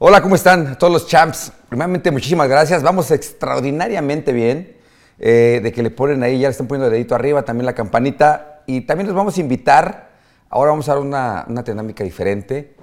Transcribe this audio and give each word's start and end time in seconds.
Hola, 0.00 0.22
¿cómo 0.22 0.36
están 0.36 0.78
todos 0.78 0.92
los 0.92 1.06
champs? 1.08 1.50
Primeramente, 1.68 2.12
muchísimas 2.12 2.48
gracias. 2.48 2.84
Vamos 2.84 3.10
extraordinariamente 3.10 4.32
bien. 4.32 4.76
eh, 5.18 5.58
de 5.60 5.72
que 5.72 5.82
le 5.82 5.90
ponen 5.90 6.22
ahí, 6.22 6.38
ya 6.38 6.46
le 6.46 6.52
están 6.52 6.68
poniendo 6.68 6.86
el 6.86 6.92
dedito 6.92 7.16
arriba, 7.16 7.42
también 7.42 7.66
la 7.66 7.74
campanita. 7.74 8.62
Y 8.66 8.82
también 8.82 9.08
los 9.08 9.16
vamos 9.16 9.36
a 9.36 9.40
invitar. 9.40 10.10
Ahora 10.50 10.70
vamos 10.70 10.88
a 10.88 10.92
dar 10.94 11.02
una, 11.02 11.44
una 11.48 11.62
dinámica 11.64 12.04
diferente. 12.04 12.76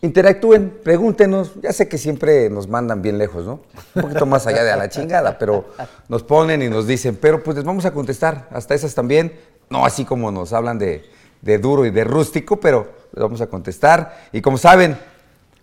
Interactúen, 0.00 0.78
pregúntenos. 0.82 1.52
Ya 1.60 1.74
sé 1.74 1.88
que 1.88 1.98
siempre 1.98 2.48
nos 2.48 2.68
mandan 2.68 3.02
bien 3.02 3.18
lejos, 3.18 3.44
¿no? 3.44 3.60
Un 3.94 4.02
poquito 4.02 4.24
más 4.24 4.46
allá 4.46 4.64
de 4.64 4.72
a 4.72 4.76
la 4.76 4.88
chingada, 4.88 5.36
pero 5.38 5.72
nos 6.08 6.22
ponen 6.22 6.62
y 6.62 6.70
nos 6.70 6.86
dicen, 6.86 7.18
pero 7.20 7.42
pues 7.42 7.56
les 7.56 7.66
vamos 7.66 7.84
a 7.84 7.90
contestar. 7.90 8.48
Hasta 8.50 8.74
esas 8.74 8.94
también. 8.94 9.38
No 9.68 9.84
así 9.84 10.06
como 10.06 10.30
nos 10.30 10.54
hablan 10.54 10.78
de, 10.78 11.04
de 11.42 11.58
duro 11.58 11.84
y 11.84 11.90
de 11.90 12.04
rústico, 12.04 12.58
pero 12.58 12.88
les 13.12 13.22
vamos 13.22 13.42
a 13.42 13.46
contestar. 13.48 14.28
Y 14.32 14.40
como 14.40 14.56
saben, 14.56 14.96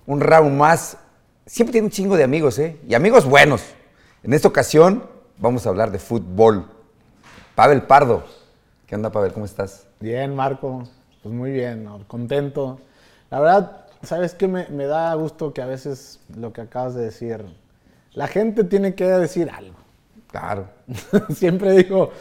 un 0.05 0.21
round 0.21 0.57
más. 0.57 0.97
Siempre 1.45 1.73
tiene 1.73 1.85
un 1.85 1.91
chingo 1.91 2.15
de 2.15 2.23
amigos, 2.23 2.57
¿eh? 2.59 2.77
Y 2.88 2.94
amigos 2.94 3.25
buenos. 3.25 3.63
En 4.23 4.34
esta 4.34 4.48
ocasión 4.48 5.03
vamos 5.38 5.66
a 5.66 5.70
hablar 5.70 5.91
de 5.91 5.99
fútbol. 5.99 6.66
Pavel 7.55 7.84
Pardo. 7.84 8.23
¿Qué 8.88 8.95
onda, 8.95 9.11
Pavel? 9.11 9.34
¿Cómo 9.34 9.45
estás? 9.45 9.88
Bien, 9.99 10.35
Marco. 10.35 10.84
Pues 11.21 11.34
muy 11.34 11.52
bien, 11.52 11.84
¿no? 11.84 12.05
contento. 12.08 12.80
La 13.30 13.39
verdad, 13.39 13.85
¿sabes 14.02 14.34
qué? 14.34 14.47
Me, 14.47 14.67
me 14.70 14.85
da 14.85 15.13
gusto 15.16 15.53
que 15.53 15.61
a 15.61 15.66
veces 15.66 16.20
lo 16.35 16.52
que 16.52 16.61
acabas 16.61 16.95
de 16.95 17.03
decir, 17.03 17.45
la 18.13 18.27
gente 18.27 18.63
tiene 18.63 18.94
que 18.95 19.05
decir 19.05 19.49
algo. 19.49 19.75
Claro. 20.27 20.67
Siempre 21.33 21.72
digo, 21.72 22.11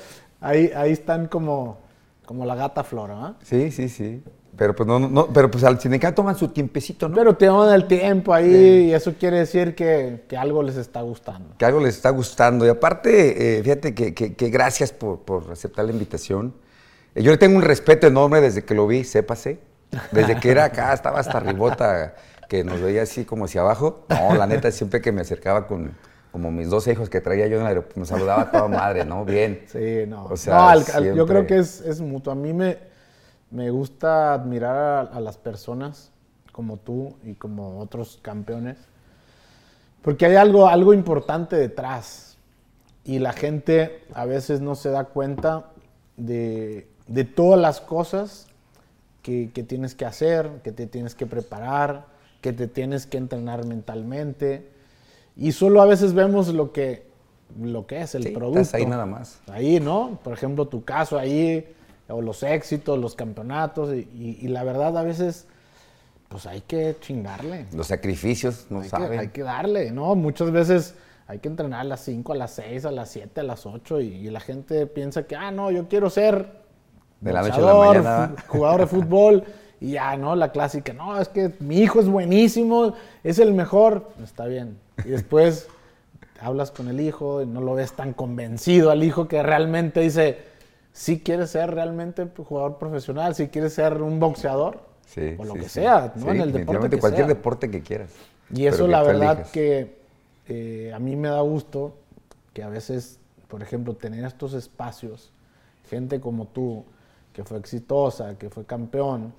ahí, 0.41 0.71
ahí 0.75 0.93
están 0.93 1.27
como, 1.27 1.79
como 2.27 2.45
la 2.45 2.55
gata 2.55 2.85
flora, 2.85 3.15
¿ah? 3.19 3.35
Sí, 3.43 3.71
sí, 3.71 3.89
sí. 3.89 4.23
Pero 4.57 4.75
pues 4.77 4.87
no, 4.87 4.99
no, 4.99 5.27
pero 5.29 5.51
pues 5.51 5.65
al 5.65 5.81
sindicato 5.81 6.17
toman 6.17 6.37
su 6.37 6.49
tiempecito, 6.49 7.09
¿no? 7.09 7.17
Pero 7.17 7.35
te 7.37 7.47
dan 7.47 7.73
el 7.73 7.87
tiempo 7.87 8.35
ahí 8.35 8.89
y 8.89 8.93
eso 8.93 9.15
quiere 9.19 9.39
decir 9.39 9.75
que, 9.75 10.25
que 10.29 10.37
algo 10.37 10.63
les 10.63 10.77
está 10.77 11.01
gustando. 11.01 11.55
que 11.57 11.65
algo 11.65 11.81
les 11.81 11.97
está 11.97 12.11
gustando. 12.11 12.67
Y 12.67 12.69
aparte, 12.69 13.59
eh, 13.59 13.63
fíjate 13.63 13.95
que, 13.95 14.13
que- 14.15 14.35
que 14.35 14.51
gracias 14.51 14.93
por, 14.93 15.21
por 15.21 15.51
aceptar 15.51 15.87
la 15.87 15.93
invitación. 15.93 16.55
Eh, 17.15 17.23
yo 17.23 17.31
le 17.31 17.39
tengo 17.39 17.57
un 17.57 17.63
respeto 17.63 18.07
enorme 18.07 18.41
desde 18.43 18.63
que 18.65 18.75
lo 18.75 18.87
vi, 18.87 19.05
sépase. 19.05 19.59
Desde 20.11 20.39
que 20.39 20.51
era 20.51 20.65
acá, 20.65 20.93
estaba 20.93 21.19
hasta 21.21 21.39
ribota, 21.41 22.15
que 22.49 22.63
nos 22.65 22.81
veía 22.81 23.03
así 23.03 23.25
como 23.25 23.47
hacia 23.47 23.63
abajo. 23.63 24.05
No, 24.11 24.35
la 24.35 24.47
neta, 24.47 24.71
siempre 24.71 25.01
que 25.01 25.13
me 25.13 25.23
acercaba 25.23 25.67
con 25.67 25.93
como 26.31 26.51
mis 26.51 26.71
dos 26.71 26.87
hijos 26.89 27.11
que 27.11 27.21
traía 27.21 27.47
yo 27.47 27.57
en 27.57 27.63
el 27.63 27.69
aeropuerto, 27.69 28.01
me 28.01 28.07
saludaba 28.07 28.43
a 28.43 28.51
toda 28.51 28.67
madre, 28.69 29.05
¿no? 29.05 29.23
Bien. 29.25 29.65
Sí, 29.71 30.05
no. 30.09 30.25
O 30.27 30.37
sea, 30.39 30.55
No, 30.55 30.69
al- 30.69 30.79
al- 30.79 30.85
siempre- 30.85 31.15
yo 31.17 31.27
creo 31.27 31.47
que 31.47 31.59
es, 31.59 31.83
es 31.83 32.01
mutuo. 32.01 32.33
A 32.33 32.37
mí 32.37 32.55
me, 32.55 32.79
me 33.53 33.71
gusta 33.71 34.35
admirar 34.35 34.77
a, 34.77 35.01
a 35.03 35.21
las 35.21 35.37
personas 35.37 36.11
como 36.51 36.77
tú 36.79 37.15
y 37.25 37.35
como 37.35 37.79
otros 37.81 38.19
campeones, 38.23 38.77
porque 40.03 40.27
hay 40.27 40.37
algo, 40.37 40.67
algo 40.69 40.93
importante 40.93 41.57
detrás 41.57 42.37
y 43.05 43.19
la 43.21 43.33
gente 43.33 44.05
a 44.15 44.25
veces 44.27 44.61
no 44.61 44.75
se 44.75 44.91
da 44.91 45.05
cuenta 45.05 45.71
de, 46.17 46.89
de 47.07 47.25
todas 47.25 47.61
las 47.61 47.81
cosas 47.81 48.49
que, 49.23 49.51
que 49.55 49.63
tienes 49.63 49.95
que 49.95 50.05
hacer, 50.05 50.61
que 50.65 50.73
te 50.73 50.87
tienes 50.87 51.15
que 51.15 51.27
preparar, 51.27 52.07
que 52.41 52.53
te 52.53 52.67
tienes 52.67 53.07
que 53.07 53.19
entrenar 53.19 53.65
mentalmente. 53.65 54.69
Y 55.37 55.53
solo 55.53 55.81
a 55.81 55.87
veces 55.87 56.13
vemos 56.13 56.49
lo 56.49 56.73
que, 56.73 57.07
lo 57.61 57.87
que 57.87 58.03
es 58.03 58.15
el 58.17 58.25
Sí, 58.25 58.31
producto. 58.31 58.61
estás 58.61 58.81
ahí 58.81 58.87
nada 58.87 59.07
más. 59.07 59.39
Ahí, 59.49 59.79
¿no? 59.81 60.19
Por 60.25 60.33
ejemplo, 60.33 60.67
tu 60.67 60.85
caso 60.85 61.19
ahí, 61.19 61.73
o 62.13 62.21
los 62.23 62.43
éxitos, 62.43 62.99
los 62.99 63.15
campeonatos, 63.15 63.93
y, 63.95 64.09
y- 64.15 64.39
y 64.43 64.49
la 64.49 64.65
verdad 64.65 64.97
a 64.97 65.03
veces, 65.03 65.47
pues 66.29 66.47
hay 66.47 66.61
que 66.63 66.97
chingarle. 67.01 67.67
Los 67.75 67.89
sacrificios, 67.89 68.67
no 68.71 68.79
Hay 68.79 68.85
que, 68.85 68.89
saben. 68.89 69.19
hay 69.19 69.29
que 69.29 69.43
darle, 69.43 69.91
¿no? 69.91 70.15
Muchas 70.15 70.51
veces 70.51 70.95
hay 71.27 71.39
que 71.39 71.49
entrenar 71.49 71.81
a 71.81 71.85
las 71.85 72.01
5, 72.01 72.33
a 72.33 72.37
las 72.37 72.51
6, 72.53 72.85
a 72.85 72.91
las 72.91 73.11
7, 73.11 73.41
a 73.41 73.45
las 73.45 73.67
8, 73.67 74.01
y, 74.01 74.07
y 74.09 74.31
la 74.31 74.41
gente 74.41 74.87
piensa 74.87 75.25
que, 75.25 75.37
ah, 75.37 75.51
no, 75.51 75.71
yo 75.71 75.89
quiero 75.89 76.11
ser 76.11 76.61
De 77.21 77.33
la 77.33 77.43
noche 77.43 77.55
a 77.55 77.61
la 77.61 77.75
mañana. 77.75 78.35
jugador 78.49 78.81
de 78.81 78.87
fútbol, 78.87 79.45
y 79.81 79.93
ya, 79.93 80.17
¿no? 80.17 80.37
La 80.37 80.53
clásica, 80.53 80.93
no, 80.93 81.19
es 81.21 81.29
que 81.29 81.53
mi 81.61 81.79
hijo 81.79 81.99
es 82.01 82.09
buenísimo, 82.09 82.95
es 83.25 83.39
el 83.39 83.53
mejor, 83.53 84.11
está 84.23 84.47
bien. 84.47 84.79
Y 85.05 85.09
después 85.09 85.67
hablas 86.41 86.71
con 86.71 86.89
el 86.89 87.01
hijo 87.01 87.43
y 87.43 87.47
no 87.47 87.61
lo 87.61 87.75
ves 87.75 87.93
tan 87.93 88.13
convencido 88.13 88.91
al 88.91 89.03
hijo 89.05 89.27
que 89.29 89.43
realmente 89.43 90.01
dice, 90.01 90.39
si 90.93 91.21
quieres 91.23 91.51
ser 91.51 91.71
realmente 91.75 92.27
jugador 92.37 92.79
profesional, 92.79 93.35
si 93.35 93.49
quieres 93.49 93.75
ser 93.75 94.03
un 94.03 94.21
boxeador, 94.21 94.83
Sí, 95.05 95.37
o 95.37 95.45
lo 95.45 95.55
sí, 95.55 95.59
que 95.59 95.69
sí. 95.69 95.81
sea, 95.81 96.13
¿no? 96.17 96.31
En 96.33 96.41
el 96.41 96.53
deporte 96.53 96.89
que 96.91 96.99
cualquier 96.99 97.27
sea. 97.27 97.27
deporte 97.27 97.71
que 97.71 97.83
quieras. 97.83 98.11
Y 98.51 98.67
eso 98.67 98.87
la 98.89 99.03
verdad 99.03 99.43
elijas. 99.43 99.51
que 99.51 99.99
eh, 100.49 100.93
a 100.95 100.99
mí 100.99 101.17
me 101.17 101.29
da 101.29 101.41
gusto 101.41 101.97
que 102.53 102.63
a 102.63 102.69
veces, 102.69 103.19
por 103.49 103.63
ejemplo, 103.63 103.95
tener 103.97 104.25
estos 104.25 104.55
espacios, 104.55 105.33
gente 105.89 106.21
como 106.21 106.47
tú, 106.49 106.85
que 107.33 107.45
fue 107.45 107.59
exitosa, 107.59 108.37
que 108.39 108.51
fue 108.51 108.65
campeón 108.67 109.35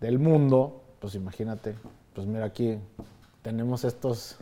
del 0.00 0.18
mundo, 0.18 0.82
pues 1.00 1.14
imagínate, 1.14 1.74
pues 2.14 2.26
mira 2.26 2.44
aquí 2.46 2.78
tenemos 3.42 3.84
estos, 3.84 4.36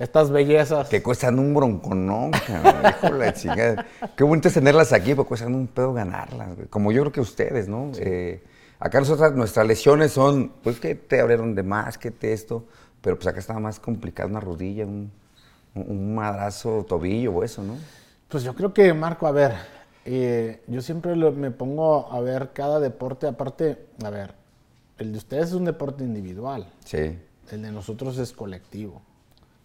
estas 0.00 0.30
bellezas. 0.32 0.88
Que 0.88 1.02
cuestan 1.02 1.38
un 1.38 1.54
bronconón, 1.54 2.32
cabrón, 2.32 3.32
chingada. 3.34 3.86
Qué 4.16 4.24
bonito 4.24 4.48
es 4.48 4.54
tenerlas 4.54 4.92
aquí, 4.92 5.10
pero 5.10 5.24
cuestan 5.26 5.54
un 5.54 5.68
pedo 5.68 5.92
ganarlas, 5.92 6.56
güey. 6.56 6.66
Como 6.68 6.90
yo 6.90 7.02
creo 7.02 7.12
que 7.12 7.20
ustedes, 7.20 7.68
¿no? 7.68 7.92
Eh, 7.98 8.42
acá 8.80 8.98
nosotras, 8.98 9.32
nuestras 9.34 9.66
lesiones 9.66 10.10
son, 10.12 10.52
pues 10.62 10.80
que 10.80 10.94
te 10.96 11.20
abrieron 11.20 11.54
de 11.54 11.62
más, 11.62 11.98
que 11.98 12.10
te 12.10 12.32
esto, 12.32 12.64
pero 13.00 13.16
pues 13.16 13.28
acá 13.28 13.38
estaba 13.38 13.60
más 13.60 13.78
complicado 13.78 14.28
una 14.28 14.40
rodilla, 14.40 14.84
un, 14.86 15.12
un- 15.74 15.90
un 15.90 16.14
madrazo, 16.14 16.84
tobillo 16.88 17.32
o 17.34 17.44
eso, 17.44 17.62
¿no? 17.62 17.74
Pues 18.28 18.42
yo 18.42 18.54
creo 18.54 18.72
que, 18.72 18.92
Marco, 18.94 19.26
a 19.26 19.32
ver, 19.32 19.52
eh, 20.04 20.62
yo 20.66 20.80
siempre 20.80 21.14
lo- 21.14 21.32
me 21.32 21.50
pongo 21.50 22.10
a 22.10 22.20
ver 22.20 22.50
cada 22.54 22.80
deporte, 22.80 23.26
aparte, 23.26 23.86
a 24.02 24.10
ver, 24.10 24.34
el 24.98 25.12
de 25.12 25.18
ustedes 25.18 25.48
es 25.48 25.52
un 25.54 25.64
deporte 25.66 26.04
individual. 26.04 26.66
Sí. 26.84 27.18
El 27.50 27.62
de 27.62 27.70
nosotros 27.72 28.16
es 28.18 28.32
colectivo. 28.32 29.02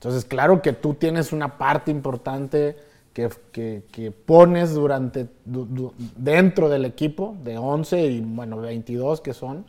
Entonces, 0.06 0.26
claro 0.26 0.62
que 0.62 0.72
tú 0.72 0.94
tienes 0.94 1.34
una 1.34 1.58
parte 1.58 1.90
importante 1.90 2.76
que, 3.12 3.28
que- 3.52 3.82
que 3.92 4.12
pones 4.12 4.76
durante, 4.76 5.26
du- 5.46 5.66
du- 5.66 5.94
dentro 6.16 6.70
del 6.70 6.86
equipo, 6.86 7.36
de 7.44 7.58
11 7.58 8.06
y, 8.06 8.22
bueno, 8.22 8.58
22 8.58 9.20
que 9.20 9.34
son. 9.34 9.66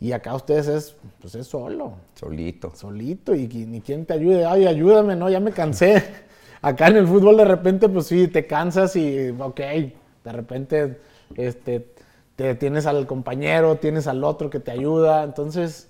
Y 0.00 0.12
acá 0.12 0.34
ustedes 0.34 0.66
es, 0.68 0.96
pues 1.20 1.34
es 1.34 1.46
solo, 1.46 1.92
Solito. 2.14 2.72
solito, 2.74 3.34
y, 3.34 3.46
ni 3.48 3.82
quien 3.82 4.06
te 4.06 4.14
ayude. 4.14 4.46
Ay, 4.46 4.66
ayúdame, 4.66 5.14
no, 5.14 5.28
ya 5.28 5.40
me 5.40 5.52
cansé. 5.52 6.02
Acá 6.62 6.86
en 6.88 6.96
el 6.96 7.06
fútbol 7.06 7.36
de 7.36 7.44
repente, 7.44 7.86
pues 7.90 8.06
sí, 8.06 8.28
te 8.28 8.46
cansas 8.46 8.96
y, 8.96 9.28
ok, 9.28 9.60
de 9.60 10.32
repente, 10.32 11.00
este, 11.36 11.86
te 12.34 12.54
tienes 12.54 12.86
al 12.86 13.06
compañero, 13.06 13.76
tienes 13.76 14.06
al 14.06 14.24
otro 14.24 14.48
que 14.48 14.58
te 14.58 14.70
ayuda. 14.70 15.22
Entonces, 15.22 15.87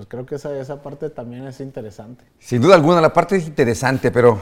pues 0.00 0.08
creo 0.08 0.24
que 0.24 0.36
esa, 0.36 0.58
esa 0.58 0.80
parte 0.80 1.10
también 1.10 1.46
es 1.46 1.60
interesante. 1.60 2.24
Sin 2.38 2.62
duda 2.62 2.74
alguna, 2.74 3.02
la 3.02 3.12
parte 3.12 3.36
es 3.36 3.46
interesante, 3.46 4.10
pero 4.10 4.40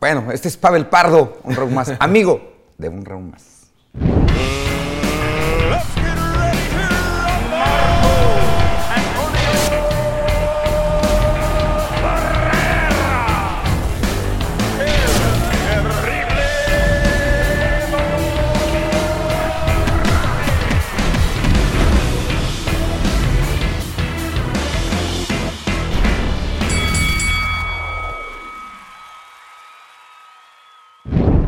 bueno, 0.00 0.32
este 0.32 0.48
es 0.48 0.56
Pavel 0.56 0.86
Pardo, 0.86 1.38
un 1.44 1.54
round 1.54 1.72
más, 1.72 1.92
amigo 2.00 2.52
de 2.78 2.88
un 2.88 3.04
round 3.04 3.30
más. 3.30 4.61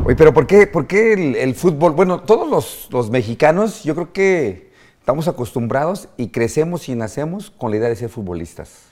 Oye, 0.07 0.17
pero 0.17 0.35
¿por 0.35 0.47
qué, 0.47 0.67
por 0.67 0.87
qué 0.87 1.15
el, 1.15 1.35
el 1.37 1.55
fútbol? 1.55 1.93
Bueno, 1.93 2.21
todos 2.21 2.47
los, 2.49 2.89
los 2.93 3.09
mexicanos, 3.11 3.85
yo 3.85 3.95
creo 3.95 4.13
que 4.13 4.71
estamos 4.99 5.29
acostumbrados 5.29 6.09
y 6.19 6.29
crecemos 6.29 6.91
y 6.91 6.95
nacemos 6.95 7.51
con 7.51 7.71
la 7.71 7.79
idea 7.79 7.89
de 7.89 7.97
ser 7.97 8.11
futbolistas. 8.11 8.83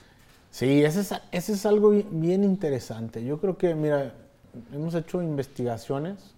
Sí, 0.49 0.83
ese 0.83 1.01
es, 1.01 1.13
ese 1.31 1.53
es 1.53 1.65
algo 1.67 1.91
bi- 1.91 2.07
bien 2.09 2.43
interesante. 2.43 3.23
Yo 3.23 3.39
creo 3.39 3.59
que, 3.59 3.75
mira, 3.75 4.15
hemos 4.73 4.95
hecho 4.95 5.21
investigaciones 5.21 6.33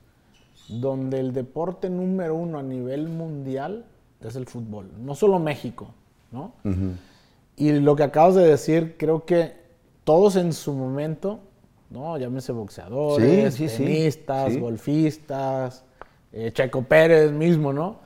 donde 0.68 1.22
el 1.22 1.32
deporte 1.32 1.90
número 1.90 2.36
uno 2.36 2.60
a 2.60 2.64
nivel 2.64 3.08
mundial 3.08 3.86
es 4.22 4.36
el 4.36 4.46
fútbol, 4.46 4.90
no 5.00 5.16
solo 5.16 5.40
México, 5.40 5.88
¿no? 6.32 6.52
Y 7.56 7.72
lo 7.74 7.96
que 7.96 8.04
acabas 8.04 8.36
de 8.36 8.46
decir, 8.46 8.96
creo 8.98 9.26
que 9.26 9.54
todos 10.04 10.36
en 10.36 10.52
su 10.52 10.74
momento, 10.74 11.40
¿no? 11.96 12.18
Llámese 12.18 12.52
boxeadores, 12.52 13.54
Sí, 13.56 13.70
sí, 13.70 13.78
tenistas, 13.78 14.54
sí. 14.54 14.60
golfistas, 14.60 15.84
eh, 16.34 16.52
Checo 16.54 16.84
Pérez 16.84 17.32
mismo, 17.32 17.72
¿no? 17.72 18.00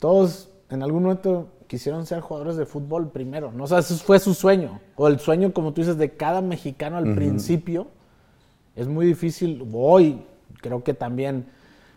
Todos 0.00 0.50
en 0.70 0.82
algún 0.82 1.04
momento 1.04 1.48
quisieron 1.68 2.04
ser 2.06 2.20
jugadores 2.20 2.56
de 2.56 2.66
fútbol 2.66 3.10
primero, 3.10 3.52
¿no? 3.52 3.64
O 3.64 3.66
sea, 3.66 3.78
ese 3.78 3.94
fue 3.94 4.18
su 4.18 4.34
sueño. 4.34 4.80
O 4.96 5.06
el 5.06 5.20
sueño, 5.20 5.52
como 5.52 5.72
tú 5.72 5.82
dices, 5.82 5.96
de 5.98 6.10
cada 6.10 6.40
mexicano 6.40 6.96
al 6.96 7.14
principio. 7.14 7.86
Es 8.74 8.88
muy 8.88 9.06
difícil. 9.06 9.66
Hoy 9.72 10.22
creo 10.60 10.82
que 10.82 10.94
también, 10.94 11.46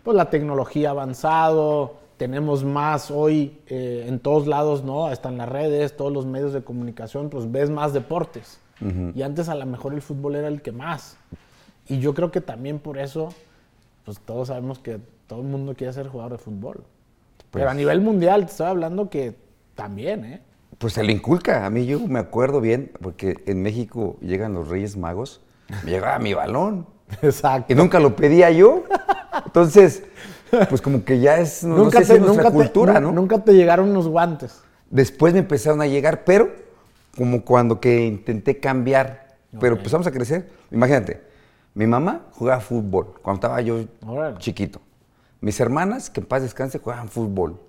pues 0.04 0.16
la 0.16 0.30
tecnología 0.30 0.90
ha 0.90 0.92
avanzado, 0.92 1.96
tenemos 2.18 2.64
más 2.64 3.10
hoy 3.10 3.58
eh, 3.68 4.06
en 4.08 4.20
todos 4.20 4.46
lados, 4.46 4.84
¿no? 4.84 5.12
Están 5.12 5.38
las 5.38 5.50
redes, 5.50 5.98
todos 5.98 6.12
los 6.14 6.26
medios 6.28 6.54
de 6.54 6.62
comunicación, 6.64 7.30
pues 7.30 7.52
ves 7.52 7.70
más 7.72 7.94
deportes. 7.94 8.60
Y 9.14 9.22
antes 9.22 9.48
a 9.50 9.56
lo 9.56 9.66
mejor 9.66 9.94
el 9.94 10.02
fútbol 10.02 10.36
era 10.36 10.48
el 10.48 10.62
que 10.62 10.72
más. 10.72 11.18
Y 11.88 12.00
yo 12.00 12.14
creo 12.14 12.32
que 12.32 12.42
también 12.42 12.80
por 12.80 12.98
eso, 12.98 13.34
pues 14.06 14.20
todos 14.20 14.48
sabemos 14.48 14.80
que 14.80 15.00
todo 15.28 15.42
el 15.42 15.48
mundo 15.48 15.76
quiere 15.76 15.94
ser 15.94 16.08
jugador 16.08 16.34
de 16.34 16.38
fútbol. 16.38 16.84
Pero 17.52 17.70
a 17.70 17.74
nivel 17.74 18.02
mundial, 18.02 18.46
te 18.46 18.52
estoy 18.52 18.68
hablando 18.68 19.10
que 19.10 19.36
también, 19.76 20.26
¿eh? 20.26 20.42
Pues 20.78 20.94
se 20.94 21.04
le 21.04 21.12
inculca. 21.12 21.66
A 21.66 21.70
mí 21.70 21.86
yo 21.86 22.00
me 22.00 22.20
acuerdo 22.20 22.62
bien, 22.62 22.92
porque 23.02 23.44
en 23.46 23.62
México 23.62 24.18
llegan 24.22 24.54
los 24.54 24.68
Reyes 24.68 24.98
Magos, 24.98 25.42
me 25.84 25.92
llegaba 25.92 26.18
mi 26.20 26.34
balón. 26.34 26.88
Exacto. 27.22 27.72
Y 27.72 27.76
nunca 27.76 28.00
lo 28.00 28.16
pedía 28.16 28.52
yo. 28.52 28.86
Entonces, 29.46 30.04
pues 30.70 30.82
como 30.82 31.04
que 31.04 31.20
ya 31.20 31.38
es, 31.38 31.64
no, 31.64 31.78
no 31.78 31.92
sé 31.92 32.06
si 32.06 32.14
es 32.14 32.22
nuestra 32.22 32.52
cultura, 32.52 33.00
¿no? 33.00 33.12
Nunca 33.12 33.44
te 33.44 33.54
llegaron 33.54 33.90
unos 33.90 34.08
guantes. 34.08 34.62
Después 34.90 35.34
me 35.34 35.40
empezaron 35.40 35.82
a 35.82 35.88
llegar, 35.88 36.24
pero 36.26 36.52
como 37.16 37.44
cuando 37.44 37.80
que 37.80 38.06
intenté 38.06 38.60
cambiar, 38.60 39.38
pero 39.60 39.76
empezamos 39.76 40.08
a 40.08 40.12
crecer. 40.12 40.50
Imagínate, 40.72 41.22
mi 41.74 41.88
mamá 41.88 42.28
jugaba 42.32 42.62
fútbol 42.62 43.14
cuando 43.22 43.36
estaba 43.40 43.62
yo 43.62 43.80
chiquito. 44.38 44.82
Mis 45.42 45.60
hermanas, 45.60 46.10
que 46.10 46.20
en 46.20 46.26
paz 46.28 46.42
descanse, 46.44 46.80
jugaban 46.80 47.10
fútbol. 47.10 47.60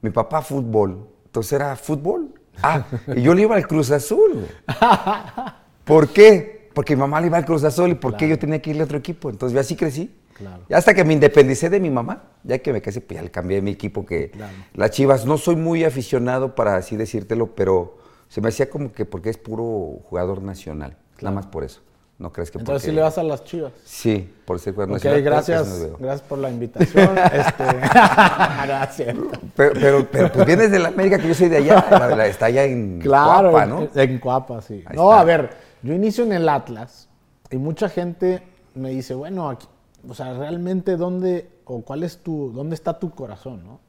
Mi 0.00 0.10
papá 0.10 0.40
fútbol. 0.42 1.06
Entonces 1.26 1.52
era 1.52 1.76
fútbol. 1.76 2.32
Ah, 2.62 2.84
y 3.14 3.22
yo 3.22 3.34
le 3.34 3.42
iba 3.42 3.56
al 3.56 3.66
Cruz 3.66 3.90
Azul. 3.90 4.46
¿Por 5.84 6.08
qué? 6.08 6.70
Porque 6.74 6.96
mi 6.96 7.00
mamá 7.00 7.20
le 7.20 7.26
iba 7.28 7.36
al 7.36 7.44
Cruz 7.44 7.62
Azul 7.64 7.90
y 7.90 7.94
por 7.94 8.16
qué 8.16 8.28
yo 8.28 8.38
tenía 8.38 8.60
que 8.62 8.70
irle 8.70 8.82
a 8.82 8.84
otro 8.86 8.98
equipo. 8.98 9.30
Entonces 9.30 9.54
yo 9.54 9.60
así 9.60 9.76
crecí. 9.76 10.14
Claro. 10.34 10.62
Y 10.68 10.74
hasta 10.74 10.94
que 10.94 11.04
me 11.04 11.12
independicé 11.12 11.70
de 11.70 11.78
mi 11.78 11.90
mamá, 11.90 12.24
ya 12.42 12.58
que 12.58 12.72
me 12.72 12.82
casé, 12.82 13.00
pues 13.00 13.16
ya 13.18 13.22
le 13.22 13.30
cambié 13.30 13.62
mi 13.62 13.70
equipo 13.70 14.04
que 14.04 14.30
Claro. 14.30 14.52
las 14.74 14.90
Chivas. 14.90 15.24
No 15.26 15.36
soy 15.38 15.54
muy 15.56 15.84
aficionado 15.84 16.54
para 16.56 16.76
así 16.76 16.96
decírtelo, 16.96 17.54
pero 17.54 17.98
se 18.28 18.40
me 18.40 18.48
hacía 18.48 18.68
como 18.70 18.92
que 18.92 19.04
porque 19.04 19.30
es 19.30 19.38
puro 19.38 19.98
jugador 20.08 20.42
nacional. 20.42 20.96
Nada 21.20 21.34
más 21.36 21.46
por 21.46 21.64
eso. 21.64 21.80
No 22.16 22.32
crees 22.32 22.50
que 22.52 22.58
Entonces 22.58 22.82
porque... 22.82 22.90
sí 22.92 22.94
le 22.94 23.02
vas 23.02 23.18
a 23.18 23.22
las 23.24 23.42
chivas. 23.44 23.72
Sí, 23.84 24.32
por 24.44 24.60
ser 24.60 24.72
jugador 24.74 24.96
Ok, 24.96 25.04
gracias, 25.22 25.66
no 25.90 25.96
gracias 25.98 26.22
por 26.22 26.38
la 26.38 26.48
invitación. 26.50 27.10
este, 27.32 27.64
gracias. 28.66 29.16
Pero, 29.56 29.72
pero, 29.74 30.06
pero, 30.10 30.32
pues 30.32 30.46
vienes 30.46 30.70
de 30.70 30.78
la 30.78 30.88
América, 30.88 31.18
que 31.18 31.26
yo 31.28 31.34
soy 31.34 31.48
de 31.48 31.56
allá. 31.58 31.84
la- 31.90 32.14
la- 32.16 32.26
está 32.26 32.46
allá 32.46 32.64
en 32.64 33.00
Claro, 33.00 33.50
Cuapa, 33.50 33.64
en- 33.64 33.70
¿no? 33.70 33.88
en 34.00 34.18
Cuapa, 34.20 34.62
sí. 34.62 34.84
Ahí 34.86 34.96
no, 34.96 35.10
está. 35.10 35.20
a 35.20 35.24
ver, 35.24 35.50
yo 35.82 35.92
inicio 35.92 36.24
en 36.24 36.32
el 36.32 36.48
Atlas 36.48 37.08
y 37.50 37.56
mucha 37.56 37.88
gente 37.88 38.42
me 38.74 38.90
dice, 38.90 39.14
bueno, 39.14 39.48
aquí, 39.50 39.66
o 40.08 40.14
sea, 40.14 40.34
realmente 40.34 40.96
dónde 40.96 41.48
o 41.64 41.80
cuál 41.82 42.04
es 42.04 42.18
tu, 42.18 42.52
dónde 42.52 42.74
está 42.76 42.98
tu 42.98 43.10
corazón, 43.10 43.64
¿no? 43.64 43.80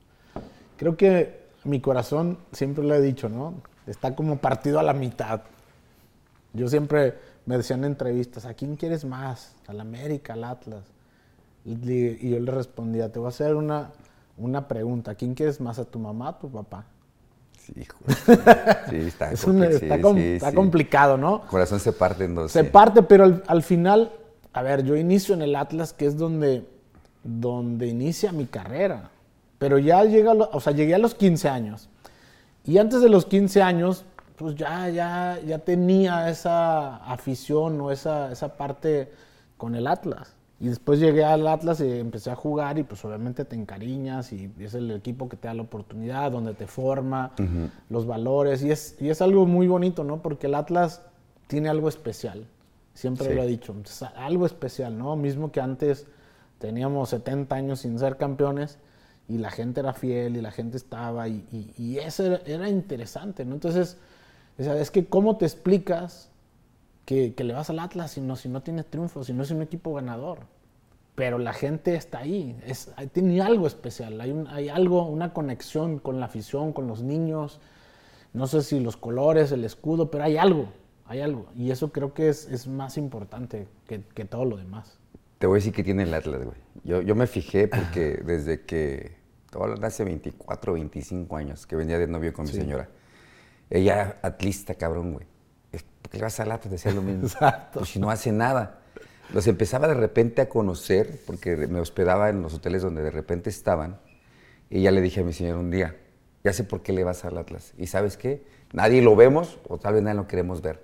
Creo 0.78 0.98
que 0.98 1.46
mi 1.64 1.80
corazón, 1.80 2.38
siempre 2.52 2.84
lo 2.84 2.96
he 2.96 3.02
dicho, 3.02 3.30
¿no? 3.30 3.54
Está 3.88 4.16
como 4.16 4.38
partido 4.38 4.80
a 4.80 4.84
la 4.84 4.94
mitad. 4.94 5.42
Yo 6.54 6.68
siempre 6.70 7.16
me 7.46 7.58
decían 7.58 7.80
en 7.80 7.92
entrevistas, 7.92 8.46
¿a 8.46 8.54
quién 8.54 8.76
quieres 8.76 9.06
más? 9.06 9.56
¿Al 9.68 9.80
América, 9.82 10.34
al 10.34 10.44
Atlas? 10.44 10.84
Y, 11.66 12.30
yo 12.30 12.40
le 12.40 12.52
respondía, 12.52 13.12
te 13.12 13.20
voy 13.20 13.28
a 13.28 13.30
hacer 13.30 13.56
una, 13.56 13.92
una 14.38 14.68
pregunta, 14.68 15.12
¿a 15.12 15.16
quién 15.16 15.34
quieres 15.34 15.60
más? 15.60 15.80
¿A 15.80 15.86
tu 15.86 16.00
mamá 16.00 16.30
a 16.30 16.40
tu 16.40 16.50
papá? 16.50 16.86
Sí, 17.60 17.74
hijo. 17.78 17.98
Sí, 18.90 18.96
está, 18.98 19.32
Es 19.32 19.44
un- 19.44 19.60
compli- 19.60 19.70
está 19.72 19.96
sí, 19.96 20.02
com- 20.02 20.16
sí, 20.18 20.24
está 20.36 20.50
sí. 20.52 20.56
complicado, 20.56 21.18
¿no? 21.18 21.42
Corazón 21.48 21.80
se 21.80 21.92
parte 21.92 22.26
en 22.26 22.36
dos. 22.36 22.52
Se 22.52 22.64
parte, 22.64 23.02
pero 23.04 23.24
al, 23.24 23.44
al 23.48 23.64
final, 23.64 24.12
a 24.54 24.62
ver, 24.62 24.84
yo 24.84 24.96
inicio 24.96 25.34
en 25.36 25.42
el 25.42 25.56
Atlas, 25.56 25.92
que 25.94 26.06
es 26.06 26.18
donde, 26.18 26.68
donde 27.24 27.88
inicia 27.88 28.32
mi 28.32 28.46
carrera. 28.46 29.10
Pero 29.58 29.80
ya 29.80 30.04
llega, 30.04 30.34
o 30.34 30.60
sea, 30.60 30.74
llegué 30.74 30.94
a 30.96 31.00
los 31.00 31.16
15 31.16 31.50
años. 31.50 31.90
Y 32.66 32.78
antes 32.78 33.02
de 33.02 33.10
los 33.10 33.26
15 33.26 33.62
años, 33.62 34.06
pues 34.38 34.56
ya, 34.56 34.90
ya, 34.90 35.40
ya 35.46 35.60
tenía 35.60 36.30
esa 36.30 36.98
afición 36.98 37.80
o 37.82 37.92
esa, 37.92 38.32
esa 38.32 38.58
parte 38.58 39.12
con 39.58 39.76
el 39.76 39.88
Atlas. 39.88 40.34
Y 40.60 40.68
después 40.70 41.00
llegué 41.00 41.24
al 41.26 41.46
Atlas 41.48 41.82
y 41.82 42.00
empecé 42.00 42.32
a 42.32 42.36
jugar 42.36 42.78
y 42.78 42.84
pues 42.84 43.04
obviamente 43.06 43.44
te 43.46 43.56
encariñas 43.56 44.32
y 44.32 44.50
es 44.60 44.74
el 44.74 44.90
equipo 44.92 45.28
que 45.28 45.36
te 45.38 45.48
da 45.50 45.54
la 45.54 45.62
oportunidad, 45.64 46.32
donde 46.32 46.54
te 46.54 46.66
forma, 46.66 47.34
los 47.90 48.08
valores. 48.08 48.64
Y 48.64 48.72
es, 48.72 48.96
y 49.00 49.10
es 49.10 49.22
algo 49.22 49.46
muy 49.46 49.68
bonito, 49.68 50.04
¿no? 50.04 50.22
Porque 50.22 50.48
el 50.48 50.56
Atlas 50.56 51.02
tiene 51.48 51.70
algo 51.70 51.90
especial. 51.90 52.48
Siempre 52.94 53.28
Sí. 53.28 53.34
lo 53.36 53.44
he 53.44 53.48
dicho. 53.48 53.74
Entonces, 53.74 54.08
algo 54.16 54.46
especial, 54.46 54.98
¿no? 54.98 55.16
Mismo 55.18 55.52
que 55.52 55.60
antes 55.60 56.08
teníamos 56.60 57.10
70 57.10 57.54
años 57.56 57.80
sin 57.82 58.00
ser 58.00 58.16
campeones 58.16 58.80
y 59.28 59.38
la 59.40 59.52
gente 59.52 59.80
era 59.82 59.94
fiel 59.94 60.38
y 60.38 60.42
la 60.42 60.52
gente 60.52 60.78
estaba 60.78 61.28
y, 61.28 61.46
y- 61.52 61.74
y 61.78 61.98
eso 62.00 62.24
era, 62.46 62.70
interesante, 62.70 63.46
¿no? 63.46 63.56
Entonces, 63.56 63.98
es 64.58 64.92
que 64.92 65.06
cómo 65.08 65.38
te 65.38 65.46
explicas 65.46 66.30
que, 67.06 67.34
que 67.36 67.44
le 67.44 67.54
vas 67.54 67.70
al 67.70 67.80
Atlas 67.80 68.12
si 68.12 68.22
no, 68.22 68.36
si 68.36 68.50
no 68.50 68.62
tiene 68.64 68.84
triunfo, 68.84 69.24
si 69.24 69.34
no 69.34 69.44
es 69.44 69.52
un 69.52 69.62
equipo 69.62 69.94
ganador. 69.94 70.40
Pero 71.16 71.38
la 71.40 71.54
gente 71.54 71.96
está 71.96 72.20
ahí, 72.20 72.58
es, 72.66 72.92
tiene 73.14 73.42
algo 73.42 73.68
especial, 73.68 74.20
hay, 74.22 74.36
hay 74.50 74.70
algo, 74.70 75.08
una 75.08 75.34
conexión 75.34 76.00
con 76.00 76.20
la 76.20 76.26
afición, 76.28 76.74
con 76.74 76.88
los 76.88 77.04
niños, 77.04 77.60
no 78.34 78.48
sé 78.48 78.62
si 78.64 78.80
los 78.80 78.98
colores, 78.98 79.52
el 79.52 79.64
escudo, 79.66 80.12
pero 80.12 80.26
hay 80.26 80.38
algo, 80.38 80.68
hay 81.08 81.22
algo. 81.22 81.48
Y 81.56 81.72
eso 81.72 81.92
creo 81.92 82.14
que 82.14 82.30
es, 82.30 82.50
es 82.52 82.68
más 82.68 82.98
importante 82.98 83.68
que, 83.88 84.02
que 84.14 84.26
todo 84.26 84.46
lo 84.46 84.58
demás. 84.58 84.98
Te 85.46 85.48
voy 85.48 85.58
a 85.58 85.60
decir 85.60 85.74
que 85.74 85.84
tiene 85.84 86.02
el 86.02 86.12
Atlas, 86.12 86.44
güey. 86.44 86.58
Yo, 86.84 87.04
yo 87.04 87.14
me 87.14 87.28
fijé 87.28 87.68
porque 87.68 88.20
desde 88.26 88.62
que, 88.62 89.12
de 89.52 89.86
hace 89.86 90.04
24, 90.04 90.74
25 90.74 91.38
años, 91.38 91.68
que 91.68 91.76
venía 91.76 92.00
de 92.00 92.08
novio 92.08 92.34
con 92.34 92.46
mi 92.46 92.52
señora. 92.52 92.90
Ella, 93.70 94.18
atlista, 94.24 94.74
cabrón, 94.74 95.14
güey. 95.14 95.28
¿Por 96.02 96.10
qué 96.10 96.18
le 96.18 96.24
vas 96.24 96.40
al 96.40 96.52
Atlas? 96.52 96.72
Decía 96.72 96.94
lo 96.94 97.04
mismo. 97.04 97.28
Exacto. 97.28 97.82
Pues 97.82 97.92
si 97.92 98.00
no 98.00 98.10
hace 98.10 98.32
nada. 98.32 98.80
Los 99.36 99.46
empezaba 99.46 99.88
de 99.88 99.94
repente 99.94 100.42
a 100.42 100.50
conocer, 100.50 101.22
porque 101.28 101.56
me 101.56 101.80
hospedaba 101.80 102.30
en 102.30 102.42
los 102.42 102.56
hoteles 102.56 102.82
donde 102.82 103.04
de 103.04 103.12
repente 103.12 103.52
estaban. 103.52 104.00
Y 104.72 104.82
ya 104.82 104.90
le 104.90 105.00
dije 105.00 105.20
a 105.20 105.24
mi 105.24 105.32
señora 105.32 105.60
un 105.60 105.70
día, 105.70 105.96
ya 106.44 106.54
sé 106.54 106.64
por 106.64 106.82
qué 106.82 106.92
le 106.92 107.04
vas 107.04 107.24
al 107.24 107.38
Atlas. 107.38 107.76
¿Y 107.78 107.86
sabes 107.86 108.18
qué? 108.18 108.44
Nadie 108.74 109.04
lo 109.04 109.16
vemos, 109.16 109.60
o 109.68 109.78
tal 109.78 109.94
vez 109.94 110.02
nadie 110.02 110.18
lo 110.18 110.28
queremos 110.28 110.64
ver. 110.64 110.82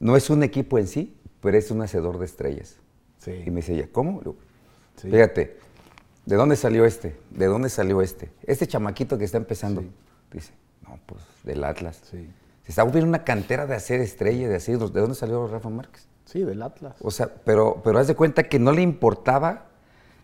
No 0.00 0.16
es 0.16 0.28
un 0.28 0.42
equipo 0.42 0.76
en 0.76 0.88
sí, 0.88 1.16
pero 1.40 1.56
es 1.56 1.70
un 1.70 1.82
hacedor 1.82 2.18
de 2.18 2.24
estrellas. 2.24 2.81
Sí. 3.22 3.42
Y 3.46 3.50
me 3.50 3.56
dice 3.56 3.74
ella, 3.74 3.88
¿cómo? 3.92 4.12
Le 4.12 4.18
digo, 4.18 4.36
Sí. 4.96 5.10
Fíjate, 5.10 5.56
¿de 6.26 6.36
dónde 6.36 6.56
salió 6.56 6.84
este? 6.84 7.16
¿De 7.30 7.46
dónde 7.46 7.68
salió 7.68 8.02
este? 8.02 8.30
Este 8.42 8.66
chamaquito 8.66 9.16
que 9.16 9.24
está 9.24 9.38
empezando. 9.38 9.82
Dice, 10.32 10.52
no, 10.82 10.98
pues 11.06 11.22
del 11.44 11.64
Atlas. 11.64 12.02
Sí. 12.10 12.28
Se 12.64 12.72
está 12.72 12.82
volviendo 12.82 13.08
una 13.08 13.24
cantera 13.24 13.66
de 13.66 13.74
hacer 13.74 14.00
estrellas, 14.00 14.50
de 14.50 14.56
hacer. 14.56 14.78
¿De 14.78 15.00
dónde 15.00 15.14
salió 15.14 15.46
Rafa 15.46 15.68
Márquez? 15.70 16.06
Sí, 16.26 16.42
del 16.42 16.62
Atlas. 16.62 16.96
O 17.00 17.10
sea, 17.10 17.28
pero, 17.44 17.80
pero 17.82 17.98
haz 17.98 18.06
de 18.06 18.14
cuenta 18.14 18.44
que 18.44 18.58
no 18.58 18.72
le 18.72 18.82
importaba 18.82 19.66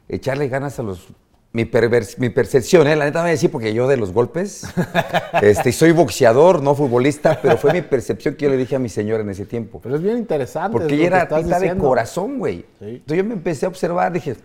echarle 0.08 0.48
ganas 0.48 0.78
a 0.78 0.82
los. 0.82 1.08
Mi, 1.50 1.64
pervers- 1.64 2.18
mi 2.18 2.28
percepción, 2.28 2.86
¿eh? 2.86 2.94
la 2.94 3.06
neta 3.06 3.20
me 3.20 3.22
voy 3.24 3.28
a 3.30 3.32
decir, 3.32 3.50
porque 3.50 3.72
yo 3.72 3.88
de 3.88 3.96
los 3.96 4.12
golpes, 4.12 4.64
este, 5.42 5.72
soy 5.72 5.92
boxeador, 5.92 6.62
no 6.62 6.74
futbolista, 6.74 7.40
pero 7.40 7.56
fue 7.56 7.72
mi 7.72 7.80
percepción 7.80 8.34
que 8.34 8.44
yo 8.44 8.50
le 8.50 8.58
dije 8.58 8.76
a 8.76 8.78
mi 8.78 8.90
señora 8.90 9.22
en 9.22 9.30
ese 9.30 9.46
tiempo. 9.46 9.80
Pero 9.82 9.96
es 9.96 10.02
bien 10.02 10.18
interesante. 10.18 10.72
Porque 10.78 10.94
ella 10.94 11.06
era 11.06 11.28
tita 11.28 11.58
de 11.58 11.74
corazón, 11.76 12.38
güey. 12.38 12.66
Sí. 12.78 12.84
Entonces 12.96 13.16
yo 13.16 13.24
me 13.24 13.32
empecé 13.34 13.64
a 13.64 13.70
observar, 13.70 14.12
dije, 14.12 14.36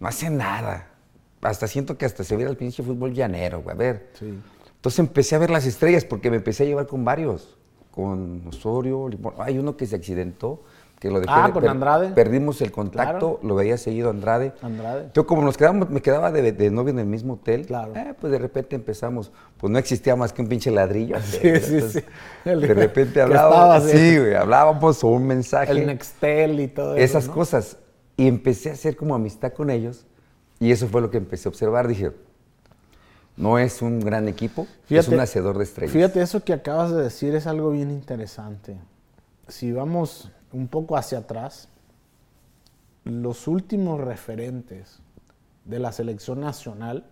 no 0.00 0.08
hace 0.08 0.28
nada. 0.28 0.88
Hasta 1.40 1.68
siento 1.68 1.96
que 1.96 2.04
hasta 2.04 2.24
se 2.24 2.34
viera 2.34 2.50
el 2.50 2.56
pinche 2.56 2.82
fútbol 2.82 3.14
llanero, 3.14 3.62
güey. 3.62 3.74
A 3.74 3.78
ver. 3.78 4.08
Sí. 4.18 4.34
Entonces 4.74 4.98
empecé 4.98 5.36
a 5.36 5.38
ver 5.38 5.50
las 5.50 5.66
estrellas 5.66 6.04
porque 6.04 6.30
me 6.30 6.36
empecé 6.38 6.64
a 6.64 6.66
llevar 6.66 6.86
con 6.88 7.04
varios. 7.04 7.56
Con 7.92 8.42
Osorio, 8.48 9.08
Limón. 9.08 9.34
Hay 9.38 9.56
uno 9.58 9.76
que 9.76 9.86
se 9.86 9.94
accidentó, 9.96 10.64
que 10.98 11.10
lo 11.10 11.20
dejé 11.20 11.32
Ah, 11.32 11.46
de- 11.46 11.52
con 11.52 11.68
Andrade. 11.68 12.08
Perdimos 12.10 12.60
el 12.60 12.72
contacto, 12.72 13.38
lo 13.42 13.54
veía 13.54 13.76
seguido 13.78 14.10
Andrade. 14.10 14.52
Andrade. 14.62 15.10
Yo 15.14 15.26
como 15.26 15.42
nos 15.42 15.56
quedamos, 15.56 15.88
me 15.90 16.00
quedaba 16.02 16.32
de, 16.32 16.50
de 16.52 16.70
novio 16.70 16.90
en 16.90 16.98
el 16.98 17.06
mismo 17.06 17.34
hotel, 17.34 17.66
Claro. 17.66 17.94
eh, 17.94 18.14
pues 18.20 18.32
de 18.32 18.38
repente 18.38 18.74
empezamos, 18.74 19.30
pues 19.58 19.70
no 19.72 19.78
existía 19.78 20.16
más 20.16 20.32
que 20.32 20.42
un 20.42 20.48
pinche 20.48 20.70
ladrillo. 20.70 21.16
Sí, 21.22 21.38
Entonces, 21.42 21.92
sí, 21.92 22.00
sí. 22.00 22.04
El- 22.44 22.60
De 22.62 22.74
repente 22.74 23.20
hablábamos, 23.22 23.84
sí, 23.84 24.18
güey, 24.18 24.34
hablábamos 24.34 25.04
o 25.04 25.08
un 25.08 25.26
mensaje 25.26 25.70
El 25.72 25.86
Nextel 25.86 26.58
y 26.60 26.68
todo 26.68 26.96
eso. 26.96 27.04
esas 27.04 27.28
¿no? 27.28 27.34
cosas. 27.34 27.76
Y 28.16 28.26
empecé 28.26 28.70
a 28.70 28.72
hacer 28.72 28.96
como 28.96 29.14
amistad 29.14 29.52
con 29.52 29.70
ellos. 29.70 30.04
Y 30.58 30.72
eso 30.72 30.88
fue 30.88 31.00
lo 31.00 31.10
que 31.12 31.18
empecé 31.18 31.46
a 31.48 31.50
observar. 31.50 31.86
Dije, 31.86 32.10
no 33.36 33.60
es 33.60 33.80
un 33.82 34.00
gran 34.00 34.26
equipo, 34.26 34.66
es 34.90 35.06
un 35.06 35.20
hacedor 35.20 35.56
de 35.58 35.62
estrellas. 35.62 35.92
Fíjate, 35.92 36.20
eso 36.22 36.42
que 36.42 36.52
acabas 36.52 36.90
de 36.90 37.00
decir 37.04 37.36
es 37.36 37.46
algo 37.46 37.70
bien 37.70 37.92
interesante. 37.92 38.76
Si 39.46 39.70
vamos 39.70 40.32
un 40.52 40.68
poco 40.68 40.96
hacia 40.96 41.18
atrás, 41.18 41.68
los 43.04 43.48
últimos 43.48 44.00
referentes 44.00 45.00
de 45.64 45.78
la 45.78 45.92
selección 45.92 46.40
nacional 46.40 47.04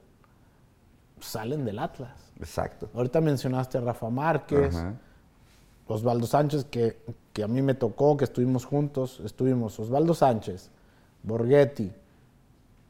salen 1.21 1.65
del 1.65 1.79
Atlas. 1.79 2.33
Exacto. 2.39 2.89
Ahorita 2.95 3.21
mencionaste 3.21 3.79
a 3.79 3.81
Rafa 3.81 4.11
Márquez. 4.11 4.77
Osvaldo 5.89 6.27
Sánchez, 6.27 6.65
que, 6.65 6.99
que 7.33 7.45
a 7.45 7.49
mí 7.49 7.63
me 7.63 7.75
tocó, 7.75 8.17
que 8.17 8.25
estuvimos 8.25 8.65
juntos. 8.65 9.21
Estuvimos 9.25 9.79
Osvaldo 9.79 10.15
Sánchez, 10.15 10.71
Borghetti 11.23 11.93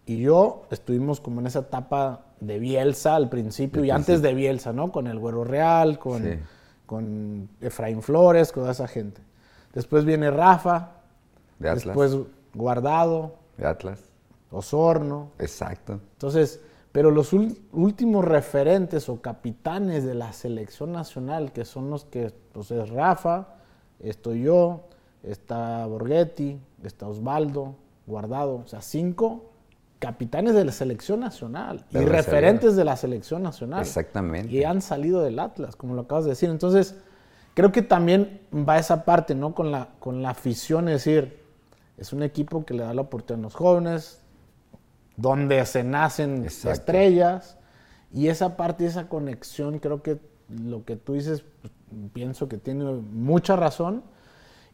y 0.07 0.19
yo 0.19 0.67
estuvimos 0.71 1.21
como 1.21 1.41
en 1.41 1.49
esa 1.49 1.59
etapa 1.61 2.23
de 2.41 2.59
Bielsa 2.59 3.17
al 3.17 3.29
principio 3.29 3.83
De 3.83 3.89
y 3.89 3.91
antes 3.91 4.23
de 4.23 4.35
Bielsa, 4.35 4.73
¿no? 4.73 4.93
Con 4.93 5.09
el 5.09 5.19
Güero 5.19 5.45
Real, 5.45 5.99
con, 5.99 6.23
Sí. 6.23 6.39
con 6.87 7.49
Efraín 7.61 8.03
Flores, 8.03 8.53
con 8.53 8.63
toda 8.63 8.73
esa 8.73 8.87
gente. 8.89 9.21
Después 9.77 10.07
viene 10.07 10.31
Rafa, 10.31 10.93
De 11.59 11.69
Atlas. 11.69 11.85
después 11.85 12.17
Guardado, 12.55 13.35
De 13.59 13.67
Atlas. 13.67 14.01
Osorno. 14.51 15.33
Exacto. 15.39 16.01
Entonces, 16.15 16.63
pero 16.93 17.11
los 17.11 17.35
últimos 17.35 18.25
referentes 18.25 19.11
o 19.11 19.21
capitanes 19.21 20.03
de 20.07 20.15
la 20.15 20.33
selección 20.33 20.93
nacional, 20.93 21.53
que 21.53 21.67
son 21.67 21.91
los 21.91 22.07
que, 22.07 22.33
pues 22.53 22.71
es 22.71 22.89
Rafa, 22.89 23.49
estoy 24.01 24.45
yo, 24.45 24.85
está 25.23 25.85
Borghetti, 25.85 26.59
está 26.83 27.07
Osvaldo, 27.07 27.75
Guardado, 28.07 28.63
o 28.65 28.67
sea, 28.67 28.81
cinco 28.81 29.51
capitanes 29.99 30.55
de 30.55 30.65
la 30.65 30.73
selección 30.73 31.21
nacional 31.21 31.85
De 31.91 32.03
y 32.03 32.07
referentes 32.07 32.77
de 32.77 32.85
la 32.85 32.97
selección 32.97 33.43
nacional. 33.43 33.83
Exactamente. 33.83 34.55
Y 34.55 34.65
han 34.65 34.81
salido 34.81 35.21
del 35.21 35.39
Atlas, 35.39 35.77
como 35.77 35.95
lo 35.95 36.03
acabas 36.03 36.25
de 36.25 36.31
decir. 36.31 36.49
Entonces, 36.49 36.97
creo 37.57 37.73
que 37.73 37.81
también 37.81 38.43
va 38.53 38.79
esa 38.79 39.07
parte, 39.07 39.35
¿no? 39.35 39.55
Con 39.55 39.73
la, 39.73 39.89
con 39.99 40.21
la 40.21 40.31
afición, 40.31 40.89
es 40.89 41.05
decir, 41.05 41.43
es 41.97 42.13
un 42.13 42.23
equipo 42.23 42.67
que 42.67 42.75
le 42.75 42.83
da 42.83 42.93
la 42.93 43.01
oportunidad 43.01 43.41
a 43.41 43.49
los 43.49 43.55
jóvenes, 43.55 44.21
donde 45.17 45.65
se 45.65 45.83
nacen 45.83 46.45
Exacto. 46.45 46.71
estrellas, 46.71 47.57
y 48.13 48.29
esa 48.29 48.59
parte, 48.59 48.85
esa 48.85 49.09
conexión, 49.09 49.79
creo 49.79 50.03
que 50.03 50.21
lo 50.51 50.85
que 50.85 50.97
tú 50.97 51.15
dices, 51.15 51.45
pues, 51.63 51.73
pienso 52.13 52.47
que 52.47 52.59
tiene 52.59 52.85
mucha 52.85 53.57
razón. 53.57 54.03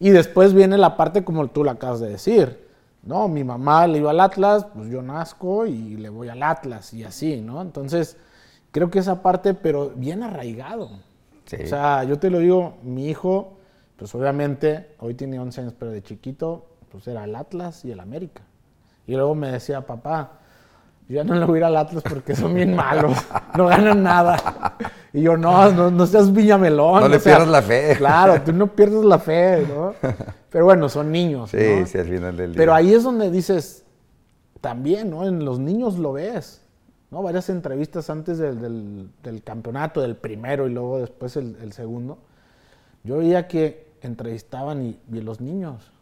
Y 0.01 0.11
después 0.11 0.53
viene 0.53 0.77
la 0.77 0.97
parte 0.97 1.23
como 1.23 1.47
tú 1.47 1.63
la 1.63 1.73
acabas 1.73 2.01
de 2.01 2.09
decir. 2.09 2.69
No, 3.05 3.29
mi 3.29 3.45
mamá 3.45 3.87
le 3.87 3.99
iba 3.99 4.11
al 4.11 4.19
Atlas, 4.19 4.67
pues 4.75 4.89
yo 4.89 5.03
nazco 5.03 5.67
y 5.67 5.97
le 5.99 6.09
voy 6.09 6.29
al 6.29 6.43
Atlas 6.43 6.93
y 6.93 7.05
así, 7.05 7.41
¿no? 7.41 7.63
Entonces, 7.63 8.17
creo 8.73 8.91
que 8.91 8.99
esa 8.99 9.23
parte, 9.23 9.55
pero 9.55 9.91
bien 9.91 10.25
arraigado. 10.25 10.91
Sí. 11.57 11.65
O 11.65 11.67
sea, 11.67 12.05
yo 12.05 12.19
te 12.19 12.31
lo 12.31 12.39
digo, 12.39 12.79
mi 12.83 13.09
hijo, 13.09 13.59
pues 13.97 14.15
obviamente, 14.15 14.95
hoy 15.01 15.15
tiene 15.15 15.39
11 15.39 15.61
años, 15.61 15.75
pero 15.79 15.91
de 15.91 16.03
chiquito, 16.03 16.67
pues 16.91 17.07
era 17.07 17.25
el 17.25 17.37
Atlas 17.37 17.85
y 17.85 17.91
el 17.91 18.01
América. 18.01 18.43
Y 19.07 19.13
luego 19.13 19.35
me 19.35 19.51
decía, 19.51 19.85
papá, 19.87 20.39
yo 21.09 21.17
ya 21.17 21.25
no 21.25 21.35
le 21.35 21.45
voy 21.45 21.57
a 21.57 21.59
ir 21.59 21.65
al 21.65 21.77
Atlas 21.77 22.03
porque 22.09 22.35
son 22.35 22.55
bien 22.55 22.75
malos, 22.75 23.19
no 23.57 23.67
ganan 23.67 24.03
nada. 24.03 24.79
Y 25.13 25.21
yo, 25.21 25.37
no, 25.37 25.71
no, 25.73 25.91
no 25.91 26.07
seas 26.07 26.33
viñamelón. 26.33 27.01
No 27.03 27.09
le 27.09 27.17
o 27.17 27.21
sea, 27.21 27.37
pierdas 27.37 27.49
la 27.49 27.63
fe. 27.63 27.95
Claro, 27.99 28.41
tú 28.41 28.53
no 28.53 28.69
pierdes 28.69 29.05
la 29.05 29.19
fe, 29.19 29.67
¿no? 29.69 29.95
Pero 30.49 30.65
bueno, 30.65 30.89
son 30.89 31.13
niños. 31.13 31.51
Sí, 31.51 31.59
¿no? 31.81 31.87
sí, 31.87 31.99
al 31.99 32.07
final 32.07 32.37
del 32.37 32.53
día. 32.53 32.59
Pero 32.59 32.73
ahí 32.73 32.95
es 32.95 33.03
donde 33.03 33.31
dices, 33.31 33.85
también, 34.63 35.11
¿no? 35.11 35.27
En 35.27 35.45
los 35.45 35.59
niños 35.59 35.99
lo 35.99 36.15
ves, 36.15 36.62
¿no? 37.13 37.23
Varias 37.23 37.49
entrevistas 37.51 38.09
antes 38.11 38.39
del, 38.39 38.61
del- 38.61 39.09
del 39.23 39.43
campeonato, 39.45 40.01
del 40.01 40.17
primero 40.17 40.67
y 40.67 40.73
luego 40.73 40.99
después 40.99 41.37
el, 41.37 41.57
el 41.63 41.73
segundo. 41.73 42.19
Yo 43.05 43.19
veía 43.19 43.47
que 43.47 43.87
entrevistaban 44.01 44.83
y, 44.85 44.99
y 45.13 45.21
los 45.21 45.41
niños, 45.41 45.93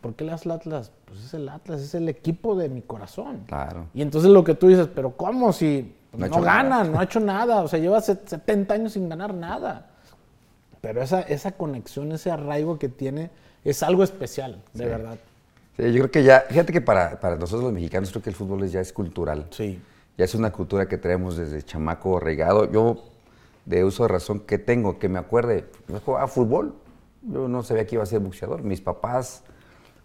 ¿por 0.00 0.14
qué 0.14 0.24
el 0.24 0.30
Atlas? 0.30 0.92
Pues 1.06 1.20
es 1.24 1.34
el 1.34 1.48
Atlas, 1.48 1.80
es 1.80 1.94
el 1.94 2.08
equipo 2.08 2.54
de 2.56 2.68
mi 2.68 2.82
corazón. 2.82 3.40
Claro. 3.46 3.86
Y 3.94 4.02
entonces 4.02 4.30
lo 4.30 4.44
que 4.44 4.54
tú 4.54 4.68
dices, 4.68 4.86
pero 4.94 5.16
¿cómo 5.16 5.52
si 5.52 5.94
pues, 6.10 6.20
No 6.20 6.26
no, 6.28 6.34
hecho 6.36 6.44
gana, 6.44 6.68
nada. 6.68 6.84
no 6.84 7.00
ha 7.00 7.04
hecho 7.04 7.20
nada? 7.20 7.62
O 7.62 7.68
sea, 7.68 7.78
lleva 7.80 8.00
set- 8.02 8.28
70 8.28 8.74
años 8.74 8.92
sin 8.92 9.08
ganar 9.08 9.32
nada. 9.34 9.86
Pero 10.82 11.02
esa, 11.02 11.22
esa 11.22 11.52
conexión, 11.52 12.12
ese 12.12 12.30
arraigo 12.30 12.78
que 12.78 12.90
tiene, 12.90 13.30
es 13.64 13.82
algo 13.82 14.04
especial, 14.04 14.60
de 14.74 14.84
Sí. 14.84 14.90
verdad. 14.90 15.16
Sí, 15.78 15.82
yo 15.84 16.00
creo 16.02 16.10
que 16.10 16.22
ya, 16.22 16.40
fíjate 16.48 16.72
que 16.72 16.80
para, 16.82 17.18
para 17.18 17.36
nosotros 17.36 17.64
los 17.64 17.72
mexicanos 17.72 18.10
creo 18.10 18.22
que 18.22 18.30
el 18.30 18.36
fútbol 18.36 18.68
ya 18.68 18.80
es 18.80 18.92
cultural. 18.92 19.46
Sí. 19.50 19.80
Ya 20.16 20.24
es 20.24 20.34
una 20.34 20.52
cultura 20.52 20.86
que 20.86 20.96
traemos 20.98 21.36
desde 21.36 21.62
chamaco 21.62 22.20
regado. 22.20 22.70
Yo, 22.70 23.02
de 23.64 23.84
uso 23.84 24.04
de 24.04 24.08
razón 24.08 24.40
que 24.40 24.58
tengo, 24.58 24.98
que 24.98 25.08
me 25.08 25.18
acuerde, 25.18 25.66
yo 25.88 26.00
jugaba 26.00 26.28
fútbol. 26.28 26.74
Yo 27.22 27.48
no 27.48 27.62
sabía 27.62 27.86
que 27.86 27.96
iba 27.96 28.02
a 28.02 28.06
ser 28.06 28.20
boxeador. 28.20 28.62
Mis 28.62 28.80
papás, 28.80 29.42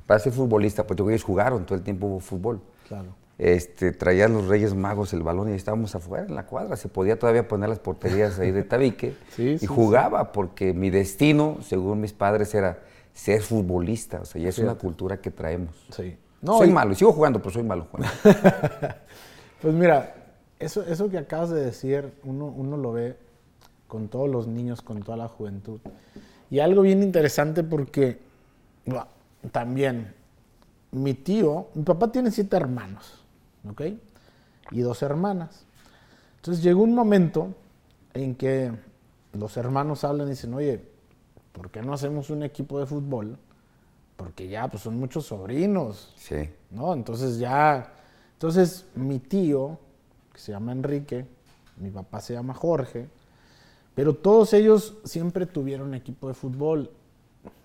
para 0.08 0.20
ser 0.20 0.34
futbolista, 0.34 0.88
pues 0.88 1.00
ellos 1.00 1.24
jugaron 1.24 1.66
todo 1.66 1.78
el 1.78 1.84
tiempo 1.84 2.20
fútbol. 2.20 2.62
Claro. 2.88 3.10
Este, 3.38 3.94
traían 3.94 4.34
los 4.34 4.48
Reyes 4.48 4.75
Magos 4.75 5.13
el 5.13 5.24
balón 5.24 5.50
y 5.50 5.54
estábamos 5.54 5.96
afuera 5.96 6.25
en 6.25 6.36
la 6.36 6.46
cuadra. 6.46 6.75
Se 6.75 6.89
podía 6.89 7.18
todavía 7.18 7.48
poner 7.48 7.70
las 7.70 7.80
porterías 7.80 8.38
ahí 8.39 8.51
de 8.51 8.63
tabique. 8.63 9.16
Sí, 9.36 9.51
y 9.51 9.60
sí, 9.60 9.66
jugaba 9.66 10.32
porque 10.32 10.74
mi 10.74 10.89
destino, 10.89 11.58
según 11.62 12.01
mis 12.01 12.12
padres, 12.13 12.54
era 12.56 12.80
ser 13.13 13.42
futbolista. 13.42 14.20
O 14.22 14.25
sea, 14.25 14.42
ya 14.42 14.50
es 14.50 14.60
una 14.60 14.75
cultura 14.75 15.22
que 15.22 15.32
traemos. 15.32 15.74
Sí. 15.96 16.18
soy 16.46 16.70
y- 16.70 16.74
malo, 16.74 16.96
sigo 16.96 17.13
jugando, 17.13 17.39
pero 17.39 17.51
soy 17.51 17.63
malo 17.63 17.88
jugando. 17.89 18.10
Pues 19.62 19.74
mira, 19.74 20.16
eso, 20.60 20.84
eso 20.84 21.10
que 21.10 21.18
acabas 21.18 21.50
de 21.50 21.63
decir, 21.66 22.13
uno, 22.24 22.46
uno 22.46 22.78
lo 22.78 22.92
ve 22.94 23.18
con 23.88 24.08
todos 24.08 24.30
los 24.30 24.48
niños, 24.48 24.82
con 24.82 25.01
toda 25.01 25.18
la 25.18 25.28
juventud. 25.28 25.80
Y 26.50 26.60
algo 26.60 26.82
bien 26.82 27.04
interesante 27.04 27.63
porque 27.63 28.20
bueno, 28.86 29.08
también 29.51 30.13
mi 30.92 31.13
tío, 31.13 31.68
mi 31.75 31.84
papá 31.84 32.12
tiene 32.12 32.32
siete 32.32 32.56
hermanos, 32.56 33.24
¿ok? 33.70 33.82
Y 34.72 34.82
dos 34.82 35.01
hermanas. 35.04 35.66
Entonces 36.38 36.63
llegó 36.63 36.84
un 36.84 36.96
momento 36.96 37.54
en 38.13 38.36
que 38.36 38.72
los 39.34 39.58
hermanos 39.58 40.04
hablan 40.04 40.28
y 40.28 40.32
dicen, 40.32 40.54
oye, 40.54 40.84
¿por 41.51 41.70
qué 41.70 41.82
no 41.82 41.94
hacemos 41.94 42.30
un 42.30 42.44
equipo 42.44 42.80
de 42.80 42.86
fútbol? 42.86 43.38
Porque 44.16 44.48
ya 44.48 44.68
pues 44.68 44.84
son 44.84 44.98
muchos 45.00 45.25
sobrinos, 45.28 46.13
Sí. 46.18 46.50
¿no? 46.72 46.94
Entonces 46.94 47.38
ya, 47.39 47.94
entonces 48.39 48.86
mi 48.96 49.19
tío, 49.19 49.77
que 50.31 50.39
se 50.39 50.53
llama 50.53 50.72
Enrique, 50.72 51.25
mi 51.75 51.89
papá 51.91 52.22
se 52.22 52.34
llama 52.36 52.53
Jorge, 52.53 53.10
pero 53.96 54.13
todos 54.15 54.53
ellos 54.53 54.96
siempre 55.03 55.46
tuvieron 55.46 55.93
equipo 55.93 56.29
de 56.29 56.34
fútbol. 56.34 56.89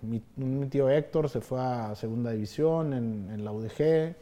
Mi, 0.01 0.21
mi 0.35 0.65
tío 0.67 0.89
Héctor 0.89 1.29
se 1.29 1.39
fue 1.39 1.61
a 1.61 1.95
segunda 1.95 2.31
división 2.31 2.91
en, 2.93 3.29
en 3.31 3.45
la 3.45 3.53
UDG, 3.53 4.15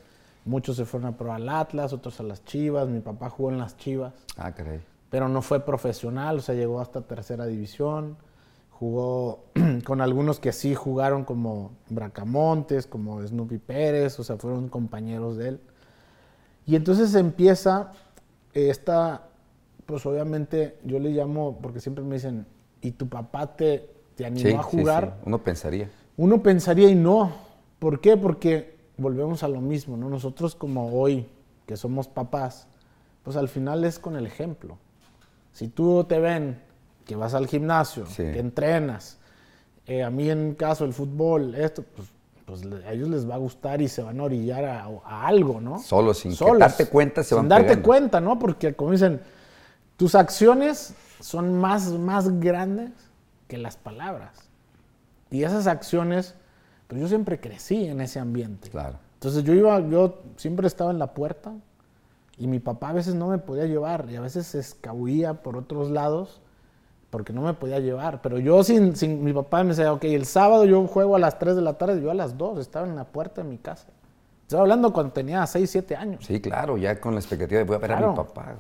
muchos 0.45 0.75
se 0.75 0.85
fueron 0.85 1.09
a 1.11 1.17
probar 1.17 1.37
al 1.41 1.49
Atlas, 1.49 1.91
otros 1.91 2.19
a 2.19 2.23
las 2.23 2.45
Chivas, 2.45 2.87
mi 2.87 2.99
papá 2.99 3.31
jugó 3.31 3.49
en 3.49 3.57
las 3.57 3.75
Chivas 3.75 4.13
Ah, 4.37 4.51
caray. 4.51 4.79
pero 5.09 5.27
no 5.29 5.41
fue 5.41 5.59
profesional, 5.59 6.37
o 6.37 6.41
sea, 6.41 6.53
llegó 6.53 6.79
hasta 6.81 7.01
tercera 7.01 7.47
división, 7.47 8.15
jugó 8.69 9.45
con 9.85 10.01
algunos 10.01 10.39
que 10.39 10.51
sí 10.51 10.75
jugaron 10.75 11.23
como 11.23 11.71
Bracamontes, 11.89 12.85
como 12.85 13.25
Snoopy 13.25 13.57
Pérez, 13.57 14.19
o 14.19 14.23
sea, 14.23 14.37
fueron 14.37 14.69
compañeros 14.69 15.37
de 15.37 15.47
él. 15.49 15.59
Y 16.65 16.75
entonces 16.75 17.13
empieza 17.15 17.91
esta, 18.53 19.27
pues 19.85 20.05
obviamente 20.05 20.77
yo 20.83 20.99
le 20.99 21.09
llamo, 21.09 21.59
porque 21.61 21.79
siempre 21.79 22.03
me 22.03 22.15
dicen, 22.15 22.45
¿y 22.81 22.91
tu 22.91 23.07
papá 23.09 23.55
te, 23.55 23.89
te 24.15 24.25
animó 24.25 24.49
Sí, 24.49 24.53
a 24.55 24.63
jugar? 24.63 25.17
sí. 25.17 25.23
Uno 25.25 25.43
pensaría. 25.43 25.89
Uno 26.17 26.41
pensaría 26.43 26.89
y 26.89 26.95
no. 26.95 27.31
¿Por 27.79 27.99
qué? 27.99 28.15
Porque 28.15 28.77
volvemos 28.97 29.43
a 29.43 29.47
lo 29.47 29.59
mismo, 29.61 29.97
¿no? 29.97 30.09
Nosotros 30.09 30.55
como 30.55 30.93
hoy, 30.93 31.27
que 31.65 31.75
somos 31.75 32.07
papás, 32.07 32.67
pues 33.23 33.35
al 33.35 33.49
final 33.49 33.83
es 33.83 33.99
con 33.99 34.15
el 34.15 34.25
ejemplo. 34.25 34.77
Si 35.51 35.67
tú 35.67 36.03
te 36.05 36.19
ven 36.19 36.61
que 37.05 37.15
vas 37.15 37.33
al 37.33 37.47
gimnasio, 37.47 38.05
que 38.15 38.39
entrenas, 38.39 39.17
eh, 39.85 40.03
a 40.03 40.09
mí 40.09 40.29
en 40.29 40.55
caso 40.55 40.85
el 40.85 40.93
fútbol, 40.93 41.55
esto, 41.55 41.83
pues, 41.83 42.07
pues 42.45 42.61
a 42.85 42.91
ellos 42.91 43.09
les 43.09 43.29
va 43.29 43.35
a 43.35 43.37
gustar 43.37 43.81
y 43.81 43.87
se 43.87 44.01
van 44.01 44.19
a 44.19 44.23
orillar 44.23 44.65
a, 44.65 44.89
a 45.05 45.27
algo, 45.27 45.61
¿no? 45.61 45.79
Solos, 45.79 46.19
sin 46.19 46.35
que 46.35 46.57
darte 46.57 46.87
cuenta, 46.87 47.23
se 47.23 47.29
sin 47.29 47.37
van 47.37 47.49
darte 47.49 47.67
pegando. 47.69 47.85
cuenta, 47.87 48.21
¿no? 48.21 48.39
Porque 48.39 48.73
como 48.73 48.91
dicen, 48.91 49.21
tus 49.97 50.15
acciones 50.15 50.93
son 51.19 51.57
más, 51.59 51.91
más 51.91 52.39
grandes 52.39 52.91
que 53.47 53.57
las 53.57 53.77
palabras. 53.77 54.49
Y 55.31 55.43
esas 55.43 55.67
acciones, 55.67 56.35
pues 56.87 57.01
yo 57.01 57.07
siempre 57.07 57.39
crecí 57.39 57.85
en 57.85 58.01
ese 58.01 58.19
ambiente. 58.19 58.69
Claro. 58.69 58.97
Entonces 59.15 59.43
yo 59.43 59.53
iba, 59.53 59.79
yo 59.87 60.21
siempre 60.35 60.67
estaba 60.67 60.91
en 60.91 60.99
la 60.99 61.13
puerta 61.13 61.53
y 62.37 62.47
mi 62.47 62.59
papá 62.59 62.89
a 62.89 62.93
veces 62.93 63.15
no 63.15 63.27
me 63.27 63.37
podía 63.37 63.65
llevar 63.65 64.07
y 64.09 64.15
a 64.15 64.21
veces 64.21 64.47
se 64.47 64.59
escabullía 64.59 65.41
por 65.41 65.55
otros 65.55 65.89
lados 65.89 66.41
porque 67.13 67.31
no 67.31 67.41
me 67.43 67.53
podía 67.53 67.77
llevar. 67.79 68.23
Pero 68.23 68.39
yo 68.39 68.63
sin, 68.63 68.95
sin 68.95 69.23
mi 69.23 69.31
papá 69.33 69.61
me 69.63 69.69
decía, 69.69 69.93
ok, 69.93 70.03
el 70.05 70.25
sábado 70.25 70.65
yo 70.65 70.87
juego 70.87 71.15
a 71.15 71.19
las 71.19 71.37
3 71.37 71.55
de 71.55 71.61
la 71.61 71.77
tarde, 71.77 72.01
yo 72.01 72.09
a 72.09 72.15
las 72.15 72.39
2 72.39 72.57
estaba 72.57 72.87
en 72.87 72.95
la 72.95 73.03
puerta 73.05 73.43
de 73.43 73.47
mi 73.49 73.59
casa. 73.59 73.85
Estaba 74.41 74.63
hablando 74.63 74.91
cuando 74.91 75.13
tenía 75.13 75.45
6, 75.45 75.69
7 75.69 75.95
años. 75.95 76.25
Sí, 76.25 76.41
claro, 76.41 76.75
ya 76.75 76.99
con 76.99 77.13
la 77.13 77.19
expectativa 77.19 77.59
de 77.59 77.65
voy 77.65 77.75
a 77.75 77.79
ver 77.79 77.91
a 77.91 77.97
Claro. 77.97 78.11
mi 78.13 78.17
papá. 78.17 78.55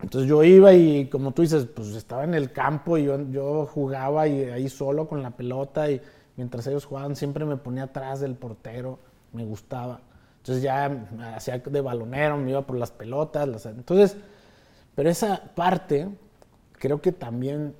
Entonces 0.00 0.28
yo 0.30 0.44
iba 0.44 0.72
y 0.72 1.08
como 1.08 1.32
tú 1.32 1.42
dices, 1.42 1.66
pues 1.66 1.88
estaba 1.96 2.22
en 2.22 2.34
el 2.34 2.52
campo 2.52 2.96
y 2.96 3.04
yo, 3.06 3.18
yo 3.28 3.66
jugaba 3.66 4.28
y 4.28 4.44
ahí 4.44 4.68
solo 4.68 5.08
con 5.08 5.20
la 5.20 5.32
pelota 5.32 5.90
y 5.90 6.00
mientras 6.36 6.64
ellos 6.68 6.84
jugaban 6.84 7.16
siempre 7.16 7.44
me 7.44 7.56
ponía 7.56 7.82
atrás 7.84 8.20
del 8.20 8.36
portero, 8.36 9.00
me 9.32 9.44
gustaba. 9.44 9.98
Entonces 10.38 10.62
ya 10.62 10.88
me 10.88 11.24
hacía 11.34 11.58
de 11.58 11.80
balonero, 11.80 12.36
me 12.36 12.50
iba 12.50 12.62
por 12.62 12.76
las 12.76 12.92
pelotas. 12.92 13.48
las- 13.48 13.66
entonces, 13.66 14.16
Pero 14.94 15.10
esa 15.10 15.42
parte 15.56 16.08
creo 16.78 17.00
que 17.02 17.10
también 17.12 17.74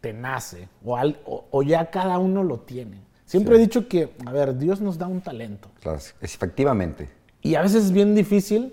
te 0.00 0.12
nace 0.12 0.68
o, 0.84 0.96
al- 0.96 1.18
o- 1.26 1.44
o 1.50 1.62
ya 1.62 1.90
cada 1.90 2.18
uno 2.18 2.42
lo 2.44 2.58
tiene. 2.60 3.00
Siempre 3.24 3.56
he 3.56 3.58
dicho 3.58 3.88
que, 3.88 4.14
a 4.24 4.32
ver, 4.32 4.56
Dios 4.56 4.80
nos 4.80 4.96
da 4.96 5.06
un 5.06 5.20
talento 5.20 5.68
Claro, 5.82 5.98
efectivamente. 6.22 7.08
y 7.42 7.54
a 7.56 7.62
veces 7.62 7.84
es 7.86 7.92
bien 7.92 8.14
difícil 8.14 8.72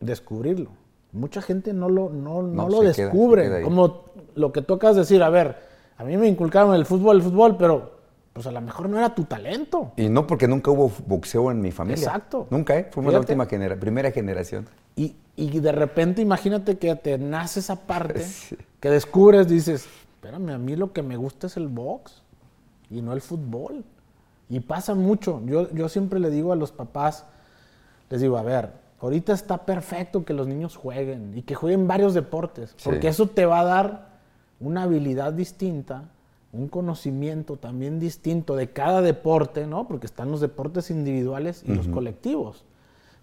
descubrirlo. 0.00 0.70
Mucha 1.12 1.42
gente 1.42 1.72
no 1.72 1.88
lo, 1.88 2.08
no, 2.10 2.42
no 2.42 2.42
No, 2.42 2.68
lo 2.68 2.80
queda- 2.80 2.92
descubre. 2.92 3.42
queda. 3.44 3.62
Como 3.62 4.04
lo 4.34 4.52
que 4.52 4.62
tocas 4.62 4.96
decir, 4.96 5.22
a 5.22 5.28
ver, 5.30 5.56
a 5.98 6.04
mí 6.04 6.16
me 6.16 6.28
inculcaron 6.28 6.74
el 6.74 6.86
fútbol, 6.86 7.16
el 7.16 7.22
fútbol, 7.22 7.56
pero 7.56 7.98
pues 8.32 8.46
a 8.46 8.52
lo 8.52 8.60
mejor 8.60 8.88
no 8.88 8.96
era 8.96 9.12
tu 9.14 9.24
talento. 9.24 9.92
Y 9.96 10.08
no 10.08 10.26
porque 10.26 10.46
nunca 10.46 10.70
hubo 10.70 10.90
boxeo 11.06 11.50
en 11.50 11.60
mi 11.60 11.72
familia. 11.72 12.04
Exacto. 12.04 12.46
Nunca, 12.50 12.78
¿eh? 12.78 12.88
Fuimos 12.92 13.12
la 13.12 13.18
última 13.18 13.46
genera 13.46 13.76
primera 13.76 14.10
generación. 14.12 14.68
Y, 14.94 15.16
y 15.36 15.58
de 15.58 15.72
repente 15.72 16.22
imagínate 16.22 16.78
que 16.78 16.94
te 16.94 17.18
nace 17.18 17.58
esa 17.60 17.74
parte, 17.86 18.20
Sí. 18.24 18.56
que 18.78 18.88
descubres, 18.88 19.48
dices, 19.48 19.86
espérame, 20.20 20.50
a 20.50 20.58
mí 20.58 20.76
lo 20.76 20.92
que 20.92 21.02
me 21.02 21.16
gusta 21.16 21.46
es 21.46 21.56
el 21.56 21.68
box 21.68 22.22
y 22.90 23.00
no 23.00 23.14
el 23.14 23.22
fútbol. 23.22 23.84
Y 24.50 24.60
pasa 24.60 24.94
mucho. 24.94 25.40
Yo, 25.46 25.70
yo 25.72 25.88
siempre 25.88 26.20
le 26.20 26.28
digo 26.28 26.52
a 26.52 26.56
los 26.56 26.72
papás, 26.72 27.24
les 28.10 28.20
digo, 28.20 28.36
a 28.36 28.42
ver, 28.42 28.70
ahorita 29.00 29.32
está 29.32 29.64
perfecto 29.64 30.24
que 30.26 30.34
los 30.34 30.46
niños 30.46 30.76
jueguen 30.76 31.32
y 31.38 31.42
que 31.42 31.54
jueguen 31.54 31.88
varios 31.88 32.12
deportes, 32.12 32.70
Sí. 32.76 32.82
porque 32.84 33.08
eso 33.08 33.28
te 33.28 33.46
va 33.46 33.60
a 33.60 33.64
dar 33.64 34.08
una 34.60 34.82
habilidad 34.82 35.32
distinta, 35.32 36.04
un 36.52 36.68
conocimiento 36.68 37.56
también 37.56 37.98
distinto 38.00 38.56
de 38.56 38.70
cada 38.72 39.00
deporte, 39.00 39.66
¿no? 39.66 39.86
Porque 39.88 40.06
están 40.06 40.30
los 40.30 40.40
deportes 40.42 40.90
individuales 40.90 41.62
y 41.66 41.72
los 41.74 41.88
colectivos. 41.88 42.64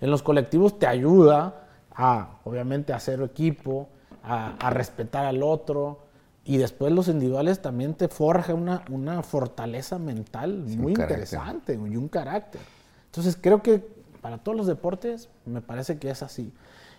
En 0.01 0.09
los 0.09 0.23
colectivos 0.23 0.79
te 0.79 0.87
ayuda 0.87 1.67
a, 1.93 2.39
obviamente, 2.45 2.93
a 2.93 2.95
hacer 2.95 3.21
equipo, 3.21 3.89
a, 4.23 4.55
a 4.65 4.69
respetar 4.71 5.25
al 5.25 5.43
otro. 5.43 6.06
Y 6.47 6.57
después 6.57 6.93
los 6.93 7.09
individuales 7.09 7.61
también 7.61 7.93
te 7.93 8.07
forja 8.07 8.53
una, 8.53 8.83
una 8.89 9.21
fortaleza 9.21 9.99
mental 9.99 10.63
Sí, 10.67 10.77
muy 10.77 10.93
carácter. 10.93 11.17
interesante 11.17 11.73
y 11.73 11.97
un 11.97 12.07
carácter. 12.07 12.61
Entonces 13.07 13.37
creo 13.39 13.61
que 13.61 13.85
para 14.21 14.37
todos 14.37 14.57
los 14.57 14.65
deportes 14.67 15.29
me 15.45 15.61
parece 15.61 15.97
que 15.99 16.09
es 16.09 16.23
así. 16.23 16.53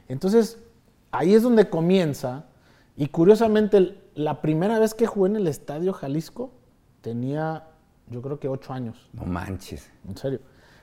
Entonces 0.08 0.58
ahí 1.12 1.32
es 1.34 1.42
donde 1.42 1.68
comienza. 1.70 2.44
Y 2.96 3.08
curiosamente 3.08 3.98
la 4.14 4.42
primera 4.42 4.78
vez 4.78 4.92
que 4.92 5.06
jugué 5.06 5.30
en 5.30 5.36
el 5.36 5.46
Estadio 5.48 5.92
Jalisco 5.94 6.50
tenía 7.00 7.64
yo 8.10 8.20
creo 8.22 8.38
que 8.38 8.48
ocho 8.48 8.72
años. 8.72 9.08
No 9.12 9.24
manches. 9.24 9.90
En 10.08 10.16
serio. 10.16 10.40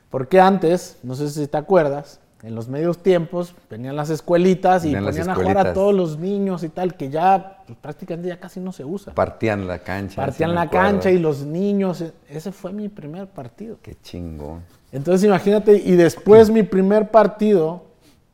Porque 0.10 0.40
antes, 0.40 0.98
no 1.04 1.14
sé 1.16 1.30
si 1.30 1.46
te 1.48 1.58
acuerdas, 1.58 2.20
en 2.44 2.56
los 2.56 2.68
medios 2.68 3.00
tiempos 3.04 3.56
venían 3.70 3.96
las 3.96 4.10
escuelitas 4.10 4.86
y 4.86 4.94
Venían 4.94 5.06
ponían 5.06 5.30
a 5.30 5.36
jugar 5.36 5.48
a 5.50 5.52
escuelitas. 5.52 5.74
todos 5.74 5.94
los 5.94 6.18
niños 6.20 6.64
y 6.64 6.70
tal, 6.70 6.96
que 6.96 7.10
ya 7.10 7.55
pues, 7.66 7.78
prácticamente 7.80 8.30
ya 8.30 8.40
casi 8.40 8.60
no 8.60 8.72
se 8.72 8.86
usa. 8.86 9.14
Partían 9.14 9.68
la 9.68 9.80
cancha. 9.80 10.18
Partían 10.26 10.54
la 10.56 10.70
cancha 10.70 11.12
y 11.12 11.20
los 11.20 11.46
niños. 11.46 12.02
e- 12.02 12.14
Ese 12.30 12.52
fue 12.52 12.72
mi 12.72 12.90
primer 12.90 13.28
partido. 13.28 13.78
Qué 13.82 13.96
chingón. 14.02 14.64
Entonces 14.92 15.26
imagínate, 15.26 15.76
y 15.78 15.96
después 15.96 16.50
mi 16.50 16.64
primer 16.64 17.12
partido, 17.12 17.86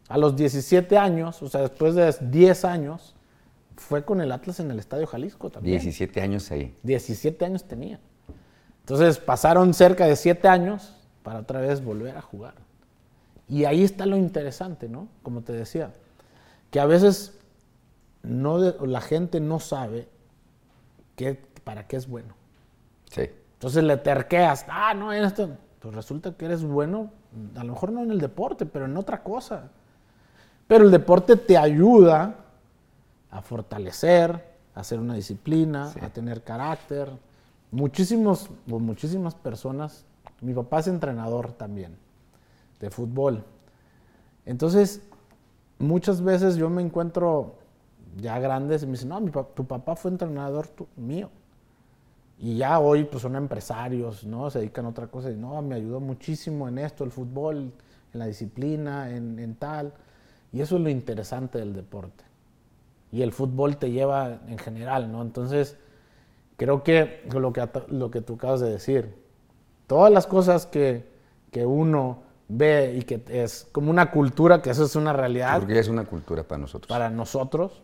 a 0.09 0.17
los 0.17 0.35
17 0.35 0.97
años, 0.97 1.41
o 1.41 1.47
sea, 1.50 1.61
después 1.61 1.95
de 1.95 2.13
10 2.21 2.65
años, 2.65 3.15
fue 3.77 4.03
con 4.05 4.21
el 4.21 4.31
Atlas 4.31 4.59
en 4.59 4.69
el 4.69 4.77
Estadio 4.79 5.07
Jalisco 5.07 5.50
también. 5.50 5.79
17 5.79 6.21
años 6.21 6.51
ahí. 6.51 6.75
17 6.83 7.45
años 7.45 7.63
tenía. 7.63 8.00
Entonces 8.81 9.17
pasaron 9.17 9.73
cerca 9.73 10.05
de 10.05 10.15
7 10.15 10.47
años 10.47 10.93
para 11.23 11.39
otra 11.39 11.61
vez 11.61 11.83
volver 11.83 12.17
a 12.17 12.21
jugar. 12.21 12.55
Y 13.47 13.65
ahí 13.65 13.83
está 13.83 14.05
lo 14.05 14.17
interesante, 14.17 14.88
¿no? 14.88 15.07
Como 15.23 15.41
te 15.41 15.53
decía, 15.53 15.91
que 16.69 16.79
a 16.79 16.85
veces 16.85 17.38
no 18.24 18.60
de- 18.60 18.75
la 18.88 19.01
gente 19.01 19.40
no 19.40 19.60
sabe 19.60 20.08
qué, 21.16 21.40
para 21.63 21.88
qué 21.88 21.98
es 21.98 22.08
bueno. 22.08 22.34
Sí. 23.10 23.30
Entonces 23.54 23.84
le 23.84 23.98
terqueas, 23.98 24.66
ah, 24.70 24.94
no, 24.94 25.13
en 25.13 25.24
esto. 25.24 25.50
Pues 25.80 25.96
resulta 25.96 26.34
que 26.36 26.46
eres 26.46 26.63
bueno, 26.63 27.12
a 27.56 27.63
lo 27.63 27.74
mejor 27.74 27.92
no 27.92 28.04
en 28.04 28.12
el 28.12 28.20
deporte, 28.20 28.66
pero 28.66 28.86
en 28.86 28.96
otra 28.98 29.24
cosa. 29.24 29.70
Pero 30.68 30.86
el 30.86 30.92
deporte 30.92 31.36
te 31.36 31.57
ayuda 31.57 32.36
a 33.31 33.42
fortalecer, 33.42 34.46
a 34.75 34.79
hacer 34.81 35.00
una 35.00 35.16
disciplina, 35.16 35.92
a 36.01 36.10
tener 36.10 36.44
carácter. 36.44 37.10
Muchísimos, 37.72 38.50
muchísimas 38.68 39.34
personas, 39.36 40.05
mi 40.42 40.53
papá 40.53 40.79
es 40.79 40.88
entrenador 40.88 41.53
también 41.53 41.98
de 42.79 42.90
fútbol. 42.90 43.44
Entonces, 44.46 45.01
muchas 45.79 46.22
veces 46.22 46.55
yo 46.57 46.70
me 46.70 46.81
encuentro 46.81 47.55
ya 48.17 48.39
grandes 48.39 48.83
y 48.83 48.85
me 48.85 48.93
dicen, 48.93 49.09
no, 49.09 49.19
mi 49.21 49.31
tu 49.31 49.65
papá 49.65 49.95
fue 49.95 50.11
entrenador 50.11 50.67
tu- 50.67 50.87
mío. 50.95 51.29
Y 52.39 52.57
ya 52.57 52.79
hoy 52.79 53.03
pues 53.03 53.21
son 53.21 53.35
empresarios, 53.35 54.24
¿no? 54.25 54.50
Se 54.50 54.59
dedican 54.59 54.85
a 54.85 54.89
otra 54.89 55.07
cosa 55.07 55.29
y 55.31 55.35
no, 55.35 55.61
me 55.61 55.75
ayudó 55.75 56.00
muchísimo 56.00 56.67
en 56.67 56.79
esto, 56.79 57.03
el 57.03 57.11
fútbol, 57.11 57.71
en 58.13 58.19
la 58.19 58.25
disciplina, 58.25 59.11
en, 59.11 59.37
en 59.37 59.55
tal. 59.55 59.93
Y 60.51 60.59
eso 60.61 60.75
es 60.77 60.81
lo 60.81 60.89
interesante 60.89 61.59
del 61.59 61.74
deporte. 61.74 62.24
Y 63.11 63.21
el 63.21 63.31
fútbol 63.31 63.77
te 63.77 63.91
lleva 63.91 64.39
en 64.47 64.57
general, 64.57 65.11
¿no? 65.11 65.21
Entonces, 65.21 65.77
creo 66.57 66.81
que 66.83 67.24
lo 67.31 67.53
que, 67.53 67.69
lo 67.89 68.09
que 68.09 68.21
tú 68.21 68.35
acabas 68.35 68.59
de 68.59 68.71
decir, 68.71 69.13
todas 69.85 70.11
las 70.11 70.25
cosas 70.25 70.65
que, 70.65 71.05
que 71.51 71.65
uno 71.65 72.24
ve 72.47 72.95
y 72.97 73.03
que 73.03 73.24
es 73.29 73.67
como 73.71 73.91
una 73.91 74.09
cultura, 74.11 74.61
que 74.61 74.71
eso 74.71 74.85
es 74.85 74.95
una 74.95 75.13
realidad 75.13 75.59
Porque 75.59 75.77
es 75.79 75.87
una 75.89 76.05
cultura 76.05 76.43
para 76.43 76.59
nosotros. 76.59 76.87
para 76.89 77.09
nosotros, 77.09 77.81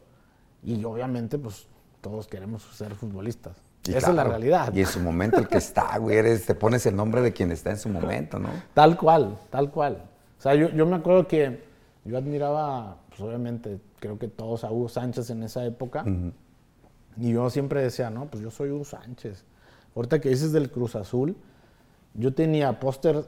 y 0.63 0.84
obviamente 0.84 1.38
pues 1.38 1.67
todos 2.02 2.28
queremos 2.28 2.63
ser 2.63 2.96
futbolistas. 2.96 3.58
Y 3.86 3.91
Esa 3.91 3.98
es 3.98 4.08
la 4.08 4.13
claro, 4.13 4.30
realidad. 4.32 4.74
Y 4.74 4.82
en 4.82 4.86
su 4.86 5.00
momento 5.00 5.38
el 5.38 5.48
que 5.48 5.58
está, 5.58 5.98
güey, 5.98 6.17
eres, 6.17 6.46
te 6.46 6.56
pones 6.56 6.86
el 6.86 6.96
nombre 6.96 7.22
de 7.22 7.32
quien 7.32 7.52
está 7.52 7.72
en 7.72 7.78
su 7.78 7.88
momento, 7.89 8.38
¿no? 8.38 8.50
Tal 8.74 8.98
cual, 8.98 9.38
tal 9.50 9.72
cual. 9.72 10.04
O 10.38 10.41
sea, 10.41 10.56
yo, 10.56 10.70
yo 10.70 10.86
me 10.86 10.98
acuerdo 10.98 11.28
que 11.28 11.63
yo 12.04 12.17
admiraba, 12.17 12.98
pues 13.10 13.22
obviamente, 13.22 13.80
creo 14.00 14.20
que 14.20 14.28
todos 14.28 14.63
a 14.63 14.72
Hugo 14.72 14.89
Sánchez 14.89 15.30
en 15.30 15.43
esa 15.43 15.65
época. 15.65 16.06
Y 17.17 17.32
yo 17.32 17.50
siempre 17.50 17.82
decía, 17.82 18.10
no, 18.10 18.26
pues 18.26 18.43
yo 18.43 18.52
soy 18.52 18.70
Hugo 18.72 18.86
Sánchez. 18.86 19.43
Ahorita 19.96 20.20
que 20.20 20.30
dices 20.30 20.52
del 20.52 20.70
Cruz 20.70 20.96
Azul, 20.96 21.36
yo 22.13 22.34
tenía 22.34 22.80
póster, 22.80 23.26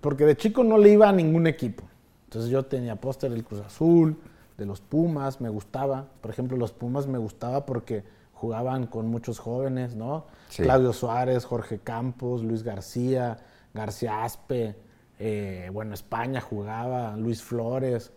porque 0.00 0.24
de 0.24 0.36
chico 0.36 0.64
no 0.64 0.78
le 0.78 0.90
iba 0.90 1.08
a 1.08 1.12
ningún 1.12 1.46
equipo. 1.46 1.84
Entonces 2.24 2.50
yo 2.50 2.64
tenía 2.64 2.96
póster 2.96 3.30
del 3.30 3.44
Cruz 3.44 3.60
Azul, 3.60 4.16
de 4.56 4.66
los 4.66 4.80
Pumas, 4.80 5.40
me 5.40 5.48
gustaba. 5.48 6.06
Por 6.20 6.30
ejemplo, 6.30 6.56
los 6.56 6.72
Pumas 6.72 7.06
me 7.06 7.18
gustaba 7.18 7.66
porque 7.66 8.04
jugaban 8.32 8.86
con 8.86 9.06
muchos 9.08 9.38
jóvenes, 9.38 9.94
¿no? 9.94 10.26
Sí. 10.48 10.62
Claudio 10.62 10.92
Suárez, 10.92 11.44
Jorge 11.44 11.78
Campos, 11.78 12.42
Luis 12.42 12.62
García, 12.62 13.38
García 13.72 14.22
Aspe, 14.24 14.76
eh, 15.18 15.70
bueno, 15.72 15.94
España 15.94 16.40
jugaba, 16.40 17.16
Luis 17.16 17.42
Flores. 17.42 18.12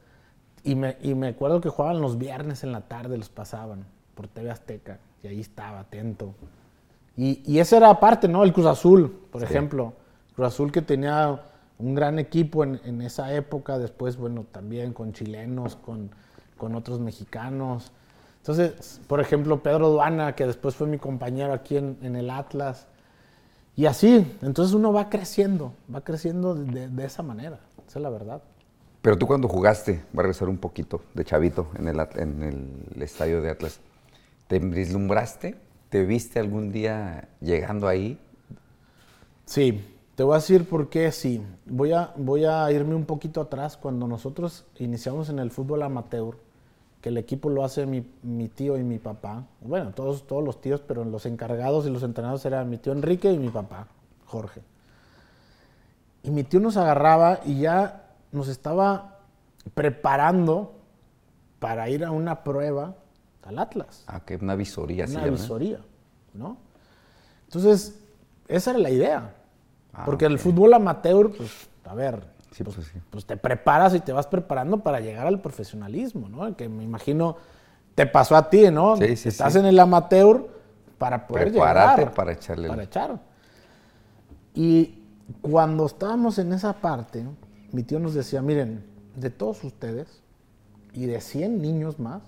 Y 0.63 0.75
me, 0.75 0.97
y 1.01 1.15
me 1.15 1.29
acuerdo 1.29 1.61
que 1.61 1.69
jugaban 1.69 2.01
los 2.01 2.17
viernes 2.17 2.63
en 2.63 2.71
la 2.71 2.81
tarde, 2.81 3.17
los 3.17 3.29
pasaban 3.29 3.85
por 4.15 4.27
TV 4.27 4.51
Azteca. 4.51 4.99
Y 5.23 5.27
ahí 5.27 5.39
estaba, 5.39 5.79
atento. 5.79 6.35
Y, 7.15 7.41
y 7.45 7.59
esa 7.59 7.77
era 7.77 7.99
parte, 7.99 8.27
¿no? 8.27 8.43
El 8.43 8.53
Cruz 8.53 8.65
Azul, 8.67 9.27
por 9.31 9.41
ejemplo. 9.43 9.93
Cruz 10.35 10.47
Azul 10.47 10.71
que 10.71 10.81
tenía 10.81 11.41
un 11.79 11.95
gran 11.95 12.19
equipo 12.19 12.63
en, 12.63 12.79
en 12.83 13.01
esa 13.01 13.33
época, 13.33 13.79
después, 13.79 14.17
bueno, 14.17 14.45
también 14.51 14.93
con 14.93 15.13
chilenos, 15.13 15.75
con, 15.75 16.11
con 16.57 16.75
otros 16.75 16.99
mexicanos. 16.99 17.91
Entonces, 18.39 19.01
por 19.07 19.19
ejemplo, 19.21 19.61
Pedro 19.61 19.89
Duana, 19.89 20.35
que 20.35 20.45
después 20.45 20.75
fue 20.75 20.87
mi 20.87 20.97
compañero 20.97 21.53
aquí 21.53 21.77
en, 21.77 21.97
en 22.01 22.15
el 22.15 22.29
Atlas. 22.29 22.87
Y 23.75 23.85
así, 23.85 24.37
entonces 24.41 24.73
uno 24.73 24.91
va 24.91 25.09
creciendo, 25.09 25.73
va 25.93 26.01
creciendo 26.01 26.55
de, 26.55 26.89
de 26.89 27.05
esa 27.05 27.23
manera. 27.23 27.59
Esa 27.87 27.99
es 27.99 28.03
la 28.03 28.09
verdad. 28.09 28.41
Pero 29.01 29.17
tú 29.17 29.27
cuando 29.27 29.47
jugaste, 29.47 30.03
voy 30.11 30.19
a 30.19 30.23
regresar 30.23 30.49
un 30.49 30.57
poquito 30.57 31.01
de 31.13 31.23
chavito 31.23 31.67
en 31.77 31.87
el, 31.87 31.99
en 32.15 32.43
el 32.95 33.01
estadio 33.01 33.41
de 33.41 33.51
Atlas, 33.51 33.79
¿te 34.47 34.59
vislumbraste? 34.59 35.55
¿Te 35.89 36.03
viste 36.03 36.39
algún 36.39 36.71
día 36.71 37.29
llegando 37.39 37.87
ahí? 37.87 38.19
Sí, 39.45 39.81
te 40.15 40.23
voy 40.23 40.33
a 40.33 40.37
decir 40.37 40.67
por 40.67 40.89
qué 40.89 41.11
sí. 41.11 41.41
Voy 41.65 41.93
a, 41.93 42.11
voy 42.17 42.43
a 42.45 42.69
irme 42.71 42.95
un 42.95 43.05
poquito 43.05 43.39
atrás. 43.39 43.77
Cuando 43.77 44.07
nosotros 44.07 44.65
iniciamos 44.79 45.29
en 45.29 45.39
el 45.39 45.51
fútbol 45.51 45.83
amateur, 45.83 46.37
que 47.01 47.09
el 47.09 47.17
equipo 47.17 47.49
lo 47.49 47.63
hace 47.63 47.85
mi, 47.85 48.05
mi 48.23 48.47
tío 48.49 48.77
y 48.77 48.83
mi 48.83 48.97
papá. 48.99 49.43
Bueno, 49.61 49.91
todos, 49.91 50.25
todos 50.25 50.43
los 50.43 50.59
tíos, 50.61 50.81
pero 50.81 51.05
los 51.05 51.25
encargados 51.25 51.85
y 51.85 51.89
los 51.89 52.03
entrenados 52.03 52.43
eran 52.45 52.69
mi 52.69 52.77
tío 52.77 52.91
Enrique 52.93 53.31
y 53.31 53.37
mi 53.37 53.49
papá, 53.49 53.87
Jorge. 54.25 54.61
Y 56.23 56.31
mi 56.31 56.43
tío 56.43 56.59
nos 56.59 56.75
agarraba 56.77 57.39
y 57.45 57.59
ya 57.61 58.07
nos 58.31 58.47
estaba 58.47 59.19
preparando 59.73 60.73
para 61.59 61.89
ir 61.89 62.03
a 62.03 62.11
una 62.11 62.43
prueba 62.43 62.95
al 63.43 63.59
Atlas 63.59 64.03
Ah, 64.07 64.21
que 64.25 64.35
una 64.35 64.55
visoría. 64.55 65.05
una 65.07 65.25
¿no? 65.25 65.31
visoría, 65.31 65.79
¿no? 66.33 66.57
Entonces, 67.45 67.97
esa 68.47 68.71
era 68.71 68.79
la 68.79 68.89
idea. 68.89 69.35
Ah, 69.93 70.03
Porque 70.05 70.25
el 70.25 70.37
fútbol 70.37 70.73
amateur, 70.73 71.31
pues, 71.35 71.69
a 71.85 71.93
ver, 71.95 72.21
Sí, 72.57 72.63
pues 72.63 72.87
sí. 72.87 72.99
pues 73.09 73.25
te 73.25 73.37
preparas 73.37 73.93
y 73.93 73.99
te 73.99 74.11
vas 74.11 74.27
preparando 74.27 74.79
para 74.79 74.99
llegar 74.99 75.27
al 75.27 75.39
profesionalismo, 75.41 76.27
¿no? 76.29 76.55
Que 76.55 76.67
me 76.69 76.83
imagino 76.83 77.37
te 77.95 78.05
pasó 78.05 78.35
a 78.35 78.49
ti, 78.49 78.69
¿no? 78.71 78.95
Sí, 78.97 79.15
sí, 79.15 79.29
Estás 79.29 79.55
en 79.55 79.65
el 79.65 79.79
amateur 79.79 80.47
para 80.97 81.27
poder 81.27 81.51
llegar. 81.51 82.13
para 82.13 82.31
echarle 82.31 82.65
el- 82.65 82.69
Para 82.69 82.83
echar. 82.83 83.19
Y 84.53 85.03
cuando 85.41 85.85
estábamos 85.85 86.37
en 86.39 86.53
esa 86.53 86.73
parte, 86.73 87.25
mi 87.71 87.83
tío 87.83 87.99
nos 87.99 88.13
decía, 88.13 88.41
miren, 88.41 88.83
de 89.15 89.29
todos 89.29 89.63
ustedes 89.63 90.21
y 90.93 91.05
de 91.05 91.21
100 91.21 91.61
niños 91.61 91.99
más, 91.99 92.21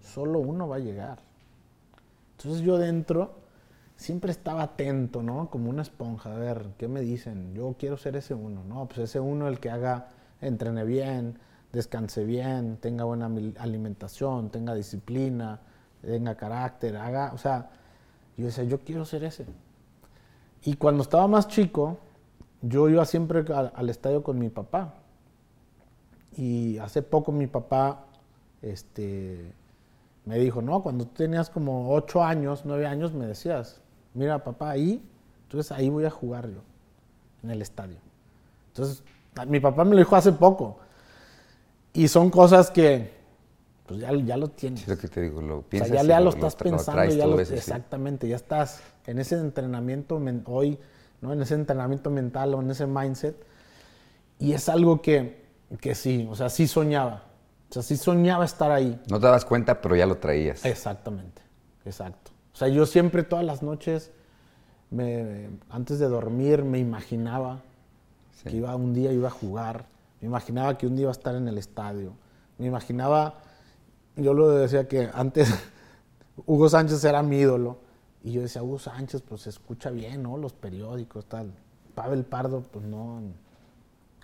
solo 0.00 0.38
uno 0.38 0.68
va 0.68 0.76
a 0.76 0.80
llegar. 0.80 1.18
Entonces 2.38 2.62
yo 2.62 2.78
dentro 2.78 3.34
siempre 3.96 4.30
estaba 4.30 4.62
atento, 4.62 5.22
¿no? 5.22 5.50
Como 5.50 5.70
una 5.70 5.82
esponja, 5.82 6.34
a 6.34 6.38
ver, 6.38 6.66
¿qué 6.78 6.88
me 6.88 7.00
dicen? 7.00 7.54
Yo 7.54 7.74
quiero 7.78 7.96
ser 7.96 8.16
ese 8.16 8.34
uno, 8.34 8.62
¿no? 8.64 8.86
Pues 8.86 8.98
ese 8.98 9.20
uno 9.20 9.48
el 9.48 9.58
que 9.58 9.70
haga, 9.70 10.08
entrene 10.40 10.84
bien, 10.84 11.38
descanse 11.72 12.24
bien, 12.24 12.76
tenga 12.78 13.04
buena 13.04 13.30
alimentación, 13.58 14.50
tenga 14.50 14.74
disciplina, 14.74 15.60
tenga 16.02 16.36
carácter, 16.36 16.96
haga, 16.96 17.32
o 17.34 17.38
sea, 17.38 17.70
yo 18.36 18.46
decía, 18.46 18.64
yo 18.64 18.80
quiero 18.80 19.04
ser 19.04 19.24
ese. 19.24 19.46
Y 20.62 20.74
cuando 20.76 21.02
estaba 21.02 21.26
más 21.26 21.48
chico, 21.48 21.98
yo 22.62 22.88
iba 22.88 23.04
siempre 23.04 23.44
al, 23.54 23.72
al 23.74 23.88
estadio 23.88 24.22
con 24.22 24.38
mi 24.38 24.50
papá. 24.50 24.94
Y 26.36 26.76
hace 26.78 27.02
poco 27.02 27.32
mi 27.32 27.46
papá 27.46 28.04
este, 28.60 29.52
me 30.24 30.38
dijo, 30.38 30.60
no, 30.60 30.82
cuando 30.82 31.06
tú 31.06 31.14
tenías 31.14 31.48
como 31.48 31.92
8 31.94 32.22
años, 32.22 32.62
9 32.64 32.86
años, 32.86 33.14
me 33.14 33.26
decías, 33.26 33.80
mira 34.16 34.42
papá, 34.42 34.70
ahí, 34.70 35.02
entonces 35.44 35.72
ahí 35.72 35.88
voy 35.88 36.04
a 36.04 36.10
jugar 36.10 36.48
yo, 36.48 36.60
en 37.42 37.50
el 37.50 37.62
estadio. 37.62 37.96
Entonces, 38.68 39.02
mi 39.46 39.60
papá 39.60 39.84
me 39.84 39.92
lo 39.92 39.98
dijo 39.98 40.16
hace 40.16 40.32
poco. 40.32 40.78
Y 41.92 42.08
son 42.08 42.30
cosas 42.30 42.70
que, 42.70 43.12
pues 43.86 44.00
ya, 44.00 44.12
ya 44.12 44.36
lo 44.36 44.48
tienes. 44.48 44.80
Sí, 44.80 44.90
lo 44.90 44.98
que 44.98 45.08
te 45.08 45.20
digo, 45.22 45.40
lo 45.40 45.58
O 45.58 45.60
sea, 45.60 45.68
piensas 45.70 45.92
ya, 45.92 46.02
ya 46.02 46.18
lo, 46.18 46.24
lo 46.24 46.30
estás 46.30 46.54
lo 46.54 46.58
pensando, 46.58 47.12
ya 47.12 47.26
lo- 47.26 47.36
veces, 47.36 47.64
sí. 47.64 47.70
exactamente, 47.70 48.28
ya 48.28 48.36
estás 48.36 48.82
en 49.06 49.18
ese 49.18 49.36
entrenamiento 49.36 50.20
hoy, 50.46 50.78
¿no? 51.20 51.32
En 51.32 51.40
ese 51.40 51.54
entrenamiento 51.54 52.10
mental 52.10 52.54
o 52.54 52.60
en 52.60 52.70
ese 52.70 52.86
mindset. 52.86 53.36
Y 54.38 54.52
es 54.52 54.68
algo 54.68 55.00
que, 55.00 55.46
que 55.80 55.94
sí, 55.94 56.26
o 56.30 56.34
sea, 56.34 56.50
sí 56.50 56.66
soñaba. 56.66 57.24
O 57.70 57.72
sea, 57.72 57.82
sí 57.82 57.96
soñaba 57.96 58.44
estar 58.44 58.70
ahí. 58.70 59.00
No 59.08 59.18
te 59.18 59.26
dabas 59.26 59.44
cuenta, 59.44 59.80
pero 59.80 59.96
ya 59.96 60.06
lo 60.06 60.18
traías. 60.18 60.64
Exactamente, 60.64 61.42
exacto. 61.84 62.30
O 62.56 62.58
sea, 62.58 62.68
yo 62.68 62.86
siempre 62.86 63.22
todas 63.22 63.44
las 63.44 63.62
noches, 63.62 64.10
me, 64.90 65.50
antes 65.68 65.98
de 65.98 66.08
dormir, 66.08 66.64
me 66.64 66.78
imaginaba 66.78 67.60
Sí. 68.32 68.48
que 68.48 68.56
iba 68.56 68.74
un 68.74 68.94
día 68.94 69.12
iba 69.12 69.28
a 69.28 69.30
jugar, 69.30 69.84
me 70.22 70.28
imaginaba 70.28 70.78
que 70.78 70.86
un 70.86 70.96
día 70.96 71.02
iba 71.02 71.10
a 71.10 71.12
estar 71.12 71.34
en 71.34 71.48
el 71.48 71.58
estadio, 71.58 72.12
me 72.56 72.64
imaginaba, 72.66 73.34
yo 74.16 74.32
lo 74.32 74.48
decía 74.48 74.88
que 74.88 75.10
antes 75.12 75.50
Hugo 76.46 76.70
Sánchez 76.70 77.04
era 77.04 77.22
mi 77.22 77.36
ídolo, 77.40 77.76
y 78.24 78.32
yo 78.32 78.40
decía, 78.40 78.62
Hugo 78.62 78.78
Sánchez, 78.78 79.20
pues 79.20 79.42
se 79.42 79.50
escucha 79.50 79.90
bien, 79.90 80.22
¿no? 80.22 80.38
Los 80.38 80.54
periódicos, 80.54 81.26
tal. 81.26 81.52
Pavel 81.94 82.24
Pardo, 82.24 82.62
pues 82.62 82.86
no, 82.86 83.20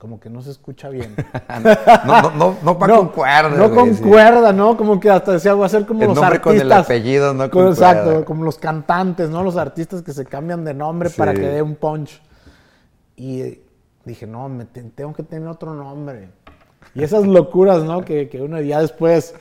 como 0.02 0.18
que 0.18 0.28
no 0.28 0.42
se 0.42 0.50
escucha 0.50 0.88
bien. 0.88 1.14
No, 2.04 2.22
no, 2.22 2.30
no, 2.32 2.56
no 2.64 2.76
pa' 2.76 2.88
concuerda, 2.88 3.50
No 3.50 3.68
güey, 3.70 3.94
sí. 3.94 4.00
concuerda, 4.02 4.52
¿no? 4.52 4.76
Como 4.76 4.98
que 4.98 5.08
hasta 5.08 5.30
decía, 5.30 5.54
voy 5.54 5.64
a 5.64 5.68
ser 5.68 5.86
como 5.86 6.00
El 6.02 6.08
los 6.08 6.16
nombre 6.16 6.40
con 6.40 6.56
artistas. 6.56 6.76
el 6.76 6.84
apellido 6.84 7.32
no 7.34 7.48
Como- 7.48 7.66
concuerda. 7.66 7.90
Exacto, 7.92 8.24
como 8.24 8.42
los 8.42 8.58
cantantes, 8.58 9.30
¿no? 9.30 9.44
Los 9.44 9.56
artistas 9.56 10.02
que 10.02 10.12
se 10.12 10.24
cambian 10.24 10.64
de 10.64 10.74
nombre 10.74 11.08
para 11.10 11.32
que 11.32 11.42
dé 11.42 11.62
un 11.62 11.76
punch. 11.76 12.20
Y 13.14 13.60
dije, 14.04 14.26
no, 14.26 14.48
me 14.48 14.64
te- 14.64 14.82
tengo 14.82 15.12
que 15.12 15.22
tener 15.22 15.46
otro 15.46 15.72
nombre. 15.72 16.30
Y 16.96 17.04
esas 17.04 17.24
locuras, 17.24 17.84
¿no? 17.84 18.04
Que, 18.04 18.28
que 18.28 18.42
uno 18.42 18.60
ya 18.60 18.80
después, 18.80 19.36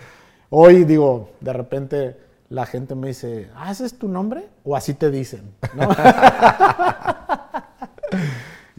hoy 0.52 0.84
digo, 0.84 1.32
de 1.40 1.54
repente 1.54 2.18
la 2.50 2.68
gente 2.68 2.94
me 2.94 3.08
dice, 3.08 3.50
ah, 3.56 3.72
¿ese 3.72 3.88
es 3.88 3.98
tu 3.98 4.08
nombre? 4.08 4.48
O 4.64 4.76
así 4.76 4.94
te 4.94 5.10
dicen, 5.10 5.56
¿no? 5.74 5.90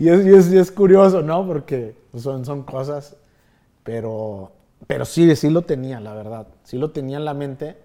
y, 0.04 0.08
es, 0.08 0.26
es- 0.26 0.52
es 0.52 0.70
curioso, 0.72 1.22
¿no? 1.22 1.46
Porque 1.46 1.96
son, 2.16 2.44
son 2.44 2.62
cosas, 2.64 3.16
pero, 3.84 4.52
pero 4.86 5.04
sí, 5.04 5.34
sí 5.36 5.50
lo 5.50 5.62
tenía, 5.62 6.00
la 6.00 6.14
verdad. 6.14 6.48
Sí 6.64 6.78
lo 6.78 6.90
tenía 6.92 7.18
en 7.18 7.24
la 7.24 7.34
mente. 7.34 7.76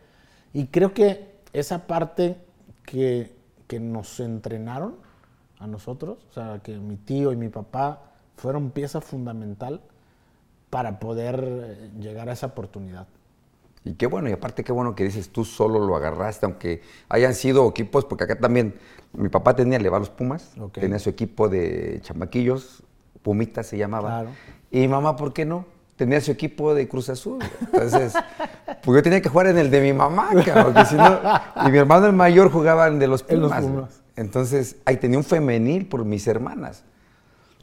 Y 0.53 0.67
creo 0.67 0.93
que 0.93 1.35
esa 1.53 1.87
parte 1.87 2.37
que, 2.85 3.35
que 3.67 3.79
nos 3.79 4.19
entrenaron 4.19 4.95
a 5.59 5.67
nosotros, 5.67 6.19
o 6.29 6.33
sea, 6.33 6.59
que 6.63 6.77
mi 6.77 6.97
tío 6.97 7.31
y 7.33 7.37
mi 7.37 7.49
papá 7.49 8.01
fueron 8.37 8.71
pieza 8.71 9.01
fundamental 9.01 9.81
para 10.69 10.99
poder 10.99 11.43
eh, 11.47 11.91
llegar 11.99 12.29
a 12.29 12.33
esa 12.33 12.47
oportunidad. 12.47 13.07
Y 13.87 13.93
qué 13.93 14.05
bueno, 14.05 14.27
y 14.29 14.33
aparte 14.33 14.63
qué 14.65 14.71
bueno 14.73 14.95
que 14.95 15.05
dices, 15.05 15.29
tú 15.29 15.45
solo 15.45 15.79
lo 15.79 15.95
agarraste, 15.95 16.45
aunque 16.45 16.81
hayan 17.07 17.33
sido 17.33 17.67
equipos, 17.69 18.03
porque 18.05 18.25
acá 18.25 18.37
también 18.37 18.75
mi 19.13 19.29
papá 19.29 19.55
tenía, 19.55 19.79
le 19.79 19.89
va 19.89 19.97
a 19.97 19.99
los 20.01 20.09
Pumas, 20.09 20.51
tenía 20.73 20.99
su 20.99 21.09
equipo 21.09 21.47
de 21.47 21.99
chamaquillos, 22.03 22.83
Pumita 23.21 23.63
se 23.63 23.77
llamaba. 23.77 24.09
Claro. 24.09 24.29
Y 24.71 24.79
mi 24.81 24.87
mamá, 24.89 25.15
¿por 25.15 25.31
qué 25.33 25.45
no? 25.45 25.65
Tenía 25.95 26.19
su 26.21 26.31
equipo 26.31 26.75
de 26.75 26.87
Cruz 26.87 27.09
Azul. 27.09 27.39
Entonces, 27.61 28.13
pues 28.83 28.95
yo 28.97 29.01
tenía 29.03 29.21
que 29.21 29.29
jugar 29.29 29.47
en 29.47 29.57
el 29.57 29.71
de 29.71 29.81
mi 29.81 29.93
mamá, 29.93 30.29
porque 30.31 30.85
si 30.85 30.95
no- 30.95 31.19
Y 31.65 31.71
mi 31.71 31.77
hermano 31.77 32.07
el 32.07 32.13
mayor 32.13 32.51
jugaba 32.51 32.87
en 32.87 32.95
el 32.95 32.99
de 32.99 33.07
los 33.07 33.25
En 33.29 33.39
los 33.41 33.51
Pumas. 33.51 33.65
Pumas. 33.65 34.01
Entonces, 34.17 34.75
ahí 34.85 34.97
tenía 34.97 35.17
un 35.17 35.23
femenil 35.23 35.87
por 35.87 36.03
mis 36.03 36.27
hermanas. 36.27 36.83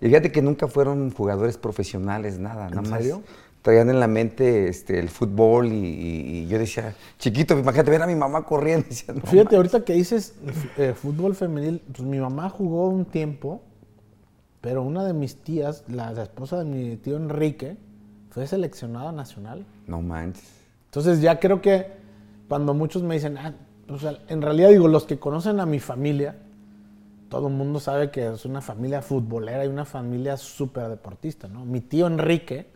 Y 0.00 0.06
fíjate 0.06 0.32
que 0.32 0.40
nunca 0.42 0.68
fueron 0.68 1.10
jugadores 1.12 1.58
profesionales, 1.58 2.38
nada, 2.38 2.68
nada 2.70 2.82
más. 2.82 3.00
serio? 3.00 3.22
Traían 3.64 3.88
en 3.88 3.98
la 3.98 4.06
mente 4.06 4.68
este, 4.68 4.98
el 4.98 5.08
fútbol 5.08 5.72
y, 5.72 6.46
yo 6.48 6.58
decía, 6.58 6.94
chiquito, 7.18 7.58
imagínate 7.58 7.90
ver 7.90 8.02
a 8.02 8.06
mi 8.06 8.14
mamá 8.14 8.44
corriendo. 8.44 8.84
y 8.84 8.90
decía, 8.90 9.14
"No 9.14 9.22
Fíjate, 9.22 9.56
ahorita 9.56 9.82
que 9.86 9.94
dices 9.94 10.34
eh, 10.76 10.92
fútbol 10.94 11.34
femenil, 11.34 11.80
pues 11.90 12.02
mi 12.06 12.18
mamá 12.18 12.50
jugó 12.50 12.88
un 12.88 13.06
tiempo, 13.06 13.62
pero 14.60 14.82
una 14.82 15.02
de 15.02 15.14
mis 15.14 15.36
tías, 15.36 15.82
la, 15.88 16.12
la 16.12 16.24
esposa 16.24 16.58
de 16.58 16.66
mi 16.66 16.96
tío 16.98 17.16
Enrique, 17.16 17.78
fue 18.28 18.46
seleccionada 18.46 19.12
nacional. 19.12 19.64
No 19.86 20.02
manches. 20.02 20.44
Entonces 20.84 21.22
ya 21.22 21.40
creo 21.40 21.62
que 21.62 21.86
cuando 22.48 22.74
muchos 22.74 23.02
me 23.02 23.14
dicen, 23.14 23.38
ah, 23.38 23.54
o 23.88 23.98
sea, 23.98 24.18
en 24.28 24.42
realidad 24.42 24.68
digo, 24.68 24.88
los 24.88 25.04
que 25.04 25.18
conocen 25.18 25.58
a 25.58 25.64
mi 25.64 25.80
familia, 25.80 26.36
todo 27.30 27.48
el 27.48 27.54
mundo 27.54 27.80
sabe 27.80 28.10
que 28.10 28.30
es 28.30 28.44
una 28.44 28.60
familia 28.60 29.00
futbolera 29.00 29.64
y 29.64 29.68
una 29.68 29.86
familia 29.86 30.36
súper 30.36 30.88
deportista, 30.88 31.48
¿no? 31.48 31.64
Mi 31.64 31.80
tío 31.80 32.06
Enrique, 32.06 32.73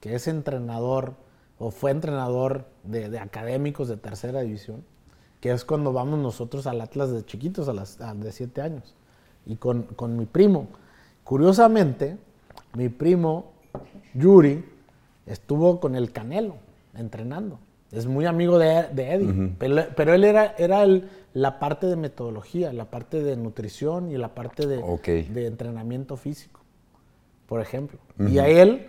que 0.00 0.14
es 0.14 0.28
entrenador 0.28 1.14
o 1.58 1.70
fue 1.70 1.90
entrenador 1.90 2.66
de, 2.84 3.08
de 3.08 3.18
académicos 3.18 3.88
de 3.88 3.96
tercera 3.96 4.40
división, 4.42 4.84
que 5.40 5.50
es 5.52 5.64
cuando 5.64 5.92
vamos 5.92 6.18
nosotros 6.18 6.66
al 6.66 6.80
Atlas 6.80 7.10
de 7.10 7.24
chiquitos, 7.24 7.68
a 7.68 7.72
las 7.72 8.00
a- 8.00 8.14
de 8.14 8.32
siete 8.32 8.60
años, 8.62 8.94
y 9.46 9.56
con, 9.56 9.82
con 9.84 10.16
mi 10.18 10.26
primo. 10.26 10.68
Curiosamente, 11.24 12.16
mi 12.74 12.88
primo 12.88 13.52
Yuri 14.14 14.64
estuvo 15.26 15.80
con 15.80 15.96
el 15.96 16.12
Canelo 16.12 16.56
entrenando. 16.94 17.58
Es 17.92 18.06
muy 18.06 18.26
amigo 18.26 18.58
de, 18.58 18.84
de 18.92 19.12
Eddie, 19.14 19.54
pero, 19.58 19.82
pero 19.96 20.14
él 20.14 20.24
era, 20.24 20.54
era 20.58 20.82
el- 20.82 21.08
la 21.34 21.58
parte 21.58 21.86
de 21.86 21.96
metodología, 21.96 22.72
la 22.72 22.86
parte 22.86 23.22
de 23.22 23.36
nutrición 23.36 24.10
y 24.10 24.16
la 24.16 24.34
parte 24.34 24.66
de, 24.66 24.82
de 25.24 25.46
entrenamiento 25.46 26.16
físico, 26.16 26.60
por 27.46 27.60
ejemplo. 27.60 27.98
Y 28.18 28.38
a 28.38 28.48
él 28.48 28.86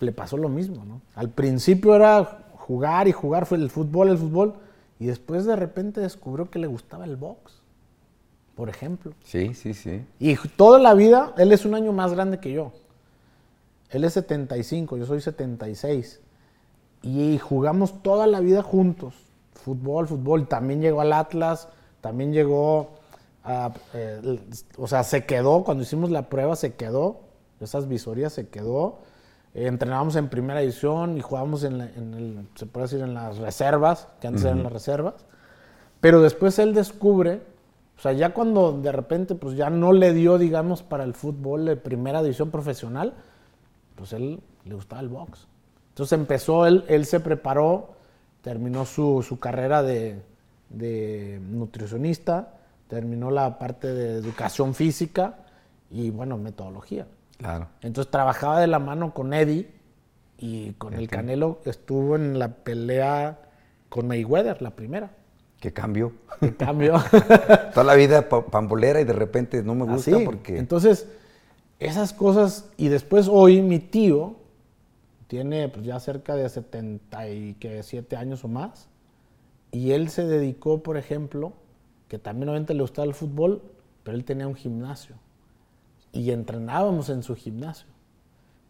le 0.00 0.12
pasó 0.12 0.36
lo 0.36 0.48
mismo, 0.48 0.84
¿no? 0.84 1.00
Al 1.14 1.30
principio 1.30 1.94
era 1.94 2.44
jugar 2.56 3.08
y 3.08 3.12
jugar, 3.12 3.46
fue 3.46 3.58
el 3.58 3.70
fútbol, 3.70 4.08
el 4.08 4.18
fútbol, 4.18 4.54
y 4.98 5.06
después 5.06 5.44
de 5.44 5.56
repente 5.56 6.00
descubrió 6.00 6.50
que 6.50 6.58
le 6.58 6.66
gustaba 6.66 7.04
el 7.04 7.16
box, 7.16 7.60
por 8.54 8.68
ejemplo. 8.68 9.12
Sí, 9.24 9.54
sí, 9.54 9.74
sí. 9.74 10.04
Y 10.18 10.36
toda 10.56 10.78
la 10.78 10.94
vida, 10.94 11.34
él 11.38 11.52
es 11.52 11.64
un 11.64 11.74
año 11.74 11.92
más 11.92 12.12
grande 12.12 12.38
que 12.38 12.52
yo. 12.52 12.72
Él 13.90 14.04
es 14.04 14.14
75, 14.14 14.96
yo 14.96 15.06
soy 15.06 15.20
76. 15.20 16.20
Y 17.02 17.38
jugamos 17.38 18.02
toda 18.02 18.26
la 18.26 18.40
vida 18.40 18.62
juntos. 18.62 19.14
Fútbol, 19.54 20.08
fútbol. 20.08 20.48
También 20.48 20.80
llegó 20.80 21.00
al 21.00 21.12
Atlas, 21.12 21.68
también 22.00 22.32
llegó 22.32 22.90
a... 23.44 23.72
eh, 23.92 24.40
o 24.78 24.86
sea, 24.86 25.02
se 25.02 25.26
quedó, 25.26 25.64
cuando 25.64 25.82
hicimos 25.82 26.10
la 26.10 26.28
prueba 26.28 26.56
se 26.56 26.74
quedó. 26.74 27.20
Esas 27.60 27.86
visorías 27.88 28.32
se 28.32 28.48
quedó. 28.48 28.98
Eh, 29.54 29.66
entrenábamos 29.66 30.16
en 30.16 30.28
primera 30.28 30.60
división 30.60 31.16
y 31.16 31.20
jugábamos 31.20 31.64
en, 31.64 31.78
la- 31.78 31.90
en 31.90 32.14
el, 32.14 32.48
se 32.54 32.66
puede 32.66 32.86
decir, 32.86 33.00
en 33.00 33.14
las 33.14 33.38
reservas, 33.38 34.08
que 34.20 34.26
antes 34.28 34.44
eran 34.44 34.62
las 34.62 34.72
reservas. 34.72 35.14
Pero 36.00 36.20
después 36.20 36.58
él 36.58 36.74
descubre, 36.74 37.40
o 37.98 38.00
sea, 38.00 38.12
ya 38.12 38.32
cuando 38.34 38.72
de 38.80 38.90
repente 38.92 39.34
pues 39.34 39.56
ya 39.56 39.70
no 39.70 39.92
le 39.92 40.12
dio, 40.14 40.38
digamos, 40.38 40.82
para 40.82 41.04
el 41.04 41.14
fútbol 41.14 41.64
de 41.66 41.76
primera 41.76 42.22
división 42.22 42.50
profesional, 42.50 43.12
pues 43.94 44.12
él 44.12 44.40
le 44.64 44.74
gustaba 44.74 45.00
el 45.02 45.08
box. 45.08 45.46
Entonces 45.90 46.18
empezó, 46.18 46.66
él, 46.66 46.84
él 46.88 47.04
se 47.04 47.20
preparó, 47.20 47.90
terminó 48.40 48.86
su, 48.86 49.22
su 49.22 49.38
carrera 49.38 49.82
de, 49.82 50.22
de 50.70 51.38
nutricionista, 51.50 52.54
terminó 52.88 53.30
la 53.30 53.58
parte 53.58 53.88
de 53.92 54.14
educación 54.16 54.74
física 54.74 55.36
y, 55.90 56.10
bueno, 56.10 56.38
metodología. 56.38 57.06
Claro. 57.42 57.68
Entonces 57.82 58.10
trabajaba 58.10 58.60
de 58.60 58.66
la 58.66 58.78
mano 58.78 59.12
con 59.14 59.32
Eddie 59.34 59.70
y 60.38 60.72
con 60.74 60.94
el 60.94 61.08
Canelo 61.08 61.60
estuvo 61.64 62.16
en 62.16 62.38
la 62.38 62.48
pelea 62.48 63.38
con 63.88 64.06
Mayweather, 64.08 64.60
la 64.62 64.70
primera. 64.70 65.10
¿Qué 65.60 65.72
cambio? 65.72 66.12
En 66.40 66.52
cambio, 66.54 66.94
Toda 67.74 67.84
la 67.84 67.94
vida 67.94 68.28
pa- 68.28 68.44
pambolera 68.46 69.00
y 69.00 69.04
de 69.04 69.12
repente 69.12 69.62
no 69.62 69.74
me 69.76 69.84
gusta 69.84 70.16
así. 70.16 70.24
porque... 70.24 70.58
Entonces, 70.58 71.06
esas 71.78 72.12
cosas. 72.12 72.68
Y 72.76 72.88
después 72.88 73.28
hoy 73.30 73.62
mi 73.62 73.78
tío 73.78 74.36
tiene 75.28 75.68
pues, 75.68 75.84
ya 75.86 76.00
cerca 76.00 76.34
de 76.34 76.48
77 76.48 78.16
años 78.16 78.44
o 78.44 78.48
más. 78.48 78.88
Y 79.70 79.92
él 79.92 80.10
se 80.10 80.26
dedicó, 80.26 80.82
por 80.82 80.96
ejemplo, 80.96 81.52
que 82.08 82.18
también 82.18 82.48
obviamente 82.48 82.74
le 82.74 82.82
gustaba 82.82 83.06
el 83.06 83.14
fútbol, 83.14 83.62
pero 84.02 84.16
él 84.16 84.24
tenía 84.24 84.46
un 84.48 84.54
gimnasio. 84.54 85.16
Y 86.12 86.30
entrenábamos 86.30 87.08
en 87.08 87.22
su 87.22 87.34
gimnasio. 87.34 87.86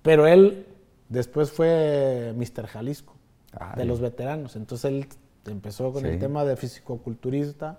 Pero 0.02 0.26
él 0.26 0.66
después 1.08 1.50
fue 1.52 2.32
Mr. 2.36 2.66
Jalisco, 2.66 3.14
Ay. 3.58 3.78
de 3.78 3.84
los 3.84 4.00
veteranos. 4.00 4.56
Entonces 4.56 4.84
él 4.90 5.06
empezó 5.46 5.92
con 5.92 6.06
el 6.06 6.14
Sí. 6.14 6.18
tema 6.20 6.44
de 6.44 6.56
fisicoculturista 6.56 7.78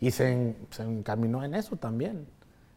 y 0.00 0.10
se, 0.10 0.56
se 0.70 0.82
encaminó 0.82 1.44
en 1.44 1.54
eso 1.54 1.76
también. 1.76 2.26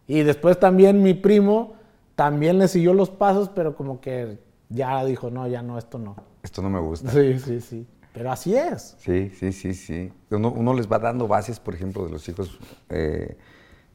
Y 0.08 0.22
después 0.22 0.60
también 0.60 1.02
mi 1.02 1.14
primo 1.16 1.74
también 2.16 2.60
le 2.60 2.68
siguió 2.68 2.94
los 2.94 3.10
pasos, 3.10 3.50
pero 3.50 3.76
como 3.76 4.00
que 4.00 4.40
ya 4.70 5.04
dijo, 5.06 5.30
no, 5.32 5.48
ya 5.48 5.62
no, 5.62 5.78
esto 5.78 5.98
no. 5.98 6.16
Esto 6.44 6.62
no 6.62 6.70
me 6.70 6.80
gusta. 6.80 7.10
Sí, 7.12 7.40
sí, 7.40 7.60
sí. 7.62 7.88
Pero 8.14 8.32
así 8.32 8.56
es. 8.56 8.96
Sí, 9.00 9.30
sí, 9.32 9.52
sí, 9.52 9.74
sí. 9.74 10.14
Uno, 10.30 10.52
uno 10.52 10.74
les 10.74 10.90
va 10.90 11.00
dando 11.00 11.28
bases, 11.28 11.60
por 11.60 11.74
ejemplo, 11.76 12.06
de 12.06 12.12
los 12.12 12.30
hijos. 12.30 12.58
Eh, 12.90 13.36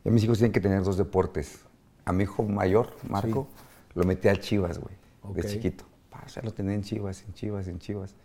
mis 0.04 0.22
hijos 0.24 0.38
tienen 0.38 0.52
que 0.52 0.60
tener 0.60 0.82
dos 0.82 0.98
deportes. 0.98 1.64
A 2.10 2.12
mi 2.12 2.24
hijo 2.24 2.42
mayor, 2.42 2.96
Marco, 3.08 3.46
lo 3.94 4.02
metí 4.02 4.26
al 4.26 4.40
Chivas, 4.40 4.80
güey, 4.80 4.96
de 5.32 5.44
chiquito. 5.44 5.84
Pa, 6.10 6.24
o 6.26 6.28
sea, 6.28 6.42
lo 6.42 6.52
tenía 6.52 6.74
en 6.74 6.82
Chivas, 6.82 7.22
en 7.22 7.34
Chivas, 7.34 7.68
en 7.68 7.78
Chivas. 7.78 8.16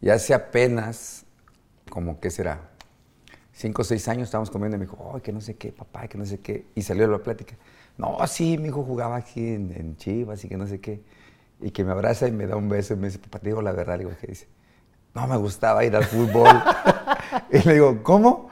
Y 0.00 0.08
hace 0.08 0.32
apenas, 0.32 1.26
como, 1.90 2.18
¿qué 2.20 2.30
será? 2.30 2.70
Cinco 3.52 3.82
o 3.82 3.84
seis 3.84 4.08
años 4.08 4.28
estábamos 4.28 4.50
comiendo 4.50 4.78
y 4.78 4.80
me 4.80 4.86
dijo, 4.86 5.12
ay, 5.14 5.20
que 5.20 5.30
no 5.30 5.42
sé 5.42 5.56
qué, 5.56 5.72
papá, 5.72 6.08
que 6.08 6.16
no 6.16 6.24
sé 6.24 6.40
qué. 6.40 6.64
Y 6.74 6.80
salió 6.80 7.06
la 7.06 7.18
plática. 7.18 7.54
No, 7.98 8.16
sí, 8.26 8.56
mi 8.56 8.68
hijo 8.68 8.82
jugaba 8.82 9.16
aquí 9.16 9.46
en, 9.46 9.74
en 9.76 9.98
Chivas 9.98 10.42
y 10.46 10.48
que 10.48 10.56
no 10.56 10.66
sé 10.66 10.80
qué. 10.80 11.02
Y 11.60 11.70
que 11.70 11.84
me 11.84 11.92
abraza 11.92 12.28
y 12.28 12.32
me 12.32 12.46
da 12.46 12.56
un 12.56 12.70
beso 12.70 12.94
y 12.94 12.96
me 12.96 13.08
dice, 13.08 13.18
papá, 13.18 13.40
te 13.40 13.50
digo 13.50 13.60
la 13.60 13.72
verdad. 13.72 13.98
Le 13.98 14.04
digo, 14.06 14.16
¿qué 14.18 14.28
dice? 14.28 14.48
No 15.14 15.26
me 15.26 15.36
gustaba 15.36 15.84
ir 15.84 15.94
al 15.94 16.04
fútbol. 16.04 16.48
y 17.52 17.58
le 17.58 17.74
digo, 17.74 18.02
¿cómo? 18.02 18.48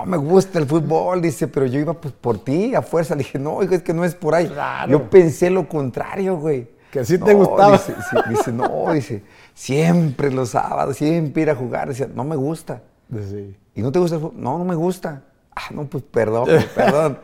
No 0.00 0.06
me 0.06 0.16
gusta 0.16 0.58
el 0.58 0.66
fútbol, 0.66 1.20
dice, 1.22 1.48
pero 1.48 1.66
yo 1.66 1.78
iba 1.80 1.92
pues 1.94 2.12
por 2.14 2.38
ti, 2.42 2.74
a 2.74 2.82
fuerza. 2.82 3.14
Le 3.14 3.24
dije, 3.24 3.38
no, 3.38 3.62
hijo, 3.62 3.74
es 3.74 3.82
que 3.82 3.94
no 3.94 4.04
es 4.04 4.14
por 4.14 4.34
ahí. 4.34 4.46
Claro. 4.48 4.90
Yo 4.90 5.10
pensé 5.10 5.50
lo 5.50 5.68
contrario, 5.68 6.36
güey. 6.36 6.68
Que 6.90 7.04
sí 7.04 7.18
te 7.18 7.32
No, 7.32 7.38
gustaba. 7.38 7.72
Dice, 7.72 7.94
sí, 8.10 8.16
dice, 8.28 8.52
no, 8.52 8.92
dice, 8.92 9.22
siempre 9.54 10.30
los 10.32 10.50
sábados, 10.50 10.96
siempre 10.96 11.42
ir 11.42 11.50
a 11.50 11.54
jugar. 11.54 11.88
Decía, 11.88 12.08
no 12.12 12.24
me 12.24 12.36
gusta. 12.36 12.82
Sí. 13.12 13.56
¿Y 13.74 13.82
no 13.82 13.92
te 13.92 13.98
gusta 13.98 14.16
el 14.16 14.22
fútbol? 14.22 14.40
No, 14.42 14.58
no 14.58 14.64
me 14.64 14.74
gusta. 14.74 15.22
Ah, 15.54 15.68
no, 15.74 15.84
pues 15.84 16.02
perdón, 16.04 16.48
perdón. 16.74 17.18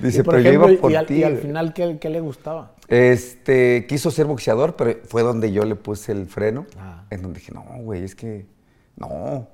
Dice, 0.00 0.22
pero 0.24 0.38
ejemplo, 0.38 0.66
yo 0.66 0.72
iba 0.72 0.80
por 0.80 0.92
y 0.92 0.96
al, 0.96 1.06
ti. 1.06 1.14
y 1.14 1.22
al 1.24 1.32
güey". 1.32 1.42
final, 1.42 1.72
¿qué, 1.74 1.98
qué 1.98 2.10
le 2.10 2.20
gustaba? 2.20 2.72
Este, 2.88 3.86
quiso 3.88 4.10
ser 4.10 4.26
boxeador, 4.26 4.76
pero 4.76 4.98
fue 5.08 5.22
donde 5.22 5.52
yo 5.52 5.64
le 5.64 5.74
puse 5.76 6.12
el 6.12 6.26
freno. 6.26 6.66
Ah. 6.78 7.04
En 7.10 7.22
donde 7.22 7.38
dije, 7.40 7.52
no, 7.52 7.62
güey, 7.82 8.04
es 8.04 8.14
que 8.14 8.46
no, 8.96 9.48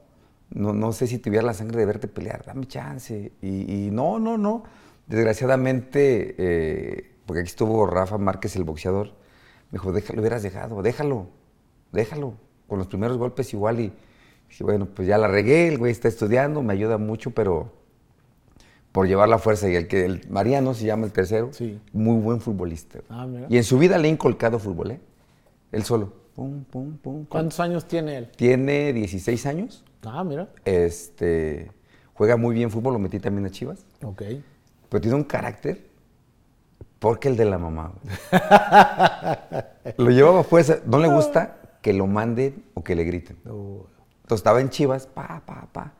no, 0.50 0.72
no 0.72 0.92
sé 0.92 1.06
si 1.06 1.18
tuviera 1.18 1.44
la 1.44 1.54
sangre 1.54 1.78
de 1.78 1.86
verte 1.86 2.08
pelear, 2.08 2.44
dame 2.46 2.66
chance. 2.66 3.32
Y, 3.42 3.86
y 3.86 3.90
no, 3.90 4.18
no, 4.18 4.38
no. 4.38 4.64
Desgraciadamente, 5.06 6.34
eh, 6.38 7.10
porque 7.26 7.40
aquí 7.40 7.48
estuvo 7.48 7.86
Rafa 7.86 8.18
Márquez, 8.18 8.56
el 8.56 8.64
boxeador, 8.64 9.08
me 9.70 9.78
dijo, 9.78 9.92
déjalo, 9.92 10.20
hubieras 10.20 10.42
dejado, 10.42 10.80
déjalo, 10.82 11.26
déjalo. 11.92 12.34
Con 12.66 12.78
los 12.78 12.86
primeros 12.86 13.16
golpes 13.16 13.52
igual 13.54 13.80
y 13.80 13.92
dije, 14.48 14.64
bueno, 14.64 14.86
pues 14.86 15.08
ya 15.08 15.18
la 15.18 15.28
regué, 15.28 15.68
el 15.68 15.78
güey 15.78 15.90
está 15.92 16.08
estudiando, 16.08 16.62
me 16.62 16.72
ayuda 16.74 16.98
mucho, 16.98 17.30
pero 17.30 17.72
por 18.92 19.06
llevar 19.06 19.28
la 19.28 19.38
fuerza. 19.38 19.68
Y 19.70 19.74
el 19.76 19.88
que, 19.88 20.04
el 20.04 20.26
Mariano 20.28 20.74
se 20.74 20.84
llama 20.86 21.06
el 21.06 21.12
tercero, 21.12 21.50
Sí. 21.52 21.78
muy 21.92 22.20
buen 22.20 22.40
futbolista. 22.40 23.00
Ah, 23.08 23.26
mira. 23.26 23.46
Y 23.48 23.56
en 23.56 23.64
su 23.64 23.78
vida 23.78 23.98
le 23.98 24.08
ha 24.08 24.10
inculcado 24.10 24.58
fútbol, 24.58 24.92
¿eh? 24.92 25.00
Él 25.72 25.82
solo. 25.84 26.12
Pum, 26.34 26.64
pum, 26.64 26.96
pum. 26.98 27.24
¿Cuántos 27.26 27.58
años 27.60 27.86
tiene 27.88 28.16
él? 28.18 28.30
Tiene 28.36 28.92
16 28.92 29.44
años. 29.46 29.84
Ah, 30.04 30.24
mira. 30.24 30.48
Este, 30.64 31.70
juega 32.14 32.36
muy 32.36 32.54
bien 32.54 32.70
fútbol, 32.70 32.94
lo 32.94 32.98
metí 32.98 33.18
también 33.18 33.46
a 33.46 33.50
Chivas. 33.50 33.84
Ok. 34.02 34.22
Pero 34.88 35.00
tiene 35.00 35.16
un 35.16 35.24
carácter 35.24 35.86
porque 36.98 37.28
el 37.28 37.36
de 37.36 37.44
la 37.44 37.58
mamá. 37.58 37.92
lo 39.96 40.10
llevaba 40.10 40.42
fuerza. 40.44 40.78
No 40.86 40.98
le 40.98 41.08
gusta 41.08 41.56
que 41.82 41.92
lo 41.92 42.06
manden 42.06 42.64
o 42.74 42.82
que 42.82 42.94
le 42.94 43.04
griten. 43.04 43.36
Uh, 43.44 43.82
Entonces 44.22 44.40
estaba 44.40 44.60
en 44.60 44.70
Chivas, 44.70 45.06
pa, 45.06 45.42
pa, 45.46 45.68
pa. 45.72 45.92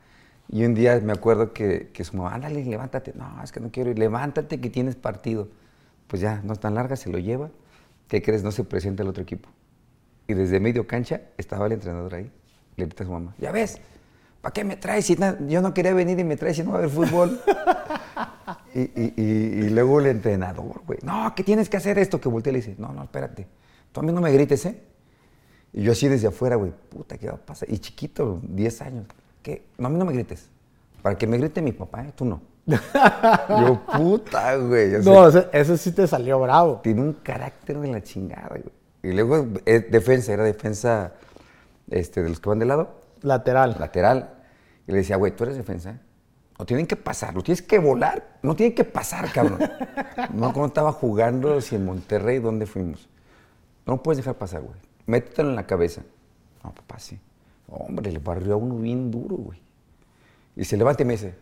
Y 0.50 0.64
un 0.64 0.74
día 0.74 0.98
me 1.00 1.12
acuerdo 1.12 1.52
que, 1.52 1.90
que 1.92 2.04
su 2.04 2.16
mamá, 2.16 2.34
ándale, 2.34 2.64
levántate. 2.64 3.12
No, 3.14 3.42
es 3.42 3.52
que 3.52 3.60
no 3.60 3.70
quiero 3.70 3.90
ir. 3.90 3.98
Levántate 3.98 4.60
que 4.60 4.70
tienes 4.70 4.96
partido. 4.96 5.48
Pues 6.06 6.22
ya, 6.22 6.40
no 6.42 6.54
es 6.54 6.58
tan 6.58 6.74
larga, 6.74 6.96
se 6.96 7.10
lo 7.10 7.18
lleva. 7.18 7.50
¿Qué 8.08 8.22
crees? 8.22 8.42
No 8.42 8.50
se 8.50 8.64
presenta 8.64 9.02
el 9.02 9.08
otro 9.08 9.22
equipo. 9.22 9.50
Y 10.26 10.34
desde 10.34 10.58
medio 10.58 10.86
cancha 10.86 11.20
estaba 11.36 11.66
el 11.66 11.72
entrenador 11.72 12.14
ahí. 12.14 12.32
Le 12.78 12.86
grita 12.86 13.02
a 13.02 13.06
su 13.06 13.12
mamá, 13.12 13.34
ya 13.38 13.52
ves, 13.52 13.78
¿para 14.40 14.52
qué 14.52 14.64
me 14.64 14.76
traes? 14.76 15.04
Si 15.04 15.16
yo 15.48 15.60
no 15.60 15.74
quería 15.74 15.92
venir 15.92 16.18
y 16.18 16.24
me 16.24 16.36
traes 16.36 16.56
si 16.56 16.62
no 16.62 16.70
va 16.70 16.76
a 16.76 16.78
haber 16.78 16.90
fútbol. 16.90 17.40
y, 18.74 18.80
y- 18.80 19.14
y- 19.16 19.64
y 19.66 19.70
luego 19.70 20.00
el 20.00 20.06
entrenador, 20.06 20.82
güey, 20.86 20.98
no, 21.02 21.34
que 21.34 21.42
tienes 21.44 21.68
que 21.68 21.76
hacer 21.76 21.98
esto. 21.98 22.20
Que 22.20 22.28
voltea 22.28 22.50
y 22.52 22.54
le 22.54 22.58
dice, 22.60 22.74
no, 22.78 22.92
no, 22.92 23.02
espérate. 23.02 23.46
Tú 23.92 24.00
a 24.00 24.02
mí 24.02 24.12
no 24.12 24.20
me 24.20 24.32
grites, 24.32 24.64
¿eh? 24.66 24.80
Y 25.72 25.82
yo 25.82 25.92
así 25.92 26.08
desde 26.08 26.28
afuera, 26.28 26.56
güey, 26.56 26.72
puta, 26.88 27.18
¿qué 27.18 27.26
va 27.28 27.34
a 27.34 27.38
pasar? 27.38 27.68
Y 27.70 27.78
chiquito, 27.78 28.40
10 28.42 28.82
años. 28.82 29.06
¿Qué? 29.42 29.64
No, 29.76 29.88
a 29.88 29.90
mí 29.90 29.98
no 29.98 30.04
me 30.04 30.12
grites. 30.12 30.48
Para 31.02 31.16
que 31.18 31.26
me 31.26 31.36
grite 31.38 31.60
mi 31.60 31.72
papá, 31.72 32.04
¿eh? 32.04 32.12
Tú 32.14 32.24
no. 32.24 32.40
yo, 33.48 33.82
puta, 33.96 34.56
güey. 34.56 34.94
o 34.94 35.02
sea, 35.02 35.12
No, 35.12 35.28
ese, 35.28 35.48
ese 35.52 35.76
sí 35.78 35.92
te 35.92 36.06
salió 36.06 36.38
bravo. 36.40 36.80
tiene 36.82 37.00
un 37.02 37.12
carácter 37.14 37.78
de 37.78 37.88
la 37.92 38.02
chingada, 38.02 38.48
güey. 38.50 38.62
Y 39.02 39.12
luego 39.12 39.46
es 39.64 39.90
defensa, 39.90 40.32
era 40.32 40.42
defensa 40.44 41.12
este, 41.90 42.22
de 42.22 42.28
los 42.28 42.40
que 42.40 42.48
van 42.48 42.58
de 42.58 42.66
lado, 42.66 43.00
Lateral. 43.22 43.76
lateral. 43.78 44.34
Y 44.86 44.92
le 44.92 44.98
decía, 44.98 45.16
güey, 45.16 45.34
tú 45.34 45.44
eres 45.44 45.56
defensa. 45.56 45.98
No 46.58 46.66
tienen 46.66 46.86
que 46.86 46.96
pasar, 46.96 47.34
lo 47.34 47.42
tienes 47.42 47.62
que 47.62 47.78
volar. 47.78 48.38
No 48.42 48.56
tienen 48.56 48.74
que 48.74 48.84
pasar, 48.84 49.30
cabrón. 49.32 49.58
no, 50.34 50.52
cuando 50.52 50.66
estaba 50.66 50.92
jugando, 50.92 51.60
si 51.60 51.76
en 51.76 51.84
Monterrey, 51.84 52.38
¿dónde 52.38 52.66
fuimos? 52.66 53.08
No 53.86 53.94
lo 53.94 54.02
puedes 54.02 54.18
dejar 54.18 54.34
pasar, 54.36 54.62
güey. 54.62 54.78
Métetelo 55.06 55.50
en 55.50 55.56
la 55.56 55.66
cabeza. 55.66 56.02
No, 56.64 56.74
papá, 56.74 56.98
sí. 56.98 57.18
Hombre, 57.68 58.10
le 58.10 58.18
barrió 58.18 58.54
a 58.54 58.56
uno 58.56 58.76
bien 58.76 59.10
duro, 59.10 59.36
güey. 59.36 59.60
Y 60.56 60.64
se 60.64 60.76
levanta 60.76 61.02
y 61.02 61.06
me 61.06 61.12
dice, 61.12 61.34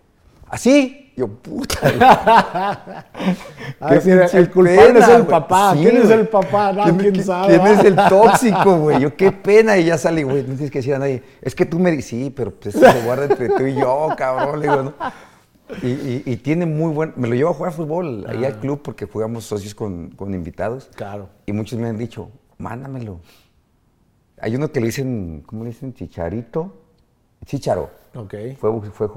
¿así? 0.48 1.12
Yo, 1.16 1.28
puta. 1.28 1.78
güey. 1.80 1.98
Ah, 3.80 3.94
el 3.94 4.00
pinche 4.00 4.50
culpable 4.50 4.76
pena, 4.86 4.98
es 5.00 5.08
el 5.08 5.26
papá. 5.26 5.72
Sí, 5.74 5.80
¿Quién 5.82 5.96
es 5.98 6.10
el 6.10 6.28
papá? 6.28 6.72
No, 6.72 6.84
quién, 6.98 7.14
qui- 7.14 7.22
sabe. 7.22 7.48
¿Quién 7.58 7.66
es 7.66 7.84
el 7.84 7.98
ah? 7.98 8.08
tóxico, 8.10 8.78
güey? 8.78 9.00
Yo, 9.00 9.14
qué 9.16 9.32
pena. 9.32 9.76
Y 9.76 9.84
ya 9.86 9.98
sale, 9.98 10.24
güey, 10.24 10.38
no 10.42 10.54
tienes 10.54 10.70
que 10.70 10.78
decir 10.78 10.94
a 10.94 10.98
nadie. 10.98 11.22
Es 11.42 11.54
que 11.54 11.66
tú 11.66 11.78
me 11.78 11.90
dices, 11.90 12.06
sí, 12.06 12.32
pero 12.34 12.52
pues 12.52 12.74
eso 12.74 12.90
se 12.90 13.02
guarda 13.04 13.24
entre 13.26 13.48
tú 13.50 13.66
y 13.66 13.74
yo, 13.74 14.08
cabrón. 14.16 14.60
Le 14.60 14.68
digo, 14.68 14.82
¿no? 14.82 14.92
Y, 15.82 15.88
y- 15.88 16.22
y 16.26 16.36
tiene 16.36 16.64
muy 16.64 16.92
buen... 16.92 17.12
Me 17.16 17.28
lo 17.28 17.34
llevo 17.34 17.50
a 17.50 17.54
jugar 17.54 17.72
fútbol 17.72 18.24
ahí 18.28 18.44
al 18.44 18.58
club 18.60 18.80
porque 18.82 19.06
jugamos 19.06 19.44
socios 19.44 19.74
con, 19.74 20.10
con 20.10 20.32
invitados. 20.34 20.88
Claro. 20.94 21.28
Y 21.44 21.52
muchos 21.52 21.78
me 21.78 21.88
han 21.88 21.98
dicho, 21.98 22.30
mándamelo. 22.58 23.20
Hay 24.40 24.54
uno 24.54 24.70
que 24.70 24.80
le 24.80 24.86
dicen, 24.86 25.42
¿cómo 25.46 25.64
le 25.64 25.70
dicen? 25.70 25.92
Chicharito. 25.94 26.72
Chicharo. 27.44 27.90
Ok. 28.16 28.34
Fue, 28.58 28.80
fue 28.90 29.08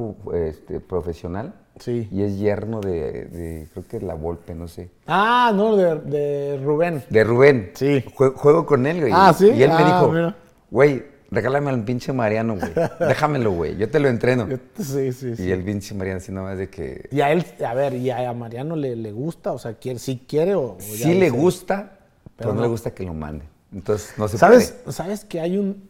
este, 0.49 0.79
profesional. 0.79 1.53
Sí. 1.79 2.07
Y 2.11 2.23
es 2.23 2.37
yerno 2.37 2.81
de, 2.81 3.25
de, 3.25 3.67
creo 3.71 3.87
que 3.87 4.01
la 4.01 4.13
Volpe, 4.13 4.53
no 4.53 4.67
sé. 4.67 4.89
Ah, 5.07 5.51
no, 5.55 5.77
de, 5.77 5.95
de 6.01 6.59
Rubén. 6.63 7.03
De 7.09 7.23
Rubén. 7.23 7.71
Sí. 7.75 8.03
Jue- 8.15 8.33
juego 8.33 8.65
con 8.65 8.85
él, 8.85 8.99
güey. 8.99 9.13
Ah, 9.15 9.33
¿sí? 9.33 9.45
Y 9.47 9.63
él 9.63 9.69
me 9.69 9.75
Ah, 9.77 9.99
dijo, 10.01 10.11
mira. 10.11 10.35
güey, 10.69 11.05
regálame 11.31 11.69
al 11.69 11.81
pinche 11.85 12.11
Mariano, 12.11 12.57
güey. 12.57 12.71
Déjamelo, 12.99 13.51
güey. 13.51 13.77
Yo 13.77 13.89
te 13.89 13.99
lo 14.01 14.09
entreno. 14.09 14.49
Yo- 14.49 14.57
Sí, 14.77 15.13
sí, 15.13 15.35
sí. 15.37 15.43
Y 15.43 15.51
el 15.51 15.63
pinche 15.63 15.95
Mariano 15.95 16.17
así 16.17 16.33
nomás 16.33 16.57
de 16.57 16.69
que... 16.69 17.07
Y 17.11 17.21
a 17.21 17.31
él, 17.31 17.45
a 17.65 17.73
ver, 17.73 17.93
y 17.93 18.09
a 18.09 18.33
Mariano 18.33 18.75
le, 18.75 18.97
le 18.97 19.11
gusta, 19.13 19.53
o 19.53 19.57
sea, 19.57 19.75
quiere, 19.75 19.99
sí 19.99 20.25
quiere 20.27 20.55
o, 20.55 20.75
Sí 20.79 21.13
le 21.13 21.29
gusta, 21.29 21.99
pero, 22.35 22.35
Pero 22.35 22.49
no, 22.49 22.55
no. 22.55 22.61
le 22.63 22.67
gusta 22.67 22.91
que 22.91 23.03
lo 23.03 23.13
mande. 23.13 23.45
Entonces, 23.71 24.15
no 24.17 24.27
se 24.27 24.37
¿Sabes, 24.37 24.71
puede. 24.83 24.91
¿Sabes 24.93 25.23
que 25.23 25.39
hay 25.39 25.57
un... 25.57 25.87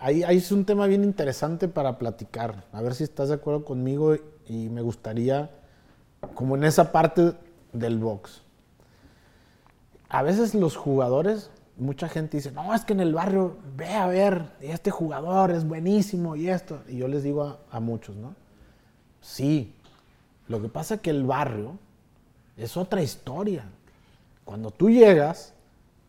Ahí, 0.00 0.22
ahí 0.22 0.36
es 0.38 0.52
un 0.52 0.64
tema 0.64 0.86
bien 0.86 1.04
interesante 1.04 1.68
para 1.68 1.98
platicar. 1.98 2.64
A 2.72 2.82
ver 2.82 2.94
si 2.94 3.04
estás 3.04 3.28
de 3.28 3.34
acuerdo 3.34 3.64
conmigo 3.64 4.14
y 4.46 4.68
me 4.68 4.80
gustaría, 4.80 5.50
como 6.34 6.56
en 6.56 6.64
esa 6.64 6.92
parte 6.92 7.34
del 7.72 7.98
box. 7.98 8.42
A 10.08 10.22
veces 10.22 10.54
los 10.54 10.76
jugadores, 10.76 11.50
mucha 11.76 12.08
gente 12.08 12.38
dice, 12.38 12.52
no, 12.52 12.74
es 12.74 12.84
que 12.84 12.92
en 12.92 13.00
el 13.00 13.12
barrio, 13.12 13.56
ve 13.76 13.94
a 13.94 14.06
ver, 14.06 14.52
este 14.60 14.90
jugador 14.90 15.50
es 15.50 15.66
buenísimo 15.66 16.36
y 16.36 16.48
esto. 16.48 16.82
Y 16.88 16.98
yo 16.98 17.08
les 17.08 17.22
digo 17.22 17.42
a, 17.42 17.58
a 17.70 17.80
muchos, 17.80 18.16
¿no? 18.16 18.34
Sí, 19.20 19.74
lo 20.48 20.62
que 20.62 20.68
pasa 20.68 20.94
es 20.94 21.00
que 21.00 21.10
el 21.10 21.24
barrio 21.24 21.78
es 22.56 22.76
otra 22.76 23.02
historia. 23.02 23.64
Cuando 24.44 24.70
tú 24.70 24.90
llegas 24.90 25.54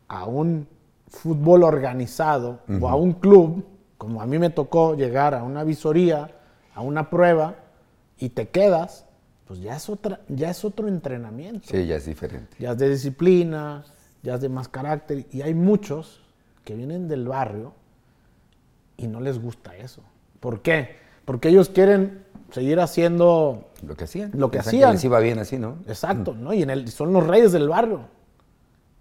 a 0.08 0.26
un 0.26 0.68
fútbol 1.08 1.64
organizado 1.64 2.60
o 2.80 2.88
a 2.88 2.96
un 2.96 3.14
club, 3.14 3.66
como 4.00 4.22
a 4.22 4.26
mí 4.26 4.40
me 4.40 4.50
tocó 4.50 4.96
llegar 4.96 5.36
a 5.36 5.44
una 5.44 5.66
visoría, 5.66 6.32
a 6.74 6.80
una 6.80 7.10
prueba, 7.10 7.56
y 8.18 8.30
te 8.30 8.48
quedas, 8.48 9.06
pues 9.46 9.60
ya 9.60 9.76
es, 9.76 9.90
otra, 9.90 10.22
ya 10.30 10.50
es 10.50 10.64
otro 10.64 10.88
entrenamiento. 10.88 11.68
Sí, 11.70 11.86
ya 11.86 11.98
es 11.98 12.06
diferente. 12.06 12.56
Ya 12.60 12.72
es 12.72 12.78
de 12.78 12.90
disciplina, 12.90 13.84
ya 14.24 14.36
es 14.36 14.42
de 14.42 14.48
más 14.48 14.70
carácter. 14.70 15.26
Y 15.32 15.42
hay 15.42 15.54
muchos 15.54 16.22
que 16.64 16.76
vienen 16.76 17.10
del 17.10 17.28
barrio 17.28 17.74
y 18.96 19.08
no 19.08 19.20
les 19.20 19.38
gusta 19.38 19.76
eso. 19.76 20.02
¿Por 20.40 20.62
qué? 20.62 20.96
Porque 21.26 21.50
ellos 21.50 21.68
quieren 21.68 22.24
seguir 22.52 22.80
haciendo 22.80 23.70
Lo 23.86 23.98
que 23.98 24.06
hacían. 24.06 24.32
Lo 24.34 24.50
que 24.50 24.60
Pensaban 24.60 24.76
hacían. 24.78 24.94
les 24.94 25.04
iba 25.04 25.20
bien 25.20 25.40
así, 25.40 25.58
¿no? 25.58 25.80
Exacto, 25.88 26.34
¿no? 26.34 26.54
Y 26.54 26.64
en 26.64 26.70
el, 26.70 26.88
son 26.88 27.12
los 27.12 27.28
reyes 27.28 27.52
del 27.52 27.68
barrio. 27.68 28.06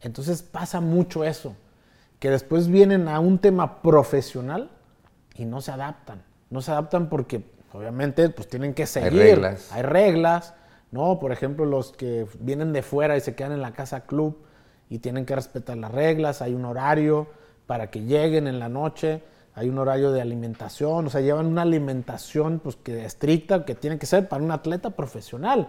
Entonces 0.00 0.42
pasa 0.42 0.80
mucho 0.80 1.22
eso, 1.22 1.54
que 2.18 2.30
después 2.30 2.66
vienen 2.66 3.06
a 3.06 3.20
un 3.20 3.38
tema 3.38 3.80
profesional 3.80 4.72
y 5.38 5.44
no 5.44 5.60
se 5.60 5.72
adaptan. 5.72 6.22
No 6.50 6.60
se 6.60 6.72
adaptan 6.72 7.08
porque 7.08 7.42
obviamente 7.72 8.28
pues 8.28 8.48
tienen 8.48 8.74
que 8.74 8.86
seguir. 8.86 9.12
reglas. 9.12 9.72
Hay 9.72 9.82
reglas, 9.82 10.54
¿no? 10.90 11.18
Por 11.18 11.32
ejemplo, 11.32 11.64
los 11.64 11.92
que 11.92 12.26
vienen 12.40 12.72
de 12.72 12.82
fuera 12.82 13.16
y 13.16 13.20
se 13.20 13.34
quedan 13.34 13.52
en 13.52 13.62
la 13.62 13.72
casa 13.72 14.00
club 14.00 14.38
y 14.90 14.98
tienen 14.98 15.24
que 15.24 15.34
respetar 15.34 15.76
las 15.76 15.92
reglas, 15.92 16.42
hay 16.42 16.54
un 16.54 16.64
horario 16.64 17.28
para 17.66 17.90
que 17.90 18.02
lleguen 18.02 18.46
en 18.46 18.58
la 18.58 18.68
noche, 18.68 19.22
hay 19.54 19.68
un 19.68 19.78
horario 19.78 20.10
de 20.12 20.22
alimentación, 20.22 21.06
o 21.06 21.10
sea, 21.10 21.20
llevan 21.20 21.46
una 21.46 21.62
alimentación 21.62 22.60
pues 22.60 22.76
que 22.76 23.04
estricta 23.04 23.64
que 23.64 23.74
tiene 23.74 23.98
que 23.98 24.06
ser 24.06 24.28
para 24.28 24.42
un 24.42 24.50
atleta 24.50 24.90
profesional, 24.90 25.68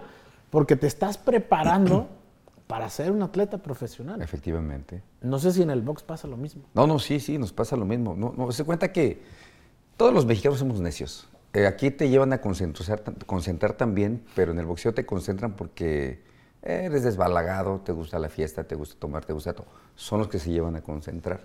porque 0.49 0.75
te 0.75 0.87
estás 0.87 1.17
preparando 1.17 2.07
para 2.67 2.87
ser 2.89 3.11
un 3.11 3.23
atleta 3.23 3.57
profesional. 3.57 4.21
Efectivamente. 4.21 5.01
No 5.21 5.39
sé 5.39 5.51
si 5.51 5.63
en 5.63 5.71
el 5.71 5.81
box 5.81 6.03
pasa 6.03 6.27
lo 6.27 6.37
mismo. 6.37 6.63
No, 6.75 6.85
no, 6.85 6.99
sí, 6.99 7.19
sí, 7.19 7.37
nos 7.37 7.51
pasa 7.51 7.75
lo 7.75 7.83
mismo. 7.83 8.15
No, 8.15 8.33
no, 8.37 8.51
se 8.51 8.63
cuenta 8.63 8.93
que 8.93 9.21
todos 9.99 10.13
los 10.13 10.25
mexicanos 10.25 10.59
somos 10.59 10.79
necios. 10.79 11.27
Eh, 11.51 11.67
aquí 11.67 11.91
te 11.91 12.07
llevan 12.07 12.31
a 12.31 12.39
concentrar, 12.39 13.03
concentrar 13.25 13.73
también, 13.73 14.23
pero 14.33 14.53
en 14.53 14.59
el 14.59 14.65
boxeo 14.65 14.93
te 14.93 15.05
concentran 15.05 15.57
porque 15.57 16.21
eres 16.61 17.03
desbalagado, 17.03 17.81
te 17.81 17.91
gusta 17.91 18.17
la 18.17 18.29
fiesta, 18.29 18.63
te 18.63 18.75
gusta 18.75 18.95
tomar, 18.97 19.25
te 19.25 19.33
gusta 19.33 19.51
todo. 19.51 19.67
Son 19.95 20.19
los 20.19 20.29
que 20.29 20.39
se 20.39 20.51
llevan 20.51 20.77
a 20.77 20.81
concentrar. 20.81 21.41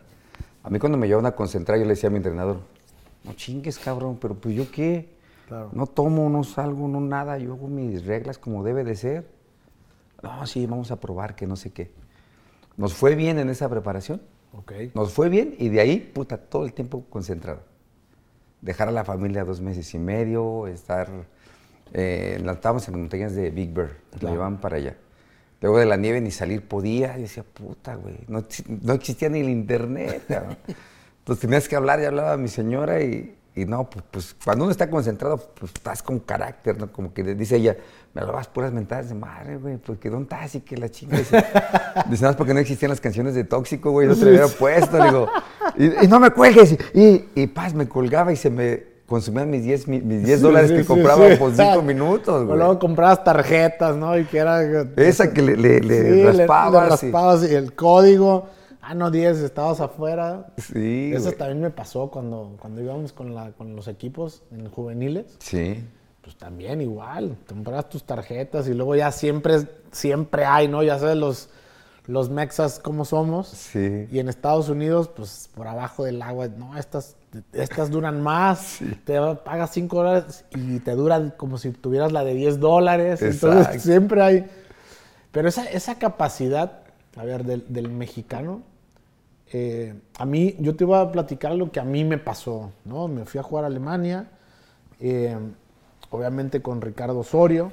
A 0.63 0.71
mí 0.71 0.79
cuando 0.79 0.97
me 0.97 1.09
llevan 1.09 1.27
a 1.27 1.33
concentrar, 1.33 1.79
yo 1.79 1.85
le 1.85 1.91
decía 1.91 2.07
a 2.07 2.11
mi 2.11 2.19
entrenador, 2.19 2.61
no 3.25 3.33
chingues, 3.33 3.77
cabrón, 3.77 4.19
pero 4.21 4.37
pues 4.37 4.55
yo 4.55 4.71
qué. 4.71 5.09
Claro. 5.49 5.71
No 5.73 5.89
tomo, 5.89 6.31
no 6.31 6.45
salgo, 6.45 6.87
no 6.87 7.01
nada, 7.01 7.39
yo 7.39 7.55
hago 7.55 7.67
mis 7.67 8.07
reglas 8.07 8.39
como 8.39 8.63
debe 8.63 8.85
de 8.85 8.95
ser. 8.95 9.27
No, 10.23 10.47
sí, 10.47 10.65
vamos 10.67 10.93
a 10.93 11.01
probar 11.01 11.35
que 11.35 11.49
no 11.49 11.57
sé 11.57 11.73
qué. 11.73 11.91
Nos 12.77 12.95
fue 12.95 13.17
bien 13.17 13.41
en 13.41 13.51
esa 13.51 13.69
preparación. 13.69 14.23
Ok. 14.53 14.73
Nos 14.95 15.13
fue 15.13 15.29
bien 15.29 15.57
y 15.59 15.71
de 15.71 15.81
ahí, 15.81 15.99
puta, 15.99 16.37
todo 16.37 16.65
el 16.67 16.73
tiempo 16.73 17.05
concentrado. 17.11 17.74
Dejar 18.65 18.89
a 18.89 18.93
la 18.93 19.05
familia 19.05 19.45
dos 19.45 19.61
meses 19.61 19.93
y 19.95 19.99
medio, 19.99 20.67
estar. 20.67 21.09
Eh, 21.93 22.41
la- 22.43 22.53
estábamos 22.53 22.89
en 22.89 22.93
las 22.95 23.01
montañas 23.01 23.35
de 23.35 23.51
Big 23.51 23.73
Bear, 23.75 23.91
Claro. 24.19 24.35
llevaban 24.35 24.59
para 24.61 24.77
allá. 24.79 24.97
Luego 25.61 25.79
de 25.79 25.87
la 25.87 25.97
nieve 25.97 26.21
ni 26.21 26.31
salir 26.31 26.67
podía. 26.67 27.17
Y 27.19 27.23
decía, 27.23 27.43
puta, 27.45 27.95
güey, 27.95 28.17
no, 28.27 28.45
no 28.83 28.93
existía 28.95 29.29
ni 29.29 29.41
el 29.41 29.51
internet. 29.51 30.23
Entonces 31.19 31.41
tenías 31.43 31.69
que 31.69 31.77
hablar 31.77 32.01
y 32.01 32.05
hablaba 32.07 32.37
mi 32.39 32.49
señora 32.49 33.03
y, 33.03 33.37
y 33.55 33.65
no, 33.67 33.89
pues, 33.89 34.05
pues, 34.11 34.37
cuando 34.43 34.65
uno 34.65 34.73
está 34.73 34.89
concentrado, 34.91 35.37
pues 35.55 35.73
estás 35.75 36.03
con 36.03 36.19
carácter, 36.21 36.79
¿no? 36.79 36.91
Como 36.93 37.13
que 37.15 37.23
dice 37.35 37.57
ella, 37.57 37.77
me 38.15 38.21
hablabas 38.23 38.47
puras 38.49 38.73
mentadas 38.73 39.09
de 39.09 39.15
madre, 39.17 39.57
güey, 39.57 39.77
porque 39.77 40.09
¿dónde 40.09 40.25
estás? 40.35 40.55
Y 40.55 40.61
que 40.61 40.77
la 40.77 40.89
chinga. 40.89 41.19
Dice, 41.19 41.37
nada 41.97 42.07
más 42.21 42.37
porque 42.37 42.55
no 42.55 42.61
existían 42.61 42.91
las 42.91 43.01
canciones 43.01 43.35
de 43.35 43.45
Tóxico, 43.45 43.91
güey, 43.91 44.07
no 44.09 44.15
te 44.15 44.25
lo 44.25 44.31
hubiera 44.31 44.47
puesto. 44.49 44.99
Le 44.99 45.05
digo, 45.07 45.29
y, 45.77 46.05
y 46.05 46.09
no 46.09 46.21
me 46.21 46.31
cuelgues. 46.31 46.77
Y, 46.95 47.25
y 47.35 47.47
paz, 47.49 47.75
me 47.75 47.89
colgaba 47.89 48.33
y 48.33 48.37
se 48.37 48.51
me 48.51 48.95
consumían 49.07 49.51
mis 49.51 49.65
10 49.65 49.89
mi- 49.89 50.01
mis 50.01 50.25
10 50.25 50.39
Sí, 50.39 50.43
dólares 50.45 50.71
sí, 50.71 50.77
que 50.77 50.85
compraba 50.85 51.29
sí. 51.29 51.37
por 51.37 51.55
5 51.55 51.83
minutos, 51.83 52.43
O 52.43 52.47
güey. 52.47 52.57
luego 52.59 52.79
comprabas 52.79 53.23
tarjetas, 53.25 53.97
¿no? 53.97 54.17
Y 54.19 54.25
que 54.25 54.39
era... 54.39 54.63
Esa 54.97 55.33
que 55.33 55.43
le, 55.43 55.57
le, 55.57 55.81
le 55.81 56.03
le- 56.23 56.33
raspabas. 56.33 56.85
le 56.85 56.91
raspabas 56.91 57.51
y 57.51 57.55
el 57.55 57.75
código. 57.75 58.47
Ah, 58.81 58.95
no, 58.95 59.11
10, 59.11 59.39
estabas 59.39 59.81
afuera. 59.81 60.47
Sí, 60.59 61.11
Eso 61.13 61.25
güey. 61.25 61.37
también 61.37 61.61
me 61.61 61.71
pasó 61.71 62.11
cuando, 62.11 62.57
cuando 62.61 62.81
íbamos 62.83 63.13
con, 63.13 63.35
la, 63.35 63.51
con 63.53 63.75
los 63.75 63.89
equipos 63.89 64.43
en 64.53 64.69
juveniles. 64.71 65.37
Sí. 65.39 65.85
Pues 66.25 66.37
también 66.37 66.81
igual, 66.81 67.37
comprabas 67.47 67.91
tus 67.91 68.05
tarjetas 68.05 68.67
y 68.67 68.73
luego 68.73 68.97
ya 68.97 69.13
siempre, 69.13 69.69
siempre 69.93 70.47
hay, 70.47 70.69
¿no? 70.69 70.83
Ya 70.83 70.99
sabes 70.99 71.19
los, 71.19 71.51
los 72.07 72.31
mexas 72.31 72.79
cómo 72.79 73.05
somos. 73.05 73.49
Sí. 73.49 74.09
Y 74.11 74.21
en 74.21 74.31
Estados 74.31 74.71
Unidos, 74.71 75.11
pues 75.15 75.51
por 75.55 75.69
abajo 75.69 76.05
del 76.05 76.23
agua, 76.23 76.49
no, 76.49 76.79
estas, 76.79 77.17
estas 77.53 77.91
duran 77.91 78.23
más, 78.23 78.79
te 79.05 79.21
pagas 79.45 79.71
5 79.73 79.97
dólares 79.97 80.47
y 80.53 80.79
te 80.81 80.93
duran 80.93 81.35
como 81.37 81.59
si 81.59 81.73
tuvieras 81.73 82.11
la 82.11 82.25
de 82.25 82.33
10 82.33 82.59
dólares. 82.59 83.21
Exacto. 83.21 83.59
Entonces 83.59 83.83
siempre 83.83 84.23
hay... 84.23 84.47
Pero 85.31 85.49
esa, 85.49 85.65
esa 85.65 85.99
capacidad, 85.99 86.85
a 87.17 87.25
ver, 87.25 87.45
del, 87.45 87.67
del 87.69 87.91
mexicano, 87.91 88.63
eh, 89.53 89.95
a 90.19 90.25
mí, 90.25 90.57
yo 90.59 90.75
te 90.75 90.85
iba 90.85 91.03
a 91.03 91.13
platicar 91.13 91.55
lo 91.55 91.71
que 91.71 91.81
a 91.81 91.85
mí 91.85 92.03
me 92.03 92.17
pasó, 92.17 92.73
¿no? 92.85 93.09
Me 93.09 93.27
fui 93.27 93.39
a 93.39 93.43
jugar 93.43 93.65
a 93.65 93.67
Alemania, 93.67 94.31
eh, 95.01 95.37
obviamente 96.15 96.63
con 96.63 96.81
Ricardo 96.81 97.19
Osorio, 97.19 97.73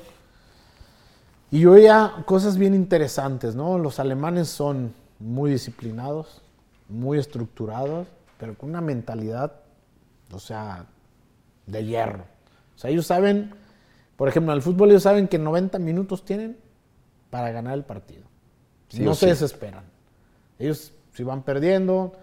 y 1.51 1.60
yo 1.60 1.71
veía 1.71 2.23
cosas 2.25 2.58
bien 2.58 2.73
interesantes, 2.73 3.56
¿no? 3.56 3.77
Los 3.77 3.99
alemanes 3.99 4.47
son 4.47 4.93
muy 5.19 5.51
disciplinados, 5.51 6.41
muy 6.88 7.19
estructurados, 7.19 8.08
pero 8.38 8.56
con 8.56 8.69
una 8.69 8.82
mentalidad, 8.82 9.54
o 10.32 10.39
sea, 10.39 10.86
de 11.67 11.86
hierro. 11.86 12.23
O 12.75 12.80
sea, 12.80 12.89
ellos 12.89 13.06
saben, 13.06 13.54
por 14.15 14.30
ejemplo, 14.30 14.54
en 14.54 14.58
el 14.58 14.62
fútbol 14.63 14.89
ellos 14.89 15.04
saben 15.04 15.27
que 15.27 15.38
90 15.38 15.77
minutos 15.80 16.23
tienen 16.23 16.58
para 17.30 17.51
ganar 17.51 17.73
el 17.73 17.84
partido. 17.84 18.23
Sí 18.88 19.04
no 19.04 19.13
se 19.13 19.25
sí. 19.25 19.25
desesperan. 19.27 19.84
Ellos 20.58 20.93
si 21.13 21.23
van 21.23 21.43
perdiendo, 21.43 22.13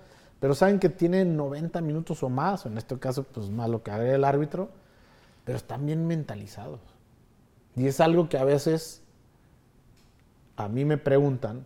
pero 0.41 0.55
saben 0.55 0.79
que 0.79 0.89
tienen 0.89 1.37
90 1.37 1.81
minutos 1.83 2.23
o 2.23 2.29
más, 2.29 2.65
en 2.67 2.79
este 2.79 2.99
caso, 2.99 3.25
pues 3.25 3.51
más 3.51 3.69
lo 3.69 3.83
que 3.83 3.91
haga 3.91 4.15
el 4.15 4.25
árbitro, 4.25 4.71
pero 5.49 5.57
están 5.57 5.87
bien 5.87 6.07
mentalizados. 6.07 6.79
Y 7.75 7.87
es 7.87 8.01
algo 8.01 8.29
que 8.29 8.37
a 8.37 8.45
veces 8.45 9.01
a 10.57 10.69
mí 10.69 10.85
me 10.85 10.99
preguntan 10.99 11.65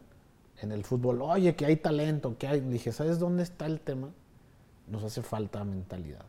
en 0.61 0.71
el 0.71 0.85
fútbol, 0.85 1.21
oye, 1.21 1.57
que 1.57 1.67
hay 1.67 1.75
talento, 1.75 2.37
que 2.39 2.47
hay. 2.47 2.61
Dije, 2.61 2.93
¿sabes 2.93 3.19
dónde 3.19 3.43
está 3.43 3.67
el 3.67 3.81
tema? 3.81 4.11
Nos 4.87 5.03
hace 5.03 5.21
falta 5.21 5.65
mentalidad. 5.65 6.25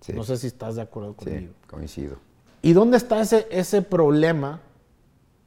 Sí. 0.00 0.14
No 0.14 0.24
sé 0.24 0.38
si 0.38 0.46
estás 0.46 0.76
de 0.76 0.80
acuerdo 0.80 1.12
conmigo. 1.12 1.52
Sí, 1.52 1.66
coincido. 1.68 2.16
¿Y 2.62 2.72
dónde 2.72 2.96
está 2.96 3.20
ese, 3.20 3.46
ese 3.50 3.82
problema? 3.82 4.62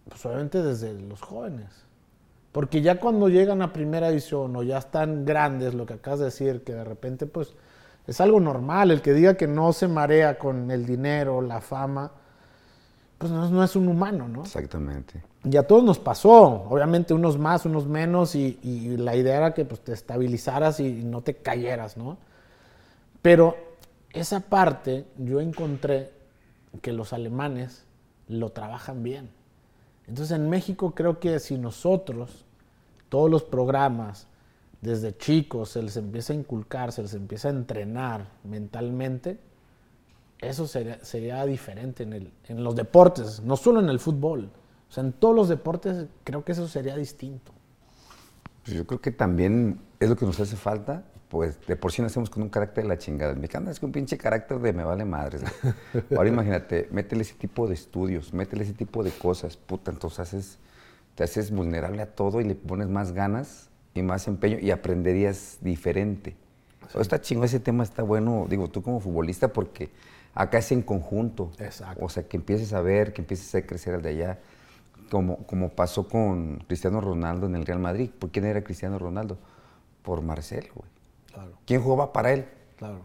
Pues 0.08 0.24
obviamente 0.28 0.62
desde 0.62 0.94
los 1.02 1.20
jóvenes. 1.20 1.72
Porque 2.52 2.84
ya 2.84 3.00
cuando 3.00 3.28
llegan 3.28 3.64
a 3.64 3.74
primera 3.74 4.10
división 4.10 4.56
o 4.56 4.62
ya 4.62 4.78
están 4.78 5.26
grandes, 5.26 5.74
lo 5.74 5.88
que 5.88 5.96
acabas 5.96 6.20
de 6.20 6.26
decir, 6.26 6.64
que 6.64 6.76
de 6.76 6.84
repente 6.84 7.26
pues 7.26 7.56
es 8.10 8.20
algo 8.22 8.40
normal, 8.40 8.90
el 8.90 9.02
que 9.02 9.14
diga 9.14 9.36
que 9.36 9.48
no 9.48 9.72
se 9.72 9.88
marea 9.88 10.40
con 10.40 10.72
el 10.72 10.86
dinero, 10.86 11.42
la 11.42 11.62
fama, 11.62 12.12
pues 13.20 13.32
no, 13.32 13.48
no 13.50 13.64
es 13.64 13.76
un 13.76 13.88
humano, 13.88 14.28
¿no? 14.28 14.42
Exactamente. 14.42 15.22
Y 15.44 15.56
a 15.58 15.68
todos 15.68 15.84
nos 15.84 16.00
pasó, 16.00 16.66
obviamente 16.70 17.14
unos 17.14 17.38
más, 17.38 17.66
unos 17.66 17.86
menos, 17.86 18.34
y, 18.34 18.60
y 18.64 18.98
la 18.98 19.16
idea 19.16 19.38
era 19.38 19.54
que 19.54 19.64
pues, 19.64 19.82
te 19.82 19.94
estabilizaras 19.94 20.80
y 20.80 21.04
no 21.04 21.22
te 21.22 21.36
cayeras, 21.36 21.98
¿no? 21.98 22.18
Pero 23.22 23.56
esa 24.12 24.40
parte 24.40 25.06
yo 25.18 25.40
encontré 25.40 26.12
que 26.82 26.92
los 26.92 27.14
alemanes 27.14 27.86
lo 28.28 28.50
trabajan 28.50 29.04
bien. 29.04 29.30
Entonces 30.08 30.36
en 30.36 30.50
México 30.50 30.96
creo 30.96 31.20
que 31.20 31.40
si 31.40 31.60
nosotros, 31.60 32.46
todos 33.10 33.30
los 33.30 33.44
programas, 33.44 34.26
desde 34.82 35.18
chicos 35.18 35.70
se 35.70 35.84
les 35.84 35.98
empieza 35.98 36.34
a 36.34 36.36
inculcar, 36.36 36.92
se 36.92 37.02
les 37.02 37.14
empieza 37.14 37.50
a 37.50 37.52
entrenar 37.52 38.30
mentalmente, 38.44 39.40
eso 40.40 40.68
sería, 40.68 41.04
sería 41.04 41.46
diferente 41.46 42.04
en, 42.04 42.14
el, 42.14 42.32
en 42.48 42.64
los 42.64 42.76
deportes, 42.76 43.42
no 43.42 43.58
solo 43.58 43.82
en 43.82 43.90
el 43.90 44.00
fútbol. 44.00 44.50
O 44.90 44.92
sea, 44.92 45.04
en 45.04 45.12
todos 45.12 45.36
los 45.36 45.50
deportes 45.50 46.08
creo 46.24 46.44
que 46.44 46.54
eso 46.54 46.68
sería 46.68 46.96
distinto. 46.96 47.52
Pues 48.64 48.76
yo 48.76 48.88
creo 48.88 49.02
que 49.02 49.12
también 49.12 49.82
es 50.00 50.10
lo 50.10 50.16
que 50.16 50.26
nos 50.26 50.40
hace 50.40 50.56
falta. 50.56 51.04
Pues 51.28 51.60
de 51.68 51.76
por 51.76 51.92
sí 51.92 52.02
nacemos 52.02 52.30
con 52.30 52.42
un 52.42 52.50
carácter 52.50 52.86
de 52.86 52.88
la 52.88 52.98
chingada. 52.98 53.34
El 53.34 53.38
mexicano 53.38 53.70
es 53.70 53.80
que 53.80 53.86
un 53.86 53.92
pinche 53.92 54.18
carácter 54.18 54.58
de 54.60 54.74
me 54.74 54.84
vale 54.84 55.06
madres. 55.06 55.44
Ahora 56.18 56.28
imagínate, 56.28 56.88
métele 56.92 57.22
ese 57.22 57.36
tipo 57.36 57.68
de 57.68 57.76
estudios, 57.76 58.34
métele 58.34 58.64
ese 58.64 58.74
tipo 58.74 59.04
de 59.04 59.12
cosas. 59.12 59.56
Puta, 59.56 59.92
entonces 59.92 60.20
haces, 60.20 60.58
te 61.14 61.24
haces 61.24 61.52
vulnerable 61.52 62.02
a 62.02 62.16
todo 62.16 62.42
y 62.42 62.46
le 62.46 62.56
pones 62.56 62.88
más 62.88 63.12
ganas 63.12 63.69
y 64.00 64.04
más 64.04 64.28
empeño 64.28 64.58
y 64.60 64.72
aprenderías 64.72 65.58
diferente. 65.62 66.36
O 66.94 67.02
está 67.02 67.22
chingo, 67.22 67.44
ese 67.44 67.60
tema 67.60 67.84
está 67.84 68.02
bueno, 68.02 68.48
digo, 68.50 68.68
tú 68.68 68.82
como 68.82 69.00
futbolista, 69.00 69.50
porque 69.50 69.92
acá 70.34 70.58
es 70.58 70.72
en 70.72 70.82
conjunto. 70.82 71.52
Exacto. 71.60 72.04
O 72.04 72.10
sea, 72.10 72.24
que 72.24 72.38
empieces 72.38 72.74
a 72.74 72.82
ver, 72.82 73.14
que 73.14 73.22
empieces 73.22 73.54
a 73.56 73.62
crecer 73.66 73.94
al 73.96 74.02
de 74.02 74.10
allá. 74.10 74.40
como, 75.12 75.38
como 75.46 75.70
pasó 75.70 76.08
con 76.08 76.64
Cristiano 76.68 77.00
Ronaldo 77.02 77.46
en 77.46 77.56
el 77.56 77.66
Real 77.66 77.80
Madrid. 77.80 78.10
¿Por 78.18 78.32
quién 78.32 78.46
era 78.46 78.64
Cristiano 78.64 78.98
Ronaldo? 78.98 79.38
Por 80.02 80.22
Marcelo, 80.22 80.70
güey. 80.74 80.90
Claro, 81.32 81.52
¿Quién 81.66 81.82
jugaba 81.82 82.12
para 82.12 82.32
él? 82.34 82.46
claro. 82.78 83.02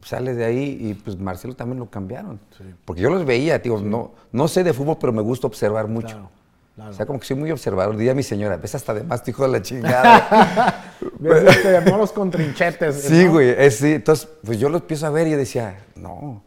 Sale 0.00 0.34
de 0.34 0.44
ahí 0.44 0.76
y 0.80 0.92
pues 0.92 1.18
Marcelo 1.18 1.56
también 1.56 1.78
lo 1.78 1.88
cambiaron. 1.88 2.38
Sí. 2.58 2.64
Porque 2.84 3.00
yo 3.00 3.08
los 3.08 3.24
veía, 3.24 3.58
digo, 3.58 3.80
no, 3.80 4.12
no 4.32 4.48
sé 4.48 4.62
de 4.62 4.74
fútbol, 4.74 4.98
pero 5.00 5.14
me 5.14 5.22
gusta 5.22 5.46
observar 5.46 5.88
mucho. 5.88 6.08
Claro, 6.08 6.30
claro. 6.74 6.90
O 6.90 6.94
sea, 6.94 7.06
como 7.06 7.18
que 7.20 7.26
soy 7.26 7.36
muy 7.36 7.50
observador. 7.50 7.96
Diría 7.96 8.14
mi 8.14 8.22
señora, 8.22 8.56
ves 8.56 8.74
hasta 8.74 8.94
de 8.94 9.04
más, 9.04 9.26
hijo 9.28 9.42
de 9.44 9.48
la 9.48 9.62
chingada. 9.62 10.92
¿Ves 11.18 11.56
este, 11.56 11.90
monos 11.90 12.12
con 12.12 12.30
trinchetes? 12.30 13.02
sí, 13.02 13.24
¿no? 13.26 13.32
güey. 13.32 13.50
es- 13.56 13.76
sí. 13.76 13.92
Entonces, 13.92 14.28
pues 14.44 14.58
yo 14.58 14.68
lo 14.68 14.78
empiezo 14.78 15.06
a 15.06 15.10
ver 15.10 15.26
y 15.28 15.32
yo 15.32 15.36
decía, 15.36 15.78
no, 15.96 16.42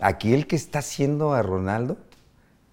aquí 0.00 0.32
el 0.34 0.46
que 0.46 0.56
está 0.56 0.78
haciendo 0.80 1.32
a 1.34 1.42
Ronaldo 1.42 1.96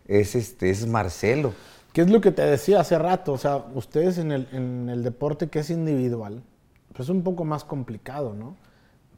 es, 0.08 0.36
este, 0.36 0.70
es 0.70 0.86
Marcelo. 0.88 1.54
¿Qué 1.94 2.02
es 2.02 2.10
lo 2.10 2.20
que 2.22 2.32
te 2.32 2.42
decía 2.42 2.82
hace 2.82 2.98
rato? 3.00 3.32
O 3.34 3.38
sea, 3.38 3.66
ustedes 3.74 4.18
en 4.18 4.32
el, 4.32 4.48
en 4.52 4.90
el 4.90 5.02
deporte 5.04 5.48
que 5.48 5.60
es 5.60 5.70
individual, 5.70 6.44
pues 6.94 7.08
es 7.08 7.10
un 7.10 7.24
poco 7.24 7.46
más 7.46 7.64
complicado, 7.64 8.34
¿no? 8.34 8.58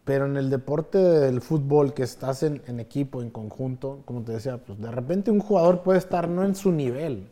Pero 0.05 0.25
en 0.25 0.37
el 0.37 0.49
deporte 0.49 0.97
del 0.99 1.41
fútbol, 1.41 1.93
que 1.93 2.03
estás 2.03 2.43
en, 2.43 2.61
en 2.67 2.79
equipo, 2.79 3.21
en 3.21 3.29
conjunto, 3.29 4.03
como 4.05 4.21
te 4.21 4.31
decía, 4.31 4.57
pues 4.57 4.79
de 4.79 4.89
repente 4.91 5.31
un 5.31 5.39
jugador 5.39 5.81
puede 5.81 5.99
estar 5.99 6.29
no 6.29 6.45
en 6.45 6.55
su 6.55 6.71
nivel. 6.71 7.27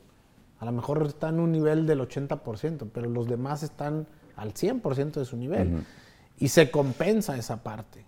A 0.67 0.71
lo 0.71 0.77
mejor 0.77 1.05
está 1.07 1.29
en 1.29 1.39
un 1.39 1.51
nivel 1.51 1.85
del 1.85 2.01
80%, 2.01 2.87
pero 2.91 3.09
los 3.09 3.27
demás 3.27 3.61
están 3.63 4.07
al 4.35 4.53
100% 4.53 5.19
de 5.19 5.25
su 5.25 5.37
nivel. 5.37 5.83
Y 6.39 6.47
se 6.49 6.71
compensa 6.71 7.37
esa 7.37 7.57
parte. 7.63 8.03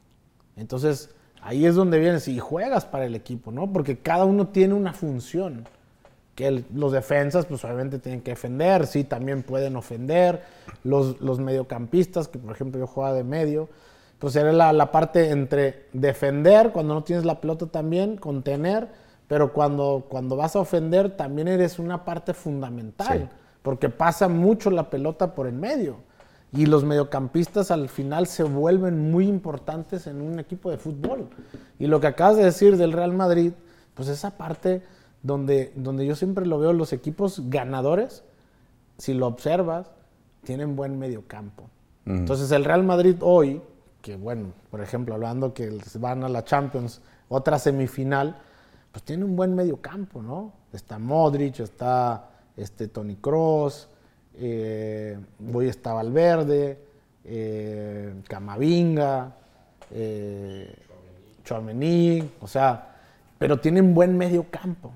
Entonces, 0.55 1.11
ahí 1.41 1.65
es 1.65 1.75
donde 1.75 1.99
vienes 1.99 2.27
y 2.27 2.39
juegas 2.39 2.85
para 2.85 3.05
el 3.05 3.15
equipo, 3.15 3.51
¿no? 3.51 3.71
Porque 3.71 3.99
cada 3.99 4.25
uno 4.25 4.47
tiene 4.47 4.73
una 4.73 4.93
función. 4.93 5.65
Que 6.35 6.47
el- 6.47 6.65
los 6.73 6.91
defensas, 6.91 7.45
pues 7.45 7.63
obviamente 7.63 7.99
tienen 7.99 8.21
que 8.21 8.31
defender, 8.31 8.85
sí, 8.87 9.03
también 9.03 9.43
pueden 9.43 9.75
ofender. 9.75 10.43
Los, 10.83 11.21
los 11.21 11.39
mediocampistas, 11.39 12.27
que 12.27 12.37
por 12.39 12.51
ejemplo 12.53 12.79
yo 12.79 12.87
jugaba 12.87 13.13
de 13.15 13.23
medio, 13.23 13.69
pues 14.19 14.35
era 14.35 14.51
la, 14.51 14.73
la 14.73 14.91
parte 14.91 15.29
entre 15.29 15.85
defender, 15.93 16.71
cuando 16.71 16.93
no 16.95 17.03
tienes 17.03 17.23
la 17.25 17.39
pelota 17.39 17.67
también, 17.67 18.17
contener, 18.17 18.87
pero 19.27 19.51
cuando, 19.53 20.05
cuando 20.07 20.35
vas 20.35 20.55
a 20.55 20.59
ofender 20.59 21.15
también 21.15 21.47
eres 21.47 21.79
una 21.79 22.05
parte 22.05 22.33
fundamental, 22.33 23.19
Sí. 23.19 23.29
porque 23.61 23.89
pasa 23.89 24.27
mucho 24.27 24.69
la 24.71 24.89
pelota 24.89 25.33
por 25.35 25.47
en 25.47 25.59
medio. 25.59 25.97
Y 26.53 26.65
los 26.65 26.85
mediocampistas 26.85 27.71
al 27.71 27.89
final 27.89 28.25
se 28.25 28.43
vuelven 28.43 29.11
muy 29.11 29.27
importantes 29.27 30.07
en 30.07 30.21
un 30.21 30.39
equipo 30.39 30.71
de 30.71 30.77
fútbol. 30.77 31.27
Y 31.77 31.87
lo 31.87 31.99
que 31.99 32.07
acabas 32.07 32.37
de 32.37 32.45
decir 32.45 32.77
del 32.77 32.93
Real 32.93 33.11
Madrid, 33.13 33.51
pues 33.95 34.07
esa 34.07 34.37
parte 34.37 34.81
donde, 35.23 35.73
donde 35.75 36.05
yo 36.05 36.15
siempre 36.15 36.45
lo 36.45 36.57
veo, 36.57 36.71
los 36.71 36.93
equipos 36.93 37.49
ganadores, 37.49 38.23
si 38.97 39.13
lo 39.13 39.27
observas, 39.27 39.91
tienen 40.45 40.77
buen 40.77 40.97
mediocampo. 40.97 41.63
Entonces 42.05 42.49
el 42.51 42.63
Real 42.63 42.83
Madrid 42.85 43.17
hoy, 43.19 43.61
que 44.01 44.15
bueno, 44.15 44.53
por 44.71 44.79
ejemplo, 44.79 45.13
hablando 45.15 45.53
que 45.53 45.77
van 45.99 46.23
a 46.23 46.29
la 46.29 46.45
Champions, 46.45 47.01
otra 47.27 47.59
semifinal, 47.59 48.37
pues 48.97 49.03
tiene 49.05 49.25
un 49.25 49.35
buen 49.35 49.53
mediocampo, 49.53 50.23
¿no? 50.23 50.53
Está 50.73 50.97
Modric, 50.97 51.59
está 51.59 52.29
este, 52.55 52.87
Tony 52.87 53.15
Cross, 53.15 53.89
voy 55.37 55.67
está 55.67 55.93
Valverde, 55.93 56.79
eh, 57.23 58.15
Camavinga, 58.27 59.35
eh, 59.91 60.75
o 62.41 62.47
sea, 62.47 62.95
pero 63.37 63.59
tienen 63.59 63.93
buen 63.93 64.17
medio 64.17 64.47
campo. 64.49 64.91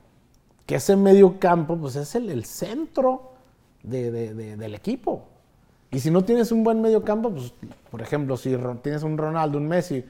Que 0.65 0.75
ese 0.77 0.95
medio 0.95 1.39
campo, 1.39 1.77
pues 1.77 1.95
es 1.95 2.15
el, 2.15 2.43
centro 2.43 3.33
de- 3.83 4.09
de- 4.09 4.33
de- 4.33 4.57
del 4.57 4.73
equipo. 4.73 5.25
Y 5.91 5.99
si 5.99 6.09
no 6.09 6.23
tienes 6.23 6.51
un 6.51 6.63
buen 6.63 6.81
medio 6.81 7.03
campo, 7.03 7.29
pues, 7.29 7.53
por 7.91 8.01
ejemplo, 8.01 8.35
si 8.35 8.57
tienes 8.81 9.03
un 9.03 9.19
Ronaldo, 9.19 9.59
un 9.59 9.67
Messi, 9.67 10.03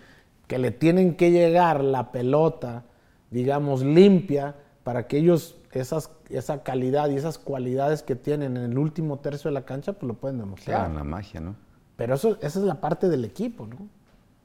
que 0.48 0.60
le 0.60 0.72
tienen 0.72 1.16
que 1.18 1.30
llegar 1.32 1.84
la 1.84 2.14
pelota, 2.14 2.86
digamos, 3.32 3.82
limpia, 3.84 4.56
para 4.84 5.08
que 5.08 5.18
ellos 5.18 5.58
esas, 5.72 6.10
esa 6.30 6.64
calidad 6.64 7.10
y 7.10 7.16
esas 7.16 7.38
cualidades 7.38 8.04
que 8.04 8.16
tienen 8.16 8.58
en 8.58 8.64
el 8.72 8.78
último 8.78 9.20
tercio 9.20 9.50
de 9.50 9.54
la 9.54 9.64
cancha, 9.66 9.94
pues 9.94 10.04
lo 10.08 10.14
pueden 10.16 10.38
demostrar. 10.38 10.78
Claro, 10.82 10.94
la 10.94 11.04
magia, 11.04 11.40
¿no? 11.40 11.56
Pero 11.96 12.16
eso, 12.16 12.38
esa 12.42 12.60
es 12.60 12.66
la 12.66 12.82
parte 12.82 13.08
del 13.10 13.24
equipo, 13.26 13.68
¿no? 13.68 13.78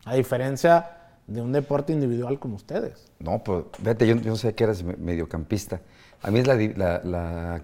A 0.04 0.14
diferencia 0.14 0.90
de 1.26 1.40
un 1.42 1.52
deporte 1.52 1.92
individual 1.92 2.38
como 2.38 2.54
ustedes. 2.56 3.10
No, 3.18 3.42
pues, 3.42 3.64
fíjate, 3.72 4.06
yo, 4.06 4.14
yo 4.16 4.30
no 4.30 4.36
sé 4.36 4.54
que 4.54 4.64
eras 4.64 4.82
me- 4.84 4.96
mediocampista. 4.96 5.80
A 6.22 6.30
mí 6.30 6.38
es 6.38 6.46
la... 6.46 6.54
la, 6.54 7.00
la- 7.02 7.62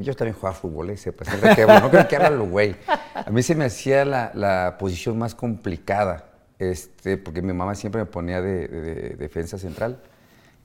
yo 0.00 0.14
también 0.14 0.34
jugaba 0.36 0.54
fútbol, 0.56 0.90
¿eh? 0.90 0.96
Sepa, 0.96 1.24
siempre 1.24 1.54
que 1.56 1.62
hablo, 1.62 1.80
no 1.80 1.90
creo 1.90 2.06
que 2.08 2.16
habla 2.16 2.30
lo 2.30 2.46
güey. 2.48 2.74
A 3.14 3.30
mí 3.30 3.42
se 3.42 3.54
me 3.56 3.64
hacía 3.64 4.04
la, 4.04 4.30
la 4.34 4.76
posición 4.78 5.18
más 5.18 5.34
complicada, 5.34 6.24
este, 6.58 7.16
porque 7.16 7.42
mi 7.42 7.52
mamá 7.52 7.74
siempre 7.74 8.00
me 8.02 8.06
ponía 8.06 8.40
de, 8.40 8.66
de- 8.68 8.94
de 8.94 9.10
defensa 9.16 9.58
central. 9.58 9.98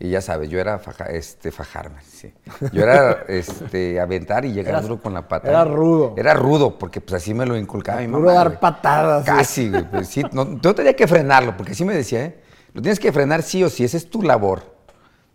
Y 0.03 0.09
ya 0.09 0.19
sabes, 0.19 0.49
yo 0.49 0.59
era 0.59 0.79
faja- 0.79 1.05
este, 1.05 1.49
fajarme, 1.49 2.01
sí. 2.01 2.33
Yo 2.73 2.83
era 2.83 3.23
este, 3.29 4.01
aventar 4.01 4.43
y 4.43 4.51
llegar 4.51 4.81
duro 4.81 4.99
con 5.01 5.13
la 5.13 5.25
pata. 5.29 5.47
era 5.47 5.63
rudo. 5.63 6.13
Era 6.17 6.33
rudo, 6.33 6.77
porque 6.77 6.99
pues 6.99 7.13
así 7.23 7.33
me 7.33 7.45
lo 7.45 7.55
inculcaba 7.55 8.01
mi 8.01 8.07
mamá. 8.07 8.17
Puro 8.25 8.33
dar 8.33 8.59
patadas. 8.59 9.23
Casi, 9.25 9.69
güey. 9.69 9.89
pues 9.89 10.09
sí, 10.09 10.21
no, 10.33 10.59
yo 10.59 10.75
tenía 10.75 10.93
que 10.93 11.07
frenarlo, 11.07 11.55
porque 11.55 11.73
sí 11.73 11.85
me 11.85 11.95
decía, 11.95 12.25
¿eh? 12.25 12.43
Lo 12.73 12.81
tienes 12.81 12.99
que 12.99 13.13
frenar 13.13 13.43
sí 13.43 13.63
o 13.63 13.69
sí, 13.69 13.85
esa 13.85 13.95
es 13.95 14.09
tu 14.09 14.21
labor. 14.23 14.73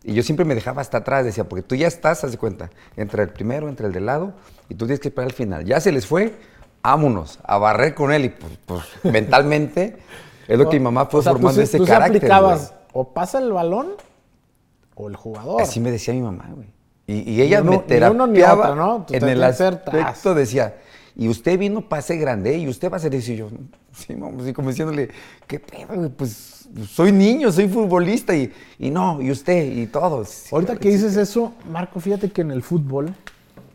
Y 0.05 0.13
yo 0.13 0.23
siempre 0.23 0.45
me 0.45 0.55
dejaba 0.55 0.83
hasta 0.83 0.99
atrás, 0.99 1.25
decía, 1.25 1.45
porque 1.49 1.63
tú 1.63 1.75
ya 1.75 1.87
estás, 1.87 2.23
haz 2.25 2.33
de 2.33 2.37
cuenta, 2.37 2.69
entre 2.99 3.23
el 3.23 3.31
primero, 3.31 3.71
entre 3.71 3.87
el 3.87 3.95
de 3.95 4.01
lado, 4.01 4.35
y 4.69 4.75
tú 4.75 4.85
tienes 4.85 5.01
que 5.01 5.09
esperar 5.09 5.31
al 5.31 5.35
final. 5.35 5.65
Ya 5.65 5.81
se 5.81 5.93
les 5.93 6.05
fue, 6.07 6.35
vámonos, 6.83 7.39
a 7.43 7.57
barrer 7.57 7.95
con 7.95 8.13
él. 8.13 8.27
Y 8.27 8.29
pues, 8.29 8.53
pues, 8.67 8.85
mentalmente, 9.03 9.97
es 10.47 10.59
lo 10.59 10.69
que 10.69 10.79
mi 10.79 10.85
mamá 10.85 11.07
fue 11.07 11.21
O 11.21 11.23
sea, 11.23 11.33
formando 11.33 11.63
ese 11.63 11.79
tú 11.79 11.87
sí 11.87 11.91
carácter. 11.91 12.17
aplicabas 12.19 12.69
güey. 12.69 12.81
o 12.93 13.15
pasa 13.15 13.39
el 13.39 13.51
balón 13.51 13.93
o 14.99 15.09
el 15.09 15.17
jugador. 15.17 15.63
Así 15.63 15.81
me 15.81 15.91
decía 15.91 16.13
mi 16.15 16.21
mamá, 16.21 16.51
güey. 16.55 16.69
Y, 17.07 17.31
y 17.33 17.41
ella 17.43 17.61
Ni 17.63 17.71
me 17.71 17.77
uno- 17.77 17.85
ni 17.89 17.97
uno 17.97 18.27
ni 18.27 18.33
terapiaba 18.35 18.71
otro, 18.71 18.75
¿no? 18.77 19.05
Tú 19.07 19.15
en 19.15 19.21
tenías 19.21 19.61
el 19.61 19.75
aspecto, 19.75 20.35
decía, 20.35 20.77
y 21.17 21.29
usted 21.29 21.59
vino 21.59 21.89
para 21.89 22.03
ser 22.03 22.19
grande, 22.19 22.59
y 22.59 22.69
usted 22.69 22.91
va 22.93 22.97
a 22.99 23.01
ser 23.01 23.15
eso. 23.15 23.33
Y 23.33 23.37
yo, 23.37 23.49
sí, 23.93 24.15
mamá, 24.15 24.43
así 24.43 24.53
como 24.53 24.69
diciéndole, 24.69 25.09
¿qué 25.47 25.59
pedo, 25.59 25.95
güey? 25.95 26.11
Pues 26.11 26.69
soy 26.87 27.13
niño, 27.13 27.51
soy 27.51 27.67
futbolista, 27.69 28.37
y, 28.37 28.53
y 28.79 28.91
no, 28.91 29.23
y 29.23 29.31
usted, 29.31 29.73
y 29.73 29.87
todos. 29.87 30.53
Ahorita 30.53 30.77
que 30.77 30.91
dices 30.91 31.17
eso, 31.17 31.55
Marco, 31.71 31.99
fíjate 31.99 32.31
que 32.31 32.43
en 32.43 32.51
el 32.51 32.63
fútbol 32.63 33.15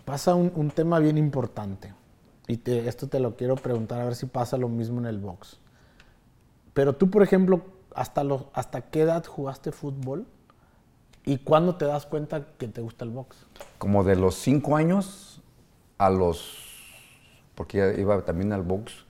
pasa 0.05 0.35
un, 0.35 0.51
un 0.55 0.69
tema 0.69 0.99
bien 0.99 1.17
importante. 1.17 1.91
Y 2.47 2.57
te- 2.57 2.87
esto 2.87 3.07
te 3.07 3.19
lo 3.19 3.35
quiero 3.35 3.55
preguntar 3.55 4.01
a 4.01 4.05
ver 4.05 4.15
si 4.15 4.25
pasa 4.27 4.57
lo 4.57 4.67
mismo 4.69 4.99
en 4.99 5.05
el 5.07 5.17
box. 5.17 5.57
Pero 6.73 6.93
tú, 6.93 7.09
por 7.09 7.23
ejemplo, 7.23 7.61
¿hasta, 7.95 8.23
¿hasta 8.53 8.81
qué 8.81 9.01
edad 9.01 9.25
jugaste 9.25 9.71
fútbol? 9.71 10.25
¿Y 11.25 11.37
cuándo 11.37 11.75
te 11.75 11.85
das 11.85 12.05
cuenta 12.05 12.45
que 12.57 12.67
te 12.67 12.81
gusta 12.81 13.05
el 13.05 13.11
box? 13.11 13.35
Como 13.77 14.03
de 14.03 14.15
los 14.15 14.35
cinco 14.35 14.75
años 14.75 15.41
a 15.97 16.09
los, 16.09 16.81
porque 17.55 17.77
ya 17.77 17.91
iba 18.01 18.21
también 18.25 18.51
al 18.51 18.61
box, 18.61 19.05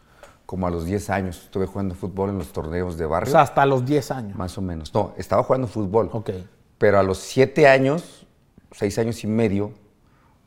como 0.45 0.68
a 0.68 0.70
los 0.70 0.86
10 0.86 1.09
años. 1.09 1.43
Estuve 1.45 1.66
jugando 1.66 1.95
fútbol 1.95 2.30
en 2.30 2.38
los 2.38 2.51
torneos 2.51 2.97
de 2.97 3.05
O 3.05 3.09
barrio, 3.09 3.32
sea, 3.32 3.41
hasta 3.41 3.66
los 3.66 3.86
10 3.86 4.11
años. 4.11 4.38
más 4.38 4.57
o 4.57 4.61
menos. 4.61 4.93
No, 4.93 5.14
estaba 5.18 5.41
jugando 5.43 5.68
fútbol. 5.68 6.09
Ok. 6.14 6.30
Pero 6.78 6.99
a 6.99 7.03
los 7.03 7.18
siete 7.18 7.68
años, 7.68 8.28
seis 8.72 8.99
años 8.99 9.24
y 9.24 9.28
medio, 9.28 9.72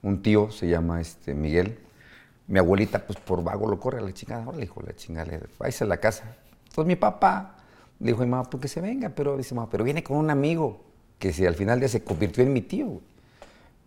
un 0.03 0.23
tío, 0.23 0.51
se 0.53 0.69
llama 0.69 1.01
este 1.01 1.35
Miguel, 1.35 1.81
mi 2.47 2.59
abuelita, 2.61 3.05
pues 3.07 3.19
por 3.19 3.43
vago 3.43 3.67
lo 3.69 3.81
corre 3.81 3.99
a 3.99 4.03
la 4.03 4.13
chingada. 4.13 4.47
Órale, 4.47 4.65
hijo, 4.65 4.81
de 4.83 4.89
la 4.89 4.95
chingada, 4.97 5.27
le- 5.27 5.41
váyase 5.59 5.83
a 5.85 5.87
la 5.89 5.97
casa. 5.97 6.37
Entonces 6.69 6.87
mi 6.87 6.97
papá 6.97 7.57
le 7.99 8.07
dijo 8.13 8.21
mi 8.23 8.27
mamá, 8.29 8.45
pues 8.45 8.61
que 8.61 8.69
se 8.69 8.81
venga, 8.81 9.09
pero 9.09 9.37
dice 9.37 9.55
mamá, 9.55 9.69
pero 9.71 9.83
viene 9.83 10.05
con 10.05 10.19
un 10.19 10.31
amigo 10.31 10.85
que 11.19 11.33
si 11.33 11.47
al 11.47 11.55
final 11.55 11.81
ya 11.81 11.89
se 11.89 12.03
convirtió 12.05 12.43
en 12.45 12.53
mi 12.53 12.63
tío. 12.63 12.87
güey. 12.87 13.01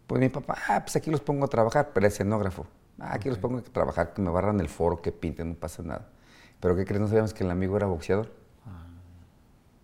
Pues 0.08 0.20
mi 0.20 0.30
papá, 0.30 0.58
ah, 0.68 0.80
pues 0.82 0.96
aquí 0.96 1.12
los 1.12 1.22
pongo 1.22 1.46
a 1.46 1.48
trabajar, 1.48 1.92
pero 1.94 2.08
es 2.08 2.14
escenógrafo. 2.14 2.66
Ah, 3.00 3.14
aquí 3.14 3.30
los 3.30 3.38
pongo 3.38 3.60
a 3.60 3.62
trabajar, 3.62 4.14
que 4.14 4.22
me 4.22 4.30
barran 4.32 4.60
el 4.60 4.68
foro, 4.70 5.02
que 5.02 5.12
pinten, 5.12 5.50
no 5.50 5.56
pasa 5.56 5.84
nada. 5.84 6.08
Pero 6.60 6.76
¿qué 6.76 6.84
crees? 6.86 7.00
No 7.00 7.08
sabíamos 7.08 7.34
que 7.34 7.44
el 7.44 7.52
amigo 7.52 7.78
era 7.78 7.86
boxeador. 7.88 8.32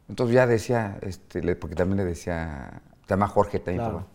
Entonces 0.07 0.35
ya 0.35 0.45
decía, 0.47 0.97
este, 1.01 1.41
le- 1.41 1.55
porque 1.55 1.75
también 1.75 1.97
le 1.97 2.05
decía, 2.05 2.81
se 3.03 3.07
llama 3.09 3.27
Jorge 3.27 3.59
también, 3.59 3.83
Claro. 3.83 3.97
papá. 3.99 4.09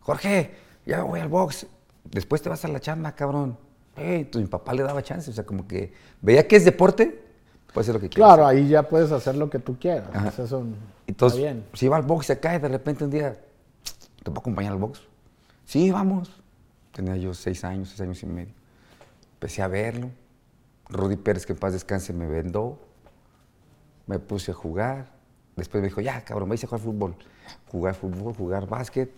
Jorge, 0.00 0.50
ya 0.86 1.02
voy 1.02 1.20
al 1.20 1.28
box. 1.28 1.66
Después 2.04 2.40
te 2.40 2.48
vas 2.48 2.64
a 2.64 2.68
la 2.68 2.80
chamba, 2.80 3.12
cabrón. 3.12 3.58
Ey, 3.96 4.20
entonces 4.20 4.42
mi 4.42 4.48
papá 4.50 4.72
le 4.72 4.82
daba 4.82 5.02
chance, 5.02 5.30
o 5.30 5.34
sea, 5.34 5.44
como 5.44 5.66
que 5.66 5.92
veía 6.22 6.46
que 6.48 6.56
es 6.56 6.64
deporte, 6.64 7.24
puede 7.72 7.84
ser 7.84 7.94
lo 7.94 8.00
que 8.00 8.08
quieras. 8.08 8.34
Claro, 8.34 8.46
ahí 8.46 8.68
ya 8.68 8.82
puedes 8.82 9.12
hacer 9.12 9.36
lo 9.36 9.48
que 9.50 9.58
tú 9.58 9.78
quieras. 9.78 10.08
Pues 10.12 10.38
eso 10.38 10.64
Entonces, 11.06 11.38
está 11.38 11.52
bien. 11.52 11.64
si 11.74 11.86
iba 11.86 11.96
al 11.96 12.02
box 12.02 12.30
acá 12.30 12.54
y 12.54 12.58
de 12.58 12.68
repente 12.68 13.04
un 13.04 13.10
día, 13.10 13.32
¿te 13.32 14.24
puedo 14.24 14.40
acompañar 14.40 14.72
al 14.72 14.78
box? 14.78 15.02
Sí, 15.64 15.90
vamos. 15.90 16.30
Tenía 16.92 17.16
yo 17.16 17.34
seis 17.34 17.64
años, 17.64 17.90
seis 17.90 18.00
años 18.00 18.22
y 18.22 18.26
medio. 18.26 18.54
Empecé 19.34 19.62
a 19.62 19.68
verlo. 19.68 20.10
Rudy 20.88 21.16
Pérez, 21.16 21.44
que 21.46 21.52
en 21.52 21.58
paz 21.58 21.72
descanse, 21.72 22.12
me 22.12 22.26
vendó. 22.26 22.78
Me 24.06 24.18
puse 24.18 24.50
a 24.52 24.54
jugar. 24.54 25.12
Después 25.54 25.82
me 25.82 25.88
dijo, 25.88 26.00
ya, 26.00 26.24
cabrón, 26.24 26.48
me 26.48 26.54
hice 26.54 26.66
a 26.66 26.68
jugar 26.70 26.80
fútbol. 26.80 27.16
Jugar 27.70 27.94
fútbol, 27.94 28.34
jugar 28.34 28.66
básquet. 28.66 29.10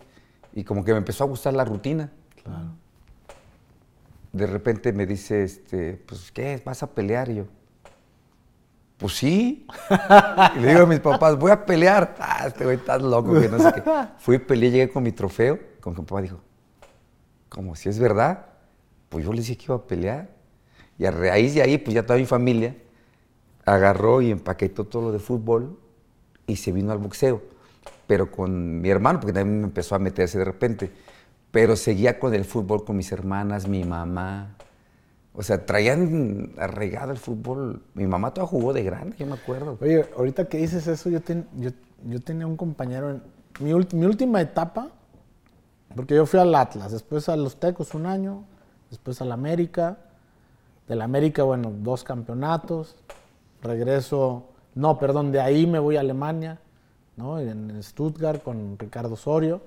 Y 0.53 0.63
como 0.63 0.83
que 0.83 0.91
me 0.91 0.97
empezó 0.97 1.23
a 1.23 1.27
gustar 1.27 1.53
la 1.53 1.63
rutina. 1.63 2.11
De 4.33 4.47
repente 4.47 4.91
me 4.93 5.05
dice, 5.05 5.43
este, 5.43 5.93
pues, 6.05 6.31
¿qué? 6.31 6.61
¿Vas 6.63 6.83
a 6.83 6.87
pelear? 6.87 7.29
Y 7.29 7.35
yo, 7.35 7.45
pues 9.01 9.17
sí. 9.17 9.65
y 10.55 10.59
le 10.59 10.67
digo 10.67 10.83
a 10.83 10.85
mis 10.85 10.99
papás, 10.99 11.35
voy 11.35 11.49
a 11.49 11.65
pelear. 11.65 12.15
Ah, 12.19 12.45
este 12.45 12.63
güey 12.63 12.77
estás 12.77 13.01
loco, 13.01 13.33
que 13.33 13.49
no 13.49 13.57
sé 13.57 13.73
qué. 13.73 13.81
Fui, 14.19 14.37
peleé, 14.37 14.69
llegué 14.69 14.89
con 14.91 15.01
mi 15.01 15.11
trofeo. 15.11 15.57
Que 15.81 15.89
mi 15.89 15.95
papá 15.95 16.21
dijo, 16.21 16.39
como 17.49 17.75
si 17.75 17.89
es 17.89 17.97
verdad, 17.97 18.45
pues 19.09 19.25
yo 19.25 19.33
le 19.33 19.39
dije 19.39 19.57
que 19.57 19.65
iba 19.65 19.75
a 19.75 19.87
pelear. 19.87 20.29
Y 20.99 21.05
a 21.05 21.11
raíz 21.11 21.55
de 21.55 21.63
ahí, 21.63 21.79
pues 21.79 21.95
ya 21.95 22.05
toda 22.05 22.19
mi 22.19 22.27
familia 22.27 22.75
agarró 23.65 24.21
y 24.21 24.29
empaquetó 24.29 24.83
todo 24.85 25.01
lo 25.01 25.11
de 25.11 25.17
fútbol 25.17 25.79
y 26.45 26.57
se 26.57 26.71
vino 26.71 26.91
al 26.91 26.99
boxeo. 26.99 27.41
Pero 28.05 28.31
con 28.31 28.81
mi 28.81 28.89
hermano, 28.89 29.19
porque 29.19 29.33
también 29.33 29.61
me 29.61 29.65
empezó 29.65 29.95
a 29.95 29.99
meterse 29.99 30.37
de 30.37 30.45
repente. 30.45 30.91
Pero 31.49 31.75
seguía 31.75 32.19
con 32.19 32.35
el 32.35 32.45
fútbol 32.45 32.85
con 32.85 32.97
mis 32.97 33.11
hermanas, 33.11 33.67
mi 33.67 33.83
mamá. 33.83 34.57
O 35.33 35.43
sea, 35.43 35.65
traían 35.65 36.51
arraigado 36.57 37.11
el 37.11 37.17
fútbol. 37.17 37.81
Mi 37.93 38.05
mamá 38.05 38.33
toda 38.33 38.45
jugó 38.47 38.73
de 38.73 38.83
grande, 38.83 39.15
yo 39.17 39.25
me 39.25 39.33
acuerdo. 39.33 39.77
Oye, 39.81 40.05
ahorita 40.17 40.45
que 40.49 40.57
dices 40.57 40.87
eso, 40.87 41.09
yo, 41.09 41.21
ten- 41.21 41.47
yo, 41.57 41.69
yo 42.05 42.19
tenía 42.19 42.45
un 42.47 42.57
compañero 42.57 43.09
en 43.11 43.23
mi, 43.59 43.71
ult- 43.71 43.93
mi 43.93 44.05
última 44.05 44.41
etapa, 44.41 44.89
porque 45.95 46.15
yo 46.15 46.25
fui 46.25 46.39
al 46.39 46.53
Atlas, 46.55 46.91
después 46.91 47.29
a 47.29 47.35
los 47.37 47.57
Tecos 47.59 47.93
un 47.93 48.05
año, 48.05 48.43
después 48.89 49.21
al 49.21 49.31
América, 49.31 49.97
del 50.87 51.01
América, 51.01 51.43
bueno, 51.43 51.71
dos 51.79 52.03
campeonatos, 52.03 52.95
regreso, 53.61 54.47
no, 54.75 54.97
perdón, 54.99 55.31
de 55.31 55.39
ahí 55.39 55.65
me 55.67 55.79
voy 55.79 55.95
a 55.97 56.01
Alemania, 56.01 56.59
¿no? 57.15 57.39
En 57.39 57.81
Stuttgart 57.83 58.41
con 58.43 58.77
Ricardo 58.77 59.13
Osorio, 59.13 59.61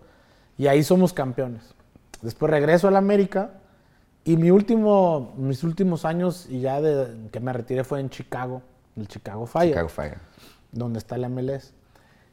y 0.59 0.67
ahí 0.67 0.83
somos 0.83 1.13
campeones. 1.13 1.75
Después 2.23 2.51
regreso 2.51 2.89
al 2.89 2.97
América, 2.97 3.53
y 4.25 4.37
mi 4.37 4.51
último, 4.51 5.35
mis 5.37 5.63
últimos 5.65 6.05
años, 6.05 6.47
y 6.49 6.61
ya 6.61 6.81
de 6.81 7.29
que 7.31 7.41
me 7.41 7.53
retiré 7.53 7.85
fue 7.85 8.01
en 8.01 8.11
Chicago, 8.11 8.63
el 8.97 9.07
Chicago 9.09 9.47
Fire 9.47 9.71
Chicago 9.71 9.89
Fire. 9.89 10.19
donde 10.73 10.99
está 10.99 11.17
el 11.17 11.29
MLS. 11.29 11.73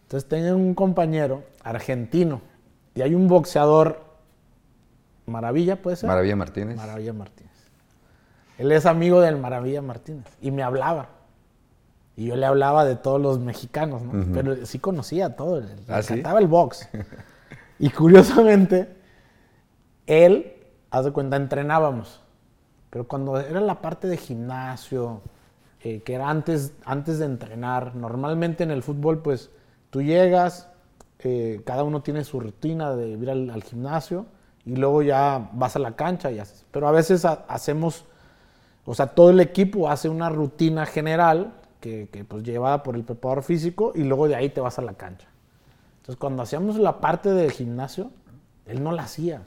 Entonces 0.03 0.27
tenía 0.29 0.55
un 0.55 0.73
compañero 0.75 1.43
argentino 1.63 2.41
y 2.95 3.01
hay 3.01 3.15
un 3.15 3.27
boxeador, 3.27 4.03
Maravilla, 5.25 5.81
¿puede 5.81 5.95
ser? 5.97 6.07
Maravilla 6.07 6.35
Martínez. 6.35 6.75
Maravilla 6.77 7.13
Martínez. 7.13 7.51
Él 8.57 8.71
es 8.71 8.85
amigo 8.85 9.21
del 9.21 9.37
Maravilla 9.37 9.81
Martínez 9.81 10.25
y 10.41 10.51
me 10.51 10.63
hablaba. 10.63 11.09
Y 12.17 12.25
yo 12.25 12.35
le 12.35 12.45
hablaba 12.45 12.83
de 12.85 12.95
todos 12.97 13.19
los 13.21 13.39
mexicanos, 13.39 14.01
¿no? 14.01 14.25
Pero 14.33 14.65
sí 14.65 14.79
conocía 14.79 15.35
todo, 15.35 15.61
le 15.61 15.67
¿Ah, 15.87 16.01
sí? 16.03 16.13
encantaba 16.13 16.39
el 16.39 16.47
box. 16.47 16.87
y 17.79 17.89
curiosamente, 17.89 18.89
él, 20.05 20.50
haz 20.91 21.05
de 21.05 21.11
cuenta, 21.11 21.37
entrenábamos. 21.37 22.21
Pero 22.89 23.07
cuando 23.07 23.39
era 23.39 23.61
la 23.61 23.81
parte 23.81 24.07
de 24.07 24.17
gimnasio, 24.17 25.21
eh, 25.83 26.01
que 26.03 26.15
era 26.15 26.29
antes, 26.29 26.73
antes 26.85 27.19
de 27.19 27.25
entrenar, 27.25 27.95
normalmente 27.95 28.63
en 28.63 28.71
el 28.71 28.83
fútbol, 28.83 29.19
pues 29.21 29.49
tú 29.89 30.01
llegas, 30.01 30.69
eh, 31.19 31.61
cada 31.65 31.83
uno 31.83 32.01
tiene 32.01 32.23
su 32.23 32.39
rutina 32.39 32.95
de 32.95 33.09
ir 33.09 33.29
al, 33.29 33.49
al 33.49 33.63
gimnasio 33.63 34.25
y 34.65 34.75
luego 34.75 35.01
ya 35.03 35.49
vas 35.53 35.75
a 35.75 35.79
la 35.79 35.95
cancha 35.95 36.31
y 36.31 36.39
haces. 36.39 36.65
Pero 36.71 36.87
a 36.87 36.91
veces 36.91 37.25
ha- 37.25 37.45
hacemos, 37.47 38.05
o 38.85 38.95
sea, 38.95 39.07
todo 39.07 39.29
el 39.29 39.39
equipo 39.39 39.89
hace 39.89 40.09
una 40.09 40.29
rutina 40.29 40.85
general 40.85 41.53
que, 41.79 42.09
que, 42.11 42.25
pues 42.25 42.43
llevada 42.43 42.83
por 42.83 42.95
el 42.95 43.03
preparador 43.03 43.43
físico 43.43 43.91
y 43.95 44.03
luego 44.03 44.27
de 44.27 44.35
ahí 44.35 44.49
te 44.49 44.61
vas 44.61 44.79
a 44.79 44.81
la 44.81 44.93
cancha. 44.93 45.27
Entonces 45.99 46.17
cuando 46.17 46.43
hacíamos 46.43 46.77
la 46.77 46.99
parte 47.01 47.29
del 47.31 47.51
gimnasio, 47.51 48.11
él 48.65 48.83
no 48.83 48.91
la 48.91 49.03
hacía. 49.03 49.43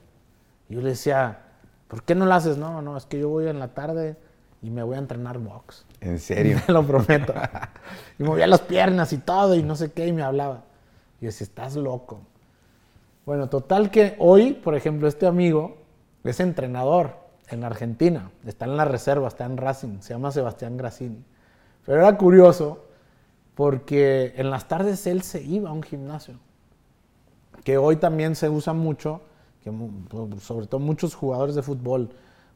Yo 0.74 0.80
le 0.80 0.90
decía, 0.90 1.38
¿por 1.86 2.02
qué 2.02 2.16
no 2.16 2.26
la 2.26 2.36
haces? 2.36 2.58
No, 2.58 2.82
no, 2.82 2.96
es 2.96 3.06
que 3.06 3.20
yo 3.20 3.28
voy 3.28 3.46
en 3.46 3.60
la 3.60 3.68
tarde 3.68 4.16
y 4.60 4.70
me 4.70 4.82
voy 4.82 4.96
a 4.96 4.98
entrenar 4.98 5.38
box. 5.38 5.86
En 6.00 6.18
serio. 6.18 6.60
Te 6.66 6.72
lo 6.72 6.84
prometo. 6.84 7.32
y 8.18 8.24
movía 8.24 8.48
las 8.48 8.62
piernas 8.62 9.12
y 9.12 9.18
todo 9.18 9.54
y 9.54 9.62
no 9.62 9.76
sé 9.76 9.92
qué 9.92 10.08
y 10.08 10.12
me 10.12 10.22
hablaba. 10.22 10.64
Y 11.20 11.26
yo 11.26 11.26
decía, 11.26 11.44
estás 11.44 11.76
loco. 11.76 12.22
Bueno, 13.24 13.48
total 13.48 13.92
que 13.92 14.16
hoy, 14.18 14.52
por 14.52 14.74
ejemplo, 14.74 15.06
este 15.06 15.28
amigo 15.28 15.76
es 16.24 16.40
entrenador 16.40 17.18
en 17.50 17.62
Argentina. 17.62 18.32
Está 18.44 18.64
en 18.64 18.76
la 18.76 18.84
reserva, 18.84 19.28
está 19.28 19.44
en 19.44 19.56
Racing. 19.56 20.00
Se 20.00 20.12
llama 20.12 20.32
Sebastián 20.32 20.76
Grassini. 20.76 21.22
Pero 21.86 22.00
era 22.00 22.16
curioso 22.16 22.84
porque 23.54 24.34
en 24.36 24.50
las 24.50 24.66
tardes 24.66 25.06
él 25.06 25.22
se 25.22 25.40
iba 25.40 25.70
a 25.70 25.72
un 25.72 25.84
gimnasio. 25.84 26.34
Que 27.62 27.78
hoy 27.78 27.96
también 27.96 28.34
se 28.34 28.48
usa 28.48 28.72
mucho, 28.72 29.20
que 29.64 29.70
mu- 29.70 30.38
sobre 30.40 30.66
todo 30.66 30.78
muchos 30.80 31.14
jugadores 31.14 31.54
de 31.54 31.62
fútbol, 31.62 32.10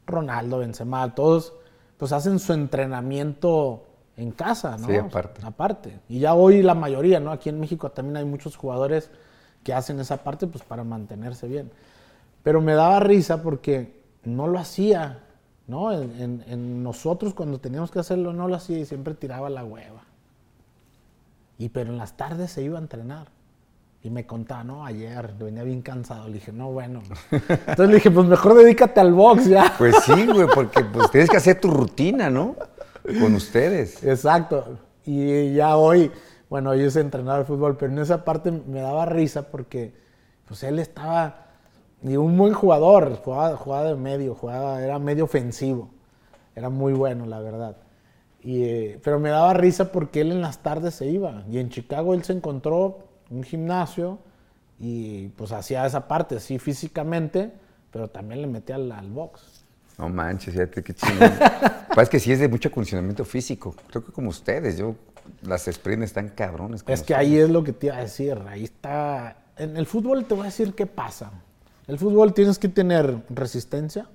Ronaldo, 0.07 0.59
Benzema, 0.59 1.15
todos, 1.15 1.55
pues 1.97 2.13
hacen 2.13 2.39
su 2.39 2.53
entrenamiento 2.53 3.85
en 4.17 4.31
casa, 4.31 4.77
¿no? 4.79 4.87
Sí, 4.87 4.97
aparte. 4.97 5.41
Aparte. 5.45 6.01
Y 6.09 6.19
ya 6.21 6.35
hoy 6.35 6.63
la 6.63 6.75
mayoría, 6.75 7.19
¿no? 7.21 7.31
Aquí 7.33 7.49
en 7.49 7.59
México 7.61 7.91
también 7.91 8.17
hay 8.19 8.25
muchos 8.25 8.57
jugadores 8.57 9.11
que 9.65 9.73
hacen 9.75 9.99
esa 10.01 10.19
parte 10.19 10.47
pues 10.47 10.63
para 10.65 10.85
mantenerse 10.85 11.49
bien. 11.49 11.71
Pero 12.43 12.61
me 12.61 12.75
daba 12.75 13.01
risa 13.01 13.43
porque 13.43 14.01
no 14.25 14.47
lo 14.47 14.59
hacía, 14.59 15.21
¿no? 15.67 15.93
En, 15.93 16.21
en- 16.21 16.45
en 16.47 16.83
nosotros 16.83 17.35
cuando 17.35 17.59
teníamos 17.59 17.91
que 17.91 17.99
hacerlo 17.99 18.33
no 18.33 18.49
lo 18.49 18.55
hacía 18.57 18.79
y 18.79 18.85
siempre 18.87 19.15
tiraba 19.15 19.49
la 19.51 19.65
hueva. 19.65 20.03
Y 21.59 21.71
pero 21.71 21.91
en 21.91 21.99
las 21.99 22.17
tardes 22.17 22.53
se 22.53 22.63
iba 22.63 22.79
a 22.79 22.83
entrenar. 22.83 23.29
Y 24.03 24.11
me 24.11 24.27
contaba, 24.27 24.63
no, 24.63 24.87
ayer 24.87 25.35
venía 25.39 25.65
bien 25.65 25.83
cansado. 25.83 26.29
Le 26.29 26.35
dije, 26.35 26.53
no, 26.53 26.71
bueno. 26.71 27.03
Entonces 27.31 27.89
le 27.89 27.95
dije, 27.97 28.11
pues 28.11 28.27
mejor 28.27 28.55
dedícate 28.55 29.01
al 29.01 29.13
box 29.13 29.47
ya. 29.47 29.75
Pues 29.79 29.97
sí, 30.05 30.27
güey, 30.27 30.47
porque 30.55 30.85
pues 30.85 31.11
tienes 31.11 31.29
que 31.29 31.37
hacer 31.37 31.61
tu 31.61 31.71
rutina, 31.71 32.31
¿no? 32.31 32.55
Con 33.21 33.35
ustedes. 33.35 34.05
Exacto. 34.05 34.79
Y 35.05 35.55
ya 35.55 35.77
hoy, 35.77 36.13
bueno, 36.49 36.75
yo 36.75 36.91
soy 36.91 37.03
entrenador 37.03 37.41
de 37.41 37.47
fútbol, 37.47 37.77
pero 37.77 37.93
en 37.93 37.99
esa 37.99 38.25
parte 38.25 38.53
me 38.53 38.81
daba 38.81 39.05
risa 39.07 39.51
porque 39.51 39.95
pues 40.47 40.63
él 40.63 40.79
estaba, 40.79 41.47
y 42.03 42.17
un 42.17 42.37
buen 42.39 42.55
jugador, 42.55 43.17
jugaba, 43.17 43.57
jugaba 43.57 43.85
de 43.85 43.97
medio, 43.97 44.35
jugaba, 44.35 44.83
era 44.83 44.99
medio 44.99 45.25
ofensivo. 45.25 45.91
Era 46.55 46.71
muy 46.71 46.93
bueno, 46.93 47.27
la 47.27 47.41
verdad. 47.41 47.77
Y, 48.41 48.63
eh, 48.63 49.01
pero 49.03 49.19
me 49.19 49.31
daba 49.31 49.55
risa 49.55 49.91
porque 49.91 50.21
él 50.21 50.31
en 50.31 50.41
las 50.41 50.63
tardes 50.63 50.95
se 50.95 51.07
iba. 51.07 51.43
Y 51.51 51.59
en 51.59 51.69
Chicago 51.69 52.15
él 52.15 52.23
se 52.23 52.33
encontró 52.33 53.08
un 53.31 53.43
gimnasio 53.43 54.19
y 54.79 55.29
pues 55.29 55.53
hacía 55.53 55.85
esa 55.87 56.07
parte, 56.07 56.41
sí, 56.41 56.59
físicamente, 56.59 57.53
pero 57.91 58.09
también 58.09 58.43
le 58.43 58.47
metía 58.47 58.77
al, 58.77 58.93
al 58.93 59.11
box. 59.11 59.65
No 59.99 60.09
manches, 60.09 60.55
fíjate 60.55 60.83
qué 60.83 60.95
chingón. 60.95 61.33
Pasa 61.95 62.09
que 62.09 62.21
sí 62.21 62.31
es 62.31 62.39
de 62.39 62.49
mucho 62.49 62.71
condicionamiento 62.71 63.25
físico. 63.25 63.75
Creo 63.89 64.05
que 64.05 64.13
como 64.13 64.31
ustedes, 64.31 64.79
yo, 64.79 64.95
las 65.43 65.65
sprints 65.65 66.07
están 66.07 66.29
cabrones. 66.29 66.81
Es 66.81 66.85
que 66.85 66.93
ustedes. 66.93 67.19
ahí 67.19 67.37
es 67.37 67.51
lo 67.51 67.65
que 67.65 67.73
te 67.73 67.87
iba 67.87 67.97
a 67.97 68.01
decir. 68.01 68.39
Ahí 68.49 68.65
está. 68.65 69.37
En 69.57 69.77
el 69.77 69.87
fútbol 69.87 70.25
te 70.25 70.35
voy 70.35 70.43
a 70.43 70.47
decir 70.47 70.75
qué 70.75 70.87
pasa. 70.87 71.33
El 71.89 71.99
fútbol 71.99 72.33
tienes 72.33 72.59
que 72.61 72.69
tener 72.69 73.25
resistencia, 73.31 74.07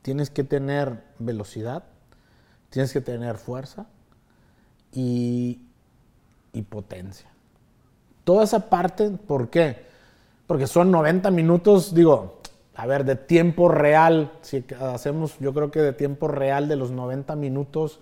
tienes 0.00 0.30
que 0.30 0.44
tener 0.44 1.02
velocidad, 1.18 1.84
tienes 2.70 2.92
que 2.92 3.02
tener 3.02 3.36
fuerza 3.36 3.86
y, 4.92 5.60
y 6.52 6.62
potencia. 6.62 7.28
Toda 8.28 8.44
esa 8.44 8.68
parte, 8.68 9.08
¿por 9.08 9.48
qué? 9.48 9.86
Porque 10.46 10.66
son 10.66 10.90
90 10.90 11.30
minutos, 11.30 11.94
digo, 11.94 12.40
a 12.74 12.84
ver, 12.84 13.06
de 13.06 13.16
tiempo 13.16 13.70
real. 13.70 14.32
Si 14.42 14.66
hacemos, 14.78 15.38
yo 15.38 15.54
creo 15.54 15.70
que 15.70 15.80
de 15.80 15.94
tiempo 15.94 16.28
real 16.28 16.68
de 16.68 16.76
los 16.76 16.90
90 16.90 17.34
minutos 17.36 18.00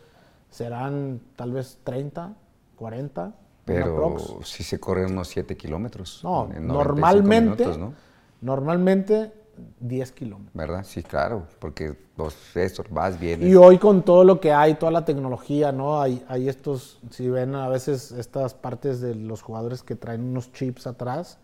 serán 0.51 1.20
tal 1.37 1.53
vez 1.53 1.79
30, 1.85 2.35
40. 2.74 3.22
una 3.22 3.35
Pero 3.64 4.16
sí 4.43 4.64
se 4.64 4.81
corren 4.81 5.12
unos 5.12 5.29
7 5.29 5.57
kilómetros. 5.57 6.18
No, 6.24 6.49
en 6.53 6.66
95 6.66 6.74
normalmente, 6.74 7.64
minutos, 7.64 7.79
¿no? 7.79 7.95
normalmente 8.41 9.33
10 9.80 10.12
kilómetros. 10.12 10.54
¿Verdad? 10.54 10.84
Sí, 10.84 11.02
claro, 11.02 11.46
porque 11.59 11.96
los 12.16 12.34
estos 12.57 12.86
vas 12.90 13.18
bien. 13.18 13.46
Y 13.46 13.54
hoy 13.54 13.78
con 13.78 14.02
todo 14.02 14.24
lo 14.24 14.40
que 14.40 14.52
hay, 14.52 14.74
toda 14.74 14.92
la 14.92 15.04
tecnología, 15.04 15.72
¿no? 15.72 16.00
Hay, 16.00 16.24
hay 16.28 16.48
estos, 16.48 16.98
si 17.11 17.28
ven 17.28 17.54
a 17.54 17.68
veces 17.68 18.12
estas 18.12 18.54
partes 18.54 19.00
de 19.00 19.14
los 19.14 19.42
jugadores 19.42 19.82
que 19.82 19.94
traen 19.94 20.22
unos 20.22 20.52
chips 20.52 20.86
atrás, 20.86 21.38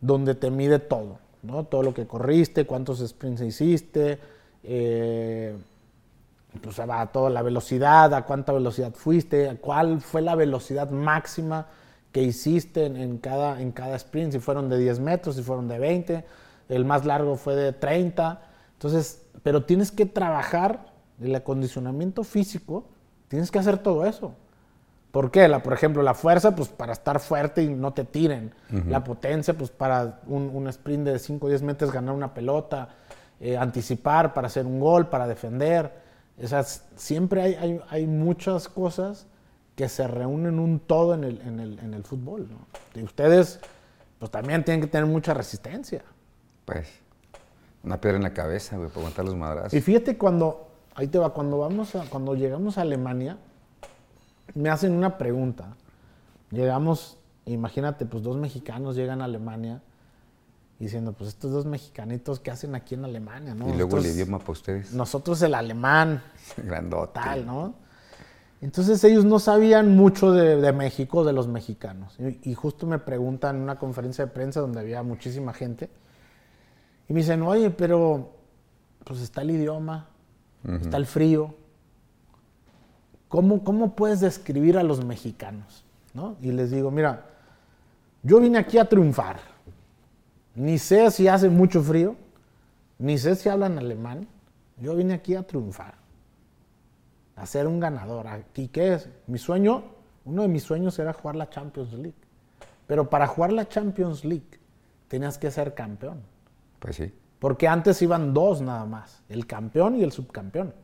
donde 0.00 0.34
te 0.34 0.50
mide 0.50 0.78
todo, 0.78 1.18
¿no? 1.42 1.64
Todo 1.64 1.82
lo 1.82 1.94
que 1.94 2.06
corriste, 2.06 2.66
cuántos 2.66 3.06
sprints 3.06 3.42
hiciste, 3.42 4.18
eh, 4.62 5.56
pues 6.62 6.80
va 6.80 7.06
toda 7.06 7.30
la 7.30 7.42
velocidad, 7.42 8.12
a 8.14 8.24
cuánta 8.24 8.52
velocidad 8.52 8.92
fuiste, 8.94 9.48
a 9.48 9.56
cuál 9.56 10.00
fue 10.00 10.22
la 10.22 10.34
velocidad 10.34 10.90
máxima 10.90 11.66
que 12.12 12.22
hiciste 12.22 12.86
en, 12.86 12.96
en 12.96 13.18
cada, 13.18 13.60
en 13.60 13.70
cada 13.70 13.96
sprint, 13.96 14.32
si 14.32 14.38
fueron 14.40 14.68
de 14.68 14.78
10 14.78 14.98
metros, 15.00 15.36
si 15.36 15.42
fueron 15.42 15.68
de 15.68 15.78
20, 15.78 16.24
el 16.70 16.84
más 16.84 17.04
largo 17.04 17.36
fue 17.36 17.54
de 17.54 17.72
30. 17.72 18.40
Entonces, 18.72 19.26
pero 19.42 19.64
tienes 19.64 19.90
que 19.92 20.06
trabajar 20.06 20.86
el 21.20 21.34
acondicionamiento 21.34 22.24
físico, 22.24 22.86
tienes 23.28 23.50
que 23.50 23.58
hacer 23.58 23.78
todo 23.78 24.06
eso. 24.06 24.34
¿Por 25.10 25.30
qué? 25.30 25.48
La, 25.48 25.62
por 25.62 25.72
ejemplo, 25.72 26.02
la 26.02 26.14
fuerza, 26.14 26.54
pues 26.54 26.68
para 26.68 26.92
estar 26.92 27.20
fuerte 27.20 27.62
y 27.62 27.68
no 27.68 27.92
te 27.92 28.04
tiren. 28.04 28.54
La 28.88 29.02
potencia, 29.02 29.54
pues 29.54 29.70
para 29.70 30.20
un, 30.28 30.50
un 30.54 30.68
sprint 30.68 31.04
de 31.04 31.18
5 31.18 31.44
o 31.44 31.48
10 31.48 31.62
metros 31.62 31.92
ganar 31.92 32.14
una 32.14 32.32
pelota. 32.32 32.90
Eh, 33.42 33.56
anticipar 33.56 34.34
para 34.34 34.48
hacer 34.48 34.66
un 34.66 34.78
gol, 34.78 35.08
para 35.08 35.26
defender. 35.26 35.90
O 36.42 36.46
sea, 36.46 36.62
siempre 36.62 37.40
hay, 37.40 37.54
hay, 37.54 37.80
hay 37.88 38.06
muchas 38.06 38.68
cosas 38.68 39.26
que 39.74 39.88
se 39.88 40.06
reúnen 40.06 40.58
un 40.58 40.78
todo 40.78 41.14
en 41.14 41.24
el, 41.24 41.40
en 41.40 41.58
el, 41.58 41.78
en 41.78 41.94
el 41.94 42.04
fútbol. 42.04 42.48
¿no? 42.50 43.00
Y 43.00 43.02
ustedes, 43.02 43.58
pues 44.18 44.30
también 44.30 44.62
tienen 44.62 44.82
que 44.82 44.88
tener 44.88 45.06
mucha 45.06 45.32
resistencia. 45.32 46.02
Pues, 46.64 46.88
una 47.82 48.00
piedra 48.00 48.16
en 48.16 48.22
la 48.22 48.34
cabeza, 48.34 48.76
güey, 48.76 48.88
para 48.88 49.00
aguantar 49.00 49.24
los 49.24 49.36
madrazos. 49.36 49.74
Y 49.74 49.80
fíjate 49.80 50.18
cuando, 50.18 50.68
ahí 50.94 51.08
te 51.08 51.18
va, 51.18 51.32
cuando 51.32 51.58
vamos 51.58 51.94
a, 51.94 52.04
cuando 52.04 52.34
llegamos 52.34 52.78
a 52.78 52.82
Alemania, 52.82 53.38
me 54.54 54.68
hacen 54.68 54.92
una 54.92 55.16
pregunta. 55.18 55.76
Llegamos, 56.50 57.18
imagínate, 57.46 58.06
pues 58.06 58.22
dos 58.22 58.36
mexicanos 58.36 58.96
llegan 58.96 59.22
a 59.22 59.24
Alemania 59.24 59.82
diciendo, 60.78 61.12
pues 61.12 61.28
estos 61.28 61.52
dos 61.52 61.66
mexicanitos, 61.66 62.40
¿qué 62.40 62.50
hacen 62.50 62.74
aquí 62.74 62.94
en 62.94 63.04
Alemania? 63.04 63.54
¿no? 63.54 63.68
y 63.68 63.76
luego 63.76 63.98
el 63.98 64.06
idioma 64.06 64.38
para 64.38 64.52
ustedes. 64.52 64.92
Nosotros 64.92 65.40
el 65.42 65.54
alemán, 65.54 66.22
Grandote. 66.56 67.12
tal, 67.20 67.46
¿no? 67.46 67.74
Entonces 68.62 69.02
ellos 69.04 69.24
no 69.24 69.38
sabían 69.38 69.96
mucho 69.96 70.32
de, 70.32 70.56
de 70.56 70.72
México, 70.72 71.24
de 71.24 71.32
los 71.32 71.48
mexicanos. 71.48 72.14
Y, 72.18 72.50
y 72.50 72.54
justo 72.54 72.86
me 72.86 72.98
preguntan 72.98 73.56
en 73.56 73.62
una 73.62 73.78
conferencia 73.78 74.26
de 74.26 74.32
prensa 74.32 74.60
donde 74.60 74.80
había 74.80 75.02
muchísima 75.02 75.54
gente. 75.54 75.88
Y 77.10 77.12
me 77.12 77.20
dicen, 77.22 77.42
oye, 77.42 77.70
pero 77.70 78.30
pues 79.02 79.20
está 79.20 79.42
el 79.42 79.50
idioma, 79.50 80.06
está 80.80 80.96
el 80.96 81.06
frío. 81.06 81.56
¿Cómo, 83.28 83.64
¿Cómo 83.64 83.96
puedes 83.96 84.20
describir 84.20 84.78
a 84.78 84.84
los 84.84 85.04
mexicanos? 85.04 85.84
¿no? 86.14 86.36
Y 86.40 86.52
les 86.52 86.70
digo, 86.70 86.92
mira, 86.92 87.26
yo 88.22 88.38
vine 88.38 88.58
aquí 88.58 88.78
a 88.78 88.84
triunfar. 88.84 89.40
Ni 90.54 90.78
sé 90.78 91.10
si 91.10 91.26
hace 91.26 91.48
mucho 91.48 91.82
frío, 91.82 92.14
ni 92.96 93.18
sé 93.18 93.34
si 93.34 93.48
hablan 93.48 93.76
alemán. 93.76 94.28
Yo 94.78 94.94
vine 94.94 95.14
aquí 95.14 95.34
a 95.34 95.42
triunfar 95.42 95.94
a 97.34 97.44
ser 97.44 97.66
un 97.66 97.80
ganador. 97.80 98.28
¿Aquí 98.28 98.68
qué 98.68 98.94
es? 98.94 99.08
Mi 99.26 99.38
sueño, 99.38 99.82
uno 100.24 100.42
de 100.42 100.48
mis 100.48 100.62
sueños 100.62 100.96
era 101.00 101.12
jugar 101.12 101.34
la 101.34 101.50
Champions 101.50 101.92
League. 101.92 102.14
Pero 102.86 103.10
para 103.10 103.26
jugar 103.26 103.52
la 103.52 103.68
Champions 103.68 104.24
League 104.24 104.60
tenías 105.08 105.38
que 105.38 105.50
ser 105.50 105.74
campeón. 105.74 106.20
Pues 106.80 106.96
sí. 106.96 107.14
Porque 107.38 107.68
antes 107.68 108.02
iban 108.02 108.34
dos 108.34 108.60
nada 108.60 108.84
más, 108.84 109.22
el 109.28 109.46
campeón 109.46 109.94
y 109.96 110.02
el 110.02 110.10
subcampeón. 110.12 110.74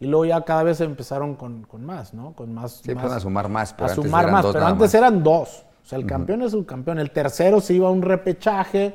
Y 0.00 0.06
luego 0.06 0.24
ya 0.26 0.44
cada 0.44 0.64
vez 0.64 0.80
empezaron 0.80 1.36
con, 1.36 1.62
con 1.62 1.84
más, 1.86 2.12
¿no? 2.12 2.32
Con 2.34 2.52
más. 2.52 2.80
Sí, 2.84 2.94
más- 2.94 3.12
a 3.12 3.20
sumar 3.20 3.48
más, 3.48 3.72
pero 3.72 3.86
a 3.86 3.90
antes 3.92 4.04
sumar 4.04 4.24
eran 4.24 4.32
más, 4.34 4.42
dos 4.42 4.52
pero 4.52 4.60
nada 4.64 4.72
antes 4.72 4.88
más. 4.88 4.94
eran 4.94 5.22
dos. 5.22 5.64
O 5.82 5.86
sea, 5.86 5.98
el 5.98 6.06
campeón 6.06 6.40
es 6.40 6.46
el 6.46 6.50
subcampeón. 6.60 6.98
El 6.98 7.10
tercero 7.10 7.60
se 7.60 7.74
iba 7.74 7.88
a 7.88 7.90
un 7.90 8.02
repechaje 8.02 8.94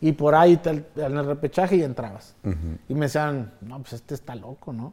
y 0.00 0.12
por 0.12 0.34
ahí 0.34 0.56
te- 0.56 0.84
en 0.96 1.16
el 1.16 1.26
repechaje 1.26 1.76
y 1.76 1.82
entrabas. 1.82 2.34
Y 2.88 2.94
me 2.94 3.06
decían, 3.06 3.52
no, 3.60 3.78
pues 3.80 3.92
este 3.94 4.14
está 4.14 4.34
loco, 4.34 4.72
¿no? 4.72 4.92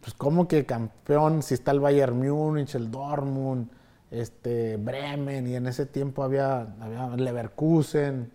Pues 0.00 0.14
cómo 0.14 0.46
que 0.48 0.64
campeón 0.64 1.42
si 1.42 1.54
está 1.54 1.72
el 1.72 1.80
Bayern 1.80 2.18
Múnich, 2.18 2.74
el 2.76 2.90
Dortmund, 2.90 3.68
este 4.10 4.76
Bremen 4.76 5.46
y 5.48 5.56
en 5.56 5.66
ese 5.66 5.84
tiempo 5.86 6.22
había, 6.22 6.60
había 6.80 7.08
Leverkusen. 7.16 8.30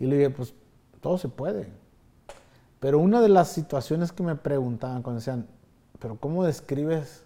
Y 0.00 0.06
le 0.06 0.16
dije, 0.16 0.30
pues 0.30 0.54
todo 1.00 1.18
se 1.18 1.28
puede. 1.28 1.68
Pero 2.80 2.98
una 2.98 3.20
de 3.20 3.28
las 3.28 3.48
situaciones 3.48 4.12
que 4.12 4.22
me 4.22 4.36
preguntaban 4.36 5.02
cuando 5.02 5.20
decían, 5.20 5.46
pero 5.98 6.16
¿cómo 6.16 6.44
describes 6.44 7.24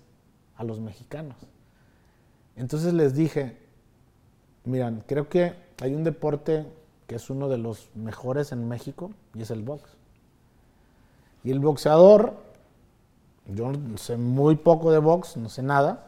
a 0.56 0.64
los 0.64 0.80
mexicanos? 0.80 1.36
Entonces 2.56 2.92
les 2.94 3.14
dije, 3.14 3.58
miran, 4.64 5.02
creo 5.06 5.28
que 5.28 5.54
hay 5.80 5.94
un 5.94 6.04
deporte 6.04 6.66
que 7.06 7.16
es 7.16 7.28
uno 7.28 7.48
de 7.48 7.58
los 7.58 7.90
mejores 7.94 8.52
en 8.52 8.68
México 8.68 9.10
y 9.34 9.42
es 9.42 9.50
el 9.50 9.62
box. 9.62 9.90
Y 11.44 11.50
el 11.50 11.58
boxeador, 11.58 12.34
yo 13.46 13.72
sé 13.96 14.16
muy 14.16 14.56
poco 14.56 14.92
de 14.92 14.98
box, 14.98 15.36
no 15.36 15.48
sé 15.48 15.62
nada, 15.62 16.06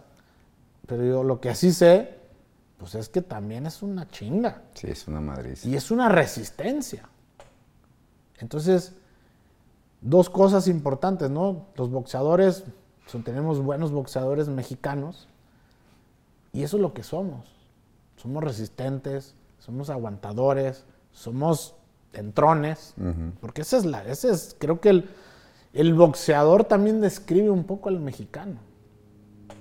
pero 0.86 1.04
yo 1.04 1.24
lo 1.24 1.40
que 1.40 1.54
sí 1.54 1.72
sé, 1.72 2.13
pues 2.84 2.96
es 2.96 3.08
que 3.08 3.22
también 3.22 3.64
es 3.64 3.82
una 3.82 4.06
chinga. 4.10 4.60
Sí, 4.74 4.88
es 4.90 5.08
una 5.08 5.18
madriz. 5.18 5.64
Y 5.64 5.74
es 5.74 5.90
una 5.90 6.10
resistencia. 6.10 7.08
Entonces, 8.40 8.92
dos 10.02 10.28
cosas 10.28 10.68
importantes, 10.68 11.30
¿no? 11.30 11.64
Los 11.76 11.88
boxeadores, 11.88 12.64
tenemos 13.24 13.62
buenos 13.62 13.90
boxeadores 13.90 14.48
mexicanos 14.48 15.28
y 16.52 16.62
eso 16.62 16.76
es 16.76 16.82
lo 16.82 16.92
que 16.92 17.04
somos. 17.04 17.48
Somos 18.16 18.44
resistentes, 18.44 19.34
somos 19.60 19.88
aguantadores, 19.88 20.84
somos 21.10 21.76
entrones, 22.12 22.92
porque 23.40 23.62
esa 23.62 23.78
es 23.78 23.86
la, 23.86 24.04
ese 24.04 24.30
es, 24.30 24.54
creo 24.58 24.82
que 24.82 24.90
el, 24.90 25.10
el 25.72 25.94
boxeador 25.94 26.64
también 26.64 27.00
describe 27.00 27.48
un 27.48 27.64
poco 27.64 27.88
al 27.88 27.98
mexicano. 27.98 28.58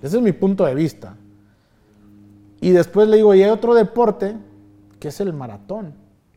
Ese 0.02 0.18
es 0.18 0.22
mi 0.22 0.34
punto 0.34 0.66
de 0.66 0.76
vista. 0.76 1.16
Y 2.64 2.72
después 2.72 3.08
le 3.10 3.18
digo, 3.18 3.34
y 3.36 3.44
hay 3.44 3.50
otro 3.50 3.74
deporte 3.74 4.36
que 5.00 5.10
es 5.10 5.20
el 5.20 5.34
maratón 5.34 5.94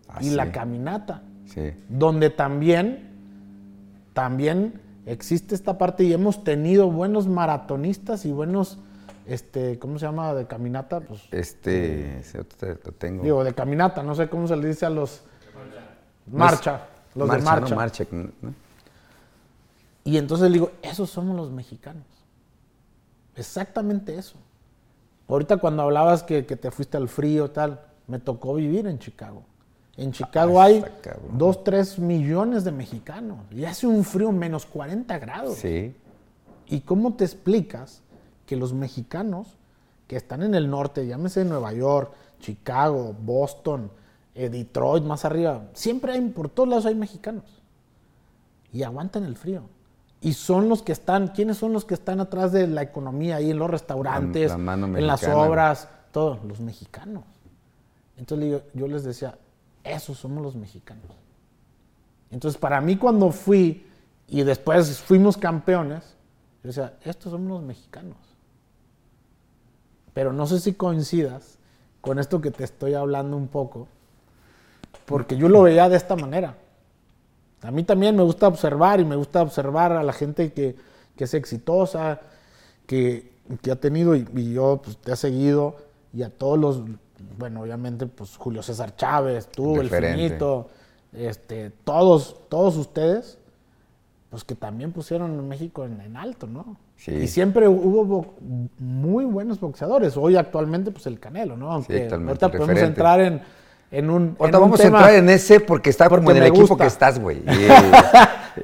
Ah, 0.09 0.18
y 0.20 0.31
sí. 0.31 0.35
la 0.35 0.51
caminata, 0.53 1.22
Sí. 1.47 1.72
donde 1.89 2.31
también, 2.31 3.11
también 4.12 4.81
existe 5.07 5.55
esta 5.55 5.79
parte 5.79 6.03
y 6.05 6.12
hemos 6.12 6.43
tenido 6.43 6.91
buenos 6.91 7.27
maratonistas 7.29 8.24
y 8.24 8.33
buenos, 8.33 8.79
este, 9.27 9.79
¿cómo 9.79 9.99
se 9.99 10.07
llama? 10.07 10.35
De 10.35 10.47
caminata, 10.47 11.01
pues, 11.01 11.22
Este, 11.31 12.22
te- 12.59 12.68
lo 12.85 12.93
tengo. 12.93 13.22
digo, 13.22 13.45
de 13.45 13.55
caminata, 13.55 14.03
no 14.03 14.14
sé 14.14 14.29
cómo 14.29 14.49
se 14.49 14.57
le 14.57 14.68
dice 14.68 14.87
a 14.87 14.91
los... 14.91 15.22
Marcha, 16.27 16.87
los 17.14 17.29
marcha, 17.29 17.39
de 17.39 17.45
marcha. 17.45 17.70
¿no? 17.70 17.77
Marcha, 17.77 18.05
¿no? 18.43 18.55
Y 20.05 20.16
entonces 20.18 20.49
le 20.51 20.55
digo, 20.55 20.70
esos 20.83 21.09
somos 21.11 21.37
los 21.37 21.51
mexicanos. 21.53 22.05
Exactamente 23.37 24.16
eso. 24.16 24.37
Ahorita 25.29 25.57
cuando 25.57 25.83
hablabas 25.83 26.22
que, 26.22 26.47
que 26.47 26.57
te 26.57 26.70
fuiste 26.70 26.97
al 26.97 27.09
frío 27.09 27.51
tal, 27.51 27.81
me 28.07 28.18
tocó 28.18 28.55
vivir 28.55 28.87
en 28.87 28.99
Chicago. 28.99 29.43
En 29.97 30.12
Chicago 30.12 30.61
Ah, 30.61 30.64
hay 30.64 30.77
está 30.77 30.91
cabrón. 31.01 31.39
2, 31.39 31.64
3 31.64 31.99
millones 31.99 32.64
de 32.64 32.72
mexicanos 32.72 33.39
y 33.51 33.64
hace 33.64 33.87
un 33.87 34.05
frío 34.05 34.31
menos 34.31 34.66
40 34.66 35.18
grados. 35.18 35.57
Sí. 35.57 35.95
¿Y 36.68 36.81
cómo 36.81 37.14
te 37.14 37.24
explicas 37.24 38.03
que 38.47 38.57
los 38.57 38.72
mexicanos 38.72 39.57
que 40.07 40.16
están 40.16 40.43
en 40.43 40.55
el 40.55 40.70
norte, 40.70 41.07
llámese 41.07 41.45
Nueva 41.45 41.72
York, 41.72 42.12
Chicago, 42.41 43.14
Boston, 43.20 43.91
eh, 44.35 44.49
Detroit, 44.49 45.03
más 45.03 45.24
arriba, 45.24 45.64
siempre 45.72 46.12
hay, 46.12 46.20
por 46.29 46.49
todos 46.49 46.68
lados 46.68 46.87
hay 46.87 46.95
mexicanos 46.95 47.45
y 48.72 48.83
aguantan 48.83 49.24
el 49.24 49.37
frío. 49.37 49.62
Y 50.27 50.33
son 50.33 50.68
los 50.68 50.83
que 50.83 50.91
están, 50.91 51.29
¿quiénes 51.29 51.57
son 51.59 51.72
los 51.72 51.85
que 51.85 51.95
están 51.95 52.18
atrás 52.18 52.51
de 52.51 52.66
la 52.66 52.83
economía 52.83 53.37
ahí 53.37 53.53
en 53.53 53.61
los 53.61 53.70
restaurantes, 53.70 54.51
la 54.51 54.57
en 54.99 55.07
las 55.07 55.20
obras, 55.47 55.89
todos 56.11 56.43
los 56.45 56.59
mexicanos? 56.59 57.22
Entonces 58.16 58.45
digo- 58.49 58.62
yo 58.74 58.89
les 58.89 59.05
decía, 59.05 59.39
esos 59.85 60.18
somos 60.18 60.43
los 60.43 60.57
mexicanos. 60.57 61.05
Entonces 62.33 62.59
para 62.61 62.81
mí 62.81 62.97
cuando 62.97 63.31
fui 63.31 63.87
y 64.27 64.43
después 64.43 64.99
fuimos 64.99 65.37
campeones, 65.37 66.03
yo 66.64 66.68
decía, 66.70 66.95
estos 67.05 67.31
somos 67.31 67.49
los 67.49 67.62
mexicanos. 67.62 68.16
Pero 70.12 70.33
no 70.33 70.45
sé 70.49 70.59
si 70.59 70.72
coincidas 70.74 71.59
con 72.01 72.18
esto 72.18 72.41
que 72.41 72.51
te 72.51 72.64
estoy 72.64 72.95
hablando 72.95 73.37
un 73.37 73.47
poco, 73.47 73.87
porque 75.05 75.37
yo 75.37 75.49
lo 75.49 75.62
veía 75.62 75.89
de 75.89 75.97
esta 75.97 76.16
manera. 76.16 76.57
A 77.62 77.70
mí 77.70 77.82
también 77.84 78.16
me 78.16 78.22
gusta 78.22 78.48
observar 78.48 79.00
y 79.00 79.04
me 79.04 79.16
gusta 79.16 79.42
observar 79.42 79.92
a 79.92 80.02
la 80.02 80.12
gente 80.12 80.52
que, 80.52 80.76
que 81.16 81.24
es 81.24 81.34
exitosa, 81.34 82.20
que, 82.86 83.32
que 83.62 83.70
ha 83.70 83.76
tenido 83.76 84.14
y, 84.14 84.26
y 84.34 84.52
yo 84.52 84.80
pues, 84.84 84.96
te 84.98 85.12
he 85.12 85.16
seguido 85.16 85.76
y 86.12 86.22
a 86.22 86.30
todos 86.30 86.59
los, 86.59 86.82
bueno, 87.38 87.62
obviamente 87.62 88.07
pues 88.07 88.36
Julio 88.36 88.62
César 88.62 88.94
Chávez, 88.96 89.48
tú, 89.48 89.80
el 89.80 89.88
Finito, 90.16 90.68
este, 91.12 91.70
todos, 91.84 92.36
todos 92.48 92.76
ustedes, 92.76 93.38
pues 94.30 94.44
que 94.44 94.54
también 94.54 94.92
pusieron 94.92 95.38
a 95.38 95.42
México 95.42 95.84
en, 95.84 96.00
en 96.00 96.16
alto, 96.16 96.46
¿no? 96.46 96.76
Sí. 96.96 97.12
Y 97.12 97.26
siempre 97.28 97.68
hubo 97.68 98.04
bo- 98.04 98.34
muy 98.78 99.24
buenos 99.24 99.61
boxeadores. 99.61 100.16
Hoy 100.16 100.36
actualmente 100.36 100.90
pues 100.90 101.07
el 101.07 101.18
Canelo, 101.20 101.57
¿no? 101.57 101.70
Aunque 101.72 102.02
actualmente 102.04 102.44
ahorita 102.44 102.59
podemos 102.59 102.82
entrar 102.88 103.20
en, 103.20 103.42
en 103.99 104.11
un... 104.11 104.22
en 104.22 104.36
Ahorita 104.38 104.59
un 104.59 104.62
vamos 104.64 104.80
tema- 104.80 104.99
a 104.99 105.01
entrar 105.03 105.18
en 105.18 105.28
ese 105.30 105.61
porque 105.61 105.90
está 105.90 106.09
como 106.09 106.22
porque 106.24 106.38
en 106.38 106.44
el 106.44 106.51
equipo 106.53 106.76
que 106.76 106.86
estás, 106.86 107.18
güey. 107.18 107.42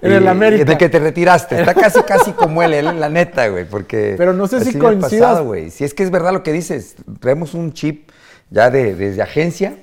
En 0.01 0.11
el 0.11 0.27
América. 0.27 0.63
En 0.63 0.69
el 0.71 0.79
que 0.79 0.89
te 0.89 0.99
retiraste. 0.99 1.61
Está 1.61 1.75
casi, 1.75 2.01
casi 2.07 2.33
como 2.33 2.63
él, 2.63 2.73
él, 2.73 2.99
la 2.99 3.11
neta, 3.11 3.49
güey. 3.49 3.67
Porque. 3.67 4.15
Pero 4.17 4.33
no 4.33 4.47
sé 4.47 4.65
si 4.65 4.79
coincidas- 4.79 5.21
pasado, 5.21 5.45
güey. 5.45 5.71
Si 5.71 5.85
es 5.85 5.93
que 5.93 6.03
es 6.03 6.11
verdad 6.11 6.33
lo 6.33 6.43
que 6.43 6.51
dices. 6.53 6.97
Traemos 7.21 7.53
un 7.53 7.73
chip 7.75 8.11
ya 8.51 8.71
de, 8.71 8.95
desde 8.95 9.21
agencia 9.21 9.77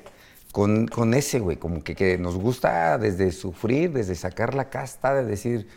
con, 0.52 0.88
con 0.88 1.14
ese, 1.14 1.40
güey. 1.40 1.58
Como 1.58 1.84
que, 1.84 1.94
que 1.94 2.18
nos 2.18 2.36
gusta 2.38 2.98
desde 2.98 3.32
sufrir, 3.32 3.92
desde 3.94 4.16
sacar 4.16 4.56
la 4.56 4.70
casta, 4.72 5.14
de 5.14 5.26
decir. 5.26 5.68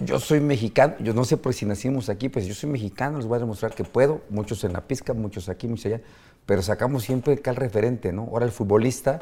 yo 0.00 0.20
soy 0.20 0.40
mexicano, 0.40 0.94
yo 1.00 1.12
no 1.12 1.24
sé 1.24 1.36
por 1.36 1.52
si 1.52 1.66
nacimos 1.66 2.08
aquí, 2.08 2.28
pues 2.28 2.46
yo 2.46 2.54
soy 2.54 2.70
mexicano, 2.70 3.18
les 3.18 3.26
voy 3.26 3.36
a 3.36 3.40
demostrar 3.40 3.74
que 3.74 3.82
puedo, 3.84 4.20
muchos 4.30 4.62
en 4.64 4.72
la 4.72 4.80
pizca, 4.82 5.12
muchos 5.14 5.48
aquí, 5.48 5.66
muchos 5.68 5.86
allá, 5.86 6.00
pero 6.46 6.62
sacamos 6.62 7.04
siempre 7.04 7.40
el 7.44 7.56
referente, 7.56 8.12
¿no? 8.12 8.22
Ahora 8.24 8.46
el 8.46 8.52
futbolista, 8.52 9.20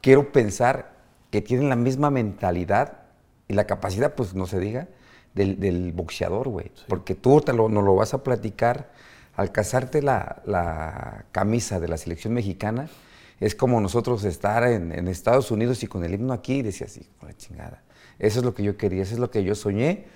quiero 0.00 0.32
pensar 0.32 0.92
que 1.30 1.42
tienen 1.42 1.68
la 1.68 1.76
misma 1.76 2.10
mentalidad 2.10 2.98
y 3.48 3.54
la 3.54 3.66
capacidad, 3.66 4.14
pues 4.14 4.34
no 4.34 4.46
se 4.46 4.58
diga, 4.60 4.88
del, 5.34 5.60
del 5.60 5.92
boxeador, 5.92 6.48
güey. 6.48 6.70
Porque 6.88 7.14
tú 7.14 7.40
te 7.40 7.52
lo, 7.52 7.68
nos 7.68 7.84
lo 7.84 7.94
vas 7.94 8.14
a 8.14 8.22
platicar 8.22 8.90
al 9.36 9.52
casarte 9.52 10.02
la, 10.02 10.42
la 10.46 11.26
camisa 11.32 11.78
de 11.80 11.88
la 11.88 11.96
selección 11.98 12.32
mexicana. 12.32 12.88
Es 13.38 13.54
como 13.54 13.80
nosotros 13.80 14.24
estar 14.24 14.64
en, 14.66 14.92
en 14.92 15.08
Estados 15.08 15.50
Unidos 15.50 15.82
y 15.82 15.86
con 15.88 16.04
el 16.04 16.14
himno 16.14 16.32
aquí 16.32 16.54
y 16.54 16.62
decía 16.62 16.86
así, 16.86 17.06
con 17.20 17.28
la 17.28 17.36
chingada. 17.36 17.82
Eso 18.18 18.38
es 18.38 18.44
lo 18.46 18.54
que 18.54 18.62
yo 18.62 18.76
quería, 18.78 19.02
eso 19.02 19.12
es 19.14 19.20
lo 19.20 19.30
que 19.30 19.44
yo 19.44 19.54
soñé. 19.54 20.06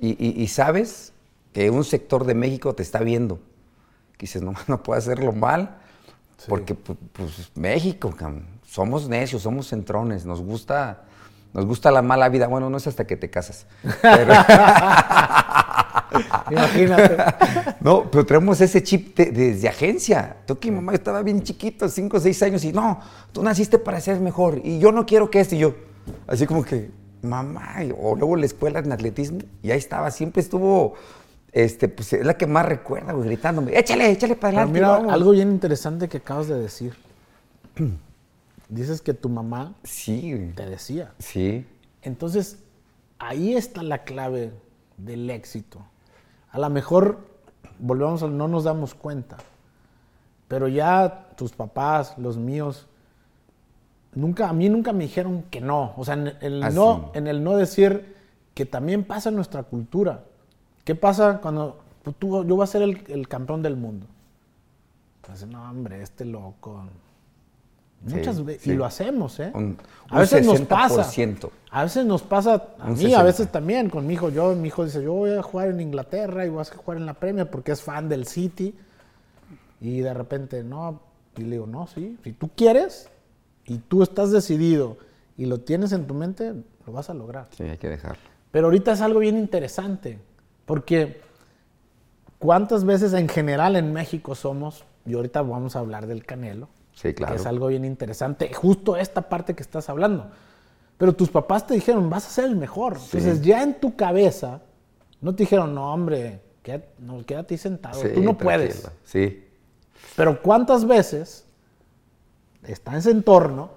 Y, 0.00 0.10
y- 0.24 0.40
y 0.42 0.48
sabes 0.48 1.12
que 1.54 1.70
un 1.70 1.84
sector 1.84 2.24
de 2.26 2.34
México 2.34 2.74
te 2.74 2.82
está 2.82 3.00
viendo. 3.00 3.40
Que 4.18 4.26
dices, 4.26 4.42
no, 4.42 4.52
no 4.66 4.82
puedo 4.82 4.98
hacerlo 4.98 5.32
mal. 5.32 5.76
Porque 6.46 6.74
pu- 6.76 6.96
pues, 7.12 7.50
México, 7.56 8.14
somos 8.66 9.08
necios, 9.08 9.42
somos 9.42 9.66
centrones, 9.68 10.24
nos 10.26 10.40
gusta, 10.42 11.02
nos 11.52 11.64
gusta 11.66 11.90
la 11.90 12.02
mala 12.02 12.28
vida. 12.28 12.46
Bueno, 12.46 12.68
no 12.70 12.76
es 12.76 12.86
hasta 12.86 13.06
que 13.06 13.16
te 13.16 13.30
casas. 13.30 13.66
Pero- 14.02 14.34
Imagínate. 16.50 17.16
no, 17.80 18.10
pero 18.10 18.24
tenemos 18.24 18.60
ese 18.60 18.82
chip 18.82 19.16
de- 19.16 19.30
desde 19.30 19.68
agencia. 19.68 20.36
Tú 20.46 20.58
que 20.58 20.70
mi 20.70 20.76
mamá 20.76 20.94
estaba 20.94 21.22
bien 21.22 21.42
chiquito, 21.42 21.88
5 21.88 22.16
o 22.16 22.20
6 22.20 22.42
años, 22.42 22.64
y 22.64 22.72
no, 22.72 23.00
tú 23.32 23.42
naciste 23.42 23.78
para 23.78 24.00
ser 24.00 24.20
mejor, 24.20 24.60
y 24.64 24.78
yo 24.78 24.92
no 24.92 25.04
quiero 25.06 25.30
que 25.30 25.40
esto, 25.40 25.54
y 25.54 25.58
yo, 25.58 25.74
así 26.26 26.46
como 26.46 26.64
que, 26.64 26.90
mamá, 27.22 27.76
o 28.00 28.14
luego 28.16 28.36
la 28.36 28.46
escuela 28.46 28.78
en 28.78 28.92
atletismo, 28.92 29.38
y 29.62 29.70
ahí 29.70 29.78
estaba, 29.78 30.10
siempre 30.10 30.40
estuvo, 30.40 30.94
este, 31.52 31.88
pues 31.88 32.12
es 32.12 32.24
la 32.26 32.36
que 32.36 32.46
más 32.46 32.66
recuerda, 32.66 33.12
güey, 33.12 33.28
gritándome, 33.28 33.76
échale, 33.78 34.10
échale 34.10 34.36
para 34.36 34.50
Pero 34.50 34.58
adelante. 34.62 34.78
mira, 34.78 34.88
vamos". 34.90 35.12
algo 35.12 35.30
bien 35.32 35.50
interesante 35.50 36.08
que 36.08 36.18
acabas 36.18 36.48
de 36.48 36.58
decir. 36.58 36.94
Dices 38.68 39.00
que 39.00 39.14
tu 39.14 39.28
mamá 39.28 39.74
Sí, 39.82 40.52
te 40.54 40.66
decía. 40.66 41.12
sí, 41.18 41.66
Entonces, 42.02 42.58
ahí 43.18 43.54
está 43.54 43.82
la 43.82 44.04
clave 44.04 44.52
del 44.98 45.30
éxito. 45.30 45.80
A 46.50 46.58
lo 46.58 46.68
mejor, 46.70 47.18
volvemos 47.78 48.22
a, 48.22 48.26
no 48.28 48.46
nos 48.46 48.64
damos 48.64 48.94
cuenta, 48.94 49.38
pero 50.48 50.68
ya 50.68 51.28
tus 51.36 51.52
papás, 51.52 52.14
los 52.18 52.36
míos, 52.36 52.86
nunca, 54.14 54.48
a 54.48 54.52
mí 54.52 54.68
nunca 54.68 54.92
me 54.92 55.04
dijeron 55.04 55.44
que 55.50 55.60
no. 55.60 55.94
O 55.96 56.04
sea, 56.04 56.14
en 56.14 56.32
el, 56.40 56.62
Ah, 56.62 56.70
no, 56.70 57.10
en 57.14 57.26
el 57.26 57.42
no 57.42 57.56
decir 57.56 58.16
que 58.54 58.66
también 58.66 59.04
pasa 59.04 59.28
en 59.30 59.36
nuestra 59.36 59.62
cultura. 59.62 60.24
¿Qué 60.88 60.94
pasa 60.94 61.38
cuando 61.42 61.76
pues, 62.02 62.16
tú, 62.16 62.42
yo 62.46 62.56
voy 62.56 62.64
a 62.64 62.66
ser 62.66 62.80
el, 62.80 63.04
el 63.08 63.28
campeón 63.28 63.62
del 63.62 63.76
mundo? 63.76 64.06
Entonces, 65.20 65.46
no, 65.46 65.62
hombre, 65.70 66.00
este 66.00 66.24
loco. 66.24 66.82
Muchas 68.00 68.36
Sí, 68.36 68.42
veces, 68.42 68.62
sí. 68.62 68.70
y 68.70 68.74
lo 68.74 68.86
hacemos, 68.86 69.38
¿eh? 69.38 69.52
Un- 69.54 69.76
a 70.08 70.14
un 70.14 70.20
veces 70.20 70.46
nos 70.46 70.62
pasa. 70.62 71.02
60%. 71.04 71.50
A 71.70 71.82
veces 71.82 72.06
nos 72.06 72.22
pasa, 72.22 72.54
a 72.78 72.84
Un 72.86 72.92
mí 72.92 72.96
60. 73.00 73.20
a 73.20 73.22
veces 73.22 73.52
también, 73.52 73.90
con 73.90 74.06
mi 74.06 74.14
hijo. 74.14 74.30
Yo, 74.30 74.54
mi 74.54 74.68
hijo 74.68 74.86
dice, 74.86 75.02
yo 75.02 75.12
voy 75.12 75.32
a 75.32 75.42
jugar 75.42 75.68
en 75.68 75.80
Inglaterra 75.82 76.46
y 76.46 76.48
voy 76.48 76.62
a 76.62 76.64
jugar 76.64 76.96
en 76.96 77.04
la 77.04 77.12
Premier 77.12 77.50
porque 77.50 77.72
es 77.72 77.82
fan 77.82 78.08
del 78.08 78.26
City. 78.26 78.74
Y 79.82 80.00
de 80.00 80.14
repente, 80.14 80.64
no, 80.64 81.02
y 81.36 81.42
le 81.42 81.50
digo, 81.56 81.66
no, 81.66 81.86
sí, 81.86 82.16
si 82.24 82.32
tú 82.32 82.48
quieres 82.56 83.10
y 83.66 83.76
tú 83.76 84.02
estás 84.02 84.30
decidido 84.32 84.96
y 85.36 85.44
lo 85.44 85.60
tienes 85.60 85.92
en 85.92 86.06
tu 86.06 86.14
mente, 86.14 86.54
lo 86.86 86.92
vas 86.94 87.10
a 87.10 87.14
lograr. 87.14 87.48
sí, 87.50 87.64
hay 87.64 87.76
que 87.76 87.90
dejarlo. 87.90 88.22
Pero 88.52 88.68
ahorita 88.68 88.92
es 88.92 89.02
algo 89.02 89.18
bien 89.20 89.36
interesante, 89.36 90.18
porque 90.68 91.20
¿cuántas 92.38 92.84
veces 92.84 93.14
en 93.14 93.26
general 93.28 93.74
en 93.74 93.92
México 93.92 94.34
somos, 94.34 94.84
y 95.06 95.14
ahorita 95.14 95.40
vamos 95.42 95.74
a 95.74 95.80
hablar 95.80 96.06
del 96.06 96.24
Canelo, 96.24 96.68
Sí, 96.92 97.14
claro. 97.14 97.34
que 97.34 97.40
es 97.40 97.46
algo 97.46 97.68
bien 97.68 97.84
interesante, 97.84 98.52
justo 98.52 98.96
esta 98.96 99.22
parte 99.28 99.54
que 99.54 99.62
estás 99.62 99.88
hablando. 99.88 100.30
Pero 100.98 101.14
tus 101.14 101.30
papás 101.30 101.66
te 101.66 101.74
dijeron, 101.74 102.10
vas 102.10 102.26
a 102.26 102.30
ser 102.30 102.44
el 102.44 102.56
mejor. 102.56 102.98
Entonces 103.02 103.40
ya 103.40 103.62
en 103.62 103.80
tu 103.80 103.96
cabeza, 103.96 104.60
no 105.20 105.34
te 105.34 105.44
dijeron, 105.44 105.74
no 105.74 105.92
hombre, 105.92 106.40
quédate, 106.62 106.88
no, 106.98 107.24
quédate 107.24 107.54
ahí 107.54 107.58
sentado, 107.58 108.00
Sí, 108.02 108.08
tú 108.14 108.22
no 108.22 108.36
puedes. 108.36 108.88
Sí, 109.04 109.44
Pero 110.16 110.42
¿cuántas 110.42 110.84
veces 110.86 111.46
está 112.64 112.92
en 112.92 112.98
ese 112.98 113.10
entorno 113.12 113.70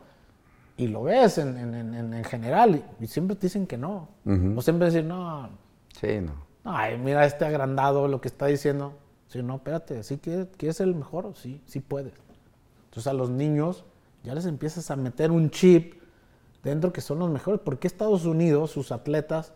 y 0.78 0.88
lo 0.88 1.04
ves 1.04 1.38
en, 1.38 1.58
en- 1.58 1.74
en- 1.76 1.94
en- 1.94 2.14
en 2.16 2.24
general 2.26 2.84
y, 3.00 3.08
siempre 3.08 3.36
te 3.36 3.46
dicen 3.48 3.66
que 3.68 3.78
no? 3.78 4.10
O 4.58 4.62
siempre 4.62 4.88
dicen, 4.88 5.08
no, 5.08 5.50
sí, 6.00 6.20
no. 6.22 6.34
Ay, 6.64 6.98
mira 6.98 7.26
este 7.26 7.46
agrandado 7.46 8.08
lo 8.08 8.22
que 8.22 8.28
está 8.28 8.48
diciendo. 8.48 8.98
Sí, 9.28 9.42
no, 9.42 9.56
espérate, 9.56 10.04
¿sí 10.04 10.18
que 10.18 10.48
quieres 10.58 10.78
ser 10.78 10.88
el 10.88 10.96
mejor? 10.96 11.34
Sí, 11.36 11.62
sí 11.66 11.80
puedes. 11.80 12.14
Entonces 12.86 13.08
a 13.08 13.14
los 13.14 13.30
niños 13.30 13.86
ya 14.24 14.36
les 14.36 14.46
empiezas 14.46 14.92
a 14.92 14.96
meter 14.96 15.32
un 15.32 15.50
chip 15.50 16.02
dentro 16.64 16.92
que 16.92 17.02
son 17.02 17.20
los 17.20 17.30
mejores. 17.30 17.62
¿Por 17.62 17.80
qué 17.80 17.88
Estados 17.88 18.26
Unidos, 18.26 18.72
sus 18.72 18.92
atletas? 18.92 19.54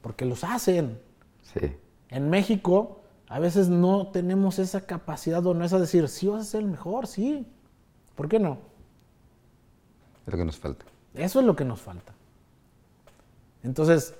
Porque 0.00 0.24
los 0.24 0.44
hacen. 0.44 0.98
Sí, 1.42 1.76
En 2.08 2.30
México 2.30 3.02
a 3.28 3.38
veces 3.38 3.68
no 3.68 4.08
tenemos 4.08 4.58
esa 4.58 4.82
capacidad 4.82 5.46
o 5.46 5.54
no 5.54 5.64
es 5.64 5.72
a 5.72 5.78
decir, 5.78 6.08
sí 6.08 6.26
vas 6.28 6.42
a 6.42 6.44
ser 6.44 6.62
el 6.62 6.68
mejor, 6.68 7.06
sí. 7.06 7.46
¿Por 8.14 8.28
qué 8.28 8.38
no? 8.38 8.58
es 10.26 10.32
lo 10.32 10.38
que 10.38 10.44
nos 10.44 10.58
falta. 10.58 10.84
Eso 11.14 11.40
es 11.40 11.46
lo 11.46 11.56
que 11.56 11.64
nos 11.64 11.80
falta. 11.80 12.12
Entonces, 13.62 14.14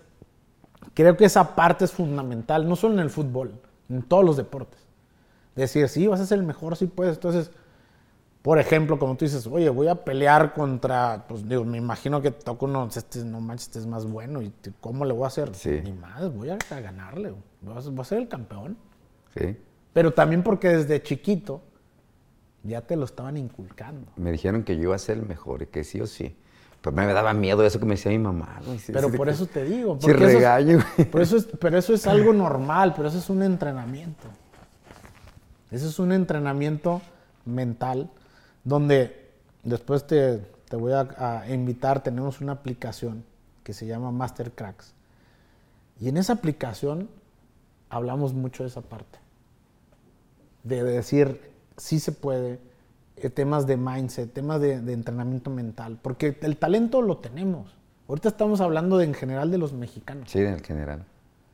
creo 0.95 1.17
que 1.17 1.25
esa 1.25 1.55
parte 1.55 1.85
es 1.85 1.93
fundamental, 1.93 2.69
no 2.69 2.77
solo 2.77 2.95
en 2.95 3.01
el 3.01 3.11
fútbol, 3.11 3.53
en 3.89 4.03
todos 4.03 4.25
los 4.25 4.37
deportes. 4.37 4.81
Decir, 5.55 5.89
sí, 5.89 6.07
vas 6.07 6.21
a 6.21 6.27
ser 6.27 6.39
el 6.39 6.45
mejor, 6.45 6.77
sí 6.77 6.87
puedes. 6.87 7.17
Entonces, 7.17 7.51
por 8.43 8.59
ejemplo, 8.59 8.99
como 8.99 9.17
tú 9.17 9.25
dices, 9.25 9.47
oye, 9.47 9.69
voy 9.69 9.89
a 9.89 10.05
pelear 10.05 10.55
contra, 10.55 11.25
pues 11.29 11.49
digo, 11.49 11.65
me 11.65 11.79
imagino 11.79 12.23
que 12.23 12.31
toca 12.31 12.65
uno, 12.65 12.89
este, 12.95 13.25
no 13.25 13.41
manches, 13.41 13.67
este 13.67 13.79
es 13.81 13.87
más 13.87 14.07
bueno, 14.07 14.41
¿y 14.41 14.53
cómo 14.81 15.05
le 15.05 15.13
voy 15.13 15.25
a 15.25 15.27
hacer? 15.27 15.55
Sí. 15.55 15.81
Ni 15.83 15.93
más, 15.93 16.33
voy 16.33 16.51
a, 16.51 16.59
a 16.71 16.81
ganarle, 16.81 17.35
voy 17.61 17.77
a, 17.77 17.81
voy 17.81 18.01
a 18.01 18.05
ser 18.05 18.19
el 18.19 18.29
campeón. 18.29 18.77
Sí. 19.37 19.57
Pero 19.93 20.13
también 20.13 20.43
porque 20.43 20.69
desde 20.69 21.03
chiquito 21.03 21.61
ya 22.63 22.83
te 22.83 22.97
lo 22.97 23.05
estaban 23.05 23.37
inculcando. 23.37 24.13
Me 24.17 24.31
dijeron 24.31 24.63
que 24.63 24.77
yo 24.77 24.85
iba 24.85 24.95
a 24.95 24.99
ser 24.99 25.19
el 25.19 25.27
mejor 25.27 25.67
que 25.67 25.83
sí 25.83 26.01
o 26.01 26.07
sí. 26.07 26.37
Pero 26.81 26.95
me 26.95 27.07
daba 27.13 27.33
miedo 27.35 27.65
eso 27.65 27.79
que 27.81 27.87
me 27.87 27.95
decía 27.97 28.13
mi 28.13 28.19
mamá. 28.19 28.61
güey. 28.65 28.79
Sí, 28.79 28.93
Pero 28.93 29.11
sí, 29.11 29.17
por 29.17 29.29
eso 29.29 29.47
te 29.47 29.65
digo. 29.65 29.99
Porque 29.99 30.17
eso 30.17 30.27
es- 30.29 30.35
regaño, 30.35 30.79
por 31.11 31.21
eso 31.23 31.37
es- 31.37 31.47
pero 31.61 31.77
eso 31.79 31.93
es 31.95 32.07
algo 32.07 32.33
normal, 32.33 32.95
pero 32.97 33.09
eso 33.09 33.19
es 33.19 33.29
un 33.31 33.43
entrenamiento. 33.43 34.29
Eso 35.71 35.89
es 35.89 35.99
un 35.99 36.13
entrenamiento 36.13 37.03
mental 37.45 38.09
donde 38.65 39.29
después 39.65 40.07
te, 40.07 40.39
te 40.69 40.77
voy 40.77 40.93
a, 40.93 41.09
a 41.19 41.51
invitar, 41.51 42.03
tenemos 42.03 42.41
una 42.41 42.53
aplicación 42.53 43.25
que 43.65 43.73
se 43.75 43.87
llama 43.87 44.11
Master 44.11 44.53
Cracks. 44.53 44.95
Y 46.01 46.09
en 46.09 46.17
esa 46.17 46.35
aplicación 46.35 47.09
hablamos 47.91 48.33
mucho 48.35 48.63
de 48.63 48.69
esa 48.69 48.81
parte. 48.83 49.19
De 50.63 50.83
decir, 50.85 51.41
sí 51.77 51.99
se 52.01 52.13
puede, 52.13 52.59
temas 53.19 53.67
de 53.67 53.77
mindset, 53.77 54.33
temas 54.33 54.61
de, 54.61 54.81
de 54.81 54.93
entrenamiento 54.93 55.51
mental, 55.51 55.99
porque 56.01 56.39
el 56.43 56.57
talento 56.57 57.03
lo 57.03 57.19
tenemos. 57.19 57.75
Ahorita 58.09 58.29
estamos 58.31 58.61
hablando 58.61 58.97
de, 58.97 59.05
en 59.05 59.15
general 59.15 59.51
de 59.51 59.59
los 59.59 59.73
mexicanos. 59.73 60.31
Sí, 60.31 60.39
en 60.39 60.55
el 60.55 60.65
general. 60.65 61.05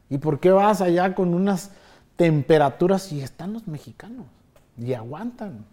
¿Y 0.08 0.18
por 0.18 0.38
qué 0.38 0.50
vas 0.50 0.80
allá 0.80 1.14
con 1.14 1.34
unas 1.34 1.72
temperaturas 2.16 3.10
y 3.10 3.22
están 3.22 3.52
los 3.52 3.66
mexicanos? 3.66 4.26
Y 4.78 4.92
aguantan. 4.92 5.64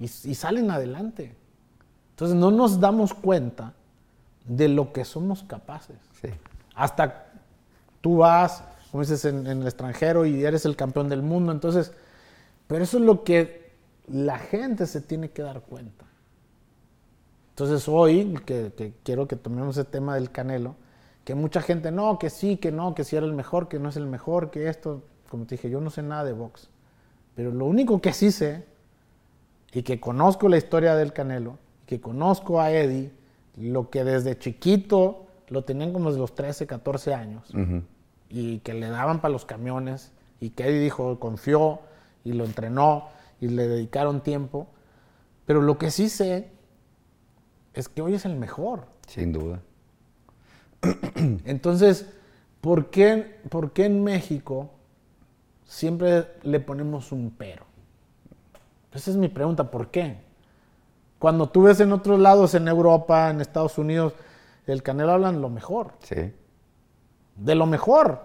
Y, 0.00 0.04
y 0.04 0.34
salen 0.34 0.70
adelante. 0.70 1.36
Entonces 2.10 2.36
no 2.36 2.50
nos 2.50 2.80
damos 2.80 3.14
cuenta 3.14 3.74
de 4.44 4.68
lo 4.68 4.92
que 4.92 5.04
somos 5.04 5.44
capaces. 5.44 5.96
Sí. 6.20 6.28
Hasta 6.74 7.32
tú 8.00 8.18
vas, 8.18 8.64
como 8.90 9.02
dices, 9.02 9.24
en, 9.24 9.46
en 9.46 9.60
el 9.60 9.66
extranjero 9.66 10.26
y 10.26 10.44
eres 10.44 10.64
el 10.64 10.74
campeón 10.74 11.08
del 11.08 11.22
mundo. 11.22 11.52
Entonces, 11.52 11.92
pero 12.66 12.82
eso 12.82 12.98
es 12.98 13.04
lo 13.04 13.22
que 13.22 13.63
la 14.06 14.38
gente 14.38 14.86
se 14.86 15.00
tiene 15.00 15.30
que 15.30 15.42
dar 15.42 15.62
cuenta. 15.62 16.04
Entonces 17.50 17.88
hoy, 17.88 18.34
que, 18.44 18.72
que 18.76 18.92
quiero 19.02 19.28
que 19.28 19.36
tomemos 19.36 19.76
el 19.76 19.86
tema 19.86 20.14
del 20.16 20.30
Canelo, 20.30 20.74
que 21.24 21.34
mucha 21.34 21.62
gente, 21.62 21.90
no, 21.90 22.18
que 22.18 22.30
sí, 22.30 22.56
que 22.56 22.70
no, 22.70 22.94
que 22.94 23.04
sí 23.04 23.16
era 23.16 23.26
el 23.26 23.32
mejor, 23.32 23.68
que 23.68 23.78
no 23.78 23.88
es 23.88 23.96
el 23.96 24.06
mejor, 24.06 24.50
que 24.50 24.68
esto, 24.68 25.02
como 25.30 25.46
te 25.46 25.54
dije, 25.54 25.70
yo 25.70 25.80
no 25.80 25.90
sé 25.90 26.02
nada 26.02 26.24
de 26.24 26.32
box. 26.32 26.68
Pero 27.34 27.50
lo 27.50 27.64
único 27.64 28.00
que 28.00 28.12
sí 28.12 28.30
sé, 28.30 28.64
y 29.72 29.82
que 29.82 30.00
conozco 30.00 30.48
la 30.48 30.56
historia 30.56 30.94
del 30.94 31.12
Canelo, 31.12 31.58
que 31.86 32.00
conozco 32.00 32.60
a 32.60 32.70
Eddie, 32.70 33.12
lo 33.56 33.90
que 33.90 34.04
desde 34.04 34.38
chiquito 34.38 35.26
lo 35.48 35.64
tenían 35.64 35.92
como 35.92 36.10
desde 36.10 36.20
los 36.20 36.34
13, 36.34 36.66
14 36.66 37.14
años, 37.14 37.50
y 38.28 38.58
que 38.58 38.74
le 38.74 38.88
daban 38.88 39.20
para 39.20 39.32
los 39.32 39.44
camiones, 39.44 40.12
y 40.40 40.50
que 40.50 40.64
Eddie 40.64 40.80
dijo, 40.80 41.18
confió, 41.18 41.80
y 42.22 42.32
lo 42.32 42.44
entrenó, 42.44 43.08
y 43.44 43.48
le 43.48 43.68
dedicaron 43.68 44.22
tiempo. 44.22 44.66
Pero 45.46 45.60
lo 45.60 45.78
que 45.78 45.90
sí 45.90 46.08
sé 46.08 46.50
es 47.74 47.88
que 47.88 48.02
hoy 48.02 48.14
es 48.14 48.24
el 48.24 48.36
mejor. 48.36 48.86
Sin 49.06 49.32
duda. 49.32 49.60
Entonces, 51.44 52.08
¿por 52.60 52.90
qué, 52.90 53.40
por 53.50 53.72
qué 53.72 53.86
en 53.86 54.02
México 54.02 54.70
siempre 55.64 56.26
le 56.42 56.60
ponemos 56.60 57.12
un 57.12 57.30
pero? 57.36 57.64
Esa 58.92 59.10
es 59.10 59.16
mi 59.16 59.28
pregunta, 59.28 59.70
¿por 59.70 59.90
qué? 59.90 60.18
Cuando 61.18 61.48
tú 61.48 61.62
ves 61.62 61.80
en 61.80 61.92
otros 61.92 62.20
lados, 62.20 62.54
en 62.54 62.68
Europa, 62.68 63.30
en 63.30 63.40
Estados 63.40 63.76
Unidos, 63.78 64.14
el 64.66 64.82
Canelo 64.82 65.12
hablan 65.12 65.40
lo 65.40 65.50
mejor, 65.50 65.92
Sí. 66.00 66.32
de 67.36 67.54
lo 67.54 67.66
mejor, 67.66 68.20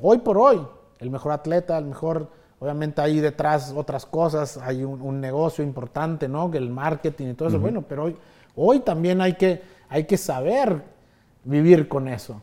hoy 0.00 0.18
por 0.18 0.36
hoy, 0.36 0.60
el 0.98 1.10
mejor 1.10 1.32
atleta, 1.32 1.78
el 1.78 1.86
mejor, 1.86 2.30
obviamente 2.60 3.00
ahí 3.00 3.18
detrás 3.20 3.72
otras 3.74 4.06
cosas, 4.06 4.56
hay 4.58 4.84
un, 4.84 5.00
un 5.02 5.20
negocio 5.20 5.64
importante, 5.64 6.28
¿no? 6.28 6.48
Que 6.50 6.58
el 6.58 6.70
marketing 6.70 7.28
y 7.30 7.34
todo 7.34 7.48
eso, 7.48 7.58
bueno, 7.58 7.82
pero 7.82 8.04
hoy, 8.04 8.16
hoy 8.54 8.80
también 8.80 9.20
hay 9.20 9.34
que, 9.34 9.60
hay 9.88 10.04
que 10.04 10.16
saber 10.16 10.82
vivir 11.42 11.88
con 11.88 12.06
eso, 12.06 12.40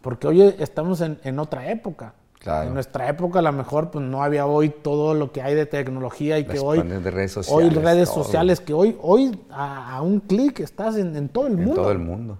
porque 0.00 0.26
hoy 0.26 0.42
estamos 0.58 1.00
en, 1.02 1.18
en 1.22 1.38
otra 1.38 1.70
época. 1.70 2.14
Claro. 2.40 2.68
En 2.68 2.74
nuestra 2.74 3.08
época 3.08 3.38
a 3.38 3.42
lo 3.42 3.52
mejor 3.52 3.90
pues 3.90 4.04
no 4.04 4.22
había 4.22 4.44
hoy 4.44 4.68
todo 4.68 5.14
lo 5.14 5.32
que 5.32 5.40
hay 5.40 5.54
de 5.54 5.64
tecnología 5.64 6.38
y 6.38 6.44
que 6.44 6.58
hoy 6.58 6.82
de 6.82 7.10
redes 7.10 7.34
hoy 7.38 7.42
sociales, 7.44 7.74
redes 7.82 8.10
todo. 8.12 8.22
sociales 8.22 8.60
que 8.60 8.74
hoy 8.74 8.98
hoy 9.00 9.40
a, 9.50 9.96
a 9.96 10.02
un 10.02 10.20
clic 10.20 10.60
estás 10.60 10.96
en, 10.96 11.16
en 11.16 11.30
todo 11.30 11.46
el 11.46 11.54
En 11.54 11.60
mundo. 11.60 11.74
todo 11.80 11.90
el 11.92 12.00
mundo. 12.00 12.38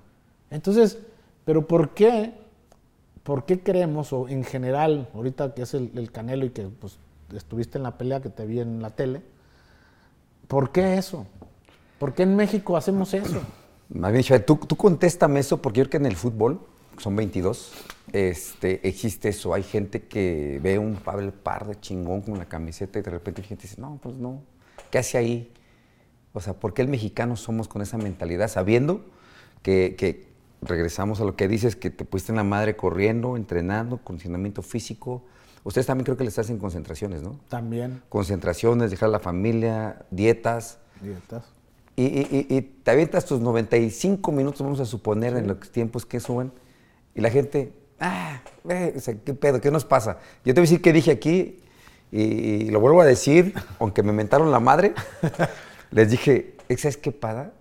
Entonces, 0.50 0.98
pero 1.46 1.66
¿por 1.66 1.94
qué? 1.94 2.34
¿Por 3.24 3.46
qué 3.46 3.60
creemos, 3.60 4.12
o 4.12 4.28
en 4.28 4.44
general, 4.44 5.08
ahorita 5.14 5.54
que 5.54 5.62
es 5.62 5.74
el, 5.74 5.90
el 5.96 6.12
Canelo 6.12 6.44
y 6.44 6.50
que 6.50 6.62
pues, 6.62 6.98
estuviste 7.34 7.78
en 7.78 7.82
la 7.82 7.98
pelea 7.98 8.20
que 8.20 8.28
te 8.28 8.46
vi 8.46 8.60
en 8.60 8.80
la 8.82 8.90
tele, 8.90 9.22
¿por 10.46 10.70
qué 10.70 10.98
eso? 10.98 11.26
¿Por 11.98 12.14
qué 12.14 12.24
en 12.24 12.36
México 12.36 12.76
hacemos 12.76 13.14
eso? 13.14 13.40
Más 13.88 14.12
bien, 14.12 14.24
tú, 14.46 14.56
tú 14.56 14.76
contéstame 14.76 15.40
eso 15.40 15.60
porque 15.60 15.78
yo 15.78 15.84
creo 15.84 15.90
que 15.90 15.96
en 15.96 16.06
el 16.06 16.16
fútbol, 16.16 16.60
son 16.98 17.16
22, 17.16 17.72
este, 18.12 18.86
existe 18.86 19.30
eso. 19.30 19.54
Hay 19.54 19.62
gente 19.62 20.02
que 20.02 20.60
ve 20.62 20.78
un 20.78 20.96
Pablo 20.96 21.32
Par 21.32 21.66
de 21.66 21.80
chingón 21.80 22.22
con 22.22 22.38
la 22.38 22.44
camiseta 22.44 22.98
y 22.98 23.02
de 23.02 23.10
repente 23.10 23.42
hay 23.42 23.48
gente 23.48 23.62
dice, 23.62 23.80
no, 23.80 23.98
pues 24.02 24.16
no, 24.16 24.42
¿qué 24.90 24.98
hace 24.98 25.18
ahí? 25.18 25.52
O 26.32 26.40
sea, 26.40 26.54
¿por 26.54 26.74
qué 26.74 26.82
el 26.82 26.88
mexicano 26.88 27.36
somos 27.36 27.68
con 27.68 27.82
esa 27.82 27.96
mentalidad? 27.96 28.48
Sabiendo 28.48 29.04
que, 29.62 29.94
que 29.96 30.33
regresamos 30.64 31.20
a 31.20 31.24
lo 31.24 31.36
que 31.36 31.48
dices, 31.48 31.76
que 31.76 31.90
te 31.90 32.04
pusiste 32.04 32.32
en 32.32 32.36
la 32.36 32.44
madre 32.44 32.76
corriendo, 32.76 33.36
entrenando, 33.36 33.98
condicionamiento 33.98 34.62
físico. 34.62 35.24
Ustedes 35.62 35.86
también 35.86 36.04
creo 36.04 36.16
que 36.16 36.24
les 36.24 36.38
hacen 36.38 36.58
concentraciones, 36.58 37.22
¿no? 37.22 37.38
También. 37.48 38.02
Concentraciones, 38.08 38.90
dejar 38.90 39.08
a 39.08 39.12
la 39.12 39.18
familia, 39.20 40.04
dietas. 40.10 40.78
dietas. 41.00 41.44
Y, 41.96 42.04
y- 42.04 42.46
y- 42.50 42.56
y 42.56 42.60
te 42.62 42.90
avientas 42.90 43.24
tus 43.24 43.40
95 43.40 44.32
minutos, 44.32 44.60
vamos 44.62 44.80
a 44.80 44.84
suponer, 44.84 45.36
en 45.36 45.46
los 45.46 45.70
tiempos 45.70 46.04
que 46.04 46.18
suben, 46.20 46.50
y 47.14 47.20
la 47.20 47.30
gente, 47.30 47.72
ah, 48.00 48.40
eh, 48.68 48.94
o 48.96 49.00
sea, 49.00 49.14
¿qué 49.14 49.32
pedo? 49.32 49.60
¿Qué 49.60 49.70
nos 49.70 49.84
pasa? 49.84 50.18
Yo 50.44 50.52
te 50.52 50.60
voy 50.60 50.66
a 50.66 50.70
decir 50.70 50.82
qué 50.82 50.92
dije 50.92 51.12
aquí, 51.12 51.60
y, 52.10 52.20
y 52.22 52.68
lo 52.70 52.80
vuelvo 52.80 53.00
a 53.00 53.04
decir, 53.04 53.54
aunque 53.78 54.02
me 54.02 54.12
mentaron 54.12 54.50
la 54.50 54.60
madre, 54.60 54.92
les 55.92 56.10
dije, 56.10 56.56
¿sabes 56.76 56.96
qué 56.96 57.12
pasa? 57.12 57.52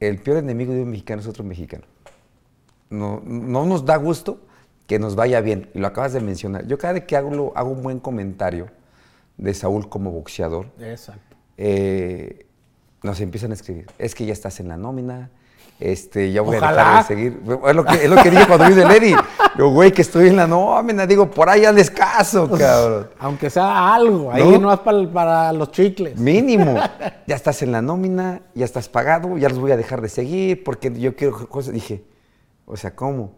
El 0.00 0.18
peor 0.18 0.38
enemigo 0.38 0.72
de 0.72 0.82
un 0.82 0.90
mexicano 0.90 1.20
es 1.22 1.28
otro 1.28 1.44
mexicano. 1.44 1.84
No, 2.90 3.22
no 3.24 3.64
nos 3.66 3.84
da 3.84 3.96
gusto 3.96 4.40
que 4.86 4.98
nos 4.98 5.14
vaya 5.14 5.40
bien, 5.40 5.70
y 5.74 5.78
lo 5.78 5.86
acabas 5.86 6.12
de 6.12 6.20
mencionar. 6.20 6.66
Yo 6.66 6.76
cada 6.76 6.94
vez 6.94 7.04
que 7.04 7.16
hago, 7.16 7.52
hago 7.54 7.70
un 7.70 7.82
buen 7.82 8.00
comentario 8.00 8.66
de 9.36 9.54
Saúl 9.54 9.88
como 9.88 10.10
boxeador, 10.10 10.66
Exacto. 10.80 11.36
eh, 11.56 12.46
nos 13.02 13.20
empiezan 13.20 13.52
a 13.52 13.54
escribir, 13.54 13.86
es 13.98 14.14
que 14.14 14.26
ya 14.26 14.32
estás 14.32 14.58
en 14.60 14.66
la 14.68 14.76
nómina, 14.76 15.30
este, 15.78 16.30
ya 16.32 16.42
voy 16.42 16.56
a 16.56 16.60
dejar 16.60 16.98
de 16.98 17.04
seguir. 17.06 17.40
Es 17.66 17.74
lo 17.74 17.84
que, 17.84 17.94
es 18.04 18.10
lo 18.10 18.16
que 18.22 18.30
dije 18.30 18.46
cuando 18.46 18.68
Lady. 18.68 19.14
Yo, 19.56 19.70
güey, 19.70 19.92
que 19.92 20.02
estoy 20.02 20.28
en 20.28 20.36
la 20.36 20.46
nómina, 20.46 21.06
digo, 21.06 21.30
por 21.30 21.48
ahí 21.48 21.64
hazles 21.64 21.90
caso, 21.90 22.50
cabrón. 22.50 23.08
Aunque 23.18 23.48
sea 23.48 23.94
algo, 23.94 24.30
ahí 24.30 24.42
No. 24.42 24.58
no 24.58 24.72
es 24.74 24.80
para, 24.80 25.08
para 25.10 25.52
los 25.54 25.70
chicles. 25.70 26.18
Mínimo. 26.18 26.74
Ya 27.26 27.36
estás 27.36 27.62
en 27.62 27.70
la 27.72 27.80
nómina, 27.80 28.40
ya 28.54 28.64
estás 28.64 28.88
pagado, 28.88 29.38
ya 29.38 29.48
los 29.48 29.58
voy 29.60 29.70
a 29.70 29.76
dejar 29.76 30.00
de 30.00 30.08
seguir 30.08 30.64
porque 30.64 30.92
yo 30.98 31.14
quiero 31.14 31.48
cosas. 31.48 31.72
Dije, 31.72 32.02
o 32.70 32.76
sea, 32.76 32.94
¿cómo? 32.94 33.32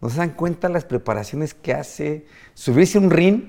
¿No 0.00 0.10
se 0.10 0.18
dan 0.18 0.30
cuenta 0.30 0.68
las 0.68 0.84
preparaciones 0.84 1.54
que 1.54 1.72
hace? 1.74 2.26
Subirse 2.54 2.98
un 2.98 3.10
ring, 3.10 3.48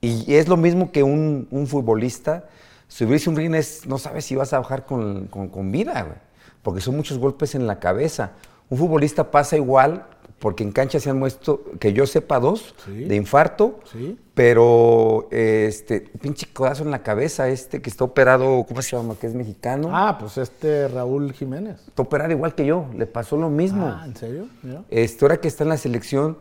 y 0.00 0.34
es 0.34 0.48
lo 0.48 0.56
mismo 0.56 0.92
que 0.92 1.02
un, 1.02 1.48
un 1.50 1.66
futbolista, 1.66 2.48
subirse 2.88 3.30
un 3.30 3.36
ring 3.36 3.54
es, 3.54 3.86
no 3.86 3.98
sabes 3.98 4.24
si 4.24 4.34
vas 4.36 4.52
a 4.52 4.58
bajar 4.60 4.84
con, 4.84 5.26
con- 5.28 5.48
con 5.48 5.70
vida, 5.72 6.02
güey, 6.02 6.16
porque 6.62 6.80
son 6.80 6.96
muchos 6.96 7.18
golpes 7.18 7.54
en 7.54 7.66
la 7.66 7.78
cabeza. 7.78 8.32
Un 8.70 8.78
futbolista 8.78 9.30
pasa 9.30 9.56
igual, 9.56 10.06
porque 10.38 10.62
en 10.62 10.72
cancha 10.72 11.00
se 11.00 11.10
han 11.10 11.18
muerto, 11.18 11.64
que 11.80 11.92
yo 11.92 12.06
sepa, 12.06 12.38
dos, 12.38 12.74
Sí. 12.84 13.04
de 13.04 13.16
infarto, 13.16 13.80
Sí. 13.92 14.16
pero 14.34 15.28
este, 15.32 16.00
pinche 16.00 16.46
codazo 16.52 16.84
en 16.84 16.90
la 16.90 17.02
cabeza, 17.02 17.48
este 17.48 17.82
que 17.82 17.90
está 17.90 18.04
operado, 18.04 18.64
¿cómo 18.68 18.80
se 18.82 18.96
llama? 18.96 19.16
Que 19.20 19.26
es 19.26 19.34
mexicano. 19.34 19.88
Ah, 19.92 20.16
pues 20.18 20.38
este 20.38 20.86
Raúl 20.88 21.32
Jiménez. 21.32 21.80
Está 21.88 22.02
operado 22.02 22.30
igual 22.30 22.54
que 22.54 22.64
yo, 22.64 22.86
le 22.96 23.06
pasó 23.06 23.36
lo 23.36 23.50
mismo. 23.50 23.86
Ah, 23.88 24.04
¿en 24.06 24.16
serio? 24.16 24.48
Mira. 24.62 24.84
Este, 24.90 25.24
ahora 25.24 25.40
que 25.40 25.48
está 25.48 25.64
en 25.64 25.70
la 25.70 25.76
selección, 25.76 26.38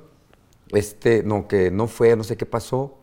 este, 0.69 1.23
no, 1.23 1.47
que 1.47 1.71
no 1.71 1.87
fue, 1.87 2.15
no 2.15 2.23
sé 2.23 2.37
qué 2.37 2.45
pasó, 2.45 2.97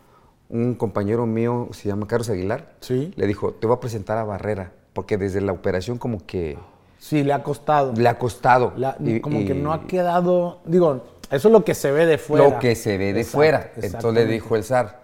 un 0.48 0.74
compañero 0.74 1.26
mío, 1.26 1.68
se 1.72 1.88
llama 1.88 2.06
Carlos 2.06 2.28
Aguilar, 2.30 2.74
Sí. 2.80 3.12
le 3.16 3.26
dijo, 3.26 3.52
te 3.54 3.66
voy 3.66 3.76
a 3.76 3.80
presentar 3.80 4.18
a 4.18 4.24
Barrera, 4.24 4.72
porque 4.92 5.16
desde 5.16 5.40
la 5.40 5.52
operación 5.52 5.98
como 5.98 6.24
que 6.26 6.56
Sí, 7.04 7.22
le 7.22 7.34
ha 7.34 7.42
costado. 7.42 7.92
le 7.94 8.08
ha 8.08 8.18
costado. 8.18 8.72
La- 8.78 8.96
Y- 8.98 9.20
como 9.20 9.44
que 9.44 9.52
no 9.54 9.74
ha 9.74 9.86
quedado. 9.86 10.60
Digo, 10.64 11.04
eso 11.30 11.48
es 11.48 11.52
lo 11.52 11.62
que 11.62 11.74
se 11.74 11.90
ve 11.92 12.06
de 12.06 12.16
fuera. 12.16 12.48
Lo 12.48 12.58
que 12.58 12.74
se 12.74 12.96
ve 12.96 13.12
de 13.12 13.20
Exacto, 13.20 13.36
fuera. 13.36 13.72
Entonces 13.76 14.14
le 14.14 14.32
dijo 14.32 14.56
el 14.56 14.64
zar, 14.64 15.02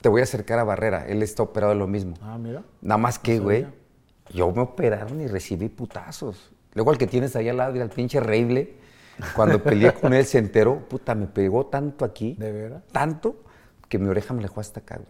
te 0.00 0.08
voy 0.08 0.22
a 0.22 0.24
acercar 0.24 0.58
a 0.60 0.64
Barrera, 0.64 1.04
él 1.06 1.22
está 1.22 1.42
operado 1.42 1.74
de 1.74 1.78
lo 1.78 1.86
mismo. 1.86 2.14
Ah, 2.22 2.38
mira. 2.38 2.62
Nada 2.80 2.96
más 2.96 3.18
que, 3.18 3.38
güey, 3.38 3.66
yo 4.32 4.50
me 4.50 4.62
operaron 4.62 5.20
y 5.20 5.26
recibí 5.26 5.68
putazos. 5.68 6.50
Luego 6.72 6.90
el 6.90 6.96
que 6.96 7.06
tienes 7.06 7.36
ahí 7.36 7.50
al 7.50 7.58
lado 7.58 7.74
era 7.74 7.84
el 7.84 7.90
pinche 7.90 8.18
Reible. 8.18 8.76
Cuando 9.36 9.62
peleé 9.62 9.92
con 9.92 10.14
él 10.14 10.24
se 10.24 10.38
enteró, 10.38 10.78
puta, 10.88 11.14
me 11.14 11.26
pegó 11.26 11.66
tanto 11.66 12.06
aquí, 12.06 12.34
¿De 12.38 12.50
veras? 12.50 12.82
tanto, 12.92 13.36
que 13.90 13.98
mi 13.98 14.08
oreja 14.08 14.32
me 14.32 14.40
dejó 14.40 14.60
hasta 14.60 14.80
acá, 14.80 14.96
güey. 14.96 15.06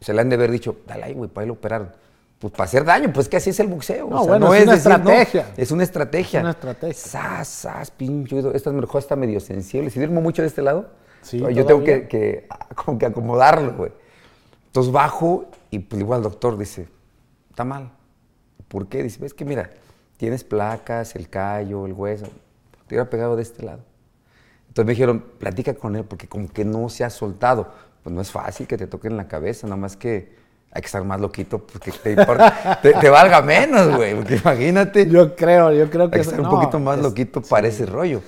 Se 0.00 0.14
le 0.14 0.20
han 0.20 0.28
de 0.28 0.36
haber 0.36 0.52
dicho, 0.52 0.76
dale 0.86 1.02
ahí, 1.02 1.12
güey, 1.14 1.28
para 1.28 1.42
ahí 1.42 1.48
lo 1.48 1.54
operaron. 1.54 1.90
Pues 2.38 2.52
para 2.52 2.64
hacer 2.64 2.84
daño, 2.84 3.12
pues 3.12 3.28
que 3.28 3.36
así 3.36 3.50
es 3.50 3.58
el 3.58 3.66
boxeo. 3.66 4.08
No, 4.08 4.24
bueno, 4.24 4.54
es 4.54 4.64
una 4.64 4.74
estrategia. 4.74 5.52
es 5.56 5.70
una 5.72 5.82
estrategia. 5.82 6.38
Es 6.38 6.44
una 6.44 6.50
estrategia. 6.52 6.94
Sas, 6.94 7.48
sas, 7.48 7.90
pinche 7.90 8.36
oído. 8.36 8.52
Esta 8.52 8.70
me 8.70 8.80
dejó 8.80 8.98
hasta 8.98 9.16
medio 9.16 9.40
sensible. 9.40 9.90
Si 9.90 9.98
duermo 9.98 10.20
mucho 10.20 10.42
de 10.42 10.48
este 10.48 10.62
lado, 10.62 10.90
Sí, 11.20 11.38
yo 11.40 11.48
tengo 11.48 11.80
todavía. 11.80 12.02
que, 12.02 12.08
que, 12.08 12.46
ah, 12.48 12.68
como 12.76 12.96
que 12.96 13.06
acomodarlo, 13.06 13.74
güey. 13.74 13.90
Entonces 14.66 14.92
bajo 14.92 15.46
y 15.70 15.80
pues 15.80 16.00
igual 16.00 16.18
el 16.18 16.24
doctor 16.24 16.56
dice, 16.56 16.86
está 17.50 17.64
mal. 17.64 17.90
¿Por 18.68 18.86
qué? 18.88 19.02
Dice, 19.02 19.18
ves 19.20 19.34
que 19.34 19.44
mira, 19.44 19.70
tienes 20.16 20.44
placas, 20.44 21.16
el 21.16 21.28
callo, 21.28 21.86
el 21.86 21.92
hueso. 21.92 22.26
Te 22.86 22.94
hubiera 22.94 23.10
pegado 23.10 23.34
de 23.34 23.42
este 23.42 23.64
lado. 23.64 23.80
Entonces 24.68 24.86
me 24.86 24.92
dijeron, 24.92 25.24
platica 25.38 25.74
con 25.74 25.96
él 25.96 26.04
porque 26.04 26.28
como 26.28 26.48
que 26.48 26.64
no 26.64 26.88
se 26.88 27.02
ha 27.02 27.10
soltado. 27.10 27.66
Pues 28.04 28.14
no 28.14 28.20
es 28.20 28.30
fácil 28.30 28.68
que 28.68 28.76
te 28.78 28.86
toque 28.86 29.08
en 29.08 29.16
la 29.16 29.26
cabeza, 29.26 29.66
nada 29.66 29.76
más 29.76 29.96
que 29.96 30.37
hay 30.78 30.82
que 30.82 30.86
estar 30.86 31.02
más 31.04 31.20
loquito 31.20 31.58
porque 31.58 31.90
te, 31.90 32.12
importa- 32.12 32.78
te, 32.82 32.92
te 32.94 33.10
valga 33.10 33.42
menos, 33.42 33.96
güey. 33.96 34.14
Porque 34.14 34.36
imagínate, 34.36 35.08
Yo 35.10 35.34
creo, 35.34 35.72
yo 35.72 35.90
creo 35.90 36.08
que. 36.08 36.18
hay 36.18 36.22
que 36.22 36.28
estar 36.28 36.40
un 36.40 36.48
poquito 36.48 36.78
más 36.78 36.98
es- 36.98 37.02
loquito 37.02 37.42
para 37.42 37.66
ese 37.66 37.84
rollo. 37.84 38.22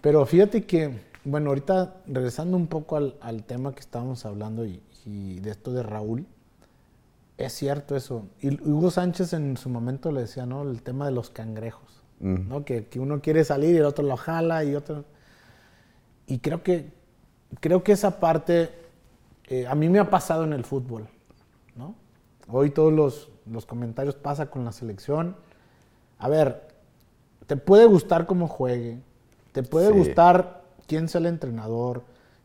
Pero 0.00 0.24
fíjate 0.24 0.64
que, 0.64 1.00
bueno, 1.24 1.50
ahorita 1.50 1.94
regresando 2.06 2.56
un 2.56 2.68
poco 2.68 2.96
al, 2.96 3.16
al 3.20 3.42
tema 3.44 3.72
que 3.74 3.80
estábamos 3.80 4.24
hablando 4.24 4.64
y, 4.64 4.80
y 5.04 5.40
de 5.40 5.50
esto 5.50 5.72
de 5.72 5.82
Raúl, 5.82 6.24
es 7.36 7.52
cierto 7.52 7.96
eso. 7.96 8.26
Y 8.40 8.54
Hugo 8.68 8.90
Sánchez 8.92 9.32
en 9.32 9.56
su 9.56 9.68
momento 9.68 10.12
le 10.12 10.20
decía, 10.20 10.46
¿no? 10.46 10.62
El 10.62 10.82
tema 10.82 11.06
de 11.06 11.12
los 11.12 11.30
cangrejos, 11.30 12.02
¿no? 12.20 12.64
Que, 12.64 12.86
que 12.86 13.00
uno 13.00 13.20
quiere 13.20 13.42
salir 13.44 13.74
y 13.74 13.78
el 13.78 13.84
otro 13.84 14.04
lo 14.04 14.16
jala 14.16 14.62
y 14.62 14.76
otro... 14.76 15.04
Y 16.28 16.38
creo 16.38 16.62
que, 16.62 16.90
creo 17.60 17.82
que 17.82 17.92
esa 17.92 18.20
parte 18.20 18.70
eh, 19.48 19.66
a 19.66 19.74
mí 19.74 19.88
me 19.88 19.98
ha 19.98 20.08
pasado 20.08 20.44
en 20.44 20.52
el 20.52 20.64
fútbol. 20.64 21.08
Hoy 22.48 22.70
todos 22.70 22.92
los, 22.92 23.30
los 23.46 23.66
comentarios 23.66 24.14
pasa 24.14 24.46
con 24.46 24.64
la 24.64 24.72
selección. 24.72 25.36
A 26.18 26.28
ver, 26.28 26.68
te 27.46 27.56
puede 27.56 27.86
gustar 27.86 28.26
cómo 28.26 28.48
juegue, 28.48 28.98
te 29.52 29.62
puede 29.62 29.88
Sí. 29.88 29.92
gustar 29.98 30.62
quién 30.86 31.08
sea 31.08 31.20
el 31.20 31.26
entrenador, 31.26 32.02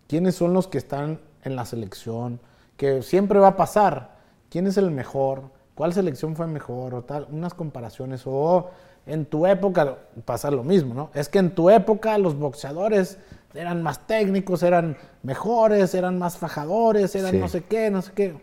quiénes 0.07 0.35
son 0.35 0.53
los 0.53 0.67
que 0.67 0.77
están 0.77 1.19
en 1.43 1.55
la 1.55 1.65
selección, 1.65 2.39
que 2.77 3.01
siempre 3.01 3.39
va 3.39 3.49
a 3.49 3.57
pasar, 3.57 4.15
quién 4.49 4.67
es 4.67 4.77
el 4.77 4.91
mejor, 4.91 5.43
cuál 5.75 5.93
selección 5.93 6.35
fue 6.35 6.47
mejor 6.47 6.93
o 6.95 7.03
tal, 7.03 7.27
unas 7.31 7.53
comparaciones 7.53 8.23
o 8.25 8.69
en 9.05 9.25
tu 9.25 9.45
época 9.45 9.97
pasa 10.25 10.51
lo 10.51 10.63
mismo, 10.63 10.93
¿no? 10.93 11.09
Es 11.13 11.29
que 11.29 11.39
en 11.39 11.51
tu 11.55 11.69
época 11.69 12.17
los 12.17 12.35
boxeadores 12.37 13.17
eran 13.53 13.81
más 13.81 14.05
técnicos, 14.05 14.63
eran 14.63 14.97
mejores, 15.23 15.93
eran 15.95 16.17
más 16.19 16.37
fajadores, 16.37 17.15
eran 17.15 17.31
Sí. 17.31 17.37
no 17.37 17.47
sé 17.47 17.63
qué, 17.63 17.89
no 17.89 18.01
sé 18.01 18.11
qué. 18.13 18.35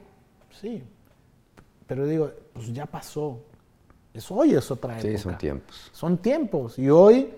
Sí, 0.61 0.83
pero 1.87 2.07
digo, 2.07 2.31
pues 2.53 2.73
ya 2.73 2.87
pasó. 2.87 3.41
Es 4.13 4.31
hoy 4.31 4.55
es 4.55 4.71
otra 4.71 4.95
época. 4.99 5.09
Sí, 5.09 5.19
son 5.19 5.39
tiempos. 5.39 5.91
Son 5.93 6.19
tiempos. 6.19 6.79
Y 6.79 6.89
hoy 6.91 7.33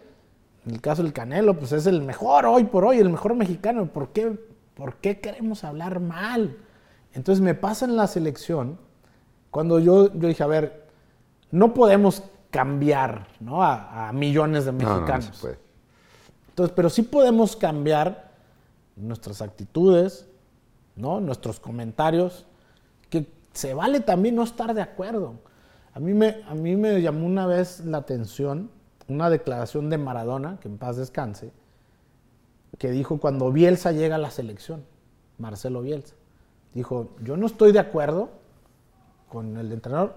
En 0.67 0.75
el 0.75 0.81
caso 0.81 1.03
del 1.05 1.13
Canelo, 1.13 1.57
pues 1.57 1.71
es 1.71 1.87
el 1.87 2.03
mejor 2.03 2.45
hoy 2.45 2.65
por 2.65 2.85
hoy, 2.85 2.99
el 2.99 3.09
mejor 3.09 3.35
mexicano. 3.37 3.87
¿Por 3.87 4.09
qué, 4.09 4.37
por 4.75 4.97
qué 4.97 5.21
queremos 5.21 5.63
hablar 5.63 6.01
mal? 6.01 6.57
Entonces 7.15 7.41
me 7.41 7.55
pasa 7.55 7.85
en 7.85 7.95
la 7.95 8.09
selección, 8.09 8.77
cuando 9.53 9.79
yo, 9.79 10.13
yo 10.13 10.27
dije, 10.27 10.43
a 10.43 10.49
ver, 10.49 10.89
no 11.53 11.73
podemos 11.73 12.25
cambiar 12.51 13.29
¿no? 13.39 13.63
a, 13.63 14.09
a 14.09 14.13
millones 14.13 14.65
de 14.65 14.73
No, 14.73 14.79
no, 14.81 14.89
no 14.89 14.95
mexicanos. 14.97 15.25
se 15.27 15.41
puede. 15.41 15.59
Entonces, 16.49 16.75
pero 16.75 16.91
sí 16.91 17.03
podemos 17.03 17.55
cambiar 17.55 18.33
nuestras 18.97 19.41
actitudes, 19.43 20.27
¿no? 20.97 21.21
Nuestros 21.21 21.61
comentarios, 21.61 22.45
se 23.57 23.75
vale 23.75 24.01
también 24.01 24.37
no 24.37 24.43
estar 24.43 24.75
de 24.75 24.83
acuerdo. 24.83 25.35
A 25.95 26.01
mí 26.01 26.15
me, 26.15 26.43
a 26.49 26.55
mí 26.55 26.77
me 26.77 27.01
llamó 27.01 27.27
una 27.27 27.47
vez 27.47 27.81
la 27.81 27.99
atención 27.99 28.71
una 29.09 29.31
declaración 29.31 29.91
de 29.91 29.99
Maradona, 29.99 30.59
que 30.61 30.69
en 30.69 30.79
paz 30.79 30.97
descanse, 30.97 31.53
que 32.79 32.91
dijo 32.91 33.19
cuando 33.19 33.53
Bielsa 33.53 33.93
llega 33.93 34.17
a 34.17 34.19
la 34.19 34.31
selección, 34.31 34.85
Marcelo 35.39 35.83
Bielsa, 35.83 36.15
dijo, 36.75 37.11
yo 37.23 37.37
no 37.37 37.47
estoy 37.47 37.73
de 37.73 37.79
acuerdo 37.79 38.31
con 39.29 39.57
el 39.57 39.73
entrenador, 39.73 40.15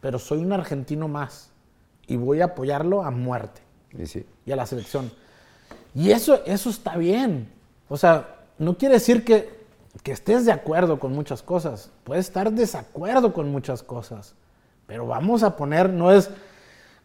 pero 0.00 0.18
soy 0.18 0.38
un 0.38 0.52
argentino 0.52 1.08
más 1.08 1.50
y 2.06 2.16
voy 2.16 2.40
a 2.40 2.46
apoyarlo 2.46 3.02
a 3.02 3.10
muerte 3.10 3.60
Y 3.92 4.06
sí. 4.06 4.26
y 4.44 4.52
a 4.52 4.56
la 4.56 4.66
selección. 4.66 5.10
Y 5.94 6.10
eso, 6.10 6.44
eso 6.44 6.70
está 6.70 6.96
bien. 6.96 7.50
O 7.88 7.96
sea, 7.96 8.46
no 8.58 8.76
quiere 8.76 8.94
decir 8.94 9.24
que, 9.24 9.59
que 10.02 10.12
estés 10.12 10.46
de 10.46 10.52
acuerdo 10.52 10.98
con 10.98 11.12
muchas 11.12 11.42
cosas. 11.42 11.90
Puedes 12.04 12.26
estar 12.26 12.52
desacuerdo 12.52 13.32
con 13.32 13.50
muchas 13.50 13.82
cosas. 13.82 14.34
Pero 14.86 15.06
vamos 15.06 15.42
a 15.42 15.56
poner, 15.56 15.90
no 15.90 16.10
es 16.10 16.30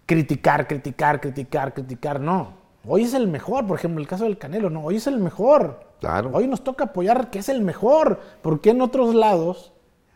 criticar, 0.06 0.68
criticar, 0.68 1.20
criticar, 1.20 1.74
criticar. 1.74 2.20
No. 2.20 2.54
Hoy 2.88 3.04
es 3.04 3.14
el 3.14 3.28
mejor. 3.28 3.68
Por 3.68 3.78
ejemplo, 3.78 4.02
el 4.02 4.08
caso 4.08 4.24
del 4.24 4.38
Canelo. 4.38 4.70
No, 4.70 4.84
hoy 4.84 4.98
es 4.98 5.08
el 5.08 5.20
mejor. 5.20 5.86
Claro. 6.00 6.32
Hoy 6.34 6.48
nos 6.48 6.64
toca 6.64 6.86
apoyar 6.86 7.30
que 7.30 7.40
es 7.40 7.50
el 7.50 7.62
mejor. 7.62 8.20
Porque 8.42 8.72
en 8.72 8.82
otros 8.82 9.16
lados 9.16 9.74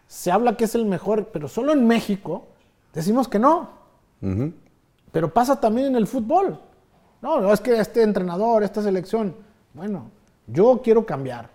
se 0.07 0.31
habla 0.31 0.57
que 0.57 0.65
es 0.65 0.75
el 0.75 0.85
mejor, 0.85 1.27
pero 1.27 1.47
solo 1.47 1.71
en 1.71 1.85
México 1.85 2.47
decimos 2.93 3.27
que 3.27 3.39
no. 3.39 3.69
Ujú. 4.21 4.53
Pero 5.11 5.33
pasa 5.33 5.59
también 5.59 5.87
en 5.87 5.95
el 5.95 6.07
fútbol. 6.07 6.59
No, 7.21 7.41
no 7.41 7.53
es 7.53 7.59
que 7.59 7.79
este 7.79 8.01
entrenador, 8.01 8.63
esta 8.63 8.81
selección. 8.81 9.35
Bueno, 9.73 10.09
yo 10.47 10.81
quiero 10.83 11.05
cambiar. 11.05 11.49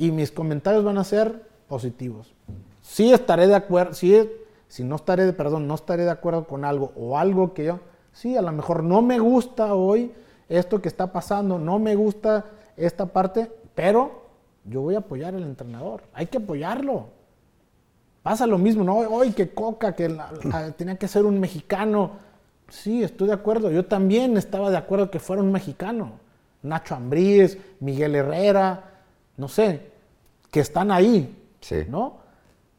Y 0.00 0.12
mis 0.12 0.32
comentarios 0.32 0.82
van 0.82 0.96
a 0.96 1.04
ser 1.04 1.42
positivos. 1.68 2.32
Sí 2.80 3.12
estaré 3.12 3.46
de 3.46 3.54
acuerdo, 3.54 3.92
sí, 3.92 4.16
si 4.66 4.82
no 4.82 4.96
estaré, 4.96 5.26
de- 5.26 5.32
perdón, 5.34 5.68
no 5.68 5.74
estaré 5.74 6.04
de 6.04 6.10
acuerdo 6.10 6.46
con 6.46 6.64
algo 6.64 6.92
o 6.96 7.18
algo 7.18 7.52
que 7.52 7.64
yo, 7.64 7.80
sí, 8.12 8.34
a 8.36 8.40
lo 8.40 8.50
mejor 8.50 8.82
no 8.82 9.02
me 9.02 9.18
gusta 9.18 9.74
hoy 9.74 10.12
esto 10.48 10.80
que 10.80 10.88
está 10.88 11.12
pasando, 11.12 11.58
no 11.58 11.78
me 11.78 11.94
gusta 11.96 12.46
esta 12.78 13.04
parte, 13.06 13.52
pero 13.74 14.22
yo 14.64 14.80
voy 14.80 14.94
a 14.94 14.98
apoyar 15.00 15.34
al 15.34 15.42
entrenador. 15.42 16.02
Hay 16.14 16.26
que 16.26 16.38
apoyarlo. 16.38 17.08
Pasa 18.22 18.46
lo 18.46 18.56
mismo, 18.58 18.84
¿no? 18.84 18.96
Hoy 18.98 19.32
que 19.32 19.50
Coca, 19.50 19.94
que 19.94 20.08
la- 20.08 20.32
la- 20.44 20.70
tenía 20.76 20.96
que 20.96 21.08
ser 21.08 21.26
un 21.26 21.38
mexicano. 21.40 22.12
Sí, 22.68 23.02
estoy 23.02 23.28
de 23.28 23.34
acuerdo. 23.34 23.70
Yo 23.70 23.84
también 23.84 24.36
estaba 24.38 24.70
de 24.70 24.76
acuerdo 24.78 25.10
que 25.10 25.18
fuera 25.20 25.42
un 25.42 25.52
mexicano. 25.52 26.12
Nacho 26.62 26.94
Ambriz, 26.94 27.58
Miguel 27.80 28.14
Herrera, 28.14 28.89
no 29.36 29.48
sé, 29.48 29.90
que 30.50 30.60
están 30.60 30.90
ahí, 30.90 31.36
Sí. 31.60 31.84
¿no? 31.88 32.18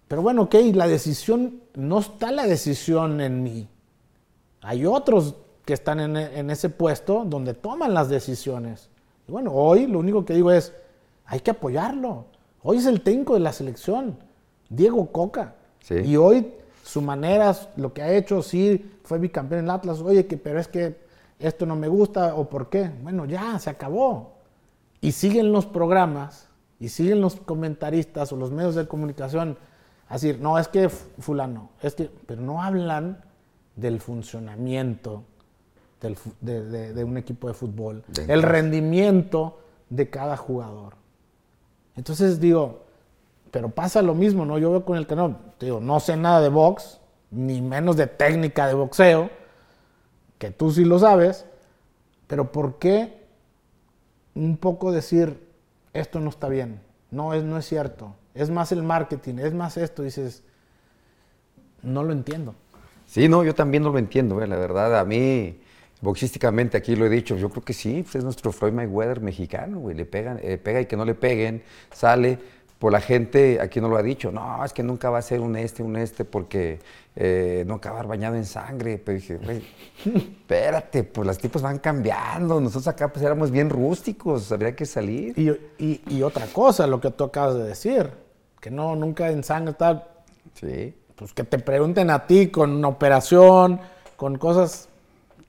Pero 0.07 0.21
bueno, 0.23 0.43
ok, 0.43 0.55
la 0.73 0.87
decisión, 0.87 1.61
no 1.75 1.99
está 1.99 2.31
la 2.31 2.47
decisión 2.47 3.21
en 3.21 3.43
mí. 3.43 3.69
Hay 4.61 4.85
otros 4.85 5.35
que 5.65 5.73
están 5.73 5.99
en, 5.99 6.17
en 6.17 6.49
ese 6.49 6.69
puesto 6.69 7.23
donde 7.25 7.53
toman 7.53 7.93
las 7.93 8.09
decisiones. 8.09 8.89
Y 9.27 9.31
bueno, 9.31 9.53
hoy 9.53 9.87
lo 9.87 9.99
único 9.99 10.25
que 10.25 10.33
digo 10.33 10.51
es, 10.51 10.73
hay 11.25 11.39
que 11.39 11.51
apoyarlo. 11.51 12.25
Hoy 12.63 12.77
es 12.77 12.85
el 12.87 13.01
técnico 13.01 13.35
de 13.35 13.39
la 13.39 13.53
selección, 13.53 14.17
Diego 14.69 15.11
Coca. 15.11 15.55
Sí. 15.79 15.95
Y 15.95 16.17
hoy 16.17 16.51
su 16.83 17.01
manera, 17.01 17.55
lo 17.77 17.93
que 17.93 18.01
ha 18.01 18.11
hecho, 18.11 18.41
sí, 18.41 18.91
fue 19.03 19.17
bicampeón 19.17 19.59
en 19.59 19.65
el 19.65 19.71
Atlas. 19.71 20.01
Oye, 20.01 20.25
que, 20.25 20.37
pero 20.37 20.59
es 20.59 20.67
que 20.67 20.97
esto 21.39 21.65
no 21.65 21.75
me 21.75 21.87
gusta 21.87 22.35
o 22.35 22.49
por 22.49 22.69
qué. 22.69 22.91
Bueno, 23.01 23.25
ya, 23.25 23.57
se 23.59 23.69
acabó. 23.69 24.33
Y 25.01 25.11
siguen 25.13 25.51
los 25.51 25.65
programas 25.65 26.47
y 26.79 26.89
siguen 26.89 27.21
los 27.21 27.35
comentaristas 27.35 28.31
o 28.31 28.37
los 28.37 28.51
medios 28.51 28.75
de 28.75 28.87
comunicación 28.87 29.57
a 30.07 30.13
decir, 30.15 30.39
no, 30.39 30.57
es 30.59 30.67
que 30.67 30.89
fulano, 30.89 31.69
es 31.81 31.95
que, 31.95 32.09
pero 32.25 32.41
no 32.41 32.61
hablan 32.61 33.23
del 33.75 33.99
funcionamiento 34.01 35.23
del 36.01 36.17
de, 36.41 36.63
de- 36.63 36.93
de 36.93 37.03
un 37.03 37.17
equipo 37.17 37.47
de 37.47 37.53
fútbol, 37.53 38.03
De 38.07 38.25
el 38.31 38.41
rendimiento 38.43 39.59
de 39.89 40.09
cada 40.09 40.35
jugador. 40.37 40.95
Entonces 41.95 42.39
digo, 42.39 42.83
pero 43.51 43.69
pasa 43.69 44.01
lo 44.01 44.15
mismo, 44.15 44.45
¿no? 44.45 44.57
Yo 44.57 44.71
veo 44.71 44.85
con 44.85 44.97
el 44.97 45.05
canal, 45.07 45.37
digo, 45.59 45.79
no 45.79 45.99
sé 45.99 46.17
nada 46.17 46.41
de 46.41 46.49
box, 46.49 46.99
ni 47.29 47.61
menos 47.61 47.95
de 47.97 48.07
técnica 48.07 48.67
de 48.67 48.73
boxeo, 48.73 49.29
que 50.37 50.51
tú 50.51 50.71
sí 50.71 50.83
lo 50.85 50.97
sabes, 50.99 51.45
pero 52.27 52.51
¿por 52.51 52.79
qué 52.79 53.20
un 54.35 54.57
poco 54.57 54.91
decir 54.91 55.37
esto 55.93 56.19
no 56.19 56.29
está 56.29 56.47
bien? 56.47 56.79
No 57.09 57.33
es, 57.33 57.43
no 57.43 57.57
es 57.57 57.65
cierto. 57.65 58.15
Es 58.33 58.49
más 58.49 58.71
el 58.71 58.83
marketing, 58.83 59.39
es 59.39 59.53
más 59.53 59.77
esto, 59.77 60.03
dices, 60.03 60.43
no 61.81 62.03
lo 62.03 62.13
entiendo. 62.13 62.55
Sí, 63.05 63.27
no, 63.27 63.43
yo 63.43 63.53
también 63.53 63.83
no 63.83 63.91
lo 63.91 63.99
entiendo, 63.99 64.41
eh, 64.41 64.47
la 64.47 64.55
verdad. 64.55 64.97
A 64.97 65.03
mí, 65.03 65.59
boxísticamente, 65.99 66.77
aquí 66.77 66.95
lo 66.95 67.05
he 67.05 67.09
dicho, 67.09 67.35
yo 67.35 67.49
creo 67.49 67.63
que 67.63 67.73
sí, 67.73 68.03
pues 68.03 68.15
es 68.15 68.23
nuestro 68.23 68.53
Floyd 68.53 68.71
Mayweather 68.71 69.19
mexicano, 69.19 69.79
güey. 69.79 69.95
Le 69.95 70.05
pegan, 70.05 70.39
eh, 70.41 70.57
pega 70.57 70.79
y 70.79 70.85
que 70.85 70.95
no 70.95 71.03
le 71.03 71.13
peguen, 71.13 71.61
sale. 71.91 72.39
Por 72.81 72.91
la 72.91 72.99
gente, 72.99 73.59
aquí 73.61 73.79
no 73.79 73.89
lo 73.89 73.95
ha 73.97 74.01
dicho, 74.01 74.31
no, 74.31 74.65
es 74.65 74.73
que 74.73 74.81
nunca 74.81 75.11
va 75.11 75.19
a 75.19 75.21
ser 75.21 75.39
un 75.39 75.55
este, 75.55 75.83
un 75.83 75.95
este, 75.97 76.25
porque 76.25 76.79
eh, 77.15 77.63
no 77.67 77.75
acabar 77.75 78.07
bañado 78.07 78.35
en 78.37 78.43
sangre. 78.45 78.97
Pero 78.97 79.19
dije, 79.19 79.37
güey, 79.37 79.61
espérate, 80.15 81.03
pues 81.03 81.27
los 81.27 81.37
tipos 81.37 81.61
van 81.61 81.77
cambiando. 81.77 82.59
Nosotros 82.59 82.87
acá 82.87 83.09
pues 83.13 83.23
éramos 83.23 83.51
bien 83.51 83.69
rústicos, 83.69 84.51
habría 84.51 84.75
que 84.75 84.87
salir. 84.87 85.37
Y, 85.37 85.49
y- 85.77 86.01
y 86.07 86.23
otra 86.23 86.47
cosa, 86.47 86.87
lo 86.87 86.99
que 86.99 87.11
tú 87.11 87.23
acabas 87.25 87.53
de 87.55 87.63
decir, 87.65 88.09
que 88.59 88.71
no, 88.71 88.95
nunca 88.95 89.29
en 89.29 89.43
sangre 89.43 89.73
tal, 89.75 90.07
Sí. 90.55 90.95
pues 91.15 91.33
que 91.33 91.43
te 91.43 91.59
pregunten 91.59 92.09
a 92.09 92.25
ti 92.25 92.47
con 92.47 92.71
una 92.71 92.87
operación, 92.87 93.79
con 94.17 94.39
cosas. 94.39 94.89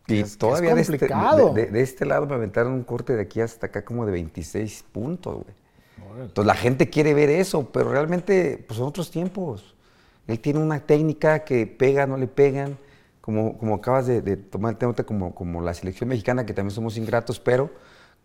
Y 0.06 0.14
Es 0.18 0.20
que 0.20 0.26
es 0.32 0.36
todavía 0.38 0.74
de, 0.74 0.82
este, 0.82 0.98
complicado. 0.98 1.54
de- 1.54 1.64
de- 1.66 1.70
de 1.70 1.80
este 1.80 2.04
lado 2.04 2.26
me 2.26 2.34
aventaron 2.34 2.72
un 2.74 2.82
corte 2.84 3.16
de 3.16 3.22
aquí 3.22 3.40
hasta 3.40 3.68
acá 3.68 3.84
como 3.86 4.04
de 4.04 4.12
26 4.12 4.84
puntos, 4.92 5.34
güey. 5.44 5.61
Entonces 6.20 6.46
la 6.46 6.54
gente 6.54 6.90
quiere 6.90 7.14
ver 7.14 7.30
eso, 7.30 7.70
pero 7.72 7.90
realmente 7.90 8.62
pues 8.66 8.78
son 8.78 8.88
otros 8.88 9.10
tiempos. 9.10 9.74
Él 10.26 10.38
tiene 10.40 10.60
una 10.60 10.80
técnica 10.80 11.44
que 11.44 11.66
pega, 11.66 12.06
no 12.06 12.16
le 12.16 12.26
pegan, 12.26 12.78
como, 13.20 13.56
como 13.58 13.76
acabas 13.76 14.06
de, 14.06 14.20
de 14.20 14.36
tomar 14.36 14.72
el 14.72 14.78
tema 14.78 14.90
ahorita 14.90 15.04
como, 15.04 15.34
como 15.34 15.60
la 15.62 15.74
selección 15.74 16.08
mexicana, 16.08 16.44
que 16.44 16.52
también 16.52 16.74
somos 16.74 16.96
ingratos, 16.96 17.40
pero 17.40 17.70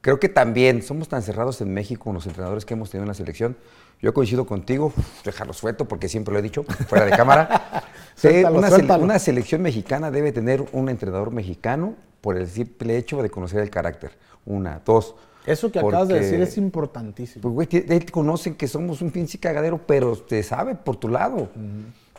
creo 0.02 0.20
que 0.20 0.30
también 0.30 0.82
somos 0.82 1.08
tan 1.08 1.22
cerrados 1.22 1.62
en 1.62 1.74
México 1.74 2.06
con 2.06 2.16
los 2.16 2.26
entrenadores 2.26 2.66
que 2.66 2.74
hemos 2.74 2.90
tenido 2.90 3.04
en 3.04 3.10
la 3.10 3.14
selección. 3.14 3.58
Yo 4.02 4.14
coincido 4.14 4.46
contigo, 4.46 4.94
dejarlo 5.24 5.54
suelto 5.54 5.86
porque 5.86 6.08
siempre 6.08 6.34
lo 6.34 6.40
he 6.40 6.44
dicho, 6.44 6.64
fuera 6.64 7.06
de 7.06 7.12
cámara. 7.12 7.84
Suéltalo, 8.16 8.58
una, 8.58 8.70
suéltalo. 8.70 9.04
una 9.04 9.20
selección 9.20 9.62
mexicana 9.62 10.10
debe 10.10 10.32
tener 10.32 10.66
un 10.72 10.90
entrenador 10.90 11.32
mexicano 11.32 11.96
por 12.22 12.36
el 12.36 12.48
simple 12.48 12.98
hecho 12.98 13.22
de 13.22 13.30
conocer 13.30 13.60
el 13.62 13.70
carácter. 13.70 14.18
Una, 14.46 14.82
dos. 14.84 15.16
Eso 15.48 15.72
que 15.72 15.80
acabas 15.80 16.08
de 16.10 16.20
decir 16.20 16.42
es 16.42 16.58
importantísimo. 16.58 17.42
pues, 17.42 17.54
güey, 17.54 17.68
te- 17.68 17.82
te 17.82 18.12
conocen 18.12 18.56
que 18.56 18.68
somos 18.68 19.02
un 19.02 19.12
pinche 19.12 19.40
cagadero, 19.40 19.80
pero 19.88 20.16
te 20.18 20.44
sabe 20.44 20.76
por 20.76 20.98
tu 20.98 21.08
lado. 21.08 21.50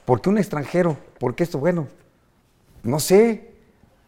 ¿Por 0.05 0.21
qué 0.21 0.31
un 0.31 0.39
extranjero? 0.39 0.97
¿Por 1.21 1.35
qué 1.35 1.45
esto? 1.45 1.59
Bueno, 1.59 1.87
no 2.83 2.99
sé. 3.01 3.51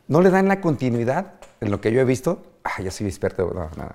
No 0.08 0.20
le 0.20 0.30
dan 0.30 0.48
la 0.48 0.60
continuidad 0.60 1.34
en 1.60 1.70
lo 1.70 1.80
que 1.80 1.92
yo 1.92 2.00
he 2.00 2.04
visto. 2.04 2.42
Ah, 2.64 2.82
ya 2.82 2.90
soy 2.90 3.06
experto. 3.06 3.52
No, 3.54 3.70
nada. 3.76 3.94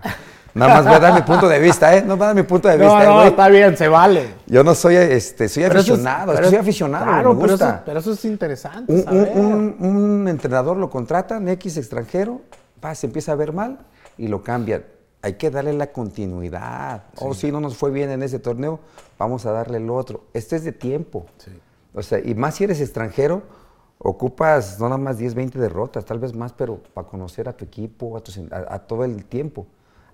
Nada 0.53 0.76
más 0.76 0.86
voy 0.86 0.93
a 0.93 0.99
dar 0.99 1.13
mi 1.13 1.21
punto 1.23 1.49
de 1.49 1.59
vista, 1.59 1.93
¿eh? 1.97 2.01
No 2.01 2.15
voy 2.15 2.23
a 2.23 2.28
dar 2.28 2.36
mi 2.36 2.43
punto 2.43 2.69
de 2.69 2.78
No, 2.78 2.86
vista, 2.86 3.03
no, 3.03 3.15
güey. 3.15 3.28
está 3.28 3.49
bien, 3.49 3.76
se 3.76 3.88
vale. 3.89 4.28
Yo 4.47 4.63
no 4.63 4.73
soy, 4.73 4.95
este, 4.95 5.49
soy 5.49 5.63
Pero 5.63 5.80
eso 5.80 5.95
es- 5.95 5.99
aficionado. 5.99 6.34
pero 6.34 6.47
soy 6.49 6.57
aficionado, 6.57 7.05
Claro, 7.05 7.34
me 7.34 7.41
pero 7.41 7.55
eso, 7.55 7.65
gusta. 7.65 7.84
pero 7.86 7.99
eso 7.99 8.13
es 8.13 8.23
interesante. 8.26 8.93
Un, 8.93 9.03
un- 9.09 9.76
un- 9.80 9.86
un 9.97 10.28
entrenador 10.30 10.78
lo 10.78 10.89
contratan, 10.89 11.49
X 11.49 11.76
extranjero, 11.76 12.39
va, 12.84 12.95
se 12.95 13.07
empieza 13.07 13.34
a 13.34 13.36
ver 13.36 13.51
mal 13.51 13.80
y 14.17 14.30
lo 14.30 14.41
cambian. 14.41 14.84
Hay 15.26 15.34
que 15.34 15.49
darle 15.49 15.73
la 15.73 15.91
continuidad. 15.91 17.05
O 17.17 17.34
si 17.34 17.51
no 17.51 17.59
nos 17.59 17.76
fue 17.76 17.89
bien 17.89 18.11
en 18.11 18.21
ese 18.21 18.38
torneo, 18.38 18.80
vamos 19.17 19.43
a 19.47 19.51
darle 19.51 19.80
el 19.80 19.89
otro. 19.89 20.26
Este 20.36 20.55
es 20.55 20.63
de 20.63 20.71
tiempo. 20.71 21.26
O 21.95 22.03
sea, 22.03 22.19
y 22.19 22.36
más 22.36 22.53
si 22.53 22.65
eres 22.65 22.80
extranjero, 22.80 23.41
ocupas 23.97 24.80
no 24.80 24.86
nada 24.86 24.99
más 24.99 25.17
10, 25.17 25.34
20 25.34 25.57
derrotas, 25.57 26.05
tal 26.05 26.19
vez 26.19 26.36
más, 26.36 26.53
pero 26.53 26.78
para 26.93 27.07
conocer 27.07 27.49
a 27.49 27.53
tu 27.53 27.65
equipo, 27.65 28.15
a, 28.15 28.21
a 28.76 28.80
todo 28.86 29.03
el 29.03 29.26
tiempo. 29.26 29.65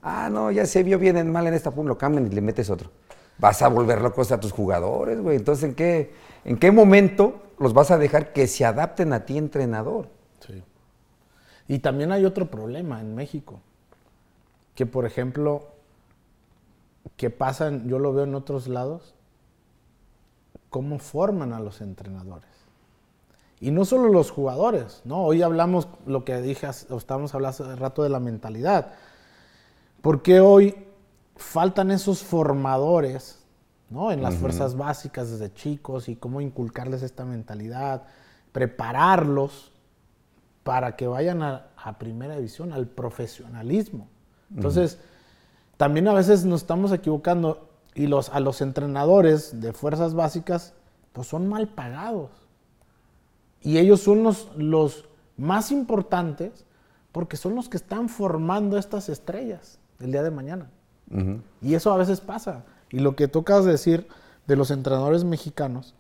Ah, 0.01 0.29
no, 0.31 0.49
ya 0.49 0.65
se 0.65 0.81
vio 0.81 0.97
bien 0.97 1.17
en 1.17 1.29
mal 1.29 1.45
en 1.45 1.55
esta, 1.55 1.71
pum, 1.71 1.87
lo 1.87 1.97
cambian 1.97 2.27
y 2.27 2.29
le 2.29 2.39
metes 2.39 2.69
otro. 2.69 2.89
Vas 3.37 3.61
a 3.63 3.67
volver 3.67 3.99
locos 3.99 4.31
a 4.31 4.39
tus 4.39 4.53
jugadores, 4.53 5.19
güey. 5.19 5.35
Entonces, 5.35 5.65
¿en 5.65 5.75
qué, 5.75 6.13
¿en 6.45 6.55
qué 6.55 6.71
momento 6.71 7.35
los 7.59 7.73
vas 7.73 7.91
a 7.91 7.97
dejar 7.97 8.31
que 8.31 8.47
se 8.47 8.63
adapten 8.63 9.11
a 9.11 9.25
ti, 9.25 9.37
entrenador? 9.37 10.07
Sí. 10.39 10.63
Y 11.67 11.79
también 11.79 12.13
hay 12.13 12.23
otro 12.23 12.49
problema 12.49 13.01
en 13.01 13.13
México, 13.13 13.59
que 14.75 14.85
por 14.85 15.05
ejemplo, 15.05 15.67
que 17.17 17.29
pasan, 17.29 17.87
yo 17.87 17.99
lo 17.99 18.13
veo 18.13 18.23
en 18.23 18.35
otros 18.35 18.67
lados, 18.67 19.15
cómo 20.69 20.99
forman 20.99 21.53
a 21.53 21.59
los 21.59 21.81
entrenadores. 21.81 22.49
Y 23.59 23.69
no 23.69 23.85
solo 23.85 24.09
los 24.09 24.31
jugadores, 24.31 25.01
¿no? 25.05 25.23
Hoy 25.23 25.43
hablamos 25.43 25.87
lo 26.07 26.25
que 26.25 26.41
dije, 26.41 26.67
o 26.89 26.97
estábamos 26.97 27.35
hablando 27.35 27.63
hace 27.63 27.75
rato 27.75 28.01
de 28.01 28.09
la 28.09 28.19
mentalidad. 28.19 28.93
Porque 30.01 30.39
hoy 30.39 30.75
faltan 31.35 31.91
esos 31.91 32.23
formadores, 32.23 33.39
¿no? 33.91 34.11
En 34.11 34.23
las 34.23 34.35
fuerzas 34.35 34.75
básicas 34.75 35.29
desde 35.29 35.53
chicos 35.53 36.09
y 36.09 36.15
cómo 36.15 36.41
inculcarles 36.41 37.03
esta 37.03 37.23
mentalidad, 37.23 38.03
prepararlos 38.51 39.71
para 40.63 40.95
que 40.95 41.05
vayan 41.05 41.43
a, 41.43 41.67
a 41.75 41.99
primera 41.99 42.35
división, 42.35 42.73
al 42.73 42.87
profesionalismo. 42.87 44.07
Entonces, 44.55 44.99
también 45.77 46.07
a 46.07 46.13
veces 46.13 46.45
nos 46.45 46.61
estamos 46.61 46.91
equivocando 46.91 47.69
y 47.93 48.07
los, 48.07 48.29
a 48.29 48.39
los 48.39 48.61
entrenadores 48.61 49.61
de 49.61 49.73
fuerzas 49.73 50.13
básicas, 50.13 50.73
pues 51.13 51.27
son 51.27 51.47
mal 51.47 51.67
pagados. 51.69 52.29
Y 53.61 53.77
ellos 53.77 54.01
son 54.01 54.23
los, 54.23 54.49
los 54.55 55.07
más 55.37 55.71
importantes 55.71 56.65
porque 57.11 57.37
son 57.37 57.55
los 57.55 57.69
que 57.69 57.77
están 57.77 58.09
formando 58.09 58.77
estas 58.77 59.09
estrellas 59.09 59.79
el 59.99 60.11
día 60.11 60.23
de 60.23 60.31
mañana. 60.31 60.69
Y 61.61 61.73
eso 61.73 61.91
a 61.91 61.97
veces 61.97 62.21
pasa. 62.21 62.63
Y 62.89 62.99
lo 62.99 63.17
que 63.17 63.27
tocas 63.27 63.65
decir 63.65 64.07
de 64.47 64.55
los 64.55 64.71
entrenadores 64.71 65.25
mexicanos, 65.25 65.93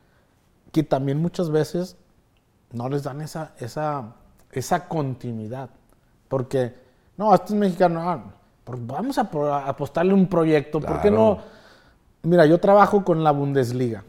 que 0.71 0.83
también 0.83 1.21
muchas 1.21 1.49
veces 1.49 1.97
no 2.71 2.87
les 2.87 3.03
dan 3.03 3.19
esa, 3.21 3.53
esa, 3.59 4.15
esa 4.51 4.87
continuidad. 4.87 5.69
Porque, 6.29 6.73
no, 7.17 7.33
este 7.35 7.53
es 7.53 7.59
mexicano, 7.59 8.09
ah, 8.09 8.35
vamos 8.65 9.17
a, 9.17 9.29
apostarle 9.67 10.13
un 10.13 10.27
proyecto. 10.27 10.79
¿Por 10.79 11.01
qué 11.01 11.11
no? 11.11 11.39
Mira, 12.23 12.45
yo 12.45 12.59
trabajo 12.59 13.03
con 13.03 13.23
la 13.23 13.31
Bundesliga. 13.31 14.03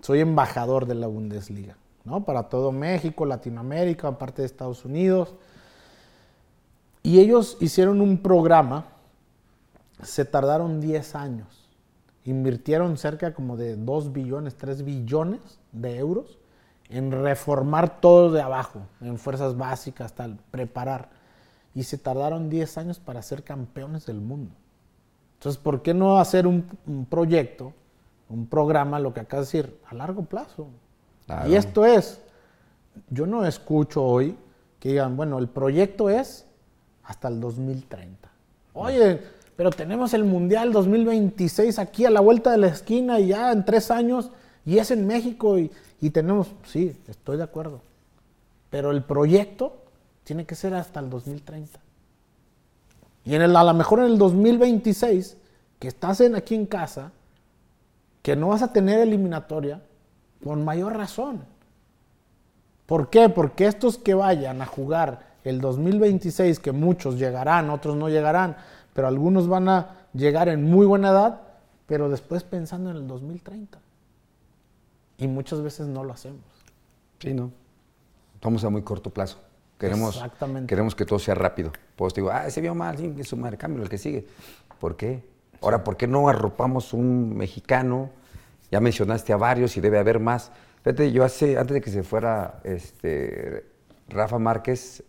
Soy 0.00 0.20
embajador 0.20 0.86
de 0.86 0.94
la 0.94 1.06
Bundesliga, 1.06 1.76
¿no? 2.04 2.24
Para 2.24 2.44
todo 2.44 2.72
México, 2.72 3.26
Latinoamérica, 3.26 4.08
aparte 4.08 4.42
de 4.42 4.46
Estados 4.46 4.84
Unidos. 4.84 5.34
Y 7.02 7.20
ellos 7.20 7.56
hicieron 7.60 8.00
un 8.00 8.18
programa 8.18 8.84
se 10.02 10.24
tardaron 10.24 10.80
10 10.80 11.14
años. 11.14 11.68
Invirtieron 12.24 12.96
cerca 12.96 13.34
como 13.34 13.56
de 13.56 13.76
2 13.76 14.12
billones, 14.12 14.56
3 14.56 14.84
billones 14.84 15.40
de 15.72 15.98
euros 15.98 16.38
en 16.88 17.12
reformar 17.12 18.00
todo 18.00 18.32
de 18.32 18.42
abajo, 18.42 18.80
en 19.00 19.16
fuerzas 19.16 19.56
básicas, 19.56 20.12
tal, 20.12 20.38
preparar. 20.50 21.08
Y 21.74 21.84
se 21.84 21.98
tardaron 21.98 22.50
10 22.50 22.78
años 22.78 22.98
para 22.98 23.22
ser 23.22 23.44
campeones 23.44 24.06
del 24.06 24.20
mundo. 24.20 24.52
Entonces, 25.34 25.60
¿por 25.60 25.82
qué 25.82 25.94
no 25.94 26.18
hacer 26.18 26.46
un, 26.46 26.66
un 26.86 27.06
proyecto, 27.06 27.72
un 28.28 28.46
programa, 28.46 28.98
lo 28.98 29.14
que 29.14 29.20
acabas 29.20 29.50
de 29.50 29.58
decir, 29.58 29.80
a 29.88 29.94
largo 29.94 30.24
plazo? 30.24 30.66
Claro. 31.26 31.48
Y 31.48 31.54
esto 31.54 31.86
es, 31.86 32.20
yo 33.08 33.26
no 33.26 33.46
escucho 33.46 34.04
hoy 34.04 34.36
que 34.78 34.90
digan, 34.90 35.16
bueno, 35.16 35.38
el 35.38 35.48
proyecto 35.48 36.10
es 36.10 36.46
hasta 37.04 37.28
el 37.28 37.40
2030. 37.40 38.28
Oye, 38.74 39.20
pero 39.56 39.70
tenemos 39.70 40.14
el 40.14 40.24
Mundial 40.24 40.72
2026 40.72 41.78
aquí 41.78 42.04
a 42.04 42.10
la 42.10 42.20
vuelta 42.20 42.50
de 42.50 42.58
la 42.58 42.68
esquina 42.68 43.20
y 43.20 43.28
ya 43.28 43.52
en 43.52 43.64
tres 43.64 43.90
años 43.90 44.30
y 44.64 44.78
es 44.78 44.90
en 44.90 45.06
México 45.06 45.58
y, 45.58 45.70
y 46.00 46.10
tenemos, 46.10 46.48
sí, 46.64 46.96
estoy 47.08 47.36
de 47.36 47.42
acuerdo. 47.42 47.82
Pero 48.70 48.90
el 48.90 49.02
proyecto 49.02 49.79
tiene 50.30 50.46
que 50.46 50.54
ser 50.54 50.74
hasta 50.74 51.00
el 51.00 51.10
2030. 51.10 51.80
Y 53.24 53.34
en 53.34 53.42
el, 53.42 53.56
a 53.56 53.64
lo 53.64 53.74
mejor 53.74 53.98
en 53.98 54.04
el 54.04 54.16
2026, 54.16 55.36
que 55.80 55.88
estás 55.88 56.20
en, 56.20 56.36
aquí 56.36 56.54
en 56.54 56.66
casa, 56.66 57.10
que 58.22 58.36
no 58.36 58.46
vas 58.46 58.62
a 58.62 58.72
tener 58.72 59.00
eliminatoria, 59.00 59.82
con 60.44 60.64
mayor 60.64 60.96
razón. 60.96 61.40
¿Por 62.86 63.10
qué? 63.10 63.28
Porque 63.28 63.66
estos 63.66 63.98
que 63.98 64.14
vayan 64.14 64.62
a 64.62 64.66
jugar 64.66 65.34
el 65.42 65.60
2026, 65.60 66.60
que 66.60 66.70
muchos 66.70 67.18
llegarán, 67.18 67.68
otros 67.68 67.96
no 67.96 68.08
llegarán, 68.08 68.56
pero 68.94 69.08
algunos 69.08 69.48
van 69.48 69.68
a 69.68 69.96
llegar 70.14 70.48
en 70.48 70.62
muy 70.62 70.86
buena 70.86 71.10
edad, 71.10 71.40
pero 71.88 72.08
después 72.08 72.44
pensando 72.44 72.92
en 72.92 72.98
el 72.98 73.08
2030. 73.08 73.80
Y 75.18 75.26
muchas 75.26 75.60
veces 75.60 75.88
no 75.88 76.04
lo 76.04 76.12
hacemos. 76.12 76.44
Sí, 77.18 77.34
¿no? 77.34 77.50
Vamos 78.40 78.62
a 78.62 78.70
muy 78.70 78.82
corto 78.82 79.10
plazo. 79.10 79.49
Queremos, 79.80 80.14
Exactamente. 80.16 80.68
queremos 80.68 80.94
que 80.94 81.04
todo 81.06 81.18
sea 81.18 81.34
rápido. 81.34 81.72
Pues 81.96 82.12
te 82.12 82.20
digo, 82.20 82.30
ah, 82.30 82.48
se 82.50 82.60
vio 82.60 82.74
mal, 82.74 82.98
sí, 82.98 83.24
su 83.24 83.36
madre, 83.36 83.56
cambio 83.56 83.82
el 83.82 83.88
que 83.88 83.96
sigue. 83.98 84.26
¿Por 84.78 84.94
qué? 84.96 85.24
Ahora, 85.62 85.82
¿por 85.82 85.96
qué 85.96 86.06
no 86.06 86.28
arropamos 86.28 86.92
un 86.92 87.34
mexicano? 87.36 88.10
Ya 88.70 88.78
mencionaste 88.80 89.32
a 89.32 89.36
varios 89.38 89.76
y 89.76 89.80
debe 89.80 89.98
haber 89.98 90.20
más. 90.20 90.52
Fíjate, 90.84 91.10
yo 91.12 91.24
hace, 91.24 91.58
antes 91.58 91.74
de 91.74 91.80
que 91.80 91.90
se 91.90 92.02
fuera 92.02 92.60
este, 92.64 93.64
Rafa 94.08 94.38
Márquez, 94.38 95.02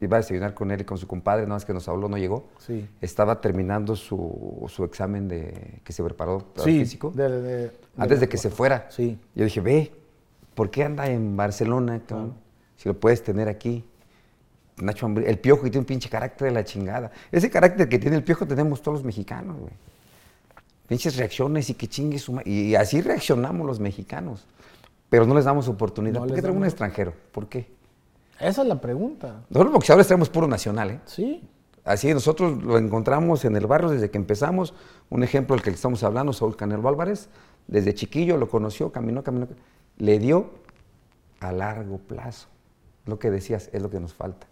iba 0.00 0.16
a 0.16 0.20
desayunar 0.20 0.54
con 0.54 0.70
él 0.70 0.80
y 0.80 0.84
con 0.84 0.98
su 0.98 1.06
compadre, 1.06 1.42
nada 1.42 1.54
más 1.56 1.64
que 1.64 1.72
nos 1.74 1.86
habló, 1.88 2.08
no 2.08 2.16
llegó. 2.18 2.48
Sí. 2.58 2.88
Estaba 3.00 3.40
terminando 3.40 3.94
su, 3.96 4.64
su 4.68 4.84
examen 4.84 5.28
de 5.28 5.80
que 5.84 5.92
se 5.92 6.02
preparó 6.02 6.38
para 6.40 6.64
Sí, 6.64 6.78
físico. 6.80 7.10
de- 7.14 7.28
de- 7.40 7.70
antes 7.98 8.20
de- 8.20 8.28
que 8.28 8.36
se 8.38 8.50
fuera. 8.50 8.86
Sí. 8.90 9.18
Yo 9.34 9.44
dije, 9.44 9.60
ve, 9.60 9.92
¿por 10.54 10.70
qué 10.70 10.84
anda 10.84 11.06
en 11.08 11.36
Barcelona, 11.36 12.00
cabrón? 12.06 12.34
Si 12.76 12.88
lo 12.88 12.98
puedes 12.98 13.22
tener 13.22 13.48
aquí. 13.48 13.84
Nacho 14.76 15.06
Ambriz, 15.06 15.28
el 15.28 15.38
piojo 15.38 15.62
que 15.62 15.70
tiene 15.70 15.80
un 15.80 15.86
pinche 15.86 16.08
carácter 16.08 16.48
de 16.48 16.54
la 16.54 16.64
chingada. 16.64 17.10
Ese 17.30 17.48
carácter 17.48 17.88
que 17.88 17.98
tiene 17.98 18.16
el 18.16 18.24
piojo 18.24 18.46
tenemos 18.46 18.82
todos 18.82 18.98
los 18.98 19.04
mexicanos, 19.04 19.56
güey. 19.58 19.72
Pinches 20.88 21.16
reacciones 21.16 21.70
y 21.70 21.74
que 21.74 21.88
chingue 21.88 22.18
su 22.18 22.40
Y 22.44 22.74
así 22.74 23.00
reaccionamos 23.00 23.66
los 23.66 23.80
mexicanos. 23.80 24.46
Pero 25.08 25.26
no 25.26 25.34
les 25.34 25.44
damos 25.44 25.68
oportunidad. 25.68 26.20
No 26.20 26.26
¿Por 26.26 26.34
qué 26.34 26.42
traemos 26.42 26.60
un 26.60 26.66
extranjero? 26.66 27.14
¿Por 27.32 27.48
qué? 27.48 27.68
Esa 28.40 28.62
es 28.62 28.68
la 28.68 28.80
pregunta. 28.80 29.28
Nosotros 29.48 29.64
los 29.64 29.72
boxeadores 29.74 30.06
traemos 30.06 30.28
puro 30.28 30.46
nacional, 30.46 30.90
¿eh? 30.90 31.00
Sí. 31.06 31.42
Así 31.84 32.12
nosotros 32.12 32.62
lo 32.62 32.78
encontramos 32.78 33.44
en 33.44 33.56
el 33.56 33.66
barrio 33.66 33.90
desde 33.90 34.10
que 34.10 34.18
empezamos. 34.18 34.74
Un 35.10 35.22
ejemplo, 35.22 35.54
el 35.54 35.62
que 35.62 35.70
estamos 35.70 36.02
hablando, 36.02 36.32
Saúl 36.32 36.56
Canelo 36.56 36.88
Álvarez, 36.88 37.28
desde 37.66 37.94
chiquillo 37.94 38.36
lo 38.36 38.48
conoció, 38.48 38.90
caminó, 38.90 39.22
caminó. 39.22 39.46
Le 39.98 40.18
dio 40.18 40.50
a 41.40 41.52
largo 41.52 41.98
plazo. 41.98 42.48
Lo 43.06 43.18
que 43.18 43.30
decías 43.30 43.70
es 43.72 43.82
lo 43.82 43.90
que 43.90 44.00
nos 44.00 44.14
falta. 44.14 44.46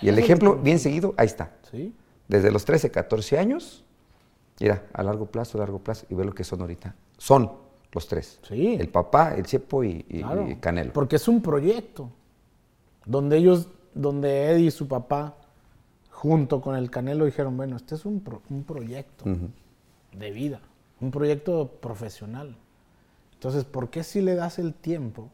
Y 0.00 0.08
el 0.08 0.18
ejemplo, 0.18 0.56
bien 0.56 0.78
seguido, 0.78 1.14
ahí 1.16 1.26
está. 1.26 1.52
Sí. 1.70 1.94
Desde 2.28 2.50
los 2.50 2.64
13, 2.64 2.90
14 2.90 3.38
años, 3.38 3.84
mira, 4.60 4.86
a 4.92 5.02
largo 5.02 5.26
plazo, 5.26 5.58
a 5.58 5.60
largo 5.60 5.78
plazo, 5.78 6.06
y 6.10 6.14
ve 6.14 6.24
lo 6.24 6.34
que 6.34 6.44
son 6.44 6.60
ahorita. 6.60 6.94
Son 7.18 7.50
los 7.92 8.06
tres. 8.08 8.40
Sí. 8.46 8.76
El 8.78 8.88
papá, 8.88 9.34
el 9.34 9.46
Chepo 9.46 9.84
y, 9.84 10.04
y- 10.08 10.18
Claro, 10.20 10.48
y 10.50 10.56
Canelo. 10.56 10.92
Porque 10.92 11.16
es 11.16 11.28
un 11.28 11.40
proyecto 11.40 12.10
donde 13.04 13.38
ellos, 13.38 13.68
donde 13.94 14.50
Eddie 14.50 14.66
y 14.66 14.70
su 14.70 14.86
papá, 14.88 15.36
junto 16.10 16.60
con 16.60 16.74
el 16.76 16.90
Canelo, 16.90 17.24
dijeron, 17.24 17.56
bueno, 17.56 17.76
este 17.76 17.94
es 17.94 18.04
un, 18.04 18.20
pro- 18.20 18.42
un 18.50 18.64
proyecto 18.64 19.24
Ujú. 19.30 19.48
de 20.12 20.30
vida, 20.30 20.60
un 21.00 21.10
proyecto 21.10 21.68
profesional. 21.80 22.56
Entonces, 23.34 23.64
¿por 23.64 23.88
qué 23.90 24.02
si 24.02 24.20
le 24.20 24.34
das 24.34 24.58
el 24.58 24.74
tiempo? 24.74 25.30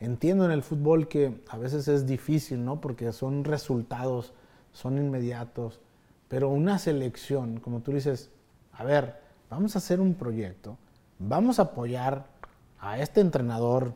Entiendo 0.00 0.44
en 0.44 0.50
el 0.50 0.62
fútbol 0.62 1.08
que 1.08 1.40
a 1.48 1.56
veces 1.56 1.88
es 1.88 2.06
difícil, 2.06 2.64
¿no? 2.64 2.80
Porque 2.80 3.12
son 3.12 3.44
resultados, 3.44 4.32
son 4.72 4.98
inmediatos, 4.98 5.80
pero 6.28 6.50
una 6.50 6.78
selección, 6.78 7.60
como 7.60 7.80
tú 7.80 7.92
dices, 7.92 8.30
a 8.72 8.84
ver, 8.84 9.16
vamos 9.48 9.74
a 9.74 9.78
hacer 9.78 10.00
un 10.00 10.14
proyecto, 10.14 10.76
vamos 11.18 11.58
a 11.58 11.62
apoyar 11.62 12.26
a 12.78 12.98
este 12.98 13.20
entrenador, 13.22 13.94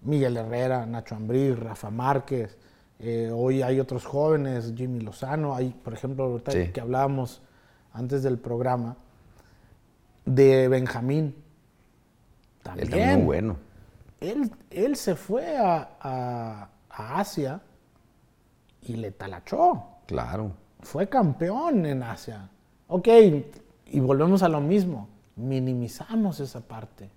Miguel 0.00 0.36
Herrera, 0.36 0.86
Nacho 0.86 1.14
Ambriz, 1.14 1.58
Rafa 1.58 1.90
Márquez, 1.90 2.56
eh, 3.00 3.30
hoy 3.34 3.60
hay 3.60 3.80
otros 3.80 4.06
jóvenes, 4.06 4.72
Jimmy 4.74 5.00
Lozano, 5.00 5.54
hay, 5.54 5.70
por 5.70 5.92
ejemplo, 5.92 6.24
ahorita 6.24 6.52
Sí. 6.52 6.68
que 6.72 6.80
hablábamos 6.80 7.42
antes 7.92 8.22
del 8.22 8.38
programa, 8.38 8.96
de 10.24 10.68
Benjamín. 10.68 11.34
Él 12.76 12.88
También. 12.88 13.16
muy 13.16 13.24
bueno. 13.26 13.56
Él, 14.30 14.50
él 14.70 14.96
se 14.96 15.14
fue 15.14 15.56
a, 15.56 15.96
a- 16.00 16.68
a 16.90 17.20
Asia 17.20 17.60
y 18.82 18.94
le 18.96 19.10
talachó. 19.10 19.82
Claro. 20.06 20.52
Fue 20.80 21.08
campeón 21.08 21.86
en 21.86 22.02
Asia. 22.02 22.48
Ok, 22.88 23.08
y 23.86 24.00
volvemos 24.00 24.42
a 24.42 24.48
lo 24.48 24.60
mismo. 24.60 25.08
Minimizamos 25.36 26.40
esa 26.40 26.60
parte. 26.60 27.10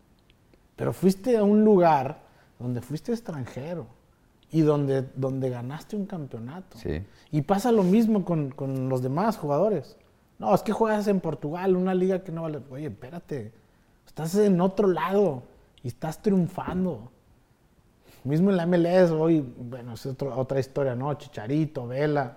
Pero 0.75 0.93
fuiste 0.93 1.37
a 1.37 1.43
un 1.43 1.63
lugar 1.63 2.19
donde 2.59 2.81
fuiste 2.81 3.11
extranjero 3.11 3.87
y 4.51 4.61
donde, 4.61 5.01
donde 5.15 5.49
ganaste 5.49 5.95
un 5.95 6.05
campeonato. 6.05 6.77
Sí. 6.77 7.03
Y 7.31 7.41
pasa 7.41 7.71
lo 7.71 7.83
mismo 7.83 8.23
con, 8.23 8.49
con 8.51 8.89
los 8.89 9.01
demás 9.01 9.37
jugadores. 9.37 9.97
No, 10.39 10.53
es 10.55 10.61
que 10.61 10.71
juegas 10.71 11.07
en 11.07 11.19
Portugal, 11.19 11.75
una 11.75 11.93
liga 11.93 12.23
que 12.23 12.31
no 12.31 12.43
vale. 12.43 12.61
Oye, 12.71 12.87
espérate. 12.87 13.51
Estás 14.05 14.35
en 14.35 14.61
otro 14.61 14.87
lado 14.87 15.43
y 15.87 15.89
estás 15.89 16.21
triunfando. 16.21 17.09
Mismo 18.25 18.49
en 18.49 18.57
la 18.57 18.65
MLS, 18.67 19.09
hoy, 19.11 19.39
bueno, 19.39 19.93
es 19.93 20.05
otro- 20.05 20.37
otra 20.37 20.59
historia, 20.59 20.95
¿no? 20.95 21.13
Chicharito, 21.13 21.87
Vela. 21.87 22.35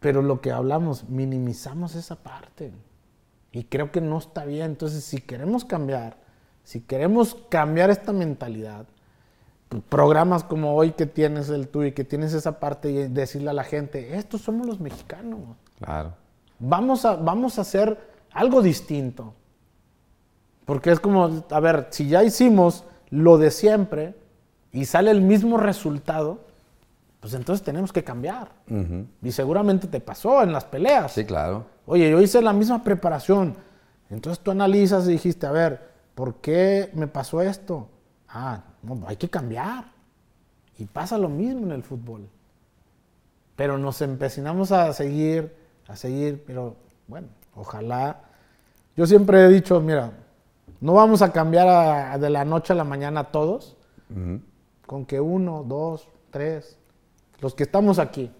Pero 0.00 0.20
lo 0.20 0.42
que 0.42 0.52
hablamos, 0.52 1.08
minimizamos 1.08 1.94
esa 1.94 2.16
parte. 2.16 2.70
Y 3.52 3.64
creo 3.64 3.90
que 3.90 4.02
no 4.02 4.18
está 4.18 4.44
bien. 4.44 4.66
Entonces, 4.66 5.02
si 5.02 5.16
queremos 5.22 5.64
cambiar, 5.64 6.18
si 6.62 6.82
queremos 6.82 7.34
cambiar 7.48 7.88
esta 7.88 8.12
mentalidad, 8.12 8.84
programas 9.88 10.44
como 10.44 10.74
hoy 10.74 10.92
que 10.92 11.06
tienes 11.06 11.48
el 11.48 11.68
tú 11.68 11.84
y 11.84 11.92
que 11.92 12.04
tienes 12.04 12.34
esa 12.34 12.60
parte 12.60 12.90
y 12.90 13.08
decirle 13.08 13.48
a 13.48 13.54
la 13.54 13.64
gente, 13.64 14.14
estos 14.18 14.42
somos 14.42 14.66
los 14.66 14.78
mexicanos. 14.78 15.40
Claro. 15.78 16.12
Vamos 16.58 17.06
a, 17.06 17.16
vamos 17.16 17.56
a 17.58 17.62
hacer 17.62 17.98
algo 18.30 18.60
distinto. 18.60 19.32
Porque 20.64 20.90
es 20.90 21.00
como, 21.00 21.44
a 21.50 21.60
ver, 21.60 21.88
si 21.90 22.08
ya 22.08 22.22
hicimos 22.22 22.84
lo 23.10 23.38
de 23.38 23.50
siempre 23.50 24.14
y 24.70 24.84
sale 24.84 25.10
el 25.10 25.20
mismo 25.20 25.58
resultado, 25.58 26.40
pues 27.20 27.34
entonces 27.34 27.64
tenemos 27.64 27.92
que 27.92 28.02
cambiar. 28.02 28.50
Y 29.22 29.32
seguramente 29.32 29.86
te 29.86 30.00
pasó 30.00 30.42
en 30.42 30.52
las 30.52 30.64
peleas. 30.64 31.12
Sí, 31.12 31.24
claro. 31.24 31.66
Oye, 31.86 32.10
yo 32.10 32.20
hice 32.20 32.40
la 32.42 32.52
misma 32.52 32.82
preparación. 32.82 33.54
Entonces 34.10 34.42
tú 34.42 34.50
analizas 34.50 35.06
y 35.06 35.12
dijiste, 35.12 35.46
a 35.46 35.52
ver, 35.52 35.90
¿por 36.14 36.36
qué 36.36 36.90
me 36.94 37.06
pasó 37.06 37.40
esto? 37.40 37.88
Ah, 38.28 38.62
no, 38.82 39.06
hay 39.06 39.16
que 39.16 39.28
cambiar. 39.28 39.84
Y 40.78 40.86
pasa 40.86 41.18
lo 41.18 41.28
mismo 41.28 41.66
en 41.66 41.72
el 41.72 41.82
fútbol. 41.82 42.28
Pero 43.56 43.78
nos 43.78 44.00
empecinamos 44.02 44.72
a 44.72 44.92
seguir, 44.92 45.54
a 45.86 45.96
seguir, 45.96 46.42
pero 46.46 46.76
bueno, 47.06 47.28
ojalá. 47.54 48.20
Yo 48.96 49.06
siempre 49.06 49.44
he 49.44 49.48
dicho, 49.48 49.80
mira, 49.80 50.12
no 50.82 50.92
vamos 50.92 51.22
a 51.22 51.32
cambiar 51.32 51.66
a- 51.68 52.18
de 52.18 52.28
la 52.28 52.44
noche 52.44 52.74
a 52.74 52.76
la 52.76 52.84
mañana 52.84 53.20
a 53.20 53.30
todos, 53.32 53.76
con 54.86 55.06
que 55.06 55.18
uno, 55.20 55.64
dos, 55.66 56.06
tres, 56.30 56.76
los 57.40 57.54
que 57.54 57.62
estamos 57.62 57.98
aquí, 57.98 58.30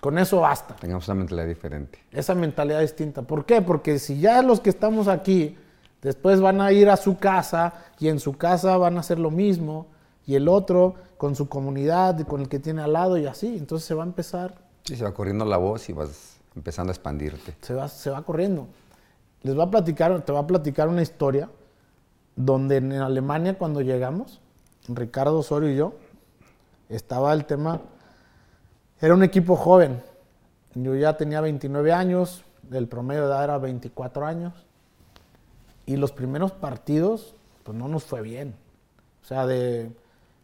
con 0.00 0.16
eso 0.18 0.40
basta 0.40 0.76
Tengamos 0.76 1.08
una 1.08 1.16
mentalidad 1.16 1.46
diferente. 1.48 1.98
esa 2.12 2.34
mentalidad 2.34 2.80
distinta. 2.80 3.22
¿Por 3.22 3.44
qué? 3.44 3.60
Porque 3.62 3.98
si 3.98 4.20
ya 4.20 4.42
los 4.42 4.60
que 4.60 4.70
estamos 4.70 5.08
aquí, 5.08 5.56
después 6.02 6.40
van 6.40 6.60
a 6.60 6.70
ir 6.70 6.88
a 6.88 6.96
su 6.96 7.16
casa 7.18 7.74
y 7.98 8.06
en 8.08 8.20
su 8.20 8.34
casa 8.36 8.76
van 8.76 8.96
a 8.96 9.00
hacer 9.00 9.18
lo 9.18 9.30
mismo, 9.32 9.86
y 10.24 10.36
el 10.36 10.46
otro 10.46 10.94
con 11.16 11.34
su 11.34 11.48
comunidad, 11.48 12.16
y 12.20 12.24
con 12.24 12.42
el 12.42 12.48
que 12.48 12.58
tiene 12.60 12.82
al 12.82 12.92
lado 12.92 13.16
y 13.18 13.26
así, 13.26 13.56
entonces 13.56 13.88
se 13.88 13.94
va 13.94 14.04
a 14.04 14.06
empezar, 14.06 14.54
Sí, 14.84 14.94
se 14.96 15.02
va 15.04 15.12
corriendo 15.12 15.44
la 15.44 15.56
voz 15.56 15.88
y 15.88 15.92
vas 15.92 16.38
empezando 16.54 16.90
a 16.90 16.94
expandirte. 16.94 17.54
se 17.60 17.74
va, 17.74 17.88
se 17.88 18.10
va 18.10 18.22
corriendo. 18.22 18.66
Les 19.42 19.54
voy 19.54 19.64
a 19.64 19.70
platicar, 19.70 20.20
te 20.22 20.32
voy 20.32 20.42
a 20.42 20.46
platicar 20.46 20.88
una 20.88 21.02
historia 21.02 21.48
donde 22.36 22.76
en 22.76 22.92
Alemania 22.92 23.58
cuando 23.58 23.80
llegamos, 23.80 24.40
Ricardo 24.88 25.38
Osorio 25.38 25.70
y 25.70 25.76
yo, 25.76 25.94
estaba 26.88 27.32
el 27.32 27.44
tema, 27.44 27.80
era 29.00 29.14
un 29.14 29.22
equipo 29.22 29.56
joven. 29.56 30.02
Yo 30.74 30.94
ya 30.94 31.16
tenía 31.16 31.40
29 31.40 31.92
años, 31.92 32.44
el 32.70 32.88
promedio 32.88 33.22
de 33.22 33.28
edad 33.28 33.44
era 33.44 33.58
24 33.58 34.26
años. 34.26 34.54
Y 35.86 35.96
los 35.96 36.12
primeros 36.12 36.52
partidos, 36.52 37.34
pues 37.64 37.76
no 37.76 37.88
nos 37.88 38.04
fue 38.04 38.22
bien. 38.22 38.54
O 39.22 39.26
sea, 39.26 39.46
de, 39.46 39.92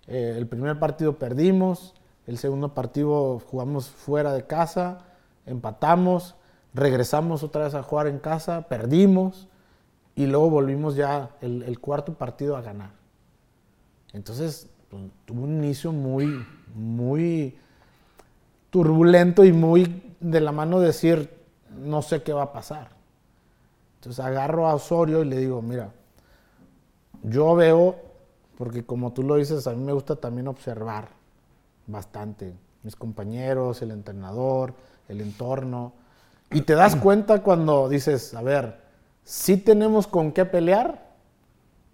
eh, 0.07 0.35
el 0.37 0.47
primer 0.47 0.79
partido 0.79 1.19
perdimos, 1.19 1.95
el 2.27 2.39
segundo 2.39 2.75
partido 2.75 3.41
jugamos 3.51 3.89
fuera 3.89 4.33
de 4.33 4.47
casa, 4.47 4.99
empatamos, 5.47 6.35
regresamos 6.75 7.43
otra 7.43 7.65
vez 7.65 7.75
a 7.75 7.83
jugar 7.83 8.09
en 8.09 8.19
casa, 8.19 8.63
perdimos 8.69 9.49
y 10.15 10.27
luego 10.27 10.51
volvimos 10.51 10.97
ya 10.97 11.31
el, 11.41 11.63
el 11.63 11.81
cuarto 11.81 12.15
partido 12.15 12.57
a 12.57 12.63
ganar. 12.63 12.91
Entonces, 14.13 14.69
pues, 14.91 15.03
tuvo 15.25 15.43
un 15.43 15.65
inicio 15.65 15.93
muy, 15.93 16.45
muy 16.75 17.59
turbulento 18.71 19.45
y 19.45 19.53
muy 19.53 20.15
de 20.21 20.41
la 20.41 20.53
mano 20.53 20.81
de 20.81 20.87
decir, 20.89 21.31
no 21.71 22.03
sé 22.03 22.23
qué 22.23 22.33
va 22.33 22.43
a 22.43 22.53
pasar. 22.53 22.91
Entonces 23.97 24.25
agarro 24.25 24.69
a 24.69 24.75
Osorio 24.75 25.23
y 25.23 25.27
le 25.27 25.39
digo, 25.39 25.63
mira, 25.63 25.93
yo 27.23 27.55
veo, 27.55 27.97
porque 28.59 28.85
como 28.85 29.13
tú 29.13 29.23
lo 29.23 29.37
dices, 29.37 29.67
a 29.67 29.73
mí 29.73 29.83
me 29.83 29.93
gusta 29.93 30.17
también 30.17 30.47
observar 30.49 31.09
bastante, 31.87 32.55
mis 32.83 32.97
compañeros, 32.97 33.81
el 33.83 33.93
entrenador, 33.93 34.75
el 35.09 35.21
entorno, 35.21 35.93
y 36.51 36.61
te 36.63 36.75
das 36.75 36.97
cuenta 36.97 37.43
cuando 37.43 37.89
dices, 37.89 38.35
a 38.35 38.43
ver, 38.43 38.79
si 39.25 39.57
tenemos 39.57 40.07
con 40.07 40.33
qué 40.33 40.45
pelear 40.45 41.03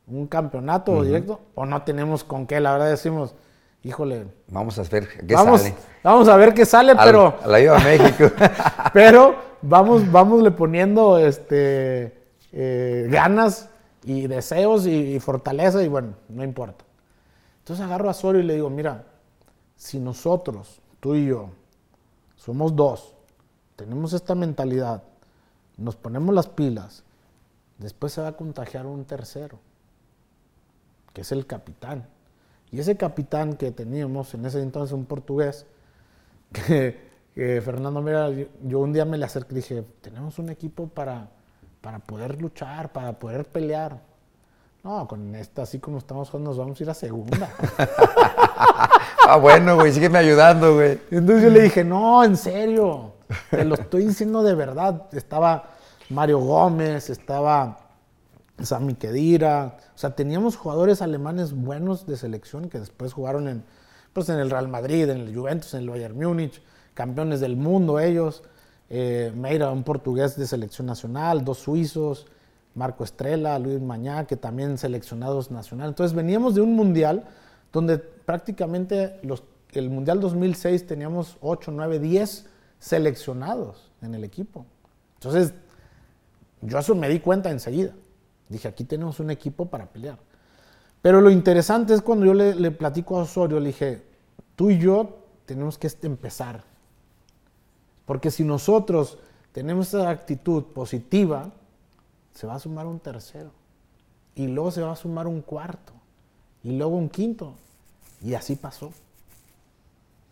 un 0.06 0.26
campeonato 0.26 1.02
directo 1.02 1.40
o 1.54 1.64
no 1.66 1.82
tenemos 1.82 2.24
con 2.24 2.46
qué, 2.46 2.60
la 2.60 2.72
verdad 2.72 2.90
decimos, 2.90 3.34
híjole, 3.82 4.26
Vamos 4.48 4.78
a 4.78 4.82
ver 4.82 5.08
qué 5.08 5.34
vamos, 5.34 5.60
sale. 5.62 5.74
vamos 6.02 6.28
a 6.28 6.36
ver 6.36 6.52
qué 6.52 6.66
sale, 6.66 6.92
Al- 6.92 6.98
pero... 7.04 7.38
a 7.42 7.46
la 7.46 7.58
Viva 7.58 7.78
México. 7.78 8.24
Pero 8.92 9.36
vamos, 9.62 10.10
vamosle 10.12 10.50
poniendo 10.50 11.16
este, 11.18 12.18
eh, 12.52 13.06
ganas 13.10 13.68
y 14.04 14.26
deseos 14.26 14.86
y, 14.86 15.14
y 15.14 15.20
fortaleza 15.20 15.82
y 15.82 15.88
bueno, 15.88 16.14
no 16.28 16.42
importa. 16.42 16.84
Entonces 17.60 17.84
agarro 17.86 18.08
a 18.08 18.10
Osorio 18.10 18.40
y 18.40 18.44
le 18.44 18.54
digo, 18.54 18.68
mira, 18.68 19.04
si 19.76 20.00
nosotros, 20.00 20.80
tú 20.98 21.14
y 21.14 21.26
yo, 21.26 21.50
somos 22.34 22.74
dos, 22.74 23.14
tenemos 23.80 24.12
esta 24.12 24.34
mentalidad, 24.34 25.02
nos 25.78 25.96
ponemos 25.96 26.34
las 26.34 26.48
pilas, 26.48 27.02
después 27.78 28.12
se 28.12 28.20
va 28.20 28.28
a 28.28 28.32
contagiar 28.36 28.84
un 28.84 29.06
tercero, 29.06 29.58
que 31.14 31.22
es 31.22 31.32
el 31.32 31.46
capitán. 31.46 32.06
Y 32.70 32.78
ese 32.78 32.98
capitán 32.98 33.54
que 33.54 33.70
teníamos 33.70 34.34
en 34.34 34.44
ese 34.44 34.60
entonces, 34.60 34.92
un 34.92 35.06
portugués, 35.06 35.64
que, 36.52 37.00
que 37.34 37.62
Fernando, 37.62 38.02
mira, 38.02 38.28
yo, 38.28 38.48
yo 38.64 38.80
un 38.80 38.92
día 38.92 39.06
me 39.06 39.16
le 39.16 39.24
acerqué 39.24 39.54
y 39.54 39.56
dije, 39.56 39.84
tenemos 40.02 40.38
un 40.38 40.50
equipo 40.50 40.86
para, 40.86 41.30
para 41.80 42.00
poder 42.00 42.38
luchar, 42.38 42.92
para 42.92 43.18
poder 43.18 43.46
pelear. 43.46 43.98
No, 44.84 45.08
con 45.08 45.34
esta, 45.36 45.62
así 45.62 45.78
como 45.78 45.96
estamos 45.96 46.28
jugando, 46.28 46.50
nos 46.50 46.58
vamos 46.58 46.78
a 46.78 46.82
ir 46.82 46.90
a 46.90 46.94
segunda. 46.94 47.50
ah, 49.26 49.38
bueno, 49.40 49.76
güey, 49.76 49.90
sígueme 49.90 50.18
ayudando, 50.18 50.74
güey. 50.74 51.00
Entonces 51.10 51.44
yo 51.44 51.48
le 51.48 51.62
dije, 51.62 51.82
no, 51.82 52.22
en 52.22 52.36
serio, 52.36 53.14
te 53.50 53.64
lo 53.64 53.74
estoy 53.74 54.06
diciendo 54.06 54.42
de 54.42 54.54
verdad. 54.54 55.08
Estaba 55.12 55.70
Mario 56.08 56.38
Gómez, 56.38 57.10
estaba 57.10 57.78
Sami 58.62 58.94
Khedira, 58.94 59.76
o 59.94 59.98
sea, 59.98 60.14
teníamos 60.14 60.56
jugadores 60.56 61.02
alemanes 61.02 61.52
buenos 61.52 62.06
de 62.06 62.16
selección 62.16 62.68
que 62.68 62.78
después 62.78 63.12
jugaron 63.12 63.48
en, 63.48 63.64
pues, 64.12 64.28
en 64.28 64.38
el 64.38 64.50
Real 64.50 64.68
Madrid, 64.68 65.08
en 65.08 65.20
el 65.20 65.34
Juventus, 65.34 65.74
en 65.74 65.80
el 65.80 65.90
Bayern 65.90 66.18
Múnich, 66.18 66.60
campeones 66.94 67.40
del 67.40 67.56
mundo 67.56 68.00
ellos. 68.00 68.42
Eh, 68.90 69.32
Meira, 69.36 69.70
un 69.70 69.84
portugués 69.84 70.36
de 70.36 70.46
selección 70.46 70.86
nacional, 70.86 71.44
dos 71.44 71.58
suizos, 71.58 72.26
Marco 72.74 73.04
Estrella, 73.04 73.58
Luis 73.58 73.80
Mañá, 73.80 74.26
que 74.26 74.36
también 74.36 74.78
seleccionados 74.78 75.50
nacional. 75.50 75.90
Entonces 75.90 76.14
veníamos 76.14 76.54
de 76.54 76.60
un 76.60 76.74
mundial 76.74 77.24
donde 77.72 77.98
prácticamente 77.98 79.20
los, 79.22 79.44
el 79.72 79.90
mundial 79.90 80.20
2006 80.20 80.86
teníamos 80.86 81.36
8, 81.40 81.70
9, 81.72 81.98
10 82.00 82.46
seleccionados 82.80 83.90
en 84.02 84.14
el 84.14 84.24
equipo. 84.24 84.66
Entonces, 85.14 85.52
yo 86.62 86.78
eso 86.78 86.94
me 86.96 87.08
di 87.08 87.20
cuenta 87.20 87.50
enseguida. 87.50 87.92
Dije, 88.48 88.66
aquí 88.66 88.84
tenemos 88.84 89.20
un 89.20 89.30
equipo 89.30 89.66
para 89.66 89.86
pelear. 89.86 90.18
Pero 91.02 91.20
lo 91.20 91.30
interesante 91.30 91.94
es 91.94 92.02
cuando 92.02 92.26
yo 92.26 92.34
le, 92.34 92.70
platico 92.72 93.18
a 93.18 93.22
Osorio, 93.22 93.60
le 93.60 93.68
dije, 93.68 94.02
tú 94.56 94.70
y 94.70 94.78
yo 94.78 95.18
tenemos 95.46 95.78
que 95.78 95.90
empezar. 96.02 96.64
Porque 98.06 98.30
si 98.30 98.44
nosotros 98.44 99.18
tenemos 99.52 99.88
esa 99.88 100.10
actitud 100.10 100.64
positiva, 100.64 101.50
se 102.34 102.46
va 102.46 102.56
a 102.56 102.58
sumar 102.58 102.86
un 102.86 102.98
tercero. 102.98 103.50
Y 104.34 104.48
luego 104.48 104.70
se 104.70 104.82
va 104.82 104.92
a 104.92 104.96
sumar 104.96 105.26
un 105.26 105.42
cuarto. 105.42 105.92
Y 106.64 106.76
luego 106.76 106.96
un 106.96 107.08
quinto. 107.08 107.54
Y 108.22 108.34
así 108.34 108.56
pasó. 108.56 108.90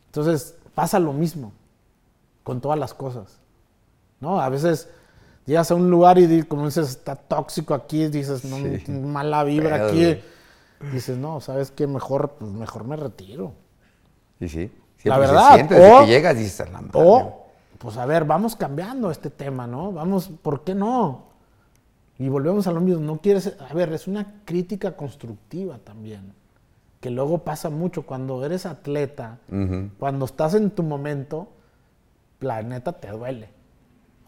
Entonces, 0.07 0.55
pasa 0.75 0.99
lo 0.99 1.13
mismo 1.13 1.53
con 2.49 2.63
todas 2.63 2.79
las 2.79 2.95
cosas. 2.95 3.41
¿No? 4.21 4.41
A 4.41 4.49
veces 4.49 4.89
llegas 5.45 5.71
a 5.71 5.75
un 5.75 5.91
lugar 5.91 6.19
y 6.19 6.43
como 6.45 6.65
dices, 6.65 6.89
está 6.89 7.15
tóxico 7.15 7.75
aquí, 7.75 8.07
dices, 8.09 8.43
no, 8.47 8.57
Sí. 8.57 8.91
mala 8.91 9.45
vibra 9.45 9.77
Pedo, 9.77 9.89
aquí. 9.89 10.05
güey. 10.05 10.23
Dices, 10.93 11.19
no, 11.19 11.41
¿sabes 11.43 11.71
qué? 11.71 11.87
Mejor, 11.87 12.31
pues 12.39 12.51
mejor 12.51 12.85
me 12.85 12.97
retiro. 12.97 13.53
Y 14.41 14.49
sí. 14.49 14.73
La 15.05 15.17
siempre 15.17 15.27
se 15.27 15.33
verdad, 15.35 15.55
siente 15.57 15.75
desde 15.75 15.93
o- 15.93 16.01
que 16.01 16.07
llegas 16.07 16.35
y 16.37 16.39
dices, 16.39 16.61
"A 16.63 16.65
la 16.71 16.81
madre, 16.81 16.91
O, 16.95 17.47
pues 17.79 17.97
a 17.99 18.07
ver, 18.07 18.25
vamos 18.25 18.57
cambiando 18.57 19.11
este 19.11 19.29
tema, 19.29 19.67
¿no? 19.67 19.93
Vamos, 19.93 20.31
¿por 20.43 20.65
qué 20.65 20.75
no? 20.75 21.25
Y 22.19 22.29
volvemos 22.31 22.67
a 22.67 22.73
lo 22.73 22.81
mismo, 22.81 23.03
no 23.03 23.19
quieres, 23.21 23.55
a 23.61 23.75
ver, 23.75 23.93
es 23.93 24.09
una 24.09 24.41
crítica 24.47 24.97
constructiva 24.97 25.79
también, 25.85 26.33
que 27.01 27.11
luego 27.11 27.39
pasa 27.45 27.69
mucho 27.71 28.03
cuando 28.07 28.45
eres 28.45 28.65
atleta, 28.67 29.39
Ujú. 29.53 29.91
cuando 29.99 30.25
estás 30.25 30.55
en 30.55 30.71
tu 30.71 30.83
momento, 30.83 31.49
la 32.41 32.63
neta 32.63 32.93
te 32.93 33.09
duele. 33.11 33.51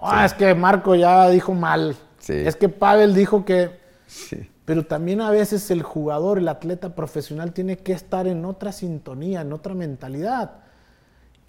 Ah, 0.00 0.24
es 0.24 0.34
que 0.34 0.54
Marco 0.54 0.94
ya 0.94 1.28
dijo 1.28 1.54
mal. 1.54 1.94
Sí. 2.18 2.32
Es 2.34 2.56
que 2.56 2.68
Pavel 2.68 3.14
dijo 3.14 3.44
que 3.44 3.78
Sí. 4.06 4.50
pero 4.64 4.84
también 4.86 5.20
a 5.20 5.30
veces 5.30 5.70
el 5.70 5.82
jugador, 5.82 6.38
el 6.38 6.48
atleta 6.48 6.94
profesional 6.94 7.52
tiene 7.52 7.76
que 7.78 7.92
estar 7.92 8.26
en 8.26 8.44
otra 8.44 8.72
sintonía, 8.72 9.42
en 9.42 9.52
otra 9.52 9.74
mentalidad. 9.74 10.52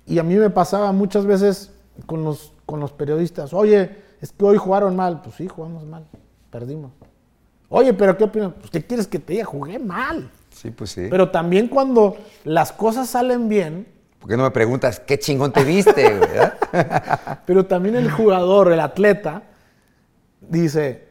Y 0.05 0.19
a 0.19 0.23
mí 0.23 0.35
me 0.35 0.49
pasaba 0.49 0.91
muchas 0.91 1.25
veces 1.25 1.71
con 2.05 2.23
los, 2.23 2.53
con 2.65 2.79
los 2.79 2.91
periodistas, 2.91 3.53
oye, 3.53 3.95
es 4.21 4.31
que 4.31 4.45
hoy 4.45 4.57
jugaron 4.57 4.95
mal. 4.95 5.21
Pues 5.21 5.35
sí, 5.35 5.47
jugamos 5.47 5.85
mal, 5.85 6.05
perdimos. 6.49 6.91
Oye, 7.69 7.93
pero 7.93 8.17
¿qué 8.17 8.25
opinas? 8.25 8.51
Pues 8.59 8.69
¿qué 8.69 8.85
quieres 8.85 9.07
que 9.07 9.17
te 9.19 9.33
diga? 9.33 9.45
Jugué 9.45 9.79
mal. 9.79 10.29
Sí, 10.49 10.69
pues 10.71 10.91
sí. 10.91 11.07
Pero 11.09 11.31
también 11.31 11.67
cuando 11.69 12.17
las 12.43 12.71
cosas 12.73 13.09
salen 13.09 13.47
bien, 13.47 13.87
¿Por 14.21 14.29
qué 14.29 14.37
no 14.37 14.43
me 14.43 14.51
preguntas 14.51 14.99
qué 14.99 15.17
chingón 15.19 15.51
te 15.51 15.63
viste, 15.63 16.19
pero 17.45 17.65
también 17.65 17.95
el 17.95 18.09
jugador, 18.09 18.71
el 18.71 18.79
atleta, 18.79 19.41
dice, 20.41 21.07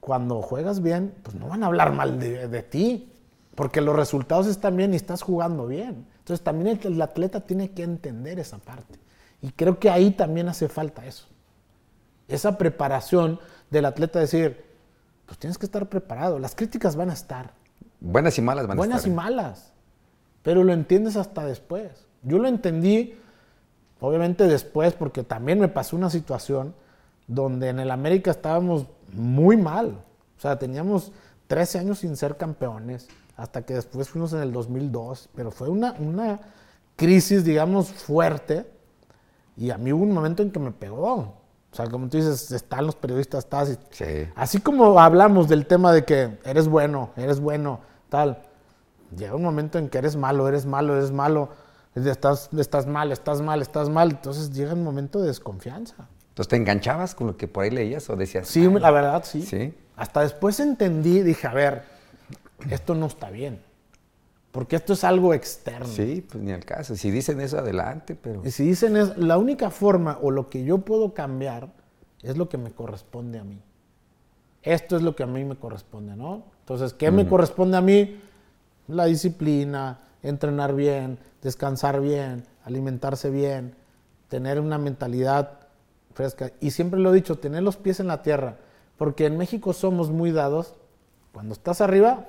cuando 0.00 0.42
juegas 0.42 0.82
bien, 0.82 1.14
pues 1.22 1.34
no 1.34 1.48
van 1.48 1.62
a 1.62 1.66
hablar 1.66 1.92
mal 1.92 2.20
de, 2.20 2.46
de 2.46 2.62
ti, 2.62 3.10
porque 3.54 3.80
los 3.80 3.96
resultados 3.96 4.46
están 4.46 4.76
bien 4.76 4.92
y 4.92 4.96
estás 4.96 5.22
jugando 5.22 5.66
bien. 5.66 6.06
Entonces 6.18 6.44
también 6.44 6.78
el, 6.78 6.92
el 6.94 7.00
atleta 7.02 7.40
tiene 7.40 7.70
que 7.72 7.82
entender 7.84 8.38
esa 8.38 8.58
parte. 8.58 8.98
Y 9.40 9.52
creo 9.52 9.78
que 9.78 9.88
ahí 9.88 10.10
también 10.10 10.48
hace 10.48 10.68
falta 10.68 11.06
eso. 11.06 11.26
Esa 12.28 12.58
preparación 12.58 13.40
del 13.70 13.86
atleta 13.86 14.18
decir, 14.20 14.62
pues 15.24 15.38
tienes 15.38 15.56
que 15.56 15.64
estar 15.64 15.88
preparado. 15.88 16.38
Las 16.38 16.54
críticas 16.54 16.96
van 16.96 17.08
a 17.08 17.14
estar, 17.14 17.54
Buenas 17.98 18.36
y 18.38 18.42
malas 18.42 18.66
van 18.66 18.76
a 18.76 18.78
buenas 18.78 18.98
estar. 18.98 19.12
y 19.12 19.14
malas, 19.14 19.72
pero 20.42 20.64
lo 20.64 20.72
entiendes 20.74 21.16
hasta 21.16 21.44
después. 21.46 22.06
Yo 22.22 22.38
lo 22.38 22.48
entendí, 22.48 23.14
obviamente 24.00 24.46
después, 24.46 24.94
porque 24.94 25.22
también 25.22 25.58
me 25.58 25.68
pasó 25.68 25.96
una 25.96 26.10
situación 26.10 26.74
donde 27.26 27.68
en 27.68 27.78
el 27.78 27.90
América 27.90 28.30
estábamos 28.30 28.86
muy 29.12 29.56
mal. 29.56 30.02
O 30.36 30.40
sea, 30.40 30.58
teníamos 30.58 31.12
13 31.46 31.78
años 31.78 31.98
sin 31.98 32.16
ser 32.16 32.36
campeones, 32.36 33.08
hasta 33.36 33.62
que 33.62 33.74
después 33.74 34.08
fuimos 34.08 34.32
en 34.32 34.40
el 34.40 34.52
2002, 34.52 35.30
pero 35.34 35.50
fue 35.50 35.68
una, 35.68 35.92
una 35.98 36.40
crisis, 36.96 37.44
digamos, 37.44 37.88
fuerte. 37.88 38.66
Y 39.56 39.70
a 39.70 39.78
mí 39.78 39.92
hubo 39.92 40.02
un 40.02 40.12
momento 40.12 40.42
en 40.42 40.50
que 40.50 40.58
me 40.58 40.72
pegó. 40.72 41.40
O 41.72 41.76
sea, 41.76 41.86
como 41.86 42.08
tú 42.08 42.16
dices, 42.16 42.50
están 42.50 42.86
los 42.86 42.96
periodistas, 42.96 43.44
estás 43.44 43.78
Sí. 43.90 44.28
Así 44.34 44.60
como 44.60 44.98
hablamos 44.98 45.48
del 45.48 45.66
tema 45.66 45.92
de 45.92 46.04
que 46.04 46.38
eres 46.44 46.68
bueno, 46.68 47.10
eres 47.16 47.38
bueno, 47.38 47.80
tal, 48.08 48.42
llega 49.16 49.34
un 49.34 49.42
momento 49.42 49.78
en 49.78 49.88
que 49.88 49.98
eres 49.98 50.16
malo, 50.16 50.48
eres 50.48 50.66
malo, 50.66 50.96
eres 50.96 51.12
malo, 51.12 51.50
estás, 51.94 52.50
estás 52.58 52.86
mal, 52.86 53.12
estás 53.12 53.40
mal, 53.42 53.62
estás 53.62 53.88
mal, 53.88 54.10
entonces 54.10 54.52
llega 54.52 54.74
un 54.74 54.84
momento 54.84 55.20
de 55.20 55.28
desconfianza. 55.28 56.08
Entonces, 56.28 56.48
¿te 56.48 56.56
enganchabas 56.56 57.14
con 57.14 57.26
lo 57.26 57.36
que 57.36 57.48
por 57.48 57.64
ahí 57.64 57.70
leías 57.70 58.08
o 58.08 58.16
decías? 58.16 58.46
Sí, 58.48 58.64
"Ah, 58.66 58.78
la 58.78 58.90
verdad, 58.90 59.24
sí. 59.24 59.42
Sí. 59.42 59.74
Hasta 59.96 60.22
después 60.22 60.60
entendí, 60.60 61.22
dije, 61.22 61.46
a 61.46 61.52
ver, 61.52 61.82
esto 62.70 62.94
no 62.94 63.06
está 63.06 63.30
bien, 63.30 63.60
porque 64.52 64.76
esto 64.76 64.92
es 64.94 65.04
algo 65.04 65.34
externo. 65.34 65.86
Sí, 65.86 66.24
pues 66.30 66.42
ni 66.42 66.52
al 66.52 66.64
caso. 66.64 66.96
Si 66.96 67.10
dicen 67.10 67.40
eso, 67.40 67.58
adelante, 67.58 68.14
pero... 68.14 68.42
Y 68.44 68.50
si 68.50 68.64
dicen 68.64 68.96
es 68.96 69.16
la 69.18 69.36
única 69.38 69.70
forma 69.70 70.18
o 70.22 70.30
lo 70.30 70.48
que 70.48 70.64
yo 70.64 70.78
puedo 70.78 71.12
cambiar 71.12 71.68
es 72.22 72.36
lo 72.38 72.48
que 72.48 72.56
me 72.58 72.70
corresponde 72.70 73.38
a 73.38 73.44
mí. 73.44 73.60
Esto 74.62 74.96
es 74.96 75.02
lo 75.02 75.16
que 75.16 75.22
a 75.22 75.26
mí 75.26 75.44
me 75.44 75.56
corresponde, 75.56 76.16
¿no? 76.16 76.44
Entonces, 76.60 76.92
¿qué 76.92 77.10
me 77.10 77.26
corresponde 77.26 77.76
a 77.76 77.80
mí? 77.80 78.20
La 78.88 79.06
disciplina, 79.06 79.98
entrenar 80.22 80.74
bien, 80.74 81.18
descansar 81.42 82.00
bien, 82.00 82.44
alimentarse 82.64 83.30
bien, 83.30 83.74
tener 84.28 84.60
una 84.60 84.78
mentalidad 84.78 85.60
fresca. 86.14 86.52
Y 86.60 86.70
siempre 86.70 87.00
lo 87.00 87.10
he 87.10 87.14
dicho, 87.14 87.38
tener 87.38 87.62
los 87.62 87.76
pies 87.76 88.00
en 88.00 88.06
la 88.06 88.22
tierra. 88.22 88.56
Porque 88.96 89.26
en 89.26 89.36
México 89.36 89.72
somos 89.72 90.10
muy 90.10 90.30
dados. 90.30 90.74
Cuando 91.32 91.54
estás 91.54 91.80
arriba, 91.80 92.26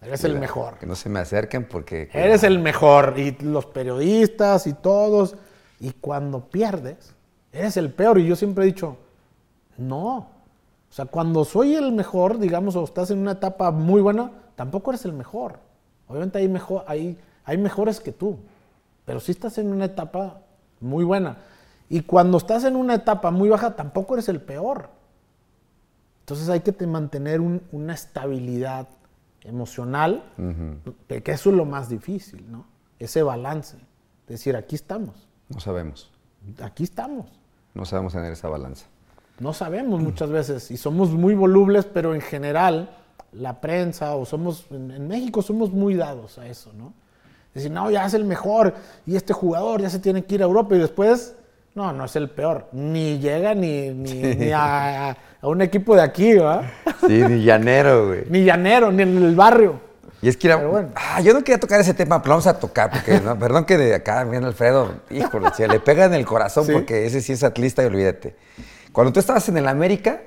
eres 0.00 0.24
el 0.24 0.38
mejor. 0.38 0.78
Que 0.78 0.86
no 0.86 0.94
se 0.94 1.08
me 1.08 1.18
acerquen 1.18 1.66
porque... 1.66 2.08
Eres 2.12 2.42
el 2.44 2.58
mejor. 2.58 3.14
Y 3.18 3.32
los 3.42 3.66
periodistas 3.66 4.66
y 4.66 4.74
todos. 4.74 5.36
Y 5.80 5.92
cuando 5.92 6.48
pierdes, 6.48 7.14
eres 7.52 7.76
el 7.76 7.92
peor. 7.92 8.18
Y 8.18 8.26
yo 8.26 8.36
siempre 8.36 8.64
he 8.64 8.66
dicho, 8.66 8.96
no. 9.78 10.16
O 10.18 10.92
sea, 10.92 11.06
cuando 11.06 11.44
soy 11.44 11.74
el 11.74 11.92
mejor, 11.92 12.38
digamos, 12.38 12.76
o 12.76 12.84
estás 12.84 13.10
en 13.10 13.18
una 13.18 13.32
etapa 13.32 13.70
muy 13.70 14.00
buena, 14.00 14.30
tampoco 14.56 14.90
eres 14.90 15.04
el 15.04 15.12
mejor. 15.12 15.58
Obviamente 16.10 16.38
hay, 16.38 16.48
mejor, 16.48 16.84
hay, 16.86 17.16
hay 17.44 17.56
mejores 17.56 18.00
que 18.00 18.12
tú. 18.12 18.38
Pero 19.06 19.20
sí 19.20 19.32
estás 19.32 19.56
en 19.58 19.72
una 19.72 19.86
etapa 19.86 20.42
muy 20.80 21.04
buena. 21.04 21.38
Y 21.88 22.02
cuando 22.02 22.36
estás 22.38 22.64
en 22.64 22.76
una 22.76 22.94
etapa 22.94 23.30
muy 23.30 23.48
baja, 23.48 23.74
tampoco 23.76 24.14
eres 24.14 24.28
el 24.28 24.40
peor. 24.40 24.90
Entonces 26.20 26.48
hay 26.48 26.60
que 26.60 26.72
te- 26.72 26.86
mantener 26.86 27.40
un- 27.40 27.62
una 27.72 27.94
estabilidad 27.94 28.88
emocional, 29.42 30.22
que 31.08 31.22
que 31.22 31.32
eso 31.32 31.50
es 31.50 31.56
lo 31.56 31.64
más 31.64 31.88
difícil, 31.88 32.44
¿no? 32.50 32.66
Ese 32.98 33.22
balance. 33.22 33.78
Decir, 34.28 34.54
aquí 34.56 34.74
estamos, 34.76 35.28
No 35.48 35.58
sabemos. 35.60 36.10
aquí 36.62 36.84
estamos. 36.84 37.26
No 37.74 37.84
sabemos 37.84 38.12
tener 38.12 38.32
esa 38.32 38.48
balanza. 38.48 38.86
No 39.40 39.52
sabemos 39.54 40.00
muchas 40.02 40.28
veces 40.30 40.70
y 40.70 40.76
somos 40.76 41.10
muy 41.10 41.34
volubles, 41.34 41.86
pero 41.86 42.14
en 42.14 42.20
general 42.20 42.90
la 43.32 43.60
prensa 43.60 44.14
o 44.14 44.24
somos, 44.26 44.66
en, 44.70 44.90
en 44.90 45.08
México 45.08 45.42
somos 45.42 45.70
muy 45.72 45.94
dados 45.94 46.38
a 46.38 46.46
eso, 46.46 46.72
¿no? 46.76 46.92
Decir, 47.54 47.70
no, 47.70 47.90
ya 47.90 48.06
es 48.06 48.14
el 48.14 48.24
mejor 48.24 48.74
y 49.06 49.16
este 49.16 49.32
jugador 49.32 49.82
ya 49.82 49.90
se 49.90 49.98
tiene 49.98 50.24
que 50.24 50.36
ir 50.36 50.42
a 50.42 50.44
Europa 50.44 50.74
y 50.76 50.78
después, 50.78 51.34
no, 51.74 51.92
no 51.92 52.04
es 52.04 52.14
el 52.16 52.30
peor. 52.30 52.68
Ni 52.72 53.18
llega 53.18 53.54
ni, 53.54 53.90
ni, 53.90 54.12
ni 54.22 54.50
a, 54.52 55.10
a 55.10 55.48
un 55.48 55.60
equipo 55.62 55.96
de 55.96 56.02
aquí, 56.02 56.34
¿verdad? 56.34 56.62
Sí, 57.06 57.22
ni 57.28 57.42
llanero, 57.42 58.06
güey. 58.08 58.24
Ni 58.30 58.44
llanero, 58.44 58.92
ni 58.92 59.02
en 59.02 59.16
el 59.16 59.34
barrio. 59.34 59.80
Y 60.22 60.28
es 60.28 60.36
que 60.36 60.48
era, 60.48 60.56
bueno. 60.56 60.90
ah, 60.94 61.20
yo 61.22 61.32
no 61.32 61.40
quería 61.40 61.58
tocar 61.58 61.80
ese 61.80 61.94
tema, 61.94 62.20
pero 62.22 62.34
vamos 62.34 62.46
a 62.46 62.58
tocar, 62.58 62.90
porque, 62.90 63.20
no, 63.20 63.36
perdón 63.38 63.64
que 63.64 63.78
de 63.78 63.94
acá 63.94 64.22
viene 64.24 64.46
Alfredo, 64.46 64.96
híjole, 65.10 65.48
se 65.56 65.66
le 65.66 65.80
pega 65.80 66.04
en 66.04 66.14
el 66.14 66.26
corazón 66.26 66.66
Sí. 66.66 66.72
porque 66.72 67.06
ese 67.06 67.20
sí 67.22 67.32
es 67.32 67.42
atlista 67.42 67.82
y 67.82 67.86
olvídate. 67.86 68.36
Cuando 68.92 69.12
tú 69.12 69.18
estabas 69.18 69.48
en 69.48 69.56
el 69.56 69.66
América, 69.66 70.20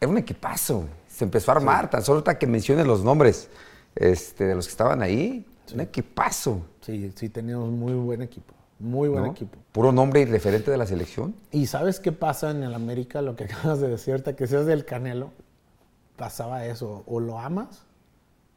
era 0.00 0.10
un 0.10 0.16
equipazo, 0.18 0.76
güey. 0.78 0.99
Se 1.20 1.24
empezó 1.24 1.52
a 1.52 1.56
armar, 1.56 1.90
tan 1.90 2.02
solo 2.02 2.16
ahorita 2.20 2.38
que 2.38 2.46
menciones 2.46 2.86
los 2.86 3.04
nombres 3.04 3.50
este, 3.94 4.44
de 4.46 4.54
los 4.54 4.66
que 4.66 4.70
estaban 4.70 5.02
ahí, 5.02 5.46
un 5.74 5.80
equipazo, 5.80 6.62
Sí, 6.80 7.12
sí, 7.14 7.28
teníamos 7.28 7.68
muy 7.70 7.92
buen 7.92 8.22
equipo, 8.22 8.54
muy 8.78 9.08
buen 9.10 9.24
¿no? 9.24 9.30
equipo. 9.32 9.58
Puro 9.70 9.92
nombre 9.92 10.22
y 10.22 10.24
referente 10.24 10.70
de 10.70 10.78
la 10.78 10.86
selección. 10.86 11.34
¿Y 11.52 11.66
sabes 11.66 12.00
qué 12.00 12.10
pasa 12.10 12.50
en 12.50 12.62
el 12.62 12.72
América? 12.74 13.20
Lo 13.20 13.36
que 13.36 13.44
acabas 13.52 13.80
de 13.80 13.88
decir, 13.88 14.14
ahorita, 14.14 14.34
que 14.34 14.46
seas 14.46 14.64
del 14.64 14.86
Canelo, 14.86 15.30
pasaba 16.16 16.64
eso, 16.64 17.04
o 17.06 17.20
lo 17.20 17.38
amas 17.38 17.82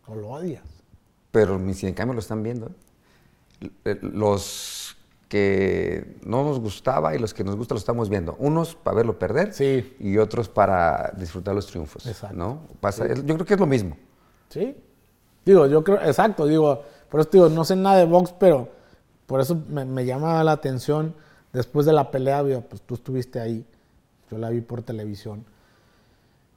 o 0.07 0.15
lo 0.15 0.30
odias. 0.30 0.64
Pero 1.31 1.60
ni 1.60 1.73
si 1.73 1.85
en 1.88 1.94
cambio 1.94 2.14
lo 2.14 2.19
están 2.22 2.44
viendo. 2.44 2.68
¿eh? 2.68 3.69
L- 3.84 3.99
Los 4.02 4.82
que 5.34 6.15
no 6.23 6.43
nos 6.43 6.60
gustaba 6.60 7.15
y 7.15 7.18
los 7.18 7.34
que 7.34 7.43
nos 7.43 7.55
gusta 7.55 7.73
lo 7.73 7.80
estamos 7.80 8.07
viendo. 8.07 8.35
Unos 8.38 8.76
para 8.76 8.97
verlo 8.97 9.18
perder 9.18 9.51
Sí. 9.51 9.95
y 9.99 10.19
otros 10.19 10.47
para 10.47 11.11
disfrutar 11.18 11.55
los 11.55 11.65
triunfos. 11.65 12.05
Exacto. 12.05 12.38
¿no? 12.38 12.68
Pasa, 12.80 13.07
Yo 13.15 13.34
creo 13.34 13.43
que 13.43 13.55
es 13.55 13.60
lo 13.60 13.65
mismo. 13.65 13.97
¿Sí? 14.49 14.77
Digo, 15.43 15.65
yo 15.65 15.84
creo, 15.84 15.99
exacto, 16.03 16.45
digo, 16.45 16.84
por 17.10 17.19
eso 17.19 17.30
digo, 17.34 17.49
no 17.49 17.65
sé 17.65 17.76
nada 17.76 17.97
de 17.97 18.05
box, 18.05 18.31
pero 18.39 18.69
por 19.26 19.41
eso 19.41 19.60
me, 19.68 19.85
me 19.85 20.05
llama 20.05 20.43
la 20.43 20.51
atención 20.51 21.15
después 21.51 21.88
de 21.88 21.93
la 21.93 22.11
pelea, 22.11 22.43
digo, 22.43 22.61
pues 22.61 22.84
tú 22.84 22.93
estuviste 22.93 23.39
ahí, 23.39 23.65
yo 24.30 24.38
la 24.38 24.51
vi 24.51 24.61
por 24.61 24.84
televisión, 24.84 25.45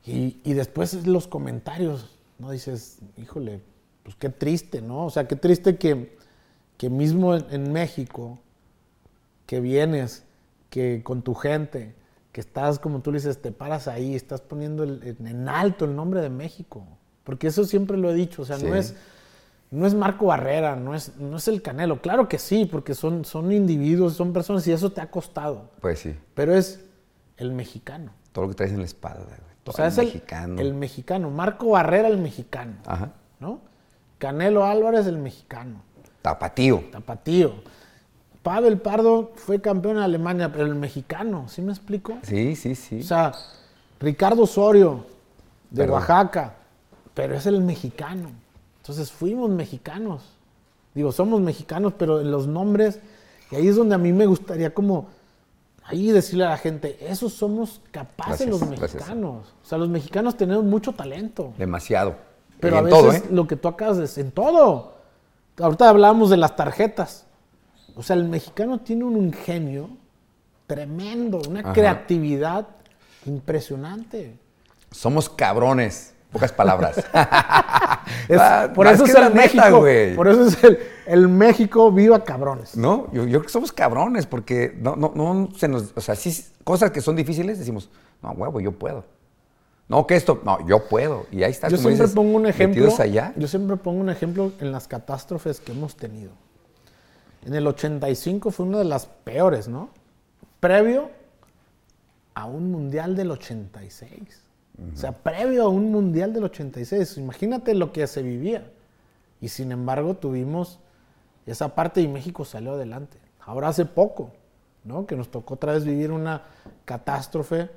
y, 0.05 0.39
y 0.45 0.53
después 0.53 1.07
los 1.07 1.27
comentarios, 1.27 2.11
¿no? 2.39 2.51
Dices, 2.51 2.99
híjole, 3.17 3.63
pues 4.03 4.17
qué 4.17 4.29
triste, 4.29 4.83
¿no? 4.83 5.07
O 5.07 5.11
sea, 5.11 5.27
qué 5.27 5.35
triste 5.37 5.79
que, 5.79 6.17
que 6.77 6.91
mismo 6.91 7.35
en, 7.35 7.47
en 7.51 7.73
México, 7.73 8.39
que 9.47 9.61
vienes, 9.61 10.25
que 10.71 11.03
con 11.05 11.23
tu 11.23 11.35
gente, 11.35 11.95
que 12.33 12.41
estás, 12.41 12.79
como 12.79 13.01
tú 13.01 13.13
le 13.13 13.19
dices, 13.19 13.41
te 13.41 13.53
paras 13.53 13.89
ahí, 13.89 14.15
estás 14.15 14.41
poniendo 14.41 14.83
el- 14.85 15.17
en, 15.25 15.49
alto 15.49 15.85
el 15.85 15.95
nombre 15.97 16.21
de 16.21 16.29
México. 16.31 16.85
Porque 17.25 17.47
eso 17.49 17.65
siempre 17.65 17.97
lo 17.97 18.11
he 18.11 18.15
dicho, 18.15 18.43
o 18.43 18.45
sea, 18.45 18.59
no 18.59 18.75
es, 18.75 18.95
no 19.71 19.87
es 19.87 19.95
Marco 19.95 20.27
Barrera, 20.27 20.77
no 20.77 20.95
es, 20.95 21.17
no 21.17 21.39
es 21.39 21.49
el 21.49 21.63
Canelo. 21.63 22.01
Claro 22.01 22.29
que 22.29 22.39
sí, 22.39 22.67
porque 22.67 22.95
son, 22.95 23.25
son 23.25 23.51
individuos, 23.53 24.15
son 24.15 24.33
personas 24.33 24.67
y 24.69 24.73
eso 24.73 24.93
te 24.93 25.01
ha 25.01 25.11
costado. 25.11 25.71
Pues 25.81 26.01
sí. 26.01 26.15
Pero 26.35 26.55
es 26.55 26.85
el 27.37 27.53
mexicano. 27.53 28.13
Todo 28.33 28.45
lo 28.45 28.51
que 28.51 28.57
traes 28.57 28.73
en 28.73 28.79
la 28.81 28.85
espalda, 28.85 29.25
güey. 29.25 29.41
O 29.67 29.73
Todo 29.73 29.77
sea, 29.77 29.87
el 29.87 29.93
es 29.93 29.99
el 29.99 30.05
mexicano. 30.07 30.61
el 30.61 30.75
mexicano. 30.75 31.31
Marco 31.31 31.71
Barrera, 31.71 32.07
el 32.09 32.19
mexicano. 32.19 32.75
Ajá. 32.87 33.13
¿No? 33.41 33.61
Canelo 34.19 34.65
Álvarez, 34.65 35.07
el 35.07 35.19
mexicano. 35.19 35.83
Tapatío. 36.23 36.85
Tapatío. 36.93 37.55
Pavel 38.47 38.79
Pardo 38.79 39.33
fue 39.35 39.61
campeón 39.61 39.97
en 39.97 40.05
Alemania, 40.05 40.53
pero 40.53 40.67
el 40.67 40.77
mexicano, 40.77 41.47
¿sí 41.49 41.63
me 41.63 41.73
explico? 41.73 42.17
Sí, 42.23 42.55
sí, 42.55 42.77
sí. 42.77 43.01
O 43.01 43.03
sea, 43.03 43.33
Ricardo 43.99 44.45
Osorio, 44.45 45.05
de 45.69 45.79
Perdón. 45.83 45.95
Oaxaca, 45.95 46.55
pero 47.13 47.35
es 47.35 47.47
el 47.47 47.61
mexicano. 47.61 48.31
Entonces 48.83 49.11
fuimos 49.11 49.51
mexicanos. 49.51 50.23
Digo, 50.95 51.11
somos 51.11 51.41
mexicanos, 51.41 51.95
pero 51.99 52.21
en 52.21 52.31
los 52.31 52.47
nombres, 52.47 53.01
y 53.51 53.57
ahí 53.57 53.67
es 53.67 53.75
donde 53.75 53.97
a 53.97 53.99
mí 53.99 54.13
me 54.13 54.27
gustaría 54.27 54.73
como, 54.73 55.09
ahí 55.83 56.13
decirle 56.13 56.45
a 56.45 56.51
la 56.51 56.57
gente, 56.57 56.99
esos 57.01 57.33
somos 57.33 57.81
capaces 57.91 58.47
Gracias, 58.47 58.49
los 58.49 58.61
gracias. 58.61 58.95
mexicanos. 58.95 59.55
O 59.61 59.67
sea, 59.67 59.77
los 59.77 59.89
mexicanos 59.89 60.37
tenemos 60.37 60.63
mucho 60.63 60.93
talento. 60.93 61.53
Demasiado. 61.59 62.15
Pero 62.61 62.77
Y 62.77 62.79
a 62.79 62.83
veces 62.83 63.01
todo, 63.01 63.13
¿eh? 63.13 63.23
lo 63.29 63.49
que 63.49 63.57
tú 63.57 63.67
acabas 63.67 64.15
de 64.15 64.21
en 64.23 64.31
todo. 64.31 64.95
Ahorita 65.59 65.89
hablábamos 65.89 66.31
de 66.31 66.37
las 66.37 66.55
tarjetas. 66.55 67.26
O 67.97 68.03
sea, 68.03 68.15
el 68.17 68.25
mexicano 68.29 68.79
tiene 68.81 69.05
un 69.05 69.17
ingenio 69.17 69.89
tremendo, 70.67 71.41
una 71.49 71.61
Ajá. 71.61 71.73
creatividad 71.73 72.67
impresionante. 73.25 74.39
Somos 74.91 75.29
cabrones. 75.29 76.13
Pocas 76.33 76.53
palabras. 76.53 76.97
Es- 78.29 78.39
Ah, 78.41 78.71
por 78.75 78.87
es 78.87 78.95
eso 78.95 79.05
es 79.05 79.11
es 79.11 79.17
el 79.17 79.35
México. 79.35 79.85
Por 80.17 80.29
eso 80.29 80.47
es 80.47 80.63
el, 80.65 80.79
el 81.07 81.29
México 81.29 81.91
viva 81.91 82.23
cabrones. 82.25 82.77
No, 82.77 83.07
yo, 83.13 83.23
yo 83.25 83.39
creo 83.39 83.43
que 83.43 83.49
somos 83.49 83.73
cabrones 83.73 84.27
porque 84.27 84.77
no, 84.81 84.97
no, 84.97 85.13
no 85.15 85.49
se 85.57 85.67
nos. 85.69 85.93
O 85.97 86.01
sea, 86.01 86.15
sí, 86.15 86.45
cosas 86.65 86.91
que 86.91 87.01
son 87.01 87.17
difíciles 87.17 87.59
decimos, 87.59 87.89
no, 88.23 88.31
huevo, 88.33 88.61
yo 88.61 88.73
puedo. 88.73 89.05
No, 89.89 90.07
que 90.07 90.17
esto, 90.17 90.41
no, 90.45 90.67
yo 90.67 90.89
puedo. 90.89 91.27
Y 91.31 91.43
ahí 91.45 91.53
está. 91.53 91.69
Yo 91.69 91.77
como 91.77 91.89
siempre 91.89 92.03
dices, 92.07 92.15
pongo 92.17 92.37
un 92.37 92.47
ejemplo. 92.47 92.89
allá. 92.99 93.33
Yo 93.37 93.47
siempre 93.49 93.77
pongo 93.77 94.01
un 94.01 94.11
ejemplo 94.11 94.53
en 94.61 94.73
las 94.73 94.87
catástrofes 94.89 95.61
que 95.61 95.73
hemos 95.73 95.97
tenido. 95.97 96.33
En 97.47 97.55
el 97.55 97.65
85 97.65 98.51
fue 98.51 98.67
una 98.67 98.79
de 98.79 98.85
las 98.85 99.07
peores, 99.07 99.69
¿no? 99.69 99.91
Previo 100.59 101.11
a 102.35 102.47
un 102.47 102.73
mundial 102.73 103.15
del 103.15 103.31
86. 103.31 104.43
O 104.93 104.97
sea, 104.97 105.13
previo 105.13 105.63
a 105.63 105.69
un 105.69 105.93
mundial 105.93 106.33
del 106.33 106.43
86. 106.43 107.19
Imagínate 107.19 107.73
lo 107.75 107.93
que 107.93 108.05
se 108.09 108.23
vivía. 108.23 108.69
Y 109.41 109.49
sin 109.49 109.71
embargo 109.71 110.15
tuvimos 110.15 110.81
esa 111.47 111.77
parte 111.77 112.01
y 112.01 112.09
México 112.09 112.45
salió 112.45 112.73
adelante. 112.73 113.17
Ahora 113.41 113.69
hace 113.69 113.85
poco, 113.85 114.33
¿no? 114.83 115.07
Que 115.07 115.15
nos 115.15 115.31
tocó 115.31 115.55
otra 115.55 115.73
vez 115.75 115.85
vivir 115.85 116.11
una 116.11 116.43
catástrofe 116.85 117.71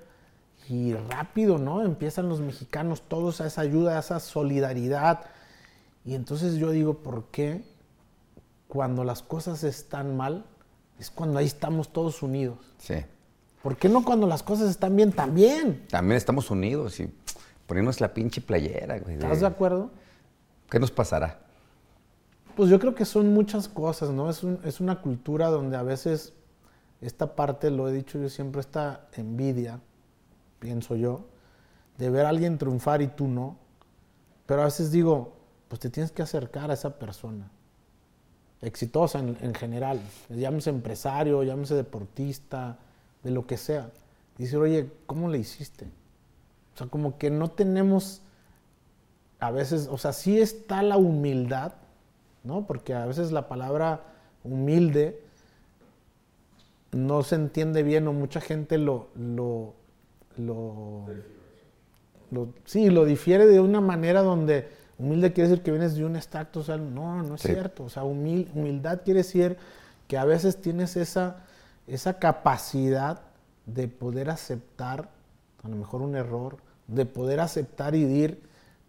y 0.68 0.94
rápido, 0.94 1.60
¿no? 1.60 1.84
Empiezan 1.84 2.28
los 2.28 2.42
mexicanos 2.42 3.04
todos 3.04 3.40
a 3.40 3.46
esa 3.46 3.62
ayuda, 3.62 3.98
a 3.98 4.00
esa 4.00 4.20
solidaridad. 4.20 5.26
Y 6.06 6.16
entonces 6.16 6.56
yo 6.56 6.72
digo, 6.72 6.96
¿por 6.96 7.26
qué 7.26 7.62
cuando 8.70 9.04
las 9.04 9.22
cosas 9.22 9.66
están 9.66 10.16
mal 10.16 10.46
es 10.98 11.10
cuando 11.12 11.40
ahí 11.40 11.46
estamos 11.48 11.92
todos 11.92 12.24
unidos? 12.24 12.60
Sí. 12.78 12.96
¿Por 13.62 13.76
qué 13.76 13.90
no 13.90 14.06
cuando 14.06 14.26
las 14.28 14.42
cosas 14.44 14.70
están 14.70 14.96
bien 14.96 15.12
también? 15.12 15.86
También 15.90 16.16
estamos 16.16 16.50
unidos 16.50 16.98
y 17.02 17.14
ponernos 17.68 18.00
la 18.00 18.14
pinche 18.14 18.40
playera, 18.40 19.00
güey. 19.00 19.16
¿Estás 19.16 19.42
de 19.42 19.48
acuerdo? 19.48 19.92
¿Qué 20.70 20.80
nos 20.80 20.92
pasará? 20.92 21.40
Pues 22.56 22.70
yo 22.70 22.80
creo 22.80 22.94
que 22.96 23.06
son 23.06 23.34
muchas 23.34 23.68
cosas, 23.68 24.12
¿no? 24.12 24.30
Es, 24.30 24.44
un- 24.44 24.60
es 24.64 24.80
una 24.80 25.02
cultura 25.02 25.48
donde 25.50 25.76
a 25.76 25.84
veces 25.84 26.34
esta 27.02 27.36
parte, 27.36 27.70
lo 27.72 27.90
he 27.90 27.94
dicho 27.94 28.20
yo 28.20 28.30
siempre, 28.30 28.62
esta 28.62 29.08
envidia, 29.14 29.80
pienso 30.60 30.96
yo, 30.96 31.26
de 31.98 32.10
ver 32.10 32.26
a 32.26 32.30
alguien 32.30 32.58
triunfar 32.58 33.02
y 33.02 33.08
tú 33.08 33.28
no. 33.28 33.58
Pero 34.46 34.62
a 34.62 34.66
veces 34.66 34.92
digo, 34.92 35.34
pues 35.70 35.80
te 35.80 35.90
tienes 35.90 36.12
que 36.12 36.22
acercar 36.22 36.72
a 36.72 36.74
esa 36.74 36.98
persona, 37.00 37.50
exitosa 38.62 39.20
en, 39.20 39.38
en 39.42 39.54
general, 39.54 40.00
llámese 40.30 40.70
empresario, 40.70 41.44
llámese 41.44 41.76
deportista, 41.76 42.78
de 43.24 43.32
lo 43.32 43.46
que 43.48 43.58
sea. 43.58 43.90
Dice, 44.38 44.58
oye, 44.58 44.90
¿cómo 45.06 45.30
le 45.30 45.38
hiciste? 45.38 45.86
O 46.76 46.78
sea, 46.78 46.88
como 46.88 47.18
que 47.18 47.30
no 47.30 47.50
tenemos 47.52 48.22
a 49.40 49.52
veces, 49.52 49.88
o 49.92 49.98
sea, 49.98 50.14
sí 50.14 50.40
está 50.40 50.82
la 50.84 50.98
humildad, 50.98 51.74
¿no? 52.44 52.66
Porque 52.68 52.94
a 52.94 53.06
veces 53.06 53.32
la 53.32 53.48
palabra 53.48 54.02
humilde 54.44 55.22
no 56.92 57.24
se 57.24 57.36
entiende 57.36 57.84
bien 57.84 58.08
o 58.08 58.14
mucha 58.14 58.42
gente 58.42 58.78
lo, 58.78 59.08
lo, 59.16 59.74
lo, 60.38 61.06
lo- 62.32 62.54
sí, 62.66 62.90
lo 62.90 63.06
difiere 63.06 63.46
de 63.46 63.60
una 63.60 63.80
manera 63.82 64.22
donde 64.22 64.68
humilde 65.00 65.34
quiere 65.34 65.50
decir 65.50 65.64
que 65.64 65.72
vienes 65.72 65.96
de 65.96 66.06
un 66.06 66.16
o 66.60 66.64
sea, 66.64 66.78
no, 66.78 67.24
no 67.24 67.36
es 67.36 67.42
Sí. 67.42 67.48
cierto, 67.54 67.86
o 67.86 67.90
sea, 67.90 68.04
humil- 68.04 68.50
humildad 68.54 69.02
quiere 69.04 69.20
decir 69.20 69.58
que 70.08 70.18
a 70.18 70.26
veces 70.26 70.62
tienes 70.62 70.98
esa, 70.98 71.38
esa 71.88 72.20
capacidad 72.20 73.22
de 73.66 73.88
poder 73.88 74.30
aceptar 74.30 75.10
a 75.64 75.68
lo 75.68 75.76
mejor 75.76 76.02
un 76.02 76.16
error, 76.16 76.58
de 76.88 77.06
poder 77.06 77.40
aceptar 77.40 77.96
y 77.96 78.04
ir 78.04 78.42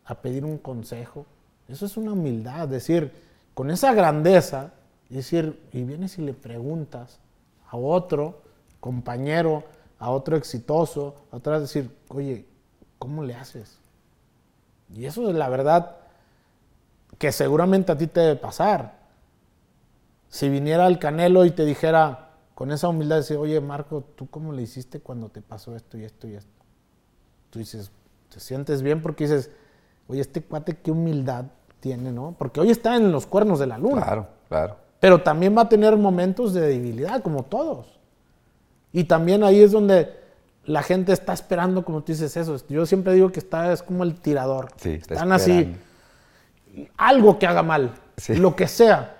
a 0.04 0.16
pedir 0.16 0.44
un 0.44 0.58
consejo. 0.58 1.26
Eso 1.68 1.86
es 1.86 1.96
una 1.96 2.12
humildad, 2.12 2.66
decir, 2.68 3.12
con 3.54 3.70
esa 3.70 3.92
grandeza, 3.92 4.72
decir, 5.08 5.60
y 5.72 5.84
vienes 5.84 6.18
y 6.18 6.22
le 6.22 6.32
preguntas 6.32 7.18
a 7.68 7.76
otro 7.76 8.42
compañero, 8.80 9.64
a 9.98 10.10
otro 10.10 10.36
exitoso, 10.36 11.14
a 11.30 11.36
otra 11.36 11.54
vez 11.54 11.62
decir, 11.62 11.90
oye, 12.08 12.46
¿cómo 12.98 13.22
le 13.22 13.34
haces? 13.34 13.76
Y 14.94 15.04
eso 15.04 15.28
es 15.28 15.36
la 15.36 15.48
verdad 15.48 15.96
que 17.20 17.32
seguramente 17.32 17.92
a 17.92 17.98
ti 17.98 18.06
te 18.06 18.18
debe 18.20 18.36
pasar. 18.36 18.94
Si 20.30 20.48
viniera 20.48 20.86
el 20.86 20.98
Canelo 20.98 21.44
y 21.44 21.50
te 21.50 21.66
dijera 21.66 22.30
con 22.54 22.72
esa 22.72 22.88
humildad, 22.88 23.16
decir, 23.16 23.36
oye 23.36 23.60
Marco, 23.60 24.02
¿tú 24.16 24.30
cómo 24.30 24.54
le 24.54 24.62
hiciste 24.62 25.00
cuando 25.00 25.28
te 25.28 25.42
pasó 25.42 25.76
esto 25.76 25.98
y 25.98 26.04
esto 26.04 26.26
y 26.26 26.34
esto? 26.34 26.64
Tú 27.50 27.58
dices, 27.58 27.92
te 28.30 28.40
sientes 28.40 28.80
bien 28.80 29.02
porque 29.02 29.24
dices, 29.24 29.50
oye, 30.08 30.22
este 30.22 30.42
cuate 30.42 30.78
qué 30.78 30.92
humildad 30.92 31.44
tiene, 31.80 32.10
¿no? 32.10 32.34
Porque 32.38 32.58
hoy 32.58 32.70
está 32.70 32.96
en 32.96 33.12
los 33.12 33.26
cuernos 33.26 33.58
de 33.58 33.66
la 33.66 33.76
luna. 33.76 34.02
Claro, 34.02 34.28
claro. 34.48 34.76
Pero 34.98 35.22
también 35.22 35.54
va 35.54 35.62
a 35.62 35.68
tener 35.68 35.98
momentos 35.98 36.54
de 36.54 36.62
debilidad, 36.62 37.22
como 37.22 37.42
todos. 37.42 38.00
Y 38.92 39.04
también 39.04 39.44
ahí 39.44 39.60
es 39.60 39.72
donde 39.72 40.18
la 40.64 40.82
gente 40.82 41.12
está 41.12 41.34
esperando, 41.34 41.84
como 41.84 42.00
tú 42.02 42.12
dices, 42.12 42.34
eso. 42.34 42.56
Yo 42.70 42.86
siempre 42.86 43.12
digo 43.12 43.30
que 43.30 43.40
está, 43.40 43.74
es 43.74 43.82
como 43.82 44.04
el 44.04 44.14
tirador. 44.14 44.70
Sí, 44.76 44.92
está 44.92 45.14
Están 45.14 45.32
así, 45.32 45.50
esperando. 45.50 45.89
Algo 46.96 47.38
que 47.38 47.46
haga 47.46 47.62
mal, 47.62 47.92
Sí. 48.16 48.34
lo 48.36 48.54
que 48.56 48.68
sea, 48.68 49.16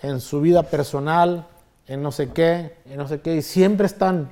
en 0.00 0.20
su 0.20 0.40
vida 0.40 0.62
personal, 0.64 1.46
en 1.86 2.02
no 2.02 2.12
sé 2.12 2.30
qué, 2.30 2.76
en 2.84 2.98
no 2.98 3.08
sé 3.08 3.20
qué, 3.20 3.36
y 3.36 3.42
siempre 3.42 3.86
están. 3.86 4.30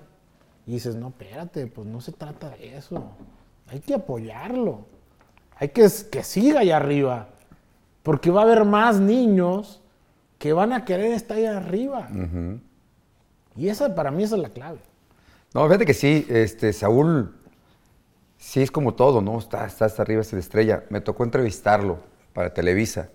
Y 0.66 0.72
dices, 0.72 0.96
no, 0.96 1.08
espérate, 1.08 1.66
pues 1.68 1.86
no 1.86 2.00
se 2.00 2.12
trata 2.12 2.50
de 2.50 2.76
eso. 2.76 3.12
Hay 3.68 3.80
que 3.80 3.94
apoyarlo. 3.94 4.86
Hay 5.58 5.68
que 5.68 5.88
que 6.10 6.22
siga 6.22 6.60
allá 6.60 6.76
arriba. 6.76 7.28
Porque 8.02 8.30
va 8.30 8.40
a 8.42 8.44
haber 8.44 8.64
más 8.64 8.98
niños 9.00 9.80
que 10.38 10.52
van 10.52 10.72
a 10.72 10.84
querer 10.84 11.12
estar 11.12 11.36
ahí 11.36 11.46
arriba. 11.46 12.08
Y 13.56 13.68
esa, 13.68 13.94
para 13.94 14.10
mí, 14.10 14.22
esa 14.24 14.36
es 14.36 14.42
la 14.42 14.50
clave. 14.50 14.78
No, 15.54 15.64
fíjate 15.66 15.86
que 15.86 15.94
sí, 15.94 16.26
este, 16.28 16.72
Saúl, 16.72 17.34
sí 18.36 18.60
es 18.62 18.70
como 18.70 18.94
todo, 18.94 19.22
¿no? 19.22 19.38
Está, 19.38 19.66
está 19.66 19.86
hasta 19.86 20.02
arriba, 20.02 20.20
es 20.20 20.32
la 20.32 20.40
estrella. 20.40 20.84
Me 20.90 21.00
tocó 21.00 21.24
entrevistarlo 21.24 21.98
para 22.36 22.52
Televisa. 22.52 23.08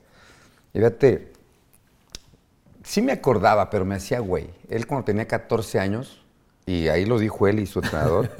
Y 0.73 0.79
fíjate, 0.79 1.31
sí 2.83 3.03
me 3.03 3.11
acordaba, 3.11 3.69
pero 3.69 3.85
me 3.85 3.93
hacía 3.93 4.19
güey. 4.19 4.49
Él 4.67 4.87
cuando 4.87 5.05
tenía 5.05 5.27
14 5.27 5.79
años, 5.79 6.23
y 6.65 6.87
ahí 6.87 7.05
lo 7.05 7.19
dijo 7.19 7.47
él 7.47 7.59
y 7.59 7.67
su 7.67 7.79
entrenador, 7.81 8.31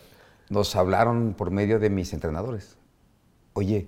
nos 0.48 0.74
hablaron 0.76 1.34
por 1.34 1.50
medio 1.50 1.78
de 1.78 1.90
mis 1.90 2.14
entrenadores. 2.14 2.78
Oye, 3.52 3.86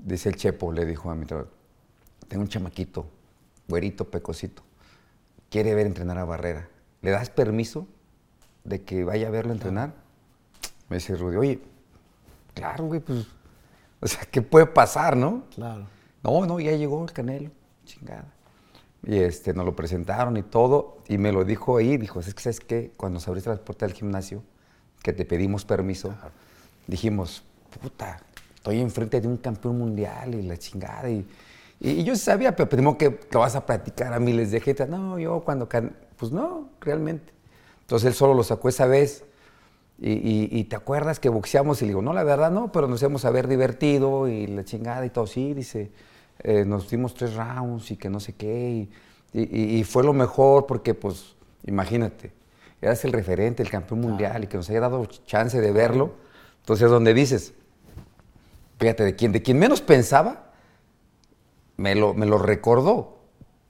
dice 0.00 0.30
el 0.30 0.36
Chepo, 0.36 0.72
le 0.72 0.84
dijo 0.84 1.12
a 1.12 1.14
mi 1.14 1.22
entrenador, 1.22 1.52
tengo 2.26 2.42
un 2.42 2.48
chamaquito, 2.48 3.06
güerito, 3.68 4.10
pecosito, 4.10 4.64
quiere 5.48 5.76
ver 5.76 5.86
entrenar 5.86 6.18
a 6.18 6.24
Barrera. 6.24 6.68
¿Le 7.02 7.12
das 7.12 7.30
permiso 7.30 7.86
de 8.64 8.82
que 8.82 9.04
vaya 9.04 9.28
a 9.28 9.30
verlo 9.30 9.52
entrenar? 9.52 9.94
Me 10.88 10.96
dice 10.96 11.14
Rudy, 11.14 11.36
oye, 11.36 11.60
claro, 12.52 12.86
güey, 12.86 12.98
pues, 12.98 13.28
o 14.02 14.06
sea, 14.08 14.24
¿qué 14.30 14.42
puede 14.42 14.66
pasar, 14.66 15.16
no? 15.16 15.44
Claro. 15.54 15.86
No, 16.22 16.44
no, 16.44 16.58
ya 16.60 16.72
llegó 16.72 17.02
el 17.04 17.12
Canelo, 17.12 17.50
chingada. 17.84 18.26
Y 19.04 19.18
este, 19.18 19.54
nos 19.54 19.64
lo 19.64 19.74
presentaron 19.74 20.36
y 20.36 20.42
todo, 20.42 20.98
y 21.08 21.18
me 21.18 21.32
lo 21.32 21.44
dijo 21.44 21.76
ahí, 21.76 21.96
dijo, 21.96 22.20
es 22.20 22.34
que, 22.34 22.42
¿sabes 22.42 22.60
qué? 22.60 22.92
Cuando 22.96 23.14
nos 23.14 23.28
abriste 23.28 23.48
las 23.50 23.60
puertas 23.60 23.88
del 23.88 23.96
gimnasio, 23.96 24.42
que 25.02 25.12
te 25.12 25.24
pedimos 25.24 25.64
permiso, 25.64 26.14
dijimos, 26.86 27.44
puta, 27.80 28.20
estoy 28.54 28.80
enfrente 28.80 29.20
de 29.20 29.28
un 29.28 29.36
campeón 29.36 29.78
mundial 29.78 30.34
y 30.34 30.42
la 30.42 30.56
chingada, 30.56 31.08
y, 31.08 31.26
y, 31.80 31.90
y 31.90 32.04
yo 32.04 32.14
sabía, 32.16 32.54
pero 32.54 32.68
tenemos 32.68 32.96
que 32.96 33.20
lo 33.30 33.40
vas 33.40 33.56
a 33.56 33.64
platicar 33.64 34.12
a 34.12 34.20
miles 34.20 34.50
de 34.50 34.60
gente. 34.60 34.86
No, 34.86 35.18
yo 35.18 35.40
cuando, 35.40 35.68
can-", 35.68 35.96
pues 36.16 36.30
no, 36.30 36.68
realmente. 36.80 37.32
Entonces 37.80 38.06
él 38.08 38.14
solo 38.14 38.34
lo 38.34 38.44
sacó 38.44 38.68
esa 38.68 38.86
vez, 38.86 39.24
y, 40.04 40.14
y- 40.14 40.48
y 40.50 40.64
te 40.64 40.74
acuerdas 40.74 41.20
que 41.20 41.28
boxeamos 41.28 41.80
y 41.80 41.84
le 41.84 41.90
digo, 41.90 42.02
no, 42.02 42.12
la 42.12 42.24
verdad 42.24 42.50
no, 42.50 42.72
pero 42.72 42.88
nos 42.88 43.00
hemos 43.04 43.24
haber 43.24 43.46
divertido 43.46 44.26
y 44.28 44.48
la 44.48 44.64
chingada 44.64 45.06
y 45.06 45.10
todo. 45.10 45.28
Sí, 45.28 45.54
dice, 45.54 45.92
eh, 46.40 46.64
nos 46.66 46.90
dimos 46.90 47.14
tres 47.14 47.34
rounds 47.34 47.92
y 47.92 47.96
que 47.96 48.10
no 48.10 48.18
sé 48.18 48.32
qué. 48.34 48.88
Y, 49.32 49.84
fue 49.84 50.02
lo 50.04 50.12
mejor 50.12 50.66
porque, 50.66 50.92
pues, 50.94 51.36
imagínate, 51.66 52.32
eras 52.82 53.04
el 53.04 53.12
referente, 53.12 53.62
el 53.62 53.70
campeón 53.70 54.00
mundial 54.00 54.44
y 54.44 54.46
que 54.48 54.56
nos 54.56 54.68
haya 54.68 54.80
dado 54.80 55.06
chance 55.06 55.60
de 55.60 55.70
verlo. 55.72 56.12
Entonces, 56.60 56.90
donde 56.90 57.14
dices, 57.14 57.54
fíjate, 58.80 59.04
de 59.04 59.14
quien, 59.16 59.30
de 59.32 59.40
quien 59.40 59.58
menos 59.58 59.80
pensaba, 59.80 60.50
me 61.76 61.94
lo, 61.94 62.12
me 62.12 62.26
lo 62.26 62.38
recordó. 62.38 63.21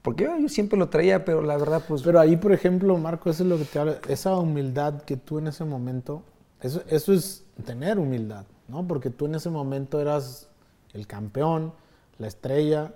Porque 0.03 0.25
yo, 0.25 0.37
yo 0.39 0.49
siempre 0.49 0.79
lo 0.79 0.89
traía, 0.89 1.25
pero 1.25 1.43
la 1.43 1.57
verdad, 1.57 1.83
pues... 1.87 2.03
Pero 2.03 2.19
ahí, 2.19 2.37
por 2.37 2.53
ejemplo, 2.53 2.97
Marco, 2.99 3.31
eso 3.31 3.45
es 3.45 3.49
lo 3.49 3.57
que 3.57 3.65
te 3.65 3.79
habla, 3.79 3.99
esa 4.09 4.37
humildad 4.37 5.03
que 5.03 5.17
tú 5.17 5.39
en 5.39 5.47
ese 5.47 5.65
momento, 5.65 6.23
eso, 6.61 6.83
eso 6.89 7.13
es 7.13 7.45
tener 7.65 7.99
humildad, 7.99 8.45
¿no? 8.69 8.87
Porque 8.87 9.11
tú 9.11 9.27
en 9.27 9.37
ese 9.37 9.49
momento 9.49 10.01
eras 10.01 10.49
el 10.93 11.07
campeón, 11.07 11.73
la 12.19 12.27
estrella, 12.27 12.93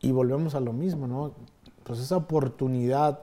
y 0.00 0.10
volvemos 0.12 0.54
a 0.54 0.60
lo 0.60 0.72
mismo, 0.72 1.06
¿no? 1.06 1.34
pues 1.86 2.00
esa 2.00 2.16
oportunidad 2.16 3.20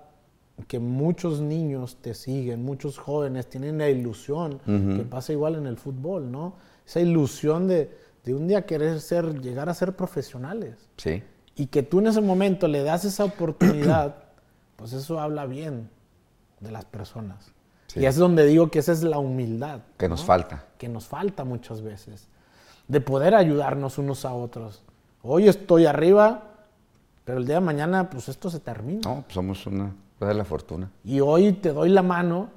que 0.68 0.80
muchos 0.80 1.42
niños 1.42 1.98
te 2.02 2.14
siguen, 2.14 2.64
muchos 2.64 2.98
jóvenes 2.98 3.50
tienen 3.50 3.78
la 3.78 3.90
ilusión, 3.90 4.60
que 4.60 5.04
pasa 5.04 5.34
igual 5.34 5.56
en 5.56 5.68
el 5.68 5.76
fútbol, 5.76 6.32
¿no? 6.32 6.56
Esa 6.88 7.02
ilusión 7.02 7.68
de, 7.68 7.92
de 8.24 8.34
un 8.34 8.48
día 8.48 8.66
querer 8.66 9.02
ser, 9.02 9.42
llegar 9.42 9.68
a 9.68 9.74
ser 9.74 9.98
profesionales. 9.98 10.78
Sí. 10.96 11.22
Y 11.56 11.68
que 11.68 11.84
tú 11.84 12.00
en 12.00 12.08
ese 12.08 12.22
momento 12.22 12.68
le 12.68 12.84
das 12.84 13.06
esa 13.06 13.26
oportunidad, 13.26 14.16
pues 14.76 14.94
eso 14.94 15.20
habla 15.20 15.46
bien 15.46 15.90
de 16.60 16.72
las 16.72 16.86
personas. 16.86 17.52
Sí. 17.88 18.00
Y 18.00 18.06
es 18.06 18.16
donde 18.16 18.46
digo 18.46 18.72
que 18.72 18.80
esa 18.80 18.92
es 18.92 19.04
la 19.04 19.20
humildad. 19.20 19.82
Que 19.98 20.10
nos 20.10 20.24
falta. 20.24 20.66
Que 20.78 20.90
nos 20.90 21.06
falta 21.06 21.44
muchas 21.44 21.82
veces. 21.82 22.28
De 22.88 23.02
poder 23.02 23.36
ayudarnos 23.36 23.98
unos 23.98 24.26
a 24.26 24.34
otros. 24.34 24.84
Hoy 25.22 25.48
estoy 25.48 25.86
arriba, 25.86 26.44
pero 27.24 27.38
el 27.38 27.46
día 27.46 27.56
de 27.56 27.62
mañana, 27.62 28.10
pues 28.10 28.30
esto 28.30 28.50
se 28.50 28.60
termina. 28.60 29.02
No, 29.06 29.22
pues 29.22 29.36
somos 29.36 29.66
una 29.68 29.94
de 30.28 30.34
la 30.34 30.46
fortuna. 30.46 30.92
Y 31.04 31.20
hoy 31.20 31.54
te 31.54 31.74
doy 31.74 31.90
la 31.90 32.02
mano 32.02 32.50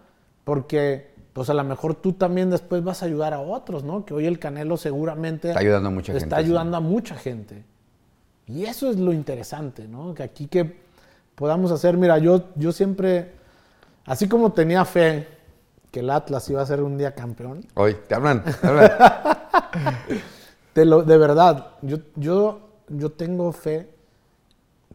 porque, 0.44 1.14
pues 1.32 1.50
a 1.50 1.54
lo 1.54 1.64
mejor 1.64 1.94
tú 1.94 2.12
también 2.12 2.50
después 2.50 2.82
vas 2.82 3.02
a 3.02 3.06
ayudar 3.06 3.34
a 3.34 3.40
otros, 3.40 3.84
¿no? 3.84 4.04
Que 4.04 4.14
hoy 4.14 4.26
el 4.26 4.38
Canelo 4.38 4.76
seguramente 4.76 5.48
Está 5.48 5.60
ayudando 5.60 5.88
a 5.88 5.92
mucha 5.92 6.12
gente, 6.12 6.24
Está 6.24 6.36
sí. 6.36 6.44
ayudando 6.44 6.76
a 6.76 6.80
mucha 6.80 7.14
gente. 7.16 7.64
Y 8.46 8.64
eso 8.64 8.90
es 8.90 8.98
lo 8.98 9.12
interesante, 9.12 9.88
¿no? 9.88 10.14
Que 10.14 10.22
aquí 10.22 10.46
que 10.46 10.80
podamos 11.34 11.70
hacer, 11.72 11.96
mira, 11.96 12.18
yo, 12.18 12.44
yo 12.54 12.72
siempre, 12.72 13.32
así 14.04 14.28
como 14.28 14.52
tenía 14.52 14.84
fe 14.84 15.26
que 15.90 16.00
el 16.00 16.10
Atlas 16.10 16.48
iba 16.50 16.62
a 16.62 16.66
ser 16.66 16.82
un 16.82 16.96
día 16.98 17.14
campeón, 17.14 17.64
Hoy, 17.74 17.96
te 18.08 18.14
hablan, 18.14 18.44
te 18.44 18.66
hablan. 18.66 18.90
te 20.72 20.84
lo- 20.84 21.02
de 21.02 21.18
verdad, 21.18 21.72
yo, 21.82 21.98
yo, 22.16 22.60
yo 22.88 23.12
tengo 23.12 23.50
fe 23.52 23.90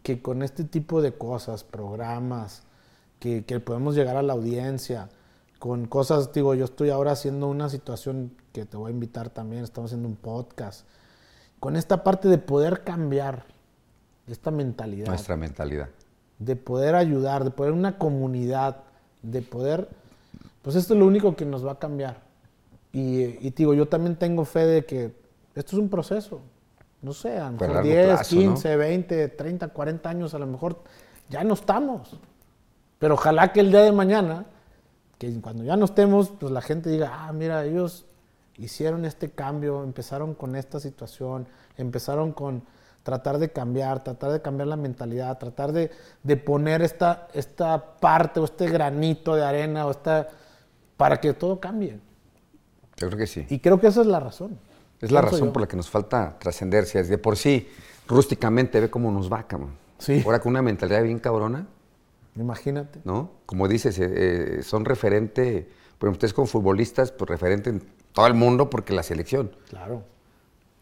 que 0.04 0.22
con 0.22 0.42
este 0.44 0.64
tipo 0.64 1.02
de 1.02 1.14
cosas, 1.14 1.64
programas, 1.64 2.64
que, 3.20 3.44
que 3.46 3.60
podemos 3.60 3.96
llegar 3.96 4.16
a 4.18 4.24
la 4.24 4.34
audiencia, 4.34 5.10
con 5.60 5.86
cosas, 5.86 6.34
digo, 6.34 6.56
yo 6.56 6.66
estoy 6.66 6.90
ahora 6.90 7.12
haciendo 7.12 7.48
una 7.48 7.70
situación 7.70 8.32
que 8.52 8.66
te 8.66 8.78
voy 8.78 8.92
a 8.92 8.94
invitar 8.94 9.30
también, 9.30 9.64
estamos 9.64 9.90
haciendo 9.92 10.08
un 10.08 10.16
podcast, 10.16 10.86
con 11.62 11.76
esta 11.76 12.04
parte 12.04 12.28
de 12.28 12.40
poder 12.40 12.84
cambiar 12.84 13.46
esta 14.28 14.50
mentalidad, 14.50 15.08
Nuestra 15.08 15.38
mentalidad. 15.38 15.90
de 16.40 16.56
poder 16.56 16.96
ayudar, 16.96 17.44
de 17.44 17.52
poder 17.52 17.72
una 17.72 18.00
comunidad, 18.00 18.78
de 19.22 19.44
poder, 19.44 19.88
pues 20.64 20.76
esto 20.76 20.96
es 20.96 21.00
lo 21.00 21.06
único 21.06 21.36
que 21.36 21.46
nos 21.46 21.64
va 21.64 21.74
a 21.74 21.80
cambiar. 21.80 22.18
Y, 22.92 23.46
y 23.46 23.52
te 23.52 23.58
digo, 23.58 23.76
yo 23.76 23.88
también 23.88 24.16
tengo 24.16 24.44
fe 24.44 24.66
de 24.66 24.86
que 24.86 25.14
esto 25.54 25.76
es 25.76 25.80
un 25.80 25.88
proceso. 25.88 26.42
No 27.04 27.14
sé, 27.14 27.38
a 27.38 27.46
lo 27.46 27.52
mejor 27.52 27.70
largo 27.70 27.90
10, 27.90 28.06
plazo, 28.08 28.36
¿no? 28.36 28.42
15, 28.42 28.76
20, 28.78 29.28
30, 29.28 29.68
40 29.68 30.10
años, 30.10 30.34
a 30.34 30.40
lo 30.40 30.48
mejor 30.48 30.82
ya 31.30 31.44
no 31.44 31.54
estamos. 31.54 32.20
Pero 32.98 33.14
ojalá 33.14 33.54
que 33.54 33.60
el 33.60 33.70
día 33.70 33.82
de 33.82 33.92
mañana, 33.92 34.46
que 35.20 35.32
cuando 35.40 35.64
ya 35.64 35.78
no 35.78 35.86
estemos, 35.86 36.32
pues 36.40 36.52
la 36.52 36.62
gente 36.62 36.90
diga, 36.90 37.12
ah, 37.28 37.32
mira, 37.34 37.64
ellos 37.66 38.06
hicieron 38.64 39.06
este 39.06 39.32
cambio, 39.32 39.84
empezaron 39.84 40.34
con 40.34 40.56
esta 40.56 40.80
situación, 40.80 41.48
empezaron 41.78 42.32
con 42.32 42.64
tratar 43.04 43.40
de 43.40 43.52
cambiar, 43.52 44.04
tratar 44.04 44.32
de 44.32 44.42
cambiar 44.42 44.68
la 44.68 44.78
mentalidad, 44.78 45.38
tratar 45.38 45.72
de, 45.72 45.92
de 46.24 46.38
poner 46.38 46.82
esta, 46.82 47.28
esta 47.34 48.00
parte 48.00 48.40
o 48.40 48.46
este 48.46 48.70
granito 48.70 49.36
de 49.36 49.44
arena 49.44 49.86
o 49.88 49.92
esta, 49.92 50.30
para 50.98 51.20
que 51.20 51.34
todo 51.34 51.60
cambie. 51.60 52.00
Yo 52.98 53.08
creo 53.08 53.18
que 53.18 53.28
sí. 53.28 53.46
Y 53.50 53.60
creo 53.60 53.80
que 53.80 53.88
esa 53.88 54.02
es 54.02 54.08
la 54.08 54.20
razón. 54.20 54.60
Es 55.00 55.12
la 55.12 55.22
razón 55.22 55.48
yo. 55.48 55.54
por 55.54 55.64
la 55.64 55.68
que 55.68 55.76
nos 55.76 55.90
falta 55.90 56.38
trascender. 56.38 56.86
Si 56.86 57.00
es 57.00 57.10
de 57.10 57.18
por 57.18 57.36
sí, 57.36 57.68
rústicamente, 58.08 58.80
ve 58.80 58.92
cómo 58.92 59.12
nos 59.12 59.32
va, 59.32 59.48
cabrón. 59.48 59.72
Sí. 59.98 60.22
Ahora 60.24 60.40
con 60.40 60.52
una 60.52 60.62
mentalidad 60.62 61.02
bien 61.02 61.18
cabrona, 61.18 61.66
Imagínate. 62.36 63.00
¿no? 63.04 63.32
Como 63.46 63.68
dices, 63.68 64.00
eh, 64.00 64.60
eh, 64.60 64.64
son 64.64 64.86
referente, 64.86 65.70
pues 65.98 66.12
ustedes 66.12 66.34
como 66.34 66.48
futbolistas, 66.48 67.12
pues 67.12 67.30
referente 67.30 67.70
en 67.70 67.84
todo 68.14 68.28
el 68.28 68.34
mundo 68.34 68.70
porque 68.70 68.94
la 68.94 69.04
selección. 69.04 69.56
Claro. 69.70 70.04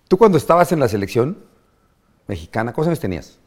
Tú 0.07 0.17
cuando 0.17 0.37
estabas 0.37 0.71
en 0.71 0.79
la 0.79 0.87
selección 0.87 1.37
mexicana, 2.27 2.73
¿cuántos 2.73 2.87
años 2.87 2.99
tenías? 2.99 3.39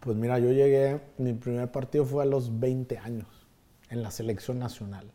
Pues 0.00 0.16
mira, 0.16 0.38
yo 0.38 0.50
llegué, 0.50 1.00
mi 1.18 1.32
primer 1.32 1.70
partido 1.70 2.04
fue 2.04 2.22
a 2.22 2.26
los 2.26 2.60
20 2.60 2.98
años 2.98 3.26
en 3.90 4.02
la 4.02 4.10
selección 4.10 4.58
nacional. 4.58 5.10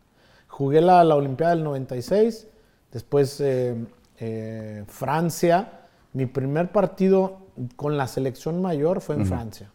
Jugué 0.47 0.81
la, 0.81 1.03
la 1.03 1.15
Olimpiada 1.15 1.55
del 1.55 1.63
96, 1.63 2.47
después 2.91 3.39
eh, 3.39 3.75
eh, 4.19 4.83
Francia. 4.87 5.87
Mi 6.13 6.25
primer 6.25 6.71
partido 6.71 7.37
con 7.75 7.97
la 7.97 8.07
selección 8.07 8.61
mayor 8.61 9.01
fue 9.01 9.15
en 9.15 9.25
Francia, 9.25 9.69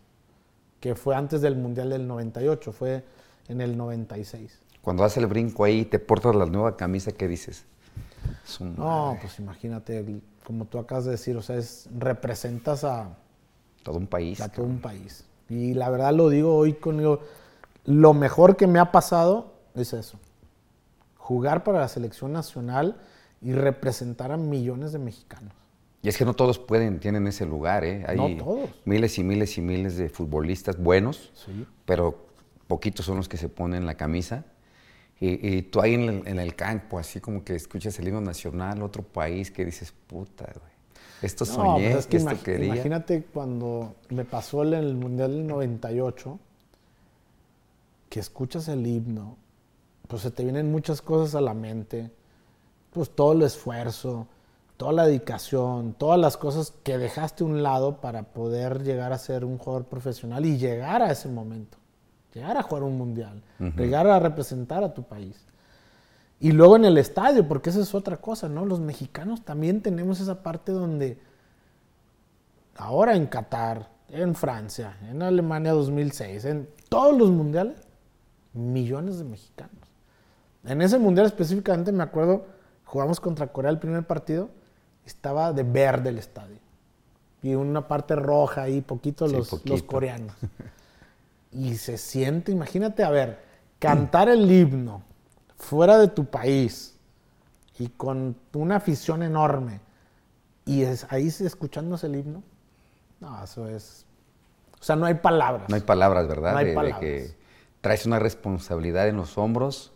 que 0.81 0.95
fue 0.95 1.15
antes 1.15 1.41
del 1.43 1.57
Mundial 1.57 1.91
del 1.91 2.07
98, 2.09 2.73
fue 2.73 3.05
en 3.49 3.61
el 3.61 3.77
96. 3.77 4.61
Cuando 4.83 5.03
das 5.03 5.17
el 5.17 5.27
brinco 5.27 5.65
ahí 5.65 5.81
y 5.81 5.85
te 5.85 5.99
portas 5.99 6.35
la 6.35 6.47
nueva 6.47 6.77
camisa, 6.77 7.13
¿qué 7.13 7.29
dices? 7.29 7.65
No, 8.61 9.17
pues 9.21 9.39
imagínate, 9.39 10.21
como 10.45 10.65
tú 10.67 10.79
acabas 10.79 11.05
de 11.05 11.13
decir, 11.13 11.37
o 11.37 11.43
sea, 11.43 11.57
es, 11.57 11.89
representas 11.99 12.85
a, 12.85 13.17
todo 13.83 13.99
un 13.99 14.07
país. 14.07 14.41
a 14.41 14.49
todo 14.49 14.67
un 14.67 14.79
país. 14.79 15.25
Y 15.49 15.75
la 15.75 15.91
verdad 15.91 16.13
lo 16.15 16.29
digo 16.29 16.55
hoy 16.57 16.75
conmigo, 16.75 17.21
lo 17.85 18.15
mejor 18.15 18.57
que 18.57 18.67
me 18.67 18.79
ha 18.79 18.91
pasado 18.93 19.53
es 19.75 19.93
eso. 19.93 20.19
Jugar 21.19 21.65
para 21.65 21.81
la 21.81 21.89
selección 21.89 22.33
nacional 22.33 22.97
y 23.43 23.53
representar 23.53 24.33
a 24.33 24.37
millones 24.37 24.93
de 24.93 24.99
mexicanos. 24.99 25.53
Y 26.03 26.09
es 26.09 26.19
que 26.19 26.25
no 26.27 26.35
todos 26.35 26.59
pueden, 26.59 27.01
tienen 27.01 27.27
ese 27.27 27.47
lugar, 27.47 27.85
¿eh? 27.85 28.05
Hay 28.07 28.17
No 28.17 28.37
todos. 28.45 28.69
miles 28.85 29.19
y 29.19 29.25
miles 29.25 29.57
y 29.57 29.63
miles 29.63 29.97
de 29.97 30.11
futbolistas 30.11 30.77
buenos, 30.79 31.31
Sí. 31.35 31.67
pero 31.87 32.27
poquitos 32.67 33.07
son 33.07 33.17
los 33.17 33.29
que 33.29 33.39
se 33.39 33.49
ponen 33.49 33.87
la 33.87 33.95
camisa. 33.95 34.45
Y, 35.25 35.57
y 35.59 35.63
tú 35.63 35.81
ahí 35.81 35.95
en 35.95 36.03
el, 36.09 36.29
en 36.29 36.39
el 36.39 36.55
campo, 36.57 36.99
así 36.99 37.21
como 37.21 37.45
que 37.45 37.55
escuchas 37.55 37.99
el 37.99 38.09
himno 38.09 38.21
nacional, 38.21 38.83
otro 38.83 39.03
país, 39.03 39.51
que 39.51 39.65
dices, 39.65 39.93
puta, 40.07 40.45
güey. 40.47 40.73
Esto 41.23 41.45
No, 41.45 41.55
soñé, 41.55 41.91
pues 41.91 42.07
es 42.07 42.07
que 42.07 42.17
esto 42.19 42.37
imag- 42.37 42.43
quería. 42.43 42.65
imagínate 42.65 43.25
cuando 43.27 43.95
me 44.09 44.25
pasó 44.25 44.63
el, 44.63 44.75
el 44.75 44.95
Mundial 44.97 45.31
del 45.33 45.47
98, 45.47 46.39
que 48.09 48.21
escuchas 48.21 48.69
el 48.69 48.87
himno, 48.87 49.37
pues 50.09 50.23
se 50.23 50.31
te 50.31 50.45
vienen 50.45 50.71
muchas 50.73 51.03
cosas 51.03 51.35
a 51.35 51.41
la 51.41 51.55
mente, 51.55 52.11
pues 52.93 53.11
todo 53.11 53.33
el 53.35 53.43
esfuerzo, 53.43 54.29
toda 54.77 54.93
la 54.93 55.07
dedicación, 55.07 55.95
todas 55.95 56.21
las 56.21 56.37
cosas 56.37 56.73
que 56.85 56.99
dejaste 56.99 57.45
a 57.45 57.49
un 57.49 57.63
lado 57.63 58.01
para 58.01 58.25
poder 58.25 58.83
llegar 58.85 59.13
a 59.13 59.19
ser 59.19 59.45
un 59.45 59.59
jugador 59.59 59.87
profesional 59.87 60.47
y 60.47 60.59
llegar 60.59 61.03
a 61.03 61.13
ese 61.13 61.29
momento, 61.29 61.79
llegar 62.35 62.57
a 62.57 62.63
jugar 62.63 62.83
un 62.83 62.99
mundial, 62.99 63.43
llegar 63.77 64.07
a 64.07 64.19
representar 64.19 64.83
a 64.85 64.93
tu 64.93 65.05
país. 65.05 65.41
Y 66.41 66.53
luego 66.53 66.77
en 66.77 66.85
el 66.85 66.99
estadio, 66.99 67.47
porque 67.47 67.71
esa 67.71 67.81
es 67.81 67.95
otra 67.95 68.17
cosa, 68.19 68.49
¿no? 68.49 68.67
Los 68.67 68.81
mexicanos 68.81 69.45
también 69.45 69.81
tenemos 69.81 70.21
esa 70.21 70.43
parte 70.43 70.73
donde 70.73 71.19
ahora 72.77 73.15
en 73.15 73.27
Qatar, 73.27 73.89
en 74.09 74.35
Francia, 74.35 74.99
en 75.09 75.23
Alemania 75.23 75.73
2006, 75.73 76.45
en 76.45 76.69
todos 76.89 77.17
los 77.17 77.31
mundiales, 77.31 77.77
millones 78.53 79.19
de 79.19 79.25
mexicanos. 79.25 79.73
En 80.65 80.83
ese 80.83 80.99
mundial 80.99 81.27
específicamente 81.27 81.93
me 81.93 82.03
acuerdo, 82.03 82.47
jugamos 82.85 83.21
contra 83.21 83.47
Corea 83.47 83.71
el 83.71 83.79
primer 83.79 84.07
partido, 84.07 84.51
estaba 85.07 85.53
de 85.53 85.63
verde 85.63 86.11
el 86.11 86.19
estadio. 86.19 86.59
Y 87.43 87.55
una 87.55 87.87
parte 87.87 88.17
roja 88.17 88.63
ahí, 88.63 88.81
poquito 88.81 89.29
Sí, 89.29 89.37
los, 89.37 89.51
poquito. 89.51 89.73
los 89.73 89.83
coreanos. 89.83 90.35
Y 91.55 91.77
se 91.77 91.99
siente, 91.99 92.51
imagínate, 92.53 93.05
a 93.05 93.11
ver, 93.11 93.41
cantar 93.79 94.29
el 94.29 94.51
himno 94.51 95.03
fuera 95.57 95.99
de 95.99 96.09
tu 96.09 96.25
país 96.25 96.97
y 97.79 97.89
con 97.89 98.37
una 98.53 98.77
afición 98.77 99.23
enorme 99.23 99.81
y 100.65 100.83
es, 100.83 101.07
ahí 101.11 101.31
se- 101.31 101.47
escuchándose 101.47 102.07
el 102.09 102.17
himno. 102.17 102.43
No, 103.21 103.43
eso 103.45 103.69
es... 103.69 104.05
O 104.81 104.85
sea, 104.85 104.97
no 104.97 105.07
hay 105.07 105.15
palabras. 105.15 105.69
No 105.69 105.77
hay 105.77 105.83
palabras, 105.83 106.27
¿verdad? 106.29 106.53
No 106.53 106.59
hay 106.59 106.67
de, 106.67 106.73
que 107.01 107.37
traes 107.81 108.05
una 108.05 108.19
responsabilidad 108.19 109.09
en 109.09 109.17
los 109.17 109.39
hombros, 109.39 109.93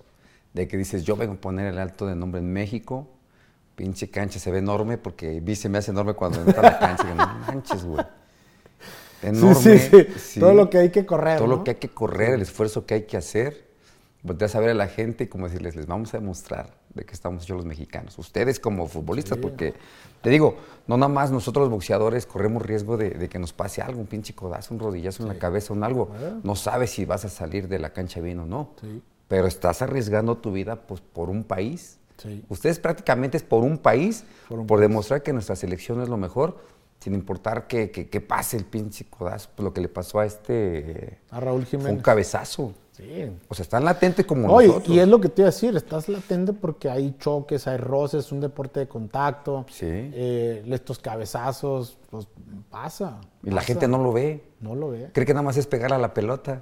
de 0.55 0.67
que 0.69 0.77
dices, 0.77 1.05
yo 1.05 1.17
vengo 1.17 1.35
a 1.35 1.37
poner 1.41 1.67
el 1.67 1.79
alto 1.79 2.07
de 2.07 2.15
nombre 2.15 2.41
en 2.41 2.53
México, 2.53 3.09
pinche 3.75 4.11
cancha 4.11 4.39
se 4.39 4.51
ve 4.51 4.59
enorme, 4.59 4.97
porque 4.97 5.41
vi 5.41 5.57
se 5.57 5.69
me 5.69 5.79
hace 5.79 5.91
enorme 5.91 6.15
cuando 6.15 6.41
entra 6.41 6.63
la 6.63 6.79
cancha, 6.79 7.15
no 7.15 7.27
manches, 7.47 7.85
güey. 7.85 8.05
Enorme. 9.23 9.55
sí, 9.55 9.79
sí. 9.79 10.07
sí. 10.19 10.41
Todo 10.41 10.55
lo 10.55 10.71
que 10.71 10.79
hay 10.79 10.91
que 10.91 11.07
correr. 11.07 11.39
Todo 11.39 11.49
¿no? 11.49 11.57
lo 11.57 11.65
que 11.65 11.73
hay 11.73 11.77
que 11.77 11.89
correr, 11.89 12.35
el 12.35 12.43
esfuerzo 12.43 12.87
que 12.87 12.95
hay 12.95 13.03
que 13.03 13.17
hacer. 13.17 13.69
Volteas 14.23 14.55
a 14.57 14.61
ver 14.61 14.71
a 14.71 14.75
la 14.75 14.89
gente 14.89 15.25
y 15.25 15.27
como 15.29 15.47
decirles, 15.47 15.77
les 15.77 15.87
vamos 15.87 16.13
a 16.13 16.19
demostrar 16.19 16.79
de 16.93 17.05
que 17.05 17.15
estamos 17.15 17.45
hechos 17.45 17.57
los 17.57 17.67
mexicanos. 17.67 18.19
Ustedes 18.19 18.59
como 18.59 18.87
futbolistas, 18.89 19.39
porque 19.39 19.75
te 20.21 20.31
digo, 20.31 20.57
no 20.87 20.97
nada 20.97 21.09
más 21.13 21.31
nosotros 21.31 21.63
los 21.63 21.71
boxeadores 21.71 22.27
corremos 22.27 22.63
riesgo 22.63 22.97
de, 22.97 23.11
de 23.11 23.29
que 23.29 23.39
nos 23.39 23.53
pase 23.53 23.81
algo, 23.81 24.01
un 24.01 24.07
pinche 24.07 24.35
codazo, 24.35 24.75
un 24.75 24.81
rodillazo 24.81 25.23
en 25.23 25.29
la 25.29 25.39
cabeza, 25.39 25.73
un 25.73 25.85
algo. 25.85 26.11
No 26.43 26.57
sabes 26.57 26.91
si 26.91 27.05
vas 27.05 27.25
a 27.25 27.29
salir 27.29 27.69
de 27.69 27.79
la 27.79 27.91
cancha 27.93 28.21
bien 28.21 28.41
o 28.41 28.47
no. 28.47 28.73
Pero 29.29 29.47
estás 29.47 29.83
arriesgando 29.83 30.39
tu 30.39 30.53
vida 30.53 30.77
pues, 30.87 31.01
por 31.01 31.31
un 31.31 31.45
país. 31.45 31.99
Ustedes 32.49 32.81
prácticamente 32.81 33.37
es 33.37 33.43
por 33.45 33.63
un 33.63 33.79
país, 33.79 34.25
por, 34.49 34.81
demostrar 34.81 35.23
que 35.23 35.33
nuestra 35.33 35.55
selección 35.55 36.03
es 36.03 36.09
lo 36.09 36.17
mejor 36.17 36.59
sin 37.01 37.15
importar 37.15 37.67
que, 37.67 37.91
que- 37.91 38.09
que 38.09 38.21
pase 38.21 38.57
el 38.57 38.65
pinche 38.65 39.05
codazo. 39.09 39.49
Pues 39.55 39.65
lo 39.65 39.73
que 39.73 39.81
le 39.81 39.89
pasó 39.89 40.19
a 40.21 40.27
este 40.27 41.19
A 41.31 41.41
Raúl 41.41 41.65
fue 41.67 41.79
un 41.79 41.85
Jiménez. 41.85 42.03
cabezazo. 42.03 42.73
Sí. 42.93 43.31
O 43.47 43.55
sea, 43.55 43.63
están 43.63 43.85
latentes 43.85 44.27
como 44.27 44.53
Oye, 44.53 44.67
nosotros. 44.67 44.97
y 44.97 44.99
es 44.99 45.07
lo 45.07 45.21
que 45.21 45.29
te 45.29 45.43
iba 45.43 45.49
a 45.49 45.53
decir, 45.53 45.77
estás 45.77 46.09
latente 46.09 46.53
porque 46.53 46.91
hay 46.91 47.15
choques, 47.21 47.69
hay 47.69 47.77
roces, 47.77 48.27
es 48.27 48.33
un 48.33 48.41
deporte 48.41 48.81
de 48.81 48.89
contacto. 48.89 49.67
Sí. 49.71 49.87
Eh, 49.89 50.65
estos 50.69 50.99
cabezazos, 50.99 51.97
pues 52.11 52.27
pasa. 52.71 53.21
Y 53.45 53.51
la 53.51 53.61
gente 53.61 53.87
no 53.87 53.99
lo 54.03 54.13
ve. 54.13 54.43
No 54.61 54.75
lo 54.75 54.91
ve. 54.91 55.11
Cree 55.13 55.25
que 55.25 55.33
nada 55.33 55.45
más 55.45 55.57
es 55.57 55.69
pegar 55.69 55.93
a 55.93 55.99
la 55.99 56.13
pelota. 56.13 56.61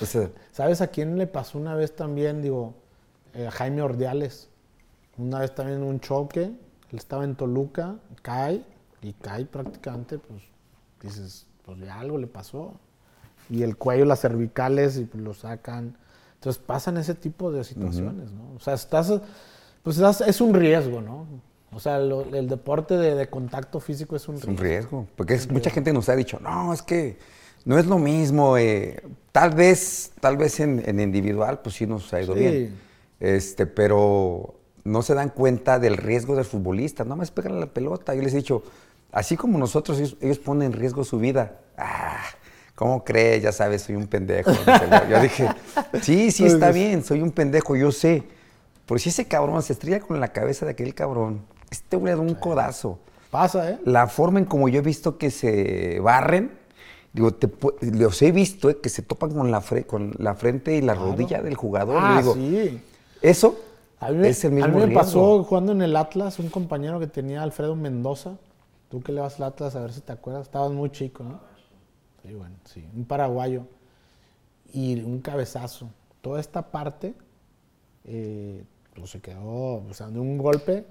O 0.00 0.06
sea, 0.06 0.30
¿Sabes 0.52 0.80
a 0.80 0.86
quién 0.86 1.18
le 1.18 1.26
pasó 1.26 1.58
una 1.58 1.74
vez 1.74 1.94
también? 1.94 2.40
Digo, 2.40 2.72
eh, 3.34 3.46
a 3.46 3.50
Jaime 3.50 3.82
Ordiales. 3.82 4.48
Una 5.18 5.40
vez 5.40 5.54
también 5.54 5.82
un 5.82 6.00
choque, 6.00 6.44
él 6.44 6.58
estaba 6.98 7.24
en 7.24 7.34
Toluca, 7.36 7.96
cae, 8.22 8.62
y 9.02 9.12
cae 9.14 9.44
prácticamente, 9.46 10.18
pues 10.18 10.42
dices, 11.02 11.46
pues 11.64 11.78
ya 11.80 11.98
algo 12.00 12.18
le 12.18 12.26
pasó. 12.26 12.74
Y 13.48 13.62
el 13.62 13.76
cuello, 13.76 14.04
las 14.04 14.20
cervicales, 14.20 14.96
y 14.98 15.04
pues 15.04 15.22
lo 15.24 15.34
sacan. 15.34 15.96
Entonces 16.34 16.62
pasan 16.64 16.96
ese 16.96 17.14
tipo 17.14 17.50
de 17.52 17.64
situaciones, 17.64 18.30
¿no? 18.32 18.52
O 18.56 18.60
sea, 18.60 18.74
estás, 18.74 19.12
pues 19.82 19.96
estás- 19.96 20.20
es 20.22 20.40
un 20.40 20.54
riesgo, 20.54 21.00
¿no? 21.00 21.26
O 21.72 21.80
sea, 21.80 21.98
lo- 21.98 22.24
el 22.34 22.48
deporte 22.48 22.96
de, 22.96 23.14
de 23.14 23.28
contacto 23.28 23.78
físico 23.80 24.16
es 24.16 24.28
un 24.28 24.36
es 24.36 24.42
riesgo. 24.44 24.52
un 24.52 24.64
riesgo. 24.64 25.06
Porque 25.16 25.34
es- 25.34 25.50
mucha 25.50 25.70
gente 25.70 25.92
nos 25.92 26.08
ha 26.08 26.16
dicho, 26.16 26.38
no, 26.40 26.72
es 26.72 26.82
que 26.82 27.18
no 27.64 27.78
es 27.78 27.86
lo 27.86 27.98
mismo. 27.98 28.56
eh, 28.56 29.02
tal 29.32 29.54
vez, 29.54 30.12
tal 30.20 30.36
vez 30.36 30.60
en, 30.60 30.82
en 30.88 30.98
individual, 31.00 31.60
pues 31.60 31.74
sí 31.76 31.86
nos 31.86 32.12
ha 32.14 32.22
ido 32.22 32.34
Sí. 32.34 32.40
bien. 32.40 32.78
Este, 33.20 33.66
pero 33.66 34.54
no 34.84 35.02
se 35.02 35.14
dan 35.14 35.28
cuenta 35.28 35.78
del 35.78 35.96
riesgo 35.96 36.34
del 36.36 36.44
futbolista. 36.46 37.04
Nada 37.04 37.16
más 37.16 37.30
pegan 37.30 37.60
la 37.60 37.66
pelota. 37.66 38.14
Yo 38.14 38.22
les 38.22 38.32
he 38.32 38.38
dicho, 38.38 38.62
así 39.12 39.36
como 39.36 39.58
nosotros, 39.58 39.98
ellos, 39.98 40.16
ellos 40.20 40.38
ponen 40.38 40.72
en 40.72 40.78
riesgo 40.78 41.04
su 41.04 41.18
vida. 41.18 41.58
Ah, 41.76 42.20
¿cómo 42.74 43.04
crees? 43.04 43.42
Ya 43.42 43.52
sabes, 43.52 43.82
soy 43.82 43.94
un 43.96 44.06
pendejo. 44.06 44.50
Yo 45.10 45.20
dije, 45.20 45.48
sí, 46.02 46.30
sí, 46.30 46.44
está 46.46 46.70
bien, 46.72 47.04
soy 47.04 47.20
un 47.22 47.30
pendejo, 47.30 47.76
yo 47.76 47.92
sé. 47.92 48.22
Pero 48.86 48.98
si 48.98 49.10
ese 49.10 49.26
cabrón 49.26 49.62
se 49.62 49.72
estrella 49.72 50.00
con 50.00 50.18
la 50.20 50.28
cabeza 50.28 50.64
de 50.66 50.72
aquel 50.72 50.94
cabrón, 50.94 51.42
este 51.70 51.96
güey 51.96 52.12
da 52.14 52.20
un 52.20 52.34
codazo 52.34 52.98
Pasa, 53.30 53.70
¿eh? 53.70 53.78
la 53.84 54.08
forma 54.08 54.40
en 54.40 54.44
como 54.44 54.68
yo 54.68 54.78
he 54.80 54.82
visto 54.82 55.16
que 55.16 55.30
se 55.30 56.00
barren, 56.00 56.50
digo, 57.12 57.32
te 57.32 57.48
los 57.92 58.20
he 58.22 58.32
visto 58.32 58.68
eh, 58.70 58.78
que 58.82 58.88
se 58.88 59.02
topan 59.02 59.30
con 59.32 59.50
la, 59.52 59.60
fre- 59.62 59.86
con 59.86 60.12
la 60.18 60.34
frente 60.34 60.74
y 60.76 60.80
la 60.80 60.94
rodilla 60.94 61.40
del 61.40 61.54
jugador. 61.54 61.98
Ah, 62.00 62.16
digo, 62.18 62.34
sí. 62.34 62.80
eso 63.22 63.56
A 64.00 64.10
mí, 64.10 64.16
me- 64.16 64.28
es 64.30 64.44
el 64.44 64.50
mismo 64.50 64.64
a 64.64 64.68
mí 64.68 64.78
me 64.80 64.86
riesgo. 64.86 65.00
pasó 65.00 65.44
jugando 65.44 65.70
en 65.70 65.82
el 65.82 65.94
Atlas, 65.94 66.40
un 66.40 66.48
compañero 66.48 66.98
que 66.98 67.06
tenía 67.06 67.42
Alfredo 67.44 67.76
Mendoza. 67.76 68.32
Tú 68.90 69.00
que 69.00 69.12
le 69.12 69.20
vas 69.20 69.36
al 69.40 69.44
Atlas, 69.44 69.76
a 69.76 69.80
ver 69.80 69.92
si 69.92 70.00
te 70.02 70.12
acuerdas. 70.12 70.42
Estabas 70.42 70.72
muy 70.72 70.90
chico, 70.90 71.22
¿no? 71.24 71.40
Sí, 72.22 72.34
bueno, 72.34 72.56
sí. 72.64 72.86
Un 72.94 73.04
paraguayo. 73.04 73.62
Y 74.72 75.00
un 75.00 75.20
cabezazo. 75.20 75.88
Toda 76.20 76.40
esta 76.40 76.70
parte, 76.70 77.14
eh, 78.04 78.64
pues 78.94 79.10
se 79.10 79.20
quedó, 79.20 79.76
o 79.88 79.94
sea, 79.94 80.08
de 80.08 80.18
un 80.18 80.36
golpe, 80.38 80.84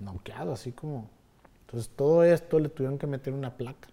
noqueado, 0.00 0.52
así 0.52 0.72
como. 0.72 1.08
Entonces 1.62 1.90
todo 1.94 2.24
esto 2.24 2.58
le 2.58 2.68
tuvieron 2.68 2.98
que 2.98 3.06
meter 3.06 3.32
una 3.32 3.56
placa. 3.56 3.88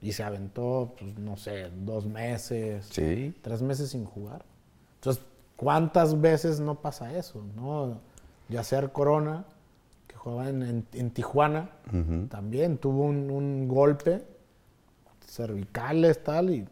Y 0.00 0.12
se 0.12 0.22
aventó, 0.22 0.94
pues, 0.98 1.18
no 1.18 1.36
sé, 1.36 1.70
dos 1.70 2.06
meses, 2.06 2.86
Sí. 2.90 3.34
tres 3.42 3.62
meses 3.62 3.90
sin 3.90 4.04
jugar. 4.04 4.44
Entonces, 4.96 5.24
¿cuántas 5.56 6.20
veces 6.20 6.60
no 6.60 6.76
pasa 6.80 7.12
eso? 7.16 7.42
¿no? 7.56 8.00
Yacer 8.48 8.92
Corona, 8.92 9.44
jugaba 10.18 10.48
en, 10.50 10.62
en- 10.62 10.86
en 10.92 11.10
Tijuana, 11.10 11.70
también 12.28 12.76
tuvo 12.78 13.04
un, 13.04 13.30
un 13.30 13.66
golpe, 13.68 14.22
cervicales, 15.26 16.22
tal, 16.22 16.50
y 16.50 16.66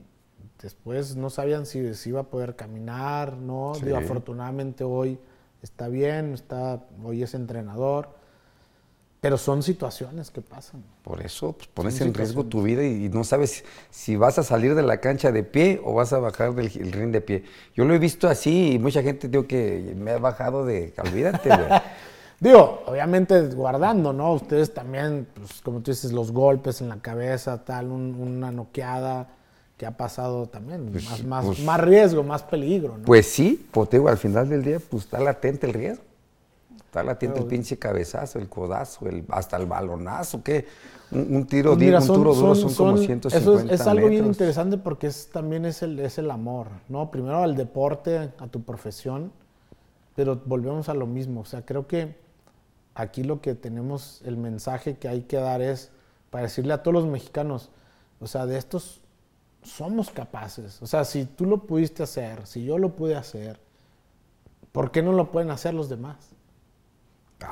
después 0.63 1.17
no 1.17 1.31
sabían 1.31 1.67
si, 1.67 1.95
si 1.95 2.11
iba 2.11 2.21
a 2.21 2.25
poder 2.25 2.57
caminar, 2.57 3.37
¿no? 3.37 3.73
Sí. 3.75 3.85
Digo, 3.85 3.97
afortunadamente 3.99 4.85
hoy 4.85 5.19
está 5.63 5.89
bien, 5.89 6.35
está, 6.35 6.85
hoy 7.05 7.23
es 7.23 7.35
entrenador, 7.35 8.09
pero 9.21 9.39
son 9.39 9.63
situaciones 9.63 10.31
que 10.31 10.41
pasan. 10.41 10.85
Por 11.03 11.21
eso 11.21 11.53
pues, 11.53 11.69
pones 11.69 12.01
en 12.01 12.15
riesgo 12.15 12.45
tu 12.45 12.63
vida 12.63 12.85
y, 12.85 13.07
y 13.07 13.09
no 13.09 13.25
sabes 13.25 13.65
si 13.91 14.17
vas 14.17 14.39
a 14.39 14.43
salir 14.43 14.75
de 14.75 14.83
la 14.83 15.01
cancha 15.01 15.33
de 15.33 15.43
pie 15.43 15.81
o 15.85 15.95
vas 15.95 16.13
a 16.13 16.19
bajar 16.19 16.55
del 16.55 16.67
el 16.67 16.93
ring 16.93 17.11
de 17.13 17.21
pie. 17.21 17.45
Yo 17.75 17.85
lo 17.85 17.95
he 17.95 17.99
visto 17.99 18.29
así 18.29 18.73
y 18.75 18.79
mucha 18.79 19.03
gente 19.03 19.29
digo 19.29 19.47
que 19.47 19.95
me 19.97 20.13
ha 20.13 20.19
bajado 20.19 20.65
de... 20.65 20.95
Olvídate, 20.99 21.49
güey. 21.49 21.69
Digo, 22.39 22.83
obviamente 22.87 23.49
guardando, 23.55 24.13
¿no? 24.13 24.35
Ustedes 24.35 24.73
también, 24.75 25.27
pues, 25.35 25.63
como 25.63 25.81
tú 25.81 25.91
dices, 25.91 26.13
los 26.13 26.33
golpes 26.33 26.81
en 26.83 26.89
la 26.91 26.97
cabeza, 26.97 27.65
tal, 27.65 27.87
un- 27.87 28.15
una 28.21 28.51
noqueada 28.51 29.29
que 29.79 29.87
ha 29.87 29.97
pasado 29.97 30.47
también. 30.47 30.89
Pues, 30.93 31.09
más, 31.09 31.25
más, 31.25 31.45
pues- 31.47 31.65
más 31.65 31.81
riesgo, 31.81 32.23
más 32.23 32.43
peligro, 32.43 32.99
¿no? 32.99 33.05
Pues 33.05 33.27
sí, 33.27 33.67
pues 33.71 33.89
digo, 33.91 34.09
al 34.09 34.19
final 34.19 34.49
del 34.49 34.63
día, 34.63 34.79
pues 34.91 35.05
está 35.05 35.19
latente 35.19 35.67
el 35.67 35.73
riesgo. 35.73 36.03
Está 36.79 37.03
latente 37.03 37.39
el 37.39 37.45
Pero- 37.45 37.49
pinche 37.49 37.79
cabezazo, 37.79 38.39
el 38.39 38.49
codazo, 38.49 39.07
el, 39.09 39.25
hasta 39.31 39.57
el 39.57 39.67
balonazo, 39.67 40.43
¿qué? 40.43 40.67
Un, 41.11 41.37
un 41.37 41.47
tiro, 41.47 41.71
Pues 41.73 41.85
mira, 41.85 41.99
un 42.01 42.07
son- 42.07 42.17
tiro 42.17 42.35
duro 42.35 42.55
son- 42.55 42.71
son, 42.71 42.75
como 42.87 42.97
son- 42.99 43.07
150 43.07 43.39
Eso 43.39 43.59
es, 43.75 43.81
es 43.81 43.87
algo 43.87 44.09
bien 44.09 44.25
interesante 44.27 44.77
porque 44.79 45.07
es, 45.07 45.29
también 45.31 45.65
es 45.65 45.83
el, 45.83 45.99
es 46.01 46.19
el 46.19 46.31
amor, 46.31 46.69
¿no? 46.89 47.11
Primero 47.11 47.39
al 47.39 47.55
deporte, 47.57 48.19
a 48.39 48.47
tu 48.51 48.63
profesión, 48.63 49.31
pero 50.15 50.41
volvemos 50.47 50.89
a 50.89 50.95
lo 50.95 51.07
mismo. 51.07 51.41
O 51.43 51.45
sea, 51.45 51.63
creo 51.65 51.87
que 51.87 52.17
aquí 52.97 53.23
lo 53.23 53.41
que 53.41 53.55
tenemos, 53.55 54.23
el 54.25 54.37
mensaje 54.37 54.97
que 54.97 55.09
hay 55.09 55.23
que 55.23 55.37
dar 55.37 55.61
es 55.63 55.91
para 56.31 56.45
decirle 56.45 56.73
a 56.73 56.83
todos 56.83 56.95
los 56.95 57.07
mexicanos, 57.07 57.71
o 58.21 58.27
sea, 58.27 58.47
de 58.47 58.59
estos 58.59 59.01
somos 59.63 60.11
capaces. 60.11 60.81
O 60.83 60.87
sea, 60.87 61.05
si 61.05 61.25
tú 61.25 61.45
lo 61.45 61.59
pudiste 61.67 62.03
hacer, 62.03 62.47
si 62.47 62.65
yo 62.65 62.79
lo 62.79 62.91
pude 62.97 63.15
hacer, 63.17 63.61
¿por 64.73 64.91
qué 64.91 65.03
no 65.03 65.13
lo 65.13 65.31
pueden 65.31 65.51
hacer 65.51 65.75
los 65.75 65.89
demás? 65.89 66.17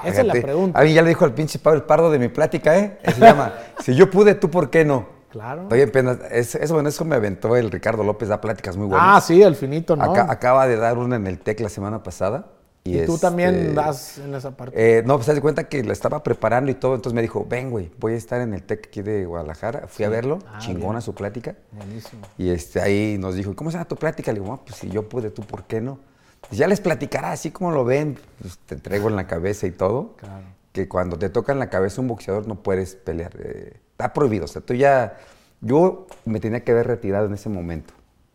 Esa 0.04 0.22
es 0.22 0.26
la 0.26 0.32
pregunta. 0.32 0.78
Alguien 0.78 0.96
ya 0.96 1.02
le 1.02 1.08
dijo 1.10 1.24
al 1.26 1.34
pinche 1.34 1.58
Pablo 1.58 1.80
el 1.80 1.84
Pardo 1.86 2.10
de 2.10 2.18
mi 2.18 2.28
plática, 2.28 2.78
¿eh? 2.78 2.98
Se 3.04 3.20
llama, 3.20 3.52
si 3.80 3.94
yo 3.94 4.10
pude, 4.10 4.34
¿tú 4.34 4.50
por 4.50 4.70
qué 4.70 4.84
no? 4.84 5.06
Claro. 5.28 5.62
Estoy 5.64 5.80
en 5.82 5.90
pena. 5.92 6.18
Es- 6.30 6.54
eso, 6.54 6.74
bueno, 6.74 6.88
eso 6.88 7.04
me 7.04 7.16
aventó 7.16 7.54
el 7.56 7.70
Ricardo 7.70 8.02
López, 8.02 8.28
da 8.28 8.40
pláticas 8.40 8.76
muy 8.76 8.86
buenas. 8.86 9.06
Ah, 9.16 9.20
sí, 9.20 9.42
el 9.42 9.56
finito, 9.56 9.94
¿no? 9.96 10.04
Aca- 10.04 10.30
acaba 10.30 10.66
de 10.66 10.76
dar 10.76 10.96
una 10.96 11.16
en 11.16 11.26
el 11.26 11.38
TEC 11.40 11.60
la 11.60 11.68
semana 11.68 12.02
pasada. 12.02 12.46
Y, 12.86 12.98
y 12.98 13.06
tú 13.06 13.14
este, 13.14 13.26
también 13.26 13.74
das 13.74 14.18
en 14.18 14.34
esa 14.34 14.54
parte. 14.54 14.98
Eh, 14.98 15.02
no, 15.06 15.14
pues 15.16 15.24
se 15.24 15.32
de 15.34 15.40
cuenta 15.40 15.64
que 15.70 15.82
la 15.82 15.94
estaba 15.94 16.22
preparando 16.22 16.70
y 16.70 16.74
todo, 16.74 16.94
entonces 16.94 17.14
me 17.14 17.22
dijo, 17.22 17.46
ven, 17.48 17.70
güey, 17.70 17.90
voy 17.98 18.12
a 18.12 18.16
estar 18.16 18.42
en 18.42 18.52
el 18.52 18.62
TEC 18.62 18.88
aquí 18.88 19.00
de 19.00 19.24
Guadalajara. 19.24 19.86
Fui 19.88 20.04
a 20.04 20.10
verlo, 20.10 20.38
Ah, 20.46 20.58
chingona 20.58 20.92
bien. 20.98 21.02
su 21.02 21.14
plática. 21.14 21.56
Buenísimo. 21.72 22.22
Y 22.36 22.50
este, 22.50 22.82
ahí 22.82 23.16
nos 23.18 23.36
dijo, 23.36 23.56
¿cómo 23.56 23.70
se 23.70 23.76
llama 23.78 23.88
tu 23.88 23.96
plática? 23.96 24.32
Le 24.34 24.40
digo, 24.40 24.52
"Ah, 24.52 24.60
pues 24.64 24.76
si 24.78 24.90
yo 24.90 25.08
pude, 25.08 25.30
¿tú 25.30 25.42
por 25.42 25.64
qué 25.64 25.80
no? 25.80 25.98
Pues 26.46 26.58
ya 26.58 26.68
les 26.68 26.80
platicará, 26.82 27.32
así 27.32 27.50
como 27.50 27.70
lo 27.70 27.86
ven, 27.86 28.18
pues, 28.42 28.58
te 28.66 28.76
traigo 28.76 29.08
en 29.08 29.16
la 29.16 29.26
cabeza 29.26 29.66
y 29.66 29.70
todo. 29.70 30.14
Claro. 30.18 30.44
Que 30.72 30.86
cuando 30.86 31.18
te 31.18 31.30
toca 31.30 31.52
en 31.52 31.60
la 31.60 31.70
cabeza 31.70 32.02
un 32.02 32.08
boxeador 32.08 32.46
no 32.46 32.56
puedes 32.56 32.96
pelear. 32.96 33.32
eh, 33.38 33.78
está 33.92 34.12
prohibido. 34.12 34.44
O 34.44 34.48
sea, 34.48 34.60
tú 34.60 34.74
ya. 34.74 35.16
Yo 35.62 36.06
me 36.26 36.38
tenía 36.38 36.62
que 36.64 36.72
haber 36.72 36.86
retirado 36.86 37.24
en 37.26 37.32
ese 37.32 37.48
momento. 37.48 37.94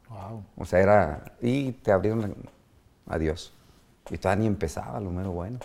Wow. 0.09 0.43
O 0.57 0.65
sea, 0.65 0.79
era. 0.79 1.23
Y 1.39 1.73
te 1.73 1.91
abrieron. 1.91 2.21
la- 2.21 3.13
Adiós. 3.13 3.53
Y 4.09 4.17
todavía 4.17 4.41
ni 4.41 4.47
empezaba 4.47 4.99
lo 4.99 5.11
mero 5.11 5.31
bueno. 5.31 5.59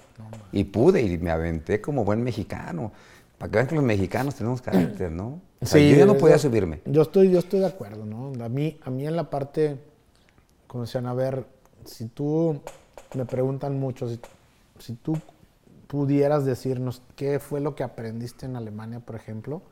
y 0.53 0.65
pude, 0.65 1.03
y 1.03 1.19
me 1.19 1.31
aventé 1.31 1.81
como 1.81 2.05
buen 2.05 2.23
mexicano. 2.23 2.93
Para 3.39 3.51
que 3.51 3.57
vean 3.57 3.67
que 3.67 3.75
los 3.75 3.85
mexicanos 3.85 4.35
tenemos 4.35 4.63
carácter, 4.63 5.11
¿no? 5.11 5.41
O 5.61 5.67
sea, 5.67 5.81
yo 5.81 5.97
ya 5.97 6.07
no 6.07 6.17
podía 6.17 6.39
subirme. 6.39 6.83
Yo 6.85 7.03
estoy, 7.03 7.31
yo 7.31 7.39
estoy 7.39 7.61
de 7.61 7.67
acuerdo, 7.67 8.05
¿no? 8.05 8.33
A 8.45 8.49
mí, 8.49 8.79
a 8.85 8.91
mí 8.91 9.07
en 9.07 9.17
la 9.17 9.31
parte, 9.31 9.79
como 10.67 10.85
decían, 10.85 11.07
a 11.07 11.15
ver, 11.15 11.45
si 11.85 12.07
tú, 12.07 12.61
me 13.15 13.25
preguntan 13.25 13.79
mucho, 13.79 14.09
si, 14.09 14.21
si 14.79 14.95
tú 14.95 15.19
pudieras 15.87 16.45
decirnos 16.45 17.03
qué 17.17 17.39
fue 17.39 17.61
lo 17.61 17.75
que 17.75 17.83
aprendiste 17.83 18.47
en 18.47 18.57
Alemania, 18.57 19.01
por 19.01 19.17
ejemplo, 19.17 19.63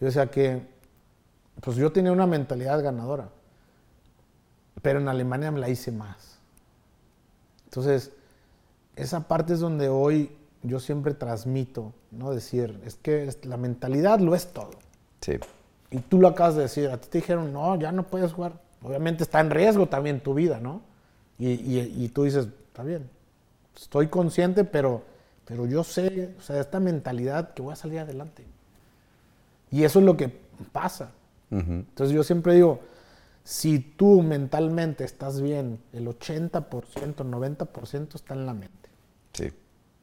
yo 0.00 0.06
decía 0.06 0.26
que, 0.30 0.62
pues 1.60 1.76
yo 1.76 1.90
tenía 1.90 2.12
una 2.12 2.26
mentalidad 2.26 2.82
ganadora, 2.82 3.28
pero 4.82 5.00
en 5.00 5.08
Alemania 5.08 5.50
me 5.50 5.58
la 5.58 5.68
hice 5.68 5.90
más. 5.90 6.27
Entonces, 7.78 8.10
esa 8.96 9.28
parte 9.28 9.52
es 9.54 9.60
donde 9.60 9.88
hoy 9.88 10.32
yo 10.64 10.80
siempre 10.80 11.14
transmito, 11.14 11.92
¿no? 12.10 12.32
Decir, 12.32 12.80
es 12.84 12.96
que 12.96 13.32
la 13.44 13.56
mentalidad 13.56 14.18
lo 14.18 14.34
es 14.34 14.48
todo. 14.48 14.70
Sí. 15.20 15.34
Y 15.92 15.98
tú 16.00 16.20
lo 16.20 16.26
acabas 16.26 16.56
de 16.56 16.62
decir, 16.62 16.90
a 16.90 17.00
ti 17.00 17.08
te 17.08 17.18
dijeron, 17.18 17.52
no, 17.52 17.76
ya 17.76 17.92
no 17.92 18.02
puedes 18.02 18.32
jugar. 18.32 18.54
Obviamente 18.82 19.22
está 19.22 19.38
en 19.38 19.50
riesgo 19.50 19.86
también 19.86 20.18
tu 20.20 20.34
vida, 20.34 20.58
¿no? 20.60 20.82
Y, 21.38 21.50
y- 21.50 21.94
y 22.04 22.08
tú 22.08 22.24
dices, 22.24 22.48
está 22.66 22.82
bien, 22.82 23.08
estoy 23.76 24.08
consciente, 24.08 24.64
pero, 24.64 25.02
pero 25.44 25.64
yo 25.66 25.84
sé, 25.84 26.34
o 26.36 26.42
sea, 26.42 26.60
esta 26.60 26.80
mentalidad 26.80 27.54
que 27.54 27.62
voy 27.62 27.74
a 27.74 27.76
salir 27.76 28.00
adelante. 28.00 28.44
Y 29.70 29.84
eso 29.84 30.00
es 30.00 30.04
lo 30.04 30.16
que 30.16 30.32
pasa. 30.72 31.10
Entonces 31.52 32.12
yo 32.14 32.24
siempre 32.24 32.54
digo, 32.54 32.80
si 33.48 33.78
tú 33.78 34.20
mentalmente 34.20 35.04
estás 35.04 35.40
bien, 35.40 35.80
el 35.94 36.06
80%, 36.06 36.68
90% 36.68 38.14
está 38.14 38.34
en 38.34 38.44
la 38.44 38.52
mente. 38.52 38.90
Sí. 39.32 39.50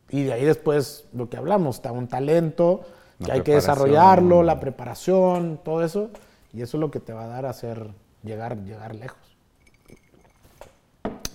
Y 0.09 0.23
de 0.23 0.33
ahí 0.33 0.43
después 0.43 1.05
lo 1.13 1.29
que 1.29 1.37
hablamos, 1.37 1.75
está 1.75 1.91
un 1.91 2.07
talento, 2.07 2.87
La 3.19 3.25
que 3.27 3.31
hay 3.33 3.41
que 3.41 3.53
desarrollarlo, 3.53 4.41
la 4.41 4.59
preparación, 4.59 5.59
todo 5.63 5.83
eso. 5.83 6.09
Y 6.53 6.63
eso 6.63 6.77
es 6.77 6.81
lo 6.81 6.89
que 6.89 6.99
te 6.99 7.13
va 7.13 7.25
a 7.25 7.27
dar 7.27 7.45
a 7.45 7.51
hacer 7.51 7.91
llegar, 8.23 8.63
llegar 8.63 8.95
lejos. 8.95 9.37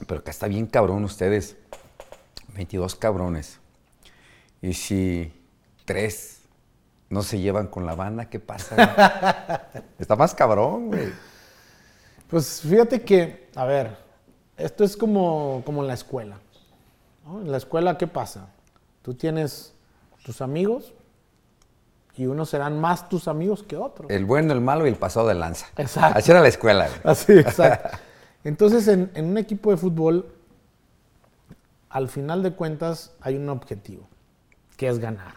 Pero 0.09 0.19
acá 0.19 0.32
está 0.32 0.49
bien 0.49 0.66
cabrón 0.66 1.05
ustedes. 1.05 1.59
22 2.57 2.97
cabrones. 2.97 3.61
Y 4.61 4.73
si 4.73 5.32
tres 5.85 6.41
no 7.09 7.23
se 7.23 7.39
llevan 7.39 7.69
con 7.69 7.87
la 7.87 7.95
banda, 7.95 8.28
¿qué 8.28 8.41
pasa? 8.41 9.69
está 10.01 10.16
más 10.16 10.35
cabrón, 10.35 10.89
güey. 10.89 11.30
Pues 12.31 12.61
fíjate 12.61 13.02
que, 13.02 13.48
a 13.57 13.65
ver, 13.65 13.97
esto 14.57 14.85
es 14.85 14.97
como, 14.97 15.62
como 15.66 15.82
en 15.82 15.89
la 15.89 15.94
escuela. 15.94 16.39
¿no? 17.27 17.40
En 17.40 17.51
la 17.51 17.57
escuela, 17.57 17.98
¿qué 17.98 18.07
pasa? 18.07 18.48
Tú 19.02 19.15
tienes 19.15 19.74
tus 20.24 20.40
amigos 20.40 20.93
y 22.16 22.27
unos 22.27 22.51
serán 22.51 22.81
más 22.81 23.09
tus 23.09 23.27
amigos 23.27 23.65
que 23.65 23.77
otros. 23.77 24.11
El 24.11 24.27
bueno, 24.27 24.52
el 24.52 24.61
malo 24.61 24.86
y 24.86 24.90
el 24.90 24.97
pasado 24.97 25.27
de 25.27 25.35
lanza. 25.35 25.66
Exacto. 25.77 26.19
Así 26.19 26.31
era 26.31 26.40
la 26.40 26.48
escuela, 26.48 26.86
güey. 26.86 27.01
Así, 27.05 27.32
exacto. 27.32 27.98
Entonces, 28.44 28.86
en, 28.86 29.11
en 29.15 29.24
un 29.27 29.39
equipo 29.39 29.73
de 29.73 29.77
fútbol, 29.77 30.32
al 31.89 32.09
final 32.09 32.43
de 32.44 32.52
cuentas, 32.52 33.12
hay 33.20 33.36
un 33.36 33.48
objetivo, 33.48 34.07
que 34.77 34.86
es 34.86 35.01
ganar. 35.01 35.35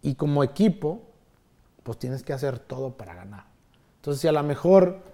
Y 0.00 0.14
como 0.14 0.42
equipo, 0.42 1.02
pues 1.82 1.98
tienes 1.98 2.22
que 2.22 2.32
hacer 2.32 2.58
todo 2.58 2.92
para 2.92 3.14
ganar. 3.14 3.44
Entonces, 3.96 4.22
si 4.22 4.28
a 4.28 4.32
lo 4.32 4.42
mejor 4.42 5.10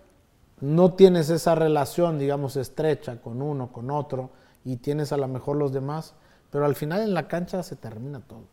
no 0.60 0.94
tienes 0.94 1.30
esa 1.30 1.54
relación, 1.54 2.18
digamos, 2.18 2.56
estrecha 2.56 3.20
con 3.20 3.42
uno, 3.42 3.72
con 3.72 3.90
otro, 3.90 4.30
y 4.64 4.76
tienes 4.76 5.12
a 5.12 5.16
lo 5.16 5.28
mejor 5.28 5.56
los 5.56 5.72
demás, 5.72 6.14
pero 6.50 6.64
al 6.64 6.74
final 6.74 7.02
en 7.02 7.14
la 7.14 7.28
cancha 7.28 7.62
se 7.62 7.76
termina 7.76 8.20
todo. 8.20 8.44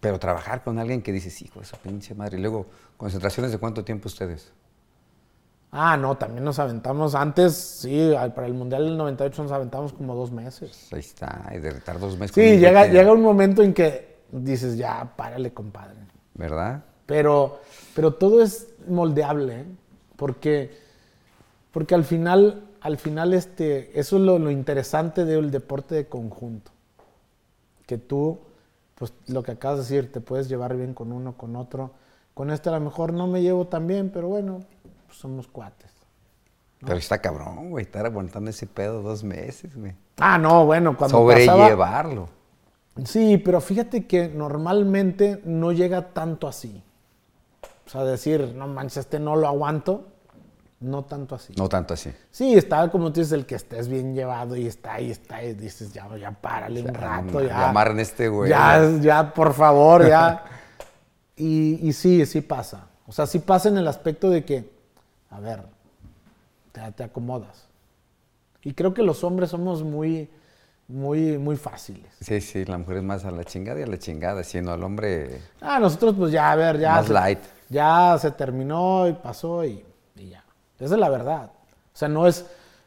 Pero 0.00 0.18
trabajar 0.18 0.62
con 0.62 0.78
alguien 0.78 1.02
que 1.02 1.12
dices, 1.12 1.40
hijo 1.42 1.60
de 1.60 1.66
su 1.66 1.76
pinche 1.76 2.14
madre. 2.14 2.38
Y 2.38 2.40
luego, 2.40 2.66
concentraciones 2.96 3.52
de 3.52 3.58
cuánto 3.58 3.84
tiempo 3.84 4.08
ustedes. 4.08 4.52
Ah, 5.72 5.96
no, 5.96 6.16
también 6.16 6.42
nos 6.42 6.58
aventamos 6.58 7.14
antes, 7.14 7.54
sí, 7.54 8.12
para 8.34 8.46
el 8.46 8.54
Mundial 8.54 8.84
del 8.86 8.96
98 8.96 9.44
nos 9.44 9.52
aventamos 9.52 9.92
como 9.92 10.16
dos 10.16 10.32
meses. 10.32 10.88
Ahí 10.92 10.98
está, 10.98 11.48
y 11.54 11.58
de 11.58 11.70
retar 11.70 12.00
dos 12.00 12.18
meses. 12.18 12.34
Sí, 12.34 12.58
llega, 12.58 12.86
llega 12.86 13.12
un 13.12 13.22
momento 13.22 13.62
en 13.62 13.72
que 13.72 14.18
dices, 14.32 14.76
ya, 14.76 15.12
párale, 15.16 15.52
compadre. 15.52 16.00
¿Verdad? 16.34 16.82
Pero, 17.06 17.60
pero 17.94 18.14
todo 18.14 18.42
es 18.42 18.68
moldeable, 18.88 19.60
¿eh? 19.60 19.66
porque, 20.16 20.76
porque 21.72 21.94
al 21.94 22.04
final, 22.04 22.64
al 22.80 22.98
final 22.98 23.34
este, 23.34 23.98
eso 23.98 24.16
es 24.16 24.22
lo, 24.22 24.38
lo 24.38 24.50
interesante 24.50 25.24
del 25.24 25.50
deporte 25.50 25.94
de 25.94 26.06
conjunto. 26.06 26.72
Que 27.86 27.98
tú, 27.98 28.38
pues 28.94 29.12
lo 29.26 29.42
que 29.42 29.52
acabas 29.52 29.78
de 29.78 29.82
decir, 29.82 30.12
te 30.12 30.20
puedes 30.20 30.48
llevar 30.48 30.76
bien 30.76 30.94
con 30.94 31.12
uno, 31.12 31.36
con 31.36 31.56
otro. 31.56 31.92
Con 32.34 32.50
este 32.50 32.68
a 32.68 32.72
lo 32.72 32.80
mejor 32.80 33.12
no 33.12 33.26
me 33.26 33.42
llevo 33.42 33.66
tan 33.66 33.86
bien, 33.86 34.10
pero 34.10 34.28
bueno, 34.28 34.60
pues 35.06 35.18
somos 35.18 35.46
cuates. 35.46 35.90
Pero 36.80 36.96
está 36.96 37.18
cabrón, 37.18 37.70
güey, 37.70 37.84
estar 37.84 38.06
aguantando 38.06 38.50
ese 38.50 38.66
pedo 38.66 39.02
dos 39.02 39.22
meses, 39.22 39.76
güey. 39.76 39.92
Ah, 40.18 40.38
no, 40.38 40.64
bueno, 40.64 40.96
cuando 40.96 41.26
pasaba... 41.26 41.58
Sobrellevarlo. 41.58 42.28
Sí, 43.04 43.38
pero 43.38 43.60
fíjate 43.60 44.06
que 44.06 44.28
normalmente 44.28 45.40
no 45.44 45.72
llega 45.72 46.12
tanto 46.12 46.48
así. 46.48 46.82
O 47.86 47.90
sea, 47.90 48.04
decir, 48.04 48.54
no 48.54 48.66
manches, 48.66 48.98
este 48.98 49.18
no 49.18 49.36
lo 49.36 49.46
aguanto, 49.46 50.06
no 50.80 51.04
tanto 51.04 51.34
así. 51.34 51.52
No 51.56 51.68
tanto 51.68 51.94
así. 51.94 52.10
Sí, 52.30 52.54
está 52.54 52.88
como 52.90 53.12
tú 53.12 53.20
dices, 53.20 53.32
el 53.32 53.46
que 53.46 53.54
estés 53.54 53.86
bien 53.88 54.14
llevado 54.14 54.56
y 54.56 54.66
está 54.66 54.94
ahí, 54.94 55.10
está 55.10 55.36
ahí, 55.36 55.52
dices, 55.54 55.92
ya, 55.92 56.08
ya 56.16 56.30
párale 56.32 56.80
un 56.80 56.86
Ya, 56.88 56.92
rato, 56.92 57.40
ya. 57.42 57.48
ya 57.48 57.68
amarren 57.70 58.00
este 58.00 58.28
güey. 58.28 58.50
Ya, 58.50 58.90
ya, 59.00 59.34
por 59.34 59.52
favor, 59.54 60.08
ya. 60.08 60.42
y, 61.36 61.86
y 61.88 61.92
sí, 61.92 62.24
sí 62.26 62.40
pasa. 62.40 62.86
O 63.06 63.12
sea, 63.12 63.26
sí 63.26 63.40
pasa 63.40 63.68
en 63.68 63.76
el 63.78 63.88
aspecto 63.88 64.30
de 64.30 64.44
que, 64.44 64.70
a 65.30 65.40
ver, 65.40 65.62
te, 66.72 66.80
te 66.92 67.02
acomodas. 67.04 67.66
Y 68.62 68.72
creo 68.74 68.94
que 68.94 69.02
los 69.02 69.24
hombres 69.24 69.50
somos 69.50 69.82
muy, 69.82 70.30
muy, 70.88 71.36
muy 71.38 71.56
fáciles. 71.56 72.10
Sí, 72.20 72.40
sí, 72.40 72.64
la 72.64 72.78
mujer 72.78 72.98
es 72.98 73.02
más 73.02 73.24
a 73.24 73.30
la 73.30 73.44
chingada 73.44 73.80
y 73.80 73.82
a 73.82 73.86
la 73.86 73.98
chingada, 73.98 74.44
siendo 74.44 74.72
al 74.72 74.82
hombre 74.82 75.40
Ah, 75.60 75.78
nosotros 75.78 76.14
pues 76.16 76.32
ya, 76.32 76.52
a 76.52 76.56
ver, 76.56 76.78
ya. 76.78 76.92
más 76.94 77.06
se- 77.06 77.12
light. 77.12 77.38
Ya 77.68 78.16
se 78.20 78.30
terminó 78.32 79.06
y 79.08 79.12
pasó 79.14 79.64
y, 79.64 79.68
y 79.70 79.74
ya. 79.78 79.89
Esa 80.80 80.94
es 80.94 81.00
la 81.00 81.08
verdad. 81.08 81.52
O 81.92 81.96
sea, 81.96 82.08
no 82.08 82.26
es, 82.26 82.46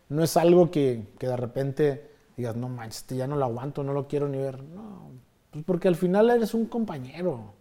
no 0.10 0.24
es 0.24 0.36
algo 0.38 0.72
que, 0.72 1.08
que 1.20 1.28
de 1.28 1.38
repente 1.38 2.10
digas, 2.36 2.56
no 2.56 2.70
manches, 2.70 2.98
este 3.02 3.16
ya 3.16 3.28
no 3.28 3.36
lo 3.36 3.46
aguanto, 3.46 3.84
no 3.84 3.94
lo 3.94 4.08
quiero 4.08 4.28
ni 4.28 4.38
ver. 4.40 4.62
No, 4.64 5.12
pues 5.52 5.64
porque 5.66 5.88
al 5.88 5.96
final 5.96 6.30
eres 6.32 6.54
un 6.54 6.66
compañero. 6.66 7.54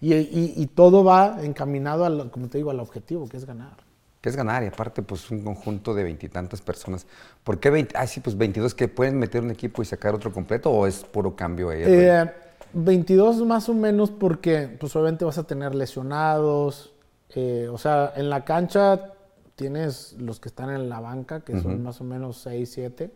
Y, 0.00 0.14
y- 0.14 0.54
y 0.56 0.66
todo 0.68 1.02
va 1.04 1.38
encaminado, 1.42 2.04
al, 2.04 2.30
como 2.30 2.48
te 2.48 2.58
digo, 2.58 2.70
al 2.70 2.80
objetivo, 2.80 3.28
que 3.28 3.36
es 3.36 3.44
ganar. 3.44 3.76
Que 4.20 4.28
es 4.28 4.36
ganar, 4.36 4.62
y 4.64 4.66
aparte, 4.66 5.02
pues 5.02 5.30
un 5.30 5.42
conjunto 5.44 5.92
de 5.94 6.04
veintitantas 6.04 6.60
personas. 6.60 7.06
¿Por 7.44 7.58
qué 7.60 7.70
20? 7.70 7.96
Ah, 7.96 8.06
sí, 8.06 8.20
pues 8.20 8.36
22 8.36 8.74
que 8.74 8.88
pueden 8.88 9.18
meter 9.18 9.42
un 9.42 9.50
equipo 9.50 9.82
y 9.82 9.84
sacar 9.84 10.14
otro 10.14 10.32
completo, 10.32 10.70
o 10.70 10.86
es 10.86 11.04
puro 11.04 11.34
cambio 11.36 11.70
ahí? 11.70 11.82
Eh, 11.84 12.30
22 12.72 13.38
más 13.44 13.68
o 13.68 13.74
menos 13.74 14.10
porque 14.10 14.68
pues 14.78 14.94
obviamente 14.96 15.24
vas 15.24 15.38
a 15.38 15.44
tener 15.44 15.74
lesionados. 15.74 16.92
eh, 17.34 17.68
o 17.70 17.78
sea, 17.78 18.12
en 18.16 18.30
la 18.30 18.44
cancha 18.44 19.12
tienes 19.58 20.12
los 20.20 20.38
que 20.38 20.48
están 20.48 20.70
en 20.70 20.88
la 20.88 21.00
banca, 21.00 21.40
que 21.40 21.60
son 21.60 21.82
más 21.82 22.00
o 22.00 22.04
menos 22.04 22.38
6, 22.38 22.70
7, 22.72 23.10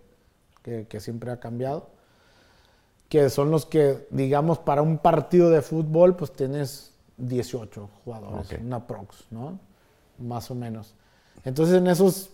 que, 0.64 0.86
que 0.88 0.98
siempre 1.00 1.30
ha 1.30 1.38
cambiado. 1.38 1.86
Que 3.08 3.30
son 3.30 3.52
los 3.52 3.64
que, 3.64 4.08
digamos, 4.10 4.58
para 4.58 4.82
un 4.82 4.98
partido 4.98 5.50
de 5.50 5.62
fútbol, 5.62 6.16
pues 6.16 6.32
tienes 6.32 6.94
18 7.18 7.88
jugadores, 8.04 8.52
Ok. 8.52 8.58
una 8.60 8.84
prox, 8.88 9.26
¿no? 9.30 9.60
Más 10.18 10.50
o 10.50 10.56
menos. 10.56 10.94
Entonces 11.44 11.76
en 11.76 11.86
esos 11.86 12.30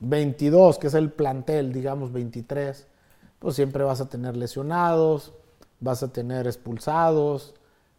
22, 0.00 0.78
que 0.78 0.86
es 0.86 0.94
el 0.94 1.10
plantel, 1.12 1.70
digamos 1.74 2.12
23, 2.12 2.86
pues 3.40 3.56
siempre 3.56 3.84
vas 3.84 4.00
a 4.00 4.08
tener 4.08 4.38
lesionados, 4.38 5.32
vas 5.80 6.02
a 6.02 6.08
tener 6.08 6.46
expulsados 6.46 7.54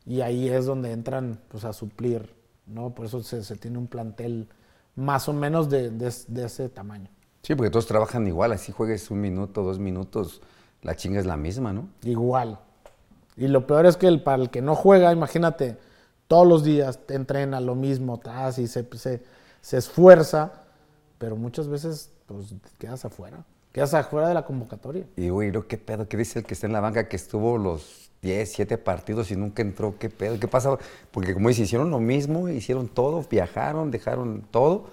y 0.07 0.21
ahí 0.21 0.49
es 0.49 0.65
donde 0.65 0.91
entran 0.91 1.39
pues 1.49 1.65
a 1.65 1.73
suplir, 1.73 2.33
¿no? 2.65 2.95
Por 2.95 3.05
eso 3.05 3.21
se, 3.21 3.43
se 3.43 3.55
tiene 3.57 3.77
un 3.77 3.85
plantel 3.87 4.47
más 4.95 5.27
o 5.29 5.33
menos 5.33 5.69
de, 5.69 5.89
de 5.91 6.07
es- 6.07 6.25
de 6.33 6.45
ese 6.45 6.69
tamaño. 6.69 7.09
Sí, 7.41 7.53
porque 7.55 7.69
todos 7.69 7.85
trabajan 7.87 8.25
igual, 8.27 8.51
así 8.53 8.71
juegues 8.71 9.11
un 9.11 9.21
minuto, 9.21 9.61
dos 9.63 9.77
minutos, 9.79 10.41
la 10.81 10.95
chinga 10.95 11.19
es 11.19 11.25
la 11.25 11.37
misma, 11.37 11.73
¿no? 11.73 11.87
Igual. 12.03 12.59
Y 13.37 13.47
lo 13.47 13.67
peor 13.67 13.85
es 13.85 13.97
que 13.97 14.07
el, 14.07 14.23
para 14.23 14.41
el 14.41 14.49
que 14.49 14.61
no 14.61 14.75
juega, 14.75 15.11
imagínate, 15.11 15.77
todos 16.27 16.47
los 16.47 16.63
días 16.63 16.99
te 17.05 17.15
entrena 17.15 17.59
lo 17.59 17.75
mismo, 17.75 18.19
tras 18.19 18.57
y 18.57 18.67
se, 18.67 18.87
se, 18.97 19.21
se 19.61 19.77
esfuerza, 19.77 20.53
pero 21.17 21.35
muchas 21.35 21.67
veces 21.67 22.09
pues 22.25 22.55
quedas 22.79 23.05
afuera. 23.05 23.43
Quedas 23.71 23.93
afuera 23.93 24.27
de 24.29 24.33
la 24.33 24.45
convocatoria. 24.45 25.05
Y 25.17 25.29
güey, 25.29 25.51
¿lo 25.51 25.67
qué 25.67 25.77
pedo? 25.77 26.07
¿Qué 26.07 26.15
dice 26.17 26.39
el 26.39 26.45
que 26.45 26.53
está 26.53 26.65
en 26.65 26.73
la 26.73 26.79
banca 26.79 27.07
que 27.09 27.17
estuvo 27.17 27.57
los 27.57 28.04
10, 28.25 28.51
7 28.51 28.77
partidos 28.79 29.29
y 29.29 29.35
nunca 29.35 29.61
entró? 29.61 29.95
¿Qué 29.99 30.09
pedo? 30.09 30.39
¿Qué 30.39 30.47
pasa? 30.47 30.77
Porque 31.11 31.33
como 31.35 31.47
dice, 31.49 31.61
hicieron 31.61 31.91
lo 31.91 31.99
mismo, 31.99 32.49
hicieron 32.49 32.87
todo, 32.87 33.23
viajaron, 33.29 33.91
dejaron 33.91 34.41
todo, 34.49 34.85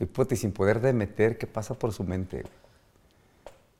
y 0.00 0.04
puta, 0.06 0.34
y 0.34 0.36
sin 0.36 0.50
poder 0.50 0.80
de 0.80 0.92
meter, 0.92 1.38
¿qué 1.38 1.46
pasa 1.46 1.74
por 1.74 1.92
su 1.92 2.02
mente? 2.02 2.42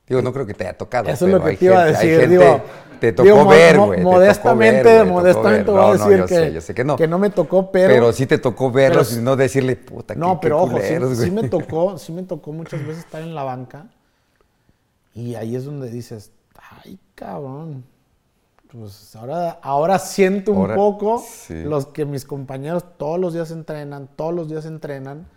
Digo, 0.07 0.21
no 0.21 0.31
creo 0.31 0.45
que 0.45 0.53
te 0.53 0.63
haya 0.65 0.77
tocado. 0.77 1.09
Eso 1.09 1.25
es 1.27 1.33
lo 1.33 1.43
que 1.43 1.57
te 1.57 1.65
iba 1.65 1.81
a 1.83 1.85
gente- 1.85 1.97
hay 1.99 2.07
decir. 2.07 2.21
gente- 2.21 2.37
digo, 2.45 2.61
te 3.01 3.11
tocó 3.11 3.23
digo, 3.23 3.47
ver, 3.47 3.77
güey. 3.77 4.01
Modestamente, 4.01 4.83
ver, 4.83 5.05
modestamente 5.05 5.71
voy 5.71 5.79
a 5.81 5.97
no, 5.97 6.07
decir 6.09 6.25
que, 6.25 6.35
sé, 6.35 6.53
yo 6.53 6.61
sé 6.61 6.73
que 6.73 6.83
no. 6.85 6.95
que 6.95 7.07
no 7.07 7.19
me 7.19 7.29
tocó, 7.29 7.71
pero... 7.71 7.93
Pero, 7.93 8.13
sí 8.13 8.25
te 8.25 8.37
tocó 8.37 8.71
verlos 8.71 9.09
pero- 9.09 9.21
y 9.21 9.23
no 9.23 9.35
decirle, 9.35 9.75
puta, 9.75 10.15
No, 10.15 10.39
qué- 10.39 10.47
pero 10.47 10.57
qué 10.69 10.75
ojo, 10.75 11.15
sí, 11.15 11.29
me 11.31 11.49
tocó, 11.49 11.97
sí 11.97 12.11
me 12.13 12.23
tocó 12.23 12.53
muchas 12.53 12.79
veces 12.85 12.99
estar 13.03 13.21
en 13.21 13.35
la 13.35 13.43
banca 13.43 13.87
y 15.13 15.35
ahí 15.35 15.55
es 15.57 15.65
donde 15.65 15.89
dices, 15.89 16.31
ay, 16.83 16.97
cabrón, 17.15 17.83
pues 18.77 19.15
ahora, 19.15 19.59
ahora 19.61 19.99
siento 19.99 20.51
un 20.51 20.57
Ahora, 20.61 20.75
poco 20.75 21.23
sí. 21.25 21.63
los 21.63 21.85
que 21.87 22.05
mis 22.05 22.25
compañeros 22.25 22.83
todos 22.97 23.19
los 23.19 23.33
días 23.33 23.51
entrenan, 23.51 24.09
todos 24.15 24.33
los 24.33 24.49
días 24.49 24.65
entrenan 24.65 25.27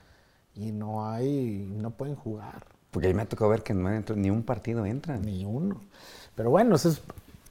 y 0.55 0.73
no 0.73 1.07
hay, 1.09 1.69
no 1.77 1.91
pueden 1.91 2.17
jugar, 2.17 2.65
Porque 2.91 3.09
a 3.09 3.11
mí 3.11 3.15
me 3.15 3.23
ha 3.23 3.29
tocado 3.29 3.51
ver 3.51 3.63
que 3.63 3.75
no 3.75 3.91
entran, 3.91 4.23
ni 4.23 4.31
un 4.31 4.43
partido 4.43 4.87
entran. 4.87 5.21
ni 5.23 5.45
uno. 5.45 5.83
Pero 6.35 6.51
bueno, 6.51 6.77
eso 6.77 6.89
es, 6.89 7.03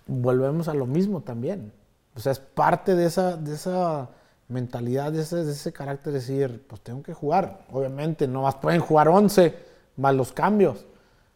volvemos 0.08 0.68
a 0.68 0.74
lo 0.74 0.86
mismo 0.88 1.22
también. 1.22 1.72
O 2.16 2.20
sea, 2.20 2.32
es 2.32 2.40
parte 2.40 2.96
de 2.96 3.06
esa, 3.06 3.38
de 3.38 3.54
esa 3.54 4.10
mentalidad, 4.48 5.12
de 5.12 5.22
ese, 5.22 5.44
de 5.44 5.52
ese 5.52 5.72
carácter 5.74 6.14
de 6.14 6.20
decir, 6.20 6.66
pues 6.68 6.82
tengo 6.82 7.04
que 7.04 7.14
jugar. 7.14 7.60
Obviamente, 7.72 8.28
no 8.28 8.42
más 8.44 8.56
pueden 8.56 8.80
jugar 8.82 9.08
11 9.08 9.56
más 9.98 10.16
los 10.16 10.32
cambios 10.34 10.86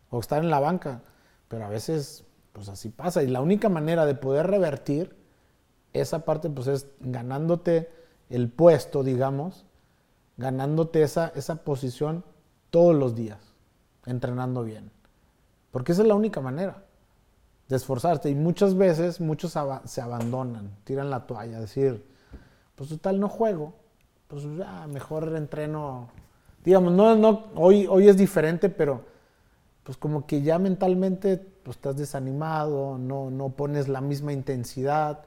o 0.09 0.19
estar 0.19 0.43
en 0.43 0.49
la 0.49 0.59
banca. 0.59 1.01
Pero 1.47 1.65
a 1.65 1.69
veces, 1.69 2.23
pues 2.59 2.67
así 2.67 2.89
pasa. 2.89 3.23
Y 3.23 3.27
la 3.27 3.39
única 3.39 3.69
manera 3.69 4.05
de 4.05 4.15
poder 4.15 4.47
revertir 4.47 5.15
esa 5.93 6.25
parte, 6.25 6.49
pues 6.49 6.67
es 6.67 6.87
ganándote 6.99 7.89
el 8.29 8.49
puesto, 8.49 9.01
digamos, 9.01 9.65
ganándote 10.35 11.01
esa, 11.01 11.31
esa 11.35 11.63
posición 11.63 12.25
todos 12.69 12.93
los 12.93 13.15
días, 13.15 13.39
entrenando 14.05 14.65
bien. 14.65 14.91
Porque 15.71 15.93
esa 15.93 16.01
es 16.01 16.09
la 16.09 16.15
única 16.15 16.41
manera. 16.41 16.83
de 17.69 17.77
esforzarte. 17.77 18.29
Y 18.29 18.35
muchas 18.35 18.75
veces 18.75 19.21
muchos 19.21 19.55
se 19.85 20.01
abandonan, 20.01 20.75
tiran 20.83 21.09
la 21.09 21.25
toalla, 21.25 21.61
decir, 21.61 22.05
pues 22.75 22.89
total 22.89 23.21
no 23.21 23.29
juego, 23.29 23.73
pues 24.27 24.43
ya 24.57 24.85
mejor 24.87 25.33
entreno. 25.33 26.09
Digamos, 26.65 26.91
no, 26.91 27.15
no, 27.15 27.45
hoy, 27.55 27.87
hoy 27.87 28.09
es 28.09 28.17
diferente, 28.17 28.67
pero 28.67 29.05
pues 29.83 29.97
como 29.97 30.25
que 30.25 30.41
ya 30.41 30.59
mentalmente 30.59 31.37
pues, 31.37 31.77
estás 31.77 31.97
desanimado, 31.97 32.97
no, 32.97 33.29
no 33.29 33.49
pones 33.49 33.87
la 33.87 34.01
misma 34.01 34.33
intensidad. 34.33 35.25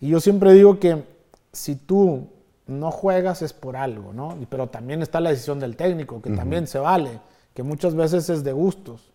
Y 0.00 0.08
yo 0.08 0.20
siempre 0.20 0.52
digo 0.52 0.78
que 0.78 1.04
si 1.52 1.76
tú 1.76 2.28
no 2.66 2.90
juegas 2.90 3.42
es 3.42 3.52
por 3.52 3.76
algo, 3.76 4.12
¿no? 4.12 4.36
Pero 4.50 4.68
también 4.68 5.02
está 5.02 5.20
la 5.20 5.30
decisión 5.30 5.58
del 5.58 5.76
técnico, 5.76 6.20
que 6.22 6.30
también 6.30 6.66
se 6.66 6.78
vale, 6.78 7.20
que 7.54 7.62
muchas 7.62 7.94
veces 7.94 8.28
es 8.28 8.44
de 8.44 8.52
gustos. 8.52 9.10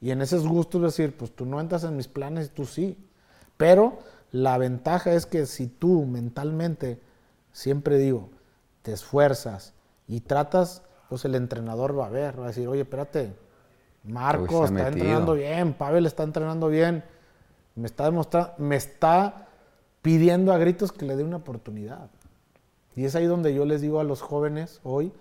Y 0.00 0.10
en 0.10 0.20
esos 0.20 0.46
gustos 0.46 0.82
decir, 0.82 1.16
pues 1.16 1.34
tú 1.34 1.46
no 1.46 1.60
entras 1.60 1.84
en 1.84 1.96
mis 1.96 2.08
planes 2.08 2.50
tú 2.50 2.66
sí. 2.66 2.98
Pero 3.56 3.98
la 4.30 4.58
ventaja 4.58 5.12
es 5.12 5.26
que 5.26 5.46
si 5.46 5.68
tú 5.68 6.04
mentalmente, 6.04 7.00
siempre 7.52 7.98
digo, 7.98 8.30
te 8.82 8.92
esfuerzas 8.92 9.74
y 10.06 10.20
tratas, 10.20 10.82
pues 11.08 11.24
el 11.24 11.34
entrenador 11.34 11.98
va 11.98 12.06
a 12.06 12.10
ver, 12.10 12.38
va 12.38 12.44
a 12.44 12.48
decir, 12.48 12.68
oye, 12.68 12.82
espérate, 12.82 13.32
Marco 14.04 14.64
está 14.64 14.64
está, 14.64 14.72
metido. 14.72 14.88
entrenando 14.88 15.34
bien, 15.34 15.74
Pavel 15.74 16.06
está 16.06 16.22
entrenando 16.22 16.68
bien, 16.68 17.04
me 17.74 17.86
está 17.86 18.04
demostrando, 18.04 18.54
me 18.58 18.76
está 18.76 19.48
pidiendo 20.02 20.52
a 20.52 20.58
gritos 20.58 20.92
que 20.92 21.04
le 21.04 21.16
dé 21.16 21.24
una 21.24 21.36
oportunidad. 21.36 22.10
Y 22.96 23.04
es 23.04 23.14
ahí 23.14 23.26
donde 23.26 23.54
yo 23.54 23.64
les 23.64 23.80
digo 23.80 24.00
a 24.00 24.04
los 24.04 24.22
jóvenes 24.22 24.80
hoy, 24.82 25.12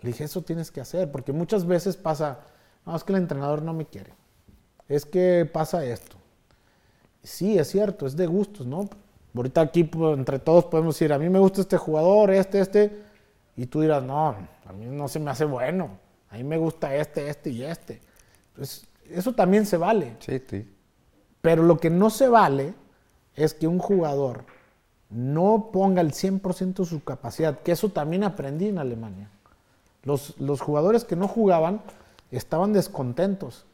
le 0.00 0.08
dije, 0.08 0.24
eso 0.24 0.42
tienes 0.42 0.70
que 0.70 0.80
hacer, 0.80 1.10
porque 1.10 1.32
muchas 1.32 1.66
veces 1.66 1.96
pasa, 1.96 2.40
no, 2.86 2.96
es 2.96 3.04
que 3.04 3.12
el 3.12 3.18
entrenador 3.18 3.62
no 3.62 3.72
me 3.72 3.86
quiere, 3.86 4.12
es 4.88 5.04
que 5.04 5.48
pasa 5.50 5.84
esto. 5.84 6.16
Sí, 7.22 7.58
es 7.58 7.68
cierto, 7.68 8.06
es 8.06 8.16
de 8.16 8.26
gustos, 8.26 8.66
¿no? 8.66 8.88
Ahorita 9.34 9.60
aquí 9.60 9.84
pues, 9.84 10.18
entre 10.18 10.38
todos 10.38 10.64
podemos 10.64 10.94
decir, 10.94 11.12
a 11.12 11.18
mí 11.18 11.28
me 11.28 11.38
gusta 11.38 11.60
este 11.60 11.76
jugador, 11.76 12.30
este, 12.30 12.60
este, 12.60 13.02
y 13.56 13.66
tú 13.66 13.80
dirás, 13.80 14.02
no, 14.02 14.28
a 14.28 14.72
mí 14.72 14.86
no 14.86 15.08
se 15.08 15.20
me 15.20 15.30
hace 15.30 15.44
bueno, 15.44 15.90
a 16.32 16.36
mí 16.36 16.44
me 16.44 16.56
gusta 16.56 16.96
este, 16.96 17.28
este 17.28 17.50
y 17.50 17.62
este. 17.62 18.00
Pues 18.56 18.86
eso 19.10 19.34
también 19.34 19.66
se 19.66 19.76
vale. 19.76 20.16
Sí, 20.20 20.42
sí. 20.48 20.66
Pero 21.42 21.62
lo 21.62 21.78
que 21.78 21.90
no 21.90 22.08
se 22.08 22.26
vale 22.26 22.74
es 23.34 23.52
que 23.52 23.66
un 23.66 23.78
jugador 23.78 24.46
no 25.10 25.68
ponga 25.72 26.00
el 26.00 26.12
100% 26.12 26.74
de 26.74 26.84
su 26.86 27.04
capacidad, 27.04 27.60
que 27.60 27.72
eso 27.72 27.90
también 27.90 28.24
aprendí 28.24 28.68
en 28.68 28.78
Alemania. 28.78 29.28
Los, 30.04 30.40
los 30.40 30.62
jugadores 30.62 31.04
que 31.04 31.16
no 31.16 31.28
jugaban 31.28 31.82
estaban 32.30 32.72
descontentos, 32.72 33.66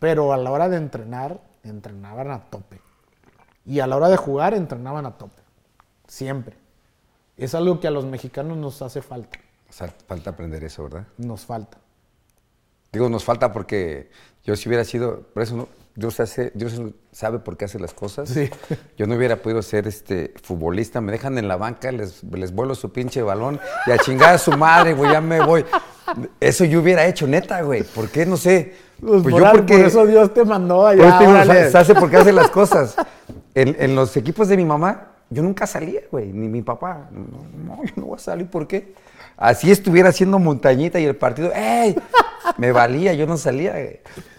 pero 0.00 0.32
a 0.32 0.36
la 0.36 0.50
hora 0.50 0.68
de 0.68 0.78
entrenar, 0.78 1.40
entrenaban 1.62 2.32
a 2.32 2.50
tope. 2.50 2.80
Y 3.64 3.78
a 3.78 3.86
la 3.86 3.96
hora 3.96 4.08
de 4.08 4.16
jugar, 4.16 4.52
entrenaban 4.52 5.06
a 5.06 5.16
tope. 5.16 5.40
Siempre. 6.08 6.56
Es 7.36 7.54
algo 7.54 7.78
que 7.78 7.86
a 7.86 7.92
los 7.92 8.04
mexicanos 8.04 8.58
nos 8.58 8.82
hace 8.82 9.00
falta. 9.00 9.38
O 9.70 9.72
sea, 9.72 9.94
falta 10.08 10.30
aprender 10.30 10.64
eso, 10.64 10.82
¿verdad? 10.84 11.06
Nos 11.18 11.44
falta. 11.46 11.78
Digo, 12.94 13.08
nos 13.08 13.24
falta 13.24 13.52
porque 13.52 14.08
yo 14.44 14.56
si 14.56 14.68
hubiera 14.68 14.84
sido, 14.84 15.22
por 15.34 15.42
eso 15.42 15.56
no, 15.56 15.68
Dios, 15.96 16.18
hace, 16.18 16.50
Dios 16.54 16.80
sabe 17.12 17.38
por 17.38 17.56
qué 17.56 17.66
hace 17.66 17.78
las 17.78 17.94
cosas. 17.94 18.28
Sí. 18.28 18.50
Yo 18.98 19.06
no 19.06 19.14
hubiera 19.14 19.36
podido 19.36 19.62
ser 19.62 19.86
este 19.86 20.34
futbolista, 20.42 21.00
me 21.00 21.12
dejan 21.12 21.38
en 21.38 21.46
la 21.46 21.56
banca, 21.56 21.92
les, 21.92 22.24
les 22.24 22.52
vuelo 22.52 22.74
su 22.74 22.92
pinche 22.92 23.22
balón 23.22 23.60
y 23.86 23.92
a 23.92 23.98
chingar 23.98 24.34
a 24.34 24.38
su 24.38 24.50
madre, 24.56 24.94
güey, 24.94 25.12
ya 25.12 25.20
me 25.20 25.44
voy. 25.44 25.64
Eso 26.40 26.64
yo 26.64 26.80
hubiera 26.80 27.06
hecho, 27.06 27.26
neta, 27.28 27.62
güey. 27.62 27.84
¿Por 27.84 28.08
qué? 28.10 28.26
No 28.26 28.36
sé. 28.36 28.74
Pues 29.00 29.22
Pues 29.22 29.34
por, 29.34 29.40
yo 29.40 29.52
porque... 29.52 29.76
por 29.76 29.86
eso 29.86 30.06
Dios 30.06 30.34
te 30.34 30.44
mandó 30.44 30.78
Por 30.78 31.00
allá. 31.00 31.28
órale. 31.28 31.70
se 31.70 31.78
hace 31.78 31.94
porque 31.94 32.16
hace 32.16 32.32
las 32.32 32.50
cosas. 32.50 32.96
En, 33.54 33.76
en 33.78 33.94
los 33.94 34.16
equipos 34.16 34.48
de 34.48 34.56
mi 34.56 34.64
mamá, 34.64 35.12
yo 35.30 35.42
nunca 35.42 35.66
salía, 35.66 36.00
güey, 36.10 36.32
ni 36.32 36.48
mi 36.48 36.62
papá. 36.62 37.08
No, 37.12 37.76
no, 37.76 37.84
yo 37.84 37.92
no 37.96 38.06
voy 38.06 38.16
a 38.16 38.18
salir, 38.18 38.48
¿por 38.48 38.66
qué? 38.66 38.94
Así 39.36 39.70
estuviera 39.70 40.08
haciendo 40.10 40.38
montañita 40.38 40.98
y 41.00 41.04
el 41.04 41.16
partido, 41.16 41.52
¡ey! 41.54 41.96
Me 42.56 42.72
valía, 42.72 43.14
yo 43.14 43.26
no 43.26 43.36
salía. 43.36 43.74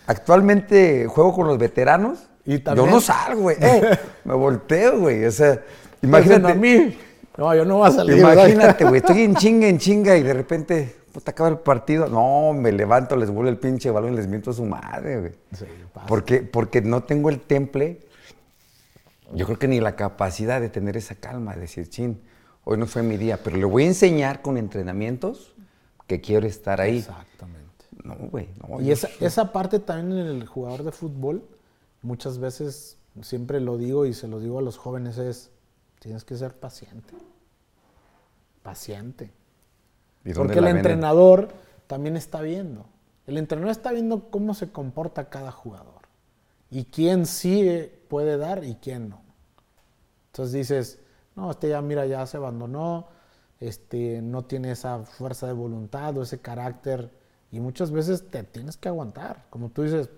Actualmente 0.08 1.08
juego 1.08 1.34
con 1.34 1.48
los 1.48 1.58
veteranos. 1.58 2.28
Y 2.46 2.62
Yo 2.62 2.86
no 2.86 3.02
salgo, 3.02 3.42
güey. 3.42 3.58
¡eh! 3.60 3.98
Me 4.24 4.36
volteo, 4.36 5.00
güey. 5.00 5.26
O 5.26 5.32
sea, 5.32 5.62
Imagínate 6.02 6.52
a 6.52 6.56
mí. 6.56 6.98
No, 7.38 7.54
yo 7.54 7.66
no 7.66 7.78
voy 7.78 7.90
a 7.90 7.92
salir. 7.92 8.18
Imagínate, 8.18 8.86
güey, 8.86 8.98
estoy 8.98 9.24
en 9.24 9.36
chinga, 9.36 9.68
en 9.68 9.78
chinga 9.78 10.16
y 10.16 10.24
de 10.24 10.34
repente, 10.34 10.96
puta, 11.12 11.32
acaba 11.32 11.50
el 11.50 11.58
partido. 11.58 12.08
No, 12.08 12.54
me 12.54 12.72
levanto, 12.72 13.16
les 13.16 13.30
vuelvo 13.30 13.50
el 13.50 13.58
pinche 13.58 13.90
balón 13.92 14.14
y 14.14 14.16
les 14.16 14.28
miento 14.28 14.52
a 14.52 14.54
su 14.54 14.64
madre, 14.64 15.20
güey. 15.20 15.32
Sí, 15.54 15.66
pasa. 15.94 16.08
Porque, 16.08 16.42
porque 16.42 16.82
no 16.82 17.04
tengo 17.04 17.30
el 17.30 17.42
temple, 17.42 18.00
yo 19.34 19.46
creo 19.46 19.60
que 19.60 19.68
ni 19.68 19.82
la 19.82 19.96
capacidad 19.96 20.62
de 20.62 20.70
tener 20.70 20.96
esa 20.96 21.16
calma, 21.16 21.56
de 21.56 21.62
decir, 21.62 21.90
chin, 21.90 22.22
hoy 22.64 22.78
no 22.78 22.86
fue 22.88 23.04
mi 23.04 23.18
día, 23.18 23.40
pero 23.44 23.58
le 23.58 23.66
voy 23.66 23.84
a 23.84 23.88
enseñar 23.88 24.42
con 24.42 24.58
entrenamientos 24.58 25.54
que 26.08 26.22
quiero 26.22 26.48
estar 26.48 26.80
ahí. 26.80 27.00
Exactamente. 27.00 27.55
No, 28.06 28.16
güey, 28.30 28.50
no. 28.62 28.80
Y 28.80 28.86
yo 28.86 28.94
esa, 28.94 29.10
esa 29.20 29.52
parte 29.52 29.80
también 29.80 30.20
en 30.20 30.28
el 30.28 30.46
jugador 30.46 30.84
de 30.84 30.92
fútbol, 30.92 31.44
muchas 32.02 32.38
veces, 32.38 32.98
siempre 33.22 33.60
lo 33.60 33.78
digo 33.78 34.06
y 34.06 34.14
se 34.14 34.28
lo 34.28 34.40
digo 34.40 34.60
a 34.60 34.62
los 34.62 34.78
jóvenes, 34.78 35.18
es, 35.18 35.52
tienes 36.00 36.24
que 36.24 36.36
ser 36.36 36.54
paciente. 36.54 37.16
Paciente. 38.62 39.32
¿Y 40.24 40.34
dónde 40.34 40.54
Porque 40.54 40.60
el 40.60 40.76
entrenador 40.76 41.50
también 41.88 42.16
está 42.16 42.42
viendo. 42.42 42.86
El 43.26 43.38
entrenador 43.38 43.72
está 43.72 43.92
viendo 43.92 44.30
cómo 44.30 44.54
se 44.54 44.72
comporta 44.72 45.30
cada 45.30 45.52
jugador. 45.52 46.04
Y 46.70 46.86
quién 46.86 47.26
sí 47.26 47.92
puede 48.08 48.38
dar 48.38 48.64
y 48.64 48.76
quién 48.76 49.10
no. 49.10 49.22
Entonces 50.28 50.54
dices, 50.54 51.00
no, 51.36 51.52
este 51.52 51.70
ya 51.70 51.82
mira, 51.82 52.06
ya 52.06 52.26
se 52.28 52.38
abandonó, 52.38 53.08
este, 53.60 54.22
no 54.22 54.46
tiene 54.46 54.72
esa 54.72 55.00
fuerza 55.00 55.48
de 55.48 55.54
voluntad 55.54 56.18
o 56.18 56.24
ese 56.24 56.40
carácter. 56.40 57.12
Y 57.56 57.62
muchas 57.62 57.90
veces 57.90 58.30
te 58.30 58.44
tienes 58.44 58.76
que 58.76 58.90
aguantar. 58.90 59.46
Como 59.50 59.70
tú 59.70 59.84
dices, 59.84 60.10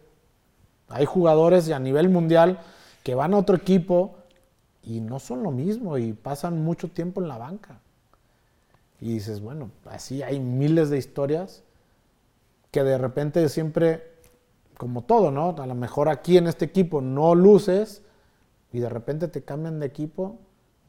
hay 0.89 1.05
jugadores 1.05 1.69
a 1.69 1.77
nivel 1.77 2.09
mundial 2.09 2.59
que 3.03 3.14
van 3.14 3.35
a 3.35 3.38
otro 3.38 3.55
equipo 3.55 4.15
y 4.81 5.01
no 5.01 5.19
son 5.19 5.43
lo 5.43 5.51
mismo 5.51 5.99
y 5.99 6.14
pasan 6.14 6.64
mucho 6.64 6.88
tiempo 6.89 7.22
en 7.22 7.27
la 7.27 7.38
banca. 7.38 7.80
Y 8.99 9.14
dices, 9.14 9.39
bueno, 9.39 9.69
así 9.85 10.23
hay 10.23 10.39
miles 10.39 10.89
de 10.89 10.97
historias 10.97 11.61
que 12.72 12.84
de 12.84 12.97
repente 12.97 13.47
siempre, 13.49 14.15
como 14.76 15.03
todo, 15.03 15.30
¿no? 15.30 15.55
A 15.59 15.68
lo 15.68 15.76
mejor 15.76 16.09
aquí 16.09 16.38
en 16.38 16.47
este 16.47 16.65
equipo 16.65 17.01
no 17.01 17.35
luces 17.35 18.01
y 18.73 18.80
de 18.80 18.89
repente 18.89 19.27
te 19.27 19.43
cambian 19.43 19.80
de 19.80 19.85
equipo 19.85 20.39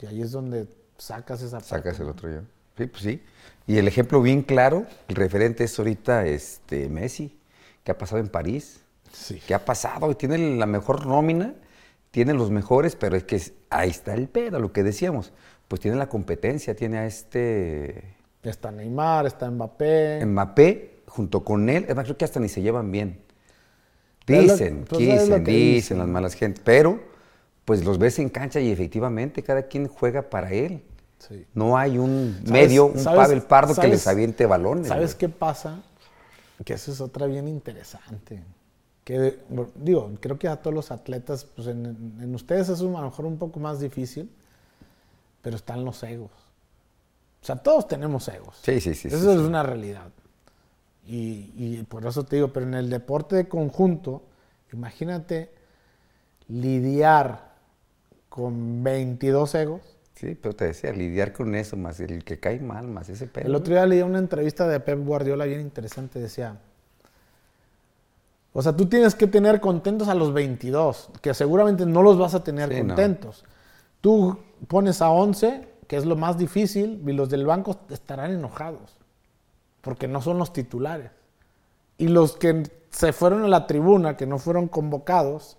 y 0.01 0.07
ahí 0.07 0.23
es 0.23 0.31
donde 0.31 0.67
sacas 0.97 1.43
esa 1.43 1.57
parte, 1.57 1.69
Sacas 1.69 1.99
el 1.99 2.07
¿no? 2.07 2.13
otro 2.13 2.27
yo. 2.27 2.41
Sí, 2.75 2.87
pues 2.87 3.03
sí. 3.03 3.21
Y 3.69 3.77
el 3.77 3.87
ejemplo 3.87 4.19
bien 4.19 4.41
claro, 4.41 4.87
el 5.09 5.15
referente 5.15 5.63
es 5.63 5.77
ahorita 5.77 6.25
este, 6.25 6.89
Messi, 6.89 7.37
que 7.83 7.91
ha 7.91 7.97
pasado 7.99 8.19
en 8.19 8.27
París. 8.27 8.81
Sí. 9.13 9.39
¿Qué 9.45 9.53
ha 9.53 9.63
pasado? 9.63 10.17
Tiene 10.17 10.57
la 10.57 10.65
mejor 10.65 11.05
nómina, 11.05 11.53
tiene 12.09 12.33
los 12.33 12.49
mejores, 12.49 12.95
pero 12.95 13.15
es 13.15 13.25
que 13.25 13.39
ahí 13.69 13.91
está 13.91 14.15
el 14.15 14.27
pedo, 14.27 14.59
lo 14.59 14.73
que 14.73 14.81
decíamos. 14.81 15.33
Pues 15.67 15.81
tiene 15.81 15.97
la 15.97 16.09
competencia, 16.09 16.75
tiene 16.75 16.97
a 16.97 17.05
este 17.05 18.15
Está 18.41 18.71
Neymar, 18.71 19.27
está 19.27 19.51
Mbappé. 19.51 20.25
Mbappé 20.25 21.01
junto 21.05 21.43
con 21.43 21.69
él. 21.69 21.83
Además, 21.85 22.05
creo 22.05 22.17
que 22.17 22.25
hasta 22.25 22.39
ni 22.39 22.49
se 22.49 22.63
llevan 22.63 22.91
bien. 22.91 23.19
Dicen, 24.25 24.85
pues 24.89 24.99
lo 24.99 25.13
dicen, 25.13 25.43
que 25.43 25.51
dicen 25.51 25.73
dicen. 25.75 25.97
las 25.99 26.07
malas 26.07 26.33
gentes, 26.33 26.63
pero 26.65 26.99
pues 27.65 27.85
los 27.85 27.99
ves 27.99 28.17
en 28.17 28.29
cancha 28.29 28.59
y 28.59 28.71
efectivamente 28.71 29.43
cada 29.43 29.61
quien 29.67 29.87
juega 29.87 30.31
para 30.31 30.53
él. 30.53 30.81
Sí. 31.19 31.45
No 31.53 31.77
hay 31.77 31.97
un 31.97 32.33
¿Sabes- 32.39 32.51
medio, 32.51 32.85
un 32.87 33.03
Pavel 33.03 33.41
Pardo 33.43 33.75
que 33.75 33.87
les 33.87 34.07
aviente 34.07 34.45
balones. 34.45 34.87
¿Sabes 34.87 35.11
güey. 35.13 35.17
qué 35.19 35.29
pasa? 35.29 35.81
Que 36.65 36.73
eso 36.73 36.91
es 36.91 37.01
otra 37.01 37.25
bien 37.27 37.47
interesante. 37.47 38.41
Que, 39.03 39.39
digo, 39.75 40.11
creo 40.19 40.37
que 40.39 40.47
a 40.47 40.57
todos 40.57 40.73
los 40.73 40.91
atletas, 40.91 41.45
pues 41.55 41.67
en, 41.67 41.85
en 42.21 42.35
ustedes 42.35 42.69
es 42.69 42.81
un- 42.81 42.95
a 42.95 42.99
lo 43.01 43.05
mejor 43.09 43.25
un 43.25 43.37
poco 43.37 43.59
más 43.59 43.79
difícil, 43.79 44.29
pero 45.41 45.55
están 45.55 45.83
los 45.85 46.01
egos. 46.03 46.31
O 47.41 47.45
sea, 47.45 47.55
todos 47.57 47.87
tenemos 47.87 48.27
egos. 48.27 48.57
Sí, 48.61 48.79
sí, 48.81 48.93
sí, 48.93 49.07
Eso 49.07 49.19
sí, 49.19 49.27
es 49.29 49.37
sí. 49.39 49.45
una 49.45 49.63
realidad. 49.63 50.09
Y, 51.07 51.51
y 51.55 51.83
por 51.89 52.05
eso 52.05 52.23
te 52.23 52.35
digo, 52.35 52.49
pero 52.53 52.65
en 52.65 52.73
el 52.75 52.89
deporte 52.89 53.35
de 53.37 53.47
conjunto, 53.47 54.21
imagínate 54.73 55.49
lidiar 56.47 57.49
con 58.29 58.83
22 58.83 59.55
egos. 59.55 59.81
Sí, 60.19 60.35
pero 60.35 60.53
te 60.53 60.65
decía, 60.65 60.91
lidiar 60.91 61.31
con 61.31 61.55
eso, 61.55 61.77
más 61.77 62.01
el 62.01 62.25
que 62.25 62.39
cae 62.39 62.59
mal, 62.59 62.87
más 62.89 63.07
ese 63.07 63.25
pedo. 63.27 63.47
El 63.47 63.55
otro 63.55 63.73
día 63.73 63.85
leí 63.85 64.01
una 64.01 64.19
entrevista 64.19 64.67
de 64.67 64.79
Pep 64.81 64.99
Guardiola 65.05 65.45
bien 65.45 65.61
interesante, 65.61 66.19
decía, 66.19 66.57
o 68.51 68.61
sea, 68.61 68.75
tú 68.75 68.87
tienes 68.87 69.15
que 69.15 69.27
tener 69.27 69.61
contentos 69.61 70.09
a 70.09 70.15
los 70.15 70.33
22, 70.33 71.11
que 71.21 71.33
seguramente 71.33 71.85
no 71.85 72.01
los 72.01 72.17
vas 72.17 72.33
a 72.35 72.43
tener 72.43 72.67
Sí, 72.67 72.81
no. 72.81 72.87
contentos. 72.87 73.45
Tú 74.01 74.37
pones 74.67 75.01
a 75.01 75.09
11, 75.09 75.69
que 75.87 75.95
es 75.95 76.05
lo 76.05 76.17
más 76.17 76.37
difícil, 76.37 77.01
y 77.07 77.13
los 77.13 77.29
del 77.29 77.45
banco 77.45 77.79
estarán 77.89 78.31
enojados, 78.31 78.97
porque 79.79 80.09
no 80.09 80.21
son 80.21 80.37
los 80.37 80.51
titulares. 80.51 81.11
Y 81.97 82.09
los 82.09 82.35
que 82.35 82.69
se 82.89 83.13
fueron 83.13 83.43
a 83.43 83.47
la 83.47 83.67
tribuna, 83.67 84.17
que 84.17 84.25
no 84.25 84.37
fueron 84.37 84.67
convocados, 84.67 85.57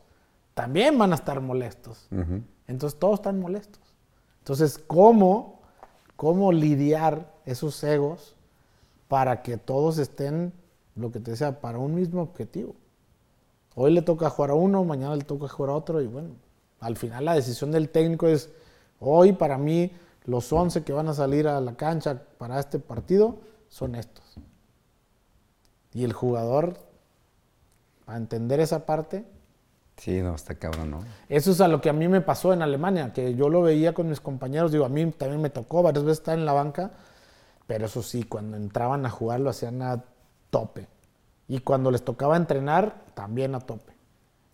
también 0.53 0.99
van 0.99 1.13
a 1.13 1.15
estar 1.15 1.41
molestos. 1.41 2.09
Entonces 2.67 2.99
todos 2.99 3.21
están 3.21 3.41
molestos. 3.41 3.81
Entonces, 4.41 4.79
¿cómo, 4.79 5.61
¿cómo 6.17 6.53
lidiar 6.53 7.33
esos 7.47 7.83
egos 7.85 8.35
para 9.09 9.43
que 9.43 9.57
todos 9.57 9.99
estén, 9.99 10.53
lo 10.97 11.13
que 11.13 11.21
te 11.21 11.33
decía, 11.33 11.61
para 11.61 11.79
un 11.79 11.95
mismo 11.95 12.23
objetivo? 12.23 12.75
Hoy 13.75 13.93
le 13.93 14.03
toca 14.03 14.29
jugar 14.31 14.51
a 14.51 14.55
uno, 14.55 14.85
mañana 14.85 15.15
le 15.17 15.25
toca 15.25 15.49
jugar 15.49 15.71
a 15.71 15.77
otro 15.77 16.01
y 16.03 16.07
bueno, 16.07 16.31
al 16.81 16.97
final 16.97 17.25
la 17.25 17.35
decisión 17.35 17.71
del 17.71 17.89
técnico 17.89 18.27
es, 18.27 18.51
hoy 18.99 19.33
para 19.33 19.59
mí 19.59 19.93
los 20.25 20.53
11 20.53 20.85
que 20.85 20.93
van 20.93 21.09
a 21.09 21.15
salir 21.15 21.47
a 21.47 21.61
la 21.61 21.77
cancha 21.77 22.23
para 22.39 22.59
este 22.59 22.79
partido 22.79 23.39
son 23.69 23.95
estos. 23.95 24.25
Y 25.93 26.05
el 26.05 26.13
jugador, 26.13 26.79
a 28.07 28.17
entender 28.17 28.61
esa 28.61 28.87
parte, 28.87 29.25
Sí, 30.01 30.23
no, 30.23 30.35
está 30.35 30.55
cabrón, 30.55 30.93
¿no? 30.93 31.05
eso 31.29 31.51
es 31.51 31.61
a 31.61 31.69
lo 31.69 31.83
que 31.83 31.91
a 31.91 31.93
mí 31.93 32.09
me 32.09 32.23
pasó 32.23 32.55
en 32.55 32.63
Alemania, 32.63 33.13
que 33.13 33.35
yo 33.35 33.51
lo 33.51 33.61
veía 33.61 33.93
con 33.93 34.09
mis 34.09 34.19
compañeros, 34.19 34.73
digo, 34.73 34.87
a 34.87 34.89
mí 34.89 35.05
también 35.11 35.43
me 35.43 35.51
tocó 35.51 35.83
varias 35.83 36.05
veces 36.05 36.21
estar 36.21 36.39
en 36.39 36.47
la 36.47 36.55
banca, 36.55 36.93
pero 37.67 37.85
eso 37.85 38.03
sí, 38.03 38.23
cuando 38.23 38.57
entraban 38.57 39.05
a 39.05 39.11
jugar 39.11 39.41
lo 39.41 39.51
hacían 39.51 39.83
a 39.83 40.03
tope. 40.49 40.89
Y 41.49 41.59
cuando 41.59 41.91
les 41.91 42.03
tocaba 42.03 42.39
entrenar, 42.39 43.05
también 43.13 43.55
a 43.55 43.61
tope. 43.61 43.93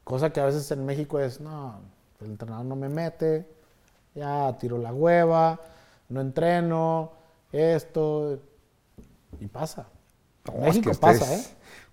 Cosa 0.02 0.30
que 0.30 0.40
a 0.40 0.46
veces 0.46 0.68
en 0.72 0.84
México 0.84 1.20
es, 1.20 1.40
no, 1.40 1.78
el 2.20 2.26
entrenador 2.26 2.66
no 2.66 2.74
me 2.74 2.88
mete, 2.88 3.48
ya 4.16 4.52
tiro 4.58 4.78
la 4.78 4.92
hueva, 4.92 5.60
no 6.08 6.20
entreno, 6.22 7.12
esto, 7.52 8.40
y 9.38 9.46
pasa. 9.46 9.86
No, 10.46 10.60
México 10.60 10.90
es 10.90 10.98
que 10.98 11.06
ustedes, 11.06 11.20
pasa, 11.20 11.34
¿eh? 11.34 11.44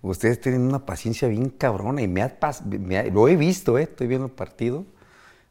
Ustedes 0.02 0.40
tienen 0.40 0.62
una 0.62 0.84
paciencia 0.84 1.28
bien 1.28 1.48
cabrona 1.50 2.02
y 2.02 2.08
me 2.08 2.22
ha, 2.22 2.36
me 2.78 2.98
ha- 2.98 3.04
lo 3.04 3.26
he 3.28 3.36
visto, 3.36 3.78
¿eh? 3.78 3.84
Estoy 3.84 4.06
viendo 4.06 4.26
el 4.26 4.32
partido. 4.32 4.84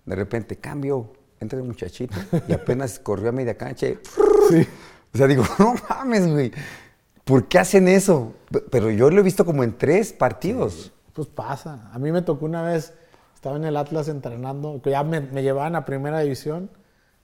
De 0.05 0.15
repente 0.15 0.57
cambio, 0.57 1.13
entra 1.39 1.57
el 1.59 1.65
muchachito 1.65 2.15
y 2.47 2.53
apenas 2.53 2.99
corrió 3.03 3.29
a 3.29 3.31
media 3.31 3.55
cancha. 3.57 3.87
y 3.87 3.97
O 5.13 5.17
sea, 5.17 5.27
digo, 5.27 5.43
no 5.59 5.75
mames, 5.89 6.27
güey. 6.27 6.51
¿Por 7.23 7.47
qué 7.47 7.59
hacen 7.59 7.87
eso? 7.87 8.33
Pero 8.69 8.89
yo 8.91 9.09
lo 9.09 9.21
he 9.21 9.23
visto 9.23 9.45
como 9.45 9.63
en 9.63 9.77
tres 9.77 10.11
partidos. 10.11 10.91
Pues 11.13 11.27
pasa. 11.27 11.89
A 11.93 11.99
mí 11.99 12.11
me 12.11 12.21
tocó 12.21 12.45
una 12.45 12.63
vez, 12.63 12.93
estaba 13.33 13.55
en 13.55 13.63
el 13.63 13.77
Atlas 13.77 14.07
entrenando, 14.07 14.81
que 14.83 14.89
ya 14.91 15.03
me, 15.03 15.21
me 15.21 15.41
llevaban 15.43 15.75
a 15.75 15.85
primera 15.85 16.19
división, 16.19 16.69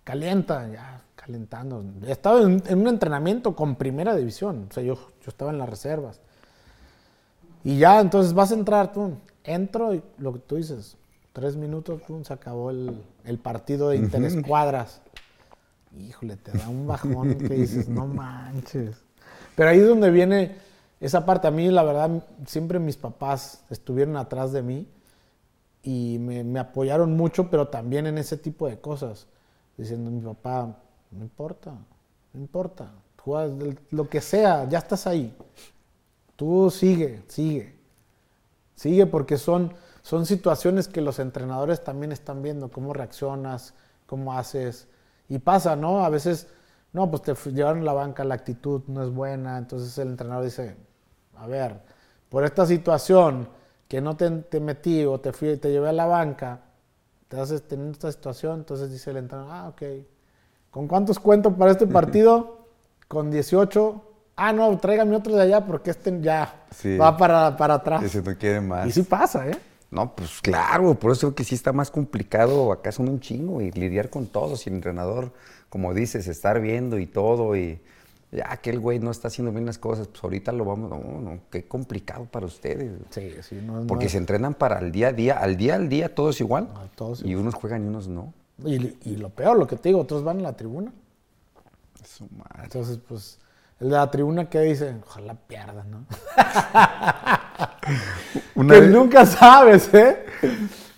calienta, 0.03 0.68
ya 0.72 1.01
calentando. 1.30 1.85
Estaba 2.07 2.41
en, 2.41 2.64
en 2.65 2.80
un 2.80 2.88
entrenamiento 2.88 3.56
con 3.56 3.76
primera 3.76 4.15
división, 4.15 4.65
o 4.68 4.73
sea, 4.73 4.81
yo, 4.81 4.95
yo 4.95 5.27
estaba 5.27 5.51
en 5.51 5.60
las 5.60 5.69
reservas. 5.69 6.19
Y 7.64 7.77
ya, 7.77 7.99
entonces 7.99 8.34
vas 8.34 8.51
a 8.51 8.56
entrar 8.56 8.91
tú. 8.91 9.14
Entro 9.43 9.93
y 9.93 10.01
lo 10.18 10.34
que 10.34 10.39
tú 10.39 10.56
dices, 10.56 10.97
tres 11.31 11.56
minutos, 11.56 12.01
pum, 12.01 12.23
se 12.23 12.34
acabó 12.34 12.72
el, 12.72 13.03
el 13.26 13.38
partido 13.38 13.89
de 13.89 13.97
interescuadras. 13.97 15.01
Híjole, 15.99 16.35
te 16.35 16.51
da 16.51 16.68
un 16.68 16.88
bajón 16.88 17.35
que 17.47 17.53
dices, 17.53 17.88
no 17.88 18.07
manches. 18.07 18.97
Pero 19.56 19.69
ahí 19.69 19.80
es 19.80 19.88
donde 19.88 20.10
viene 20.10 20.56
esa 20.99 21.27
parte. 21.27 21.47
A 21.47 21.51
mí, 21.51 21.69
la 21.69 21.84
verdad, 21.84 22.23
siempre 22.47 22.80
mis 22.80 22.97
papás 22.97 23.64
estuvieron 23.69 24.18
atrás 24.18 24.51
de 24.51 24.64
mí 24.64 24.88
y 25.84 26.18
me, 26.19 26.43
me 26.43 26.60
apoyaron 26.60 27.15
mucho, 27.15 27.51
pero 27.51 27.68
también 27.68 28.07
en 28.07 28.18
ese 28.18 28.35
tipo 28.35 28.68
de 28.68 28.80
cosas. 28.80 29.27
Diciendo, 29.77 30.11
mi 30.11 30.22
papá, 30.22 30.76
no 31.11 31.23
importa, 31.23 31.72
no 32.34 32.40
importa, 32.40 32.91
juegas 33.22 33.52
lo 33.91 34.10
que 34.10 34.22
sea, 34.22 34.68
ya 34.68 34.80
estás 34.80 35.07
ahí. 35.07 35.36
Tú 36.36 36.72
sigue, 36.72 37.23
sigue. 37.27 37.77
Sigue 38.76 39.06
porque 39.06 39.38
son, 39.38 39.73
son 40.02 40.26
situaciones 40.26 40.88
que 40.88 41.02
los 41.02 41.19
entrenadores 41.19 41.84
también 41.84 42.11
están 42.11 42.41
viendo, 42.41 42.72
cómo 42.72 42.94
reaccionas, 42.94 43.73
cómo 44.06 44.34
haces. 44.34 44.88
Y 45.27 45.40
pasa, 45.40 45.76
¿no? 45.76 46.06
A 46.06 46.10
veces, 46.10 46.48
no, 46.94 47.10
pues 47.11 47.23
te 47.23 47.36
llevaron 47.52 47.81
a 47.81 47.86
la 47.86 47.94
banca, 47.94 48.23
la 48.23 48.36
actitud 48.36 48.84
no 48.88 49.03
es 49.03 49.10
buena, 49.10 49.57
entonces 49.57 49.98
el 49.98 50.10
entrenador 50.10 50.45
dice, 50.45 50.77
a 51.36 51.45
ver, 51.45 51.81
por 52.30 52.45
esta 52.45 52.65
situación 52.65 53.49
que 53.88 54.02
no 54.02 54.15
te, 54.15 54.60
metí 54.60 55.03
o 55.03 55.19
te, 55.19 55.31
te 55.57 55.72
llevé 55.72 55.90
a 55.90 55.94
la 55.94 56.06
banca, 56.06 56.61
te 57.27 57.40
haces 57.40 57.68
tener 57.68 57.91
esta 57.91 58.11
situación, 58.11 58.60
entonces 58.60 58.91
dice 58.91 59.11
el 59.11 59.18
entrenador, 59.18 59.52
ah, 59.52 59.68
ok. 59.69 59.81
¿Con 60.71 60.87
cuántos 60.87 61.19
cuento 61.19 61.55
para 61.55 61.71
este 61.71 61.87
partido? 61.87 62.59
Con 63.07 63.31
18. 63.31 64.03
Ah, 64.35 64.53
no, 64.53 64.77
tráigame 64.77 65.15
otro 65.15 65.35
de 65.35 65.41
allá 65.43 65.65
porque 65.65 65.89
este 65.91 66.21
ya 66.21 66.63
Sí. 66.71 66.95
va 66.97 67.17
para, 67.17 67.57
para 67.57 67.75
atrás. 67.75 68.03
Ese 68.03 68.21
no 68.21 68.37
quiere 68.37 68.61
más. 68.61 68.87
Y 68.87 68.91
sí 68.91 69.01
pasa, 69.03 69.47
¿eh? 69.49 69.57
No, 69.91 70.15
pues 70.15 70.39
claro, 70.41 70.93
por 70.93 71.11
eso 71.11 71.33
que 71.33 71.43
sí 71.43 71.55
está 71.55 71.73
más 71.73 71.89
complicado 71.89 72.71
acá 72.71 72.91
son 72.91 73.09
un 73.09 73.19
chingo 73.19 73.59
y 73.59 73.71
lidiar 73.71 74.11
con 74.11 74.27
todos 74.27 74.65
y 74.67 74.69
el 74.69 74.75
entrenador, 74.75 75.33
como 75.69 75.95
dices, 75.95 76.27
estar 76.27 76.61
viendo 76.61 76.99
y 76.99 77.07
todo 77.07 77.55
y 77.57 77.81
ya 78.31 78.55
que 78.57 78.69
el 78.69 78.79
güey 78.79 78.99
no 78.99 79.09
está 79.09 79.29
haciendo 79.29 79.51
bien 79.51 79.65
las 79.65 79.79
cosas, 79.79 80.07
pues 80.07 80.23
ahorita 80.23 80.51
lo 80.51 80.63
vamos, 80.63 80.91
no, 80.91 80.99
no, 81.21 81.39
qué 81.49 81.67
complicado 81.67 82.25
para 82.25 82.45
ustedes. 82.45 82.91
Sí, 83.09 83.33
sí. 83.41 83.59
No, 83.65 83.87
Porque 83.87 84.05
no- 84.05 84.11
se 84.11 84.17
entrenan 84.19 84.53
para 84.53 84.77
el 84.77 84.91
día 84.91 85.07
a 85.07 85.13
día, 85.13 85.39
al 85.39 85.57
día 85.57 85.73
al 85.73 85.89
día 85.89 86.13
todo 86.13 86.29
es 86.29 86.39
igual. 86.39 86.69
Todos 86.95 87.25
y 87.25 87.33
unos 87.33 87.55
juegan 87.55 87.83
y 87.83 87.87
unos 87.87 88.07
no. 88.07 88.31
Y, 88.65 88.98
y 89.06 89.15
lo 89.18 89.30
peor, 89.30 89.57
lo 89.57 89.68
que 89.68 89.76
te 89.76 89.90
digo, 89.90 89.99
otros 90.02 90.23
van 90.23 90.40
a 90.40 90.41
la 90.44 90.53
tribuna. 90.57 90.91
Su 92.06 92.26
madre. 92.36 92.64
Entonces, 92.64 92.99
pues, 93.07 93.40
el 93.80 93.90
de 93.90 93.95
la 93.95 94.10
tribuna 94.11 94.49
que 94.49 94.60
dice, 94.61 94.95
ojalá 95.06 95.36
pierdan, 95.36 95.90
¿no? 95.91 96.06
Una 98.56 98.73
que 98.76 98.81
vez- 98.81 98.91
nunca 98.91 99.26
sabes, 99.26 99.94
¿eh? 99.94 100.26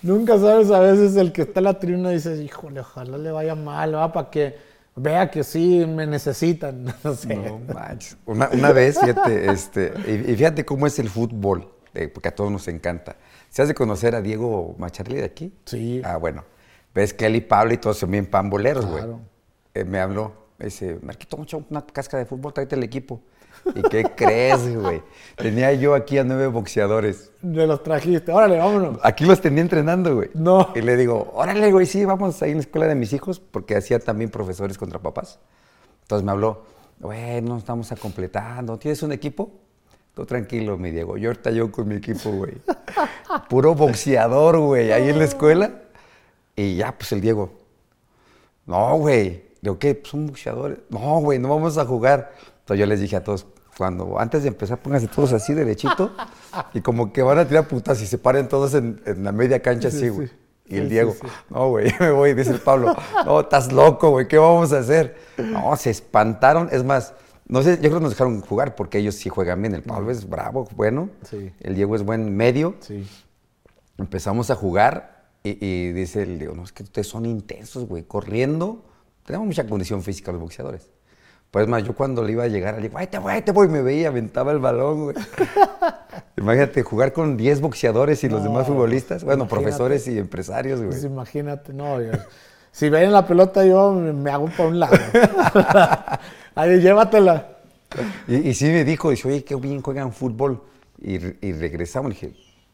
Nunca 0.02 0.38
sabes 0.40 0.72
a 0.72 0.80
veces 0.80 1.16
el 1.16 1.32
que 1.32 1.44
está 1.44 1.60
en 1.60 1.64
la 1.66 1.78
tribuna 1.80 2.10
dice, 2.10 2.36
híjole, 2.44 2.80
ojalá 2.80 3.18
le 3.18 3.32
vaya 3.32 3.54
mal, 3.56 3.94
va 3.96 4.12
para 4.12 4.30
que 4.32 4.56
vea 4.96 5.30
que 5.30 5.44
sí 5.44 5.86
me 5.88 6.08
necesitan. 6.08 6.86
No 7.04 7.14
sé. 7.16 7.36
No 7.36 7.60
manches. 7.74 8.18
Una, 8.26 8.50
una 8.50 8.72
vez, 8.72 9.00
fíjate, 9.00 9.52
este, 9.52 9.94
y, 10.08 10.32
y 10.32 10.36
fíjate 10.36 10.66
cómo 10.66 10.88
es 10.88 10.98
el 11.00 11.10
fútbol, 11.10 11.72
eh, 11.94 12.08
porque 12.08 12.30
a 12.30 12.36
todos 12.36 12.52
nos 12.52 12.68
encanta. 12.68 13.16
¿Se 13.50 13.62
has 13.62 13.68
de 13.68 13.76
conocer 13.76 14.16
a 14.16 14.22
Diego 14.22 14.76
Macharli 14.80 15.18
de 15.18 15.26
aquí? 15.26 15.54
Sí. 15.66 16.02
Ah, 16.04 16.18
bueno. 16.18 16.44
Ves 16.94 17.14
que 17.14 17.26
él 17.26 17.36
y 17.36 17.42
Pablo 17.42 17.74
y 17.74 17.78
todos 17.78 17.98
son 17.98 18.12
bien 18.12 18.26
pamboleros, 18.26 18.86
güey. 18.86 19.04
Claro. 19.04 19.20
Eh, 19.74 19.86
me 19.86 20.00
habló, 20.00 20.34
me 20.58 20.66
dice, 20.66 21.00
Marquito, 21.02 21.38
mucho 21.38 21.66
una 21.70 21.86
casca 21.86 22.18
de 22.18 22.26
fútbol, 22.26 22.54
tráete 22.54 22.76
el 22.76 22.84
equipo. 22.84 23.22
¿Y 23.76 23.82
qué 23.84 24.04
crees, 24.16 24.76
güey? 24.76 25.02
Tenía 25.36 25.72
yo 25.74 25.94
aquí 25.94 26.18
a 26.18 26.24
nueve 26.24 26.48
boxeadores. 26.48 27.32
De 27.42 27.66
los 27.68 27.84
trajiste, 27.84 28.32
órale, 28.32 28.58
vámonos. 28.58 29.00
Aquí 29.04 29.26
los 29.26 29.40
tenía 29.40 29.62
entrenando, 29.62 30.16
güey. 30.16 30.30
No. 30.34 30.70
Y 30.76 30.82
le 30.82 30.98
digo, 30.98 31.32
órale, 31.34 31.72
güey, 31.72 31.86
sí, 31.86 32.04
vamos 32.04 32.42
ahí 32.42 32.52
en 32.52 32.58
la 32.58 32.62
escuela 32.62 32.88
de 32.88 32.96
mis 32.96 33.14
hijos, 33.14 33.40
porque 33.40 33.76
hacía 33.76 34.00
también 34.00 34.30
profesores 34.30 34.78
contra 34.78 35.00
papás. 35.00 35.40
Entonces 36.02 36.26
me 36.26 36.32
habló, 36.32 36.64
güey, 37.00 37.42
no 37.42 37.58
estamos 37.58 37.92
a 37.92 37.96
completando. 37.96 38.78
¿Tienes 38.78 39.02
un 39.04 39.14
equipo? 39.14 39.52
Tú 40.14 40.26
tranquilo, 40.26 40.78
mi 40.78 40.92
Diego. 40.92 41.16
Yo 41.18 41.30
ahorita 41.30 41.52
yo 41.52 41.72
con 41.72 41.88
mi 41.88 41.96
equipo, 41.96 42.32
güey. 42.32 42.54
Puro 43.50 43.76
boxeador, 43.76 44.60
güey, 44.60 44.92
ahí 44.92 45.10
en 45.10 45.20
la 45.20 45.24
escuela. 45.24 45.81
Y 46.56 46.76
ya, 46.76 46.98
pues 46.98 47.12
el 47.12 47.22
Diego. 47.22 47.52
No, 48.66 48.98
güey. 48.98 49.46
Digo, 49.62 49.78
¿qué? 49.80 49.96
Pues 49.96 50.14
un 50.14 50.28
boxeador. 50.28 50.84
No, 50.90 51.20
güey, 51.20 51.40
no 51.40 51.50
vamos 51.50 51.78
a 51.78 51.86
jugar. 51.86 52.32
Entonces 52.60 52.80
yo 52.80 52.86
les 52.86 53.00
dije 53.00 53.16
a 53.16 53.24
todos, 53.24 53.46
cuando 53.78 54.20
antes 54.20 54.44
de 54.44 54.50
empezar, 54.50 54.80
pónganse 54.80 55.08
todos 55.08 55.34
así 55.34 55.54
derechito. 55.54 56.12
y 56.74 56.82
como 56.82 57.12
que 57.14 57.22
van 57.22 57.40
a 57.40 57.48
tirar 57.48 57.68
putas 57.68 58.02
y 58.02 58.08
se 58.08 58.18
paren 58.18 58.48
todos 58.48 58.74
en, 58.74 59.02
en 59.06 59.24
la 59.24 59.32
media 59.32 59.62
cancha 59.62 59.90
Sí, 59.92 59.98
así, 59.98 60.06
sí. 60.06 60.10
güey. 60.10 60.30
Y 60.68 60.78
el 60.78 60.84
sí, 60.84 60.90
Diego, 60.92 61.14
no, 61.50 61.68
güey, 61.70 61.92
me 62.00 62.12
voy, 62.12 62.34
dice 62.34 62.52
el 62.52 62.60
Pablo. 62.60 62.96
No, 63.26 63.42
estás 63.42 63.74
loco, 63.74 64.12
güey, 64.12 64.28
¿qué 64.30 64.38
vamos 64.38 64.72
a 64.72 64.80
hacer? 64.80 65.18
No, 65.38 65.76
se 65.76 65.90
espantaron. 65.90 66.70
Es 66.72 66.84
más, 66.86 67.14
no 67.46 67.62
sé, 67.62 67.76
yo 67.76 67.82
creo 67.90 67.96
que 67.96 68.04
nos 68.04 68.12
dejaron 68.12 68.40
jugar 68.40 68.76
porque 68.76 69.00
ellos 69.00 69.16
sí 69.16 69.28
juegan 69.28 69.62
bien. 69.62 69.76
El 69.76 69.84
Pablo 69.84 70.12
es 70.12 70.30
bravo, 70.30 70.70
bueno. 70.78 71.10
Sí. 71.30 71.52
El 71.60 71.76
Diego 71.76 71.94
es 71.98 72.04
buen 72.04 72.36
medio. 72.38 72.76
Sí. 72.80 73.06
Empezamos 73.98 74.50
a 74.50 74.56
jugar 74.56 75.11
y, 75.44 75.66
y 75.66 75.92
dice 75.92 76.24
el 76.24 76.38
Diego, 76.40 76.54
no, 76.56 76.64
es 76.64 76.72
que 76.72 76.84
ustedes 76.84 77.08
son 77.08 77.26
intensos, 77.26 77.88
güey, 77.88 78.04
corriendo. 78.04 78.84
Tenemos 79.26 79.48
mucha 79.48 79.66
condición 79.68 80.02
física 80.04 80.32
los 80.32 80.42
boxeadores. 80.42 80.90
Pues 81.52 81.68
más, 81.68 81.84
yo 81.84 81.94
cuando 81.94 82.24
le 82.24 82.32
iba 82.32 82.44
a 82.44 82.48
llegar, 82.48 82.76
le 82.76 82.84
digo, 82.84 82.98
ay, 82.98 83.08
te 83.08 83.18
voy, 83.20 83.34
ahí 83.34 83.42
te 83.42 83.52
voy, 83.52 83.68
me 83.68 83.82
veía, 83.82 84.08
aventaba 84.08 84.52
el 84.54 84.60
balón, 84.60 85.04
güey. 85.06 85.16
Imagínate, 86.38 86.82
jugar 86.84 87.12
con 87.14 87.36
10 87.38 87.60
boxeadores 87.62 88.24
y 88.24 88.30
los 88.30 88.42
demás 88.44 88.68
futbolistas, 88.68 89.24
bueno, 89.24 89.44
imagínate. 89.44 89.62
profesores 89.64 90.08
y 90.08 90.18
empresarios, 90.18 90.80
güey. 90.80 90.92
Pues 90.92 91.04
imagínate, 91.04 91.74
no, 91.74 92.02
yo- 92.02 92.12
si 92.72 92.90
ven 92.90 93.12
la 93.12 93.28
pelota 93.28 93.66
yo 93.66 93.92
me, 93.92 94.32
hago 94.32 94.46
para 94.46 94.70
un 94.70 94.80
lado. 94.80 94.96
Ahí, 96.56 96.80
llévatela. 96.80 97.58
Y, 98.28 98.50
y 98.50 98.54
sí 98.54 98.66
me 98.66 98.86
dijo, 98.86 99.10
dice, 99.10 99.28
oye, 99.28 99.44
qué 99.44 99.56
bien 99.56 99.82
juegan 99.82 100.14
fútbol. 100.14 100.62
Y, 101.02 101.18
re- 101.18 101.38
y 101.42 101.52
regresamos, 101.52 102.10
le 102.10 102.16
dije, 102.16 102.34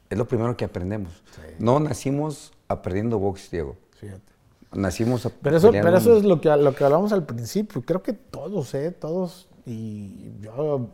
es 0.10 0.18
lo 0.18 0.28
primero 0.28 0.56
que 0.56 0.66
aprendemos. 0.66 1.12
No 1.60 1.80
nacimos 1.80 2.54
aprendiendo 2.68 3.20
box, 3.20 3.50
Diego. 3.52 3.76
Fíjate. 3.92 4.34
Nacimos 4.74 5.26
a 5.26 5.30
Pero 5.30 5.58
eso, 5.58 5.72
pero 5.72 5.98
eso 5.98 6.18
es 6.18 6.24
lo 6.26 6.42
que, 6.42 6.50
lo 6.58 6.76
que 6.76 6.84
hablamos 6.84 7.12
al 7.14 7.26
principio. 7.26 7.82
Creo 7.84 8.04
que 8.04 8.14
todos, 8.14 8.74
¿eh? 8.74 8.92
Todos. 8.92 9.48
Y 9.66 10.32
yo, 10.42 10.90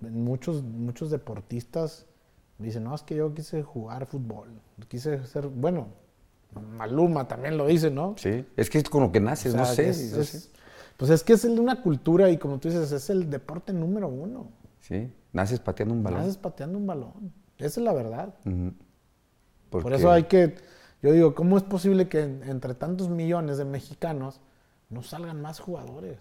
muchos, 0.00 0.62
muchos 0.62 1.10
deportistas 1.10 2.06
dicen, 2.58 2.84
no, 2.84 2.94
es 2.94 3.02
que 3.02 3.16
yo 3.16 3.32
quise 3.34 3.62
jugar 3.62 4.06
fútbol. 4.06 4.48
Quise 4.88 5.24
ser, 5.26 5.46
bueno, 5.48 5.88
Maluma 6.72 7.28
también 7.28 7.58
lo 7.58 7.66
dice, 7.66 7.90
¿no? 7.90 8.14
Sí. 8.16 8.46
Es 8.56 8.70
que 8.70 8.78
es 8.78 8.88
con 8.88 9.02
lo 9.02 9.12
que 9.12 9.20
naces, 9.20 9.52
O 9.54 9.56
sea, 9.58 9.66
no 9.66 9.72
sé. 9.74 9.88
es- 9.90 10.12
es-. 10.14 10.50
Pues 10.96 11.10
es 11.10 11.22
que 11.22 11.34
es 11.34 11.44
una 11.44 11.80
cultura 11.82 12.28
y 12.30 12.38
como 12.38 12.58
tú 12.58 12.68
dices, 12.68 12.90
es 12.90 13.10
el 13.10 13.30
deporte 13.30 13.72
número 13.72 14.08
uno. 14.08 14.48
Sí. 14.80 15.12
Naces 15.32 15.60
pateando 15.60 15.94
un 15.94 16.02
balón. 16.02 16.20
Haces 16.22 16.38
pateando 16.38 16.78
un 16.78 16.86
balón. 16.86 17.32
Esa 17.58 17.80
es 17.80 17.84
la 17.84 17.92
verdad. 17.92 18.34
Por 19.70 19.92
eso 19.92 20.10
hay 20.10 20.24
que, 20.24 20.56
yo 21.02 21.12
digo, 21.12 21.34
¿cómo 21.34 21.56
es 21.56 21.62
posible 21.62 22.08
que 22.08 22.20
en- 22.22 22.42
entre 22.44 22.74
tantos 22.74 23.08
millones 23.08 23.58
de 23.58 23.64
mexicanos 23.64 24.40
no 24.90 25.02
salgan 25.02 25.40
más 25.40 25.60
jugadores? 25.60 26.18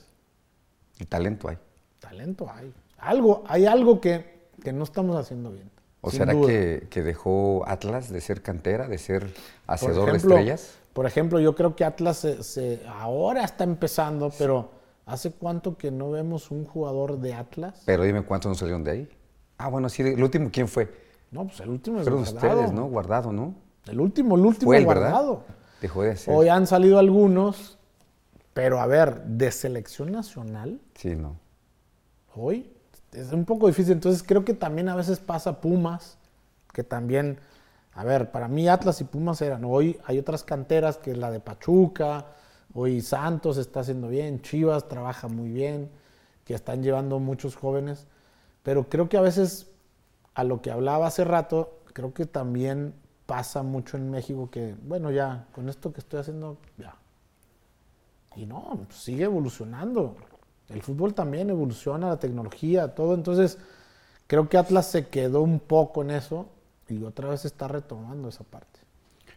Y 1.00 1.06
talento 1.06 1.50
hay. 1.50 1.58
Talento 2.00 2.48
hay. 2.52 2.74
Algo, 2.98 3.44
hay 3.48 3.66
algo 3.66 4.02
que, 4.02 4.50
que 4.64 4.74
no 4.74 4.84
estamos 4.84 5.16
haciendo 5.16 5.52
bien. 5.52 5.70
¿O 6.02 6.12
será 6.12 6.34
que, 6.34 6.88
que 6.90 7.02
dejó 7.04 7.64
Atlas 7.68 8.10
de 8.12 8.22
ser 8.22 8.42
cantera, 8.42 8.88
de 8.88 8.98
ser 8.98 9.34
hacedor 9.66 10.10
ejemplo- 10.10 10.12
de 10.12 10.18
estrellas? 10.42 10.78
Por 10.94 11.06
ejemplo, 11.06 11.40
yo 11.40 11.54
creo 11.56 11.76
que 11.76 11.84
Atlas 11.86 12.18
se, 12.18 12.44
se- 12.44 12.82
ahora 12.88 13.44
está 13.44 13.64
empezando, 13.64 14.32
pero 14.38 14.70
¿hace 15.06 15.32
cuánto 15.32 15.78
que 15.78 15.92
no 15.92 16.12
vemos 16.12 16.50
un 16.52 16.66
jugador 16.66 17.20
de 17.20 17.34
Atlas? 17.34 17.82
Pero 17.86 18.04
dime 18.04 18.24
cuántos 18.24 18.50
no 18.50 18.56
salieron 18.56 18.84
de 18.84 18.92
ahí. 18.92 19.10
Ah, 19.58 19.70
bueno, 19.70 19.90
sí, 19.90 20.02
el 20.04 20.22
último, 20.24 20.50
¿quién 20.52 20.68
fue? 20.68 20.88
No, 21.32 21.46
pues 21.48 21.60
el 21.60 21.70
último 21.70 21.98
es 22.00 22.04
Fueron 22.04 22.24
guardado. 22.24 22.48
ustedes, 22.54 22.74
¿no? 22.74 22.86
Guardado, 22.86 23.32
¿no? 23.34 23.56
El 23.90 24.00
último, 24.00 24.36
el 24.36 24.46
último 24.46 24.70
Fue 24.70 24.78
él, 24.78 24.86
¿verdad? 24.86 25.12
guardado. 25.12 25.44
Dejó 25.82 26.04
de 26.04 26.12
hacer. 26.12 26.34
Hoy 26.34 26.50
han 26.50 26.66
salido 26.68 26.98
algunos, 27.00 27.78
pero 28.54 28.80
a 28.80 28.88
ver, 28.88 29.24
de 29.24 29.52
selección 29.52 30.12
nacional, 30.12 30.80
Sí, 30.96 31.16
no. 31.16 31.36
hoy 32.36 32.72
es 33.14 33.32
un 33.32 33.46
poco 33.46 33.68
difícil. 33.68 33.94
Entonces 33.94 34.24
creo 34.24 34.44
que 34.44 34.54
también 34.54 34.90
a 34.90 34.96
veces 34.96 35.20
pasa 35.20 35.62
Pumas, 35.62 36.18
que 36.74 36.84
también, 36.84 37.40
a 37.94 38.04
ver, 38.04 38.32
para 38.32 38.48
mí 38.48 38.68
Atlas 38.68 39.02
y 39.02 39.04
Pumas 39.04 39.42
eran. 39.42 39.64
Hoy 39.66 40.00
hay 40.06 40.18
otras 40.20 40.44
canteras 40.44 40.98
que 40.98 41.12
es 41.12 41.18
la 41.18 41.32
de 41.32 41.40
Pachuca, 41.40 42.26
hoy 42.74 43.02
Santos 43.02 43.58
está 43.58 43.80
haciendo 43.82 44.08
bien, 44.10 44.42
Chivas 44.42 44.88
trabaja 44.88 45.28
muy 45.28 45.50
bien, 45.50 45.90
que 46.44 46.54
están 46.54 46.82
llevando 46.84 47.20
muchos 47.20 47.56
jóvenes. 47.56 48.08
Pero 48.64 48.90
creo 48.90 49.08
que 49.10 49.18
a 49.18 49.22
veces, 49.22 49.68
a 50.34 50.44
lo 50.44 50.62
que 50.62 50.72
hablaba 50.72 51.08
hace 51.08 51.24
rato, 51.24 51.80
creo 51.94 52.14
que 52.14 52.26
también 52.26 52.94
pasa 53.28 53.62
mucho 53.62 53.98
en 53.98 54.10
México 54.10 54.50
que, 54.50 54.76
bueno, 54.82 55.12
ya, 55.12 55.46
con 55.54 55.70
esto 55.70 55.94
que 55.94 56.00
estoy 56.00 56.20
haciendo, 56.22 56.58
ya, 56.78 56.96
y 58.36 58.46
no, 58.46 58.80
pues, 58.88 59.00
sigue 59.00 59.26
evolucionando. 59.26 60.16
El 60.70 60.82
fútbol 60.82 61.14
también 61.14 61.50
evoluciona, 61.50 62.10
la 62.10 62.20
tecnología, 62.20 62.94
todo. 62.94 63.14
Entonces, 63.16 63.58
creo 64.28 64.50
que 64.50 64.58
Atlas 64.58 64.88
se 64.92 65.08
quedó 65.08 65.42
un 65.42 65.60
poco 65.60 66.02
en 66.04 66.12
eso 66.12 66.50
y 66.88 67.04
otra 67.04 67.30
vez 67.30 67.46
está 67.46 67.68
retomando 67.68 68.30
esa 68.30 68.44
parte. 68.44 68.80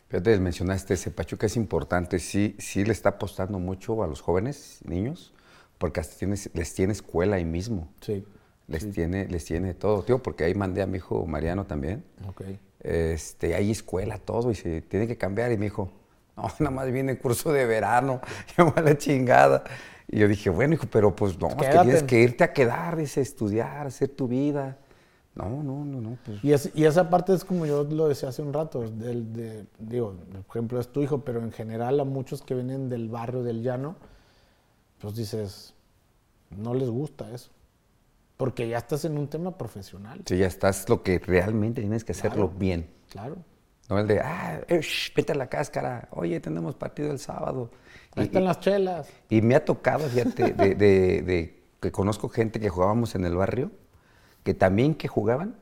Fíjate, 0.08 0.38
mencionaste 0.40 0.94
ese 0.94 1.10
Pachuca 1.12 1.46
es 1.46 1.56
importante, 1.56 2.18
sí, 2.18 2.56
sí 2.58 2.84
le 2.84 2.92
está 2.92 3.10
apostando 3.10 3.58
mucho 3.60 4.02
a 4.02 4.08
los 4.08 4.20
jóvenes, 4.20 4.80
niños, 4.84 5.32
porque 5.78 6.00
hasta 6.00 6.16
tienes- 6.18 6.50
les 6.52 6.74
tiene 6.74 6.92
escuela 6.92 7.36
ahí 7.36 7.44
mismo. 7.44 7.88
Sí. 8.00 8.26
Les 8.66 8.90
tiene, 8.90 9.26
les 9.28 9.44
tiene 9.44 9.74
todo, 9.74 10.02
tío, 10.02 10.22
porque 10.22 10.44
ahí 10.44 10.54
mandé 10.54 10.82
a 10.82 10.86
mi 10.86 10.98
hijo 10.98 11.26
Mariano 11.26 11.64
también. 11.66 12.04
Ok. 12.28 12.42
Este, 12.82 13.54
hay 13.54 13.70
escuela, 13.70 14.18
todo, 14.18 14.50
y 14.50 14.54
se 14.54 14.82
tiene 14.82 15.06
que 15.06 15.16
cambiar. 15.18 15.52
Y 15.52 15.56
me 15.58 15.66
dijo, 15.66 15.90
no, 16.36 16.44
nada 16.60 16.70
más 16.70 16.90
viene 16.92 17.18
curso 17.18 17.52
de 17.52 17.66
verano, 17.66 18.20
llama 18.58 18.74
la 18.82 18.96
chingada. 18.96 19.64
Y 20.08 20.18
yo 20.18 20.28
dije, 20.28 20.50
bueno, 20.50 20.74
hijo, 20.74 20.86
pero 20.90 21.14
pues 21.14 21.38
no, 21.40 21.48
es 21.48 21.54
que 21.56 21.78
tienes 21.82 22.02
que 22.08 22.20
irte 22.20 22.44
a 22.44 22.52
quedar, 22.52 22.96
dice, 22.96 23.20
estudiar, 23.20 23.86
hacer 23.86 24.08
tu 24.08 24.26
vida. 24.28 24.78
No, 25.36 25.48
no, 25.62 25.84
no, 25.84 26.00
no, 26.00 26.18
pues. 26.24 26.42
Y, 26.42 26.52
es- 26.52 26.70
y 26.74 26.84
esa 26.84 27.08
parte 27.08 27.32
es 27.32 27.44
como 27.44 27.64
yo 27.64 27.84
lo 27.84 28.08
decía 28.08 28.28
hace 28.30 28.42
un 28.42 28.52
rato, 28.52 28.80
del, 28.90 29.32
de, 29.32 29.64
digo, 29.78 30.14
por 30.48 30.56
ejemplo 30.56 30.80
es 30.80 30.88
tu 30.88 31.02
hijo, 31.02 31.24
pero 31.24 31.40
en 31.40 31.52
general 31.52 32.00
a 32.00 32.04
muchos 32.04 32.42
que 32.42 32.54
vienen 32.54 32.88
del 32.88 33.08
barrio 33.08 33.42
del 33.44 33.62
llano, 33.62 33.94
pues 34.98 35.14
dices, 35.14 35.74
no 36.50 36.74
les 36.74 36.88
gusta 36.90 37.30
eso. 37.32 37.50
Porque 38.40 38.66
ya 38.66 38.78
estás 38.78 39.04
en 39.04 39.18
un 39.18 39.28
tema 39.28 39.58
profesional. 39.58 40.22
Sí, 40.24 40.38
ya 40.38 40.46
estás 40.46 40.88
lo 40.88 41.02
que 41.02 41.18
realmente 41.18 41.82
tienes 41.82 42.04
que 42.04 42.12
hacerlo 42.12 42.46
Claro. 42.48 42.58
bien. 42.58 42.90
Claro. 43.10 43.36
No 43.90 43.98
el 43.98 44.06
de, 44.06 44.20
ah, 44.20 44.62
eh, 44.66 44.80
shh, 44.80 45.12
vete 45.14 45.32
a 45.32 45.34
la 45.34 45.48
cáscara, 45.50 46.08
oye, 46.12 46.40
tenemos 46.40 46.74
partido 46.74 47.10
el 47.12 47.18
sábado. 47.18 47.70
Ahí 48.16 48.22
Y- 48.22 48.26
están 48.28 48.44
las 48.46 48.58
chelas. 48.60 49.08
Y 49.28 49.42
me 49.42 49.56
ha 49.56 49.62
tocado, 49.62 50.08
fíjate, 50.08 50.54
de, 50.54 50.74
de- 50.74 51.20
de 51.22 51.62
que 51.80 51.92
conozco 51.92 52.30
gente 52.30 52.60
que 52.60 52.70
jugábamos 52.70 53.14
en 53.14 53.26
el 53.26 53.36
barrio, 53.36 53.72
que 54.42 54.54
también 54.54 54.94
que 54.94 55.06
jugaban, 55.06 55.56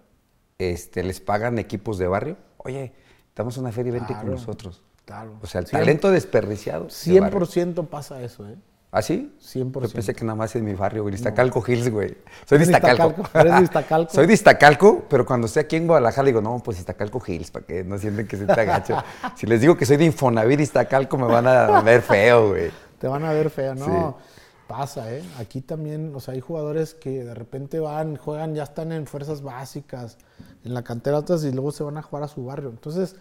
este, 0.58 1.02
les 1.02 1.20
pagan 1.20 1.58
equipos 1.58 1.98
de 1.98 2.06
barrio. 2.06 2.36
Oye, 2.58 2.92
damos 3.34 3.56
una 3.58 3.72
feria 3.72 3.88
y 3.88 3.92
vente 3.94 4.12
con 4.12 4.22
Claro, 4.22 4.30
nosotros. 4.36 4.84
claro. 5.04 5.36
O 5.42 5.46
sea, 5.48 5.62
el 5.62 5.66
Cien- 5.66 5.80
talento 5.80 6.12
desperdiciado. 6.12 6.86
de 7.06 7.20
barrio. 7.20 7.40
100% 7.40 7.86
pasa 7.88 8.22
eso, 8.22 8.48
¿eh? 8.48 8.54
¿Ah, 8.90 9.02
sí? 9.02 9.36
100%. 9.42 9.82
Yo 9.82 9.88
pensé 9.90 10.14
que 10.14 10.24
nada 10.24 10.34
más 10.34 10.56
en 10.56 10.64
mi 10.64 10.72
barrio, 10.72 11.02
güey. 11.02 11.14
Iztacalco 11.14 11.62
Hills, 11.66 11.90
güey. 11.90 12.16
Soy 12.46 12.56
de 12.58 12.64
¿Eres 12.64 12.68
de 12.68 12.72
Iztacalco. 12.72 13.10
Iztacalco? 13.10 13.38
¿Eres 13.38 13.56
de 13.56 13.62
Iztacalco? 13.64 14.12
Soy 14.14 14.26
de 14.26 14.32
Iztacalco, 14.32 15.04
pero 15.10 15.26
cuando 15.26 15.46
estoy 15.46 15.64
aquí 15.64 15.76
en 15.76 15.86
Guadalajara 15.86 16.26
digo, 16.26 16.40
no, 16.40 16.58
pues 16.60 16.78
Iztacalco 16.78 17.22
Hills, 17.26 17.50
para 17.50 17.66
que 17.66 17.84
no 17.84 17.98
sienten 17.98 18.26
que 18.26 18.38
soy 18.38 18.46
tan 18.46 18.66
gacho. 18.66 18.96
si 19.36 19.46
les 19.46 19.60
digo 19.60 19.76
que 19.76 19.84
soy 19.84 19.98
de 19.98 20.06
Infonavit 20.06 20.60
Iztacalco, 20.60 21.18
me 21.18 21.26
van 21.26 21.46
a 21.46 21.82
ver 21.82 22.00
feo, 22.00 22.48
güey. 22.48 22.70
Te 22.98 23.06
van 23.08 23.24
a 23.24 23.32
ver 23.32 23.50
feo, 23.50 23.74
¿no? 23.74 23.84
Sí. 23.84 24.34
Pasa, 24.66 25.12
¿eh? 25.14 25.22
Aquí 25.38 25.60
también, 25.60 26.12
o 26.14 26.20
sea, 26.20 26.34
hay 26.34 26.40
jugadores 26.40 26.94
que 26.94 27.24
de 27.24 27.34
repente 27.34 27.80
van, 27.80 28.16
juegan, 28.16 28.54
ya 28.54 28.64
están 28.64 28.92
en 28.92 29.06
fuerzas 29.06 29.40
básicas, 29.42 30.18
en 30.64 30.74
la 30.74 30.82
cantera 30.82 31.18
otras 31.18 31.42
y 31.44 31.52
luego 31.52 31.72
se 31.72 31.84
van 31.84 31.96
a 31.96 32.02
jugar 32.02 32.24
a 32.24 32.28
su 32.28 32.44
barrio. 32.44 32.68
Entonces, 32.68 33.16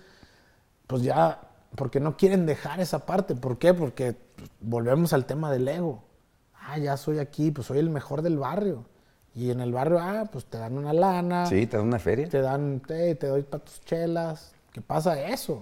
pues 0.88 1.04
ya, 1.04 1.40
porque 1.76 2.00
no 2.00 2.18
quieren 2.18 2.46
dejar 2.46 2.80
esa 2.80 3.06
parte. 3.06 3.36
¿Por 3.36 3.58
qué? 3.58 3.74
Porque 3.74 4.16
pues, 4.36 4.50
volvemos 4.62 5.14
al 5.14 5.26
tema 5.26 5.52
del 5.52 5.68
ego. 5.68 6.04
Ah, 6.56 6.78
ya 6.78 6.98
soy 6.98 7.20
aquí, 7.20 7.52
pues 7.52 7.68
soy 7.68 7.80
el 7.80 7.90
mejor 7.90 8.22
del 8.22 8.38
barrio. 8.38 8.86
Y 9.34 9.52
en 9.52 9.62
el 9.62 9.72
barrio, 9.72 10.00
ah, 10.00 10.26
pues 10.32 10.46
te 10.46 10.58
dan 10.58 10.78
una 10.78 10.94
lana, 10.94 11.46
Sí, 11.46 11.68
te 11.68 11.78
dan 11.78 11.88
una 11.88 12.00
feria. 12.00 12.28
te 12.28 12.42
dan, 12.42 12.80
te, 12.80 13.14
te 13.16 13.28
doy 13.28 13.44
para 13.44 13.64
tus 13.64 13.82
chelas. 13.82 14.52
¿Qué 14.72 14.82
pasa 14.82 15.20
eso? 15.22 15.62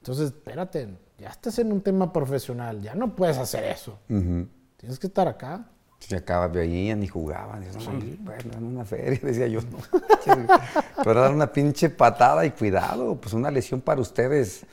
Entonces, 0.00 0.26
espérate, 0.26 0.88
ya 1.18 1.30
estás 1.30 1.58
en 1.58 1.72
un 1.72 1.80
tema 1.80 2.12
profesional, 2.12 2.80
ya 2.80 2.94
no 2.94 3.14
puedes 3.16 3.38
hacer 3.38 3.64
eso. 3.64 3.98
Tienes 4.06 4.98
que 5.00 5.08
estar 5.08 5.26
acá. 5.26 5.66
Se 5.98 6.14
acaba, 6.14 6.46
veían 6.46 7.02
y 7.02 7.08
jugaban. 7.08 7.60
Decían, 7.60 7.84
no, 7.84 7.90
mames, 7.92 8.22
bueno, 8.24 8.50
dan 8.52 8.64
una 8.64 8.84
feria, 8.84 9.18
decía 9.22 9.48
yo. 9.48 9.60
No, 9.62 9.78
pero 11.04 11.20
dar 11.20 11.32
una 11.32 11.52
pinche 11.52 11.90
patada 11.90 12.46
y 12.46 12.50
cuidado, 12.52 13.16
pues 13.20 13.34
una 13.34 13.50
lesión 13.50 13.80
para 13.80 14.00
ustedes. 14.00 14.64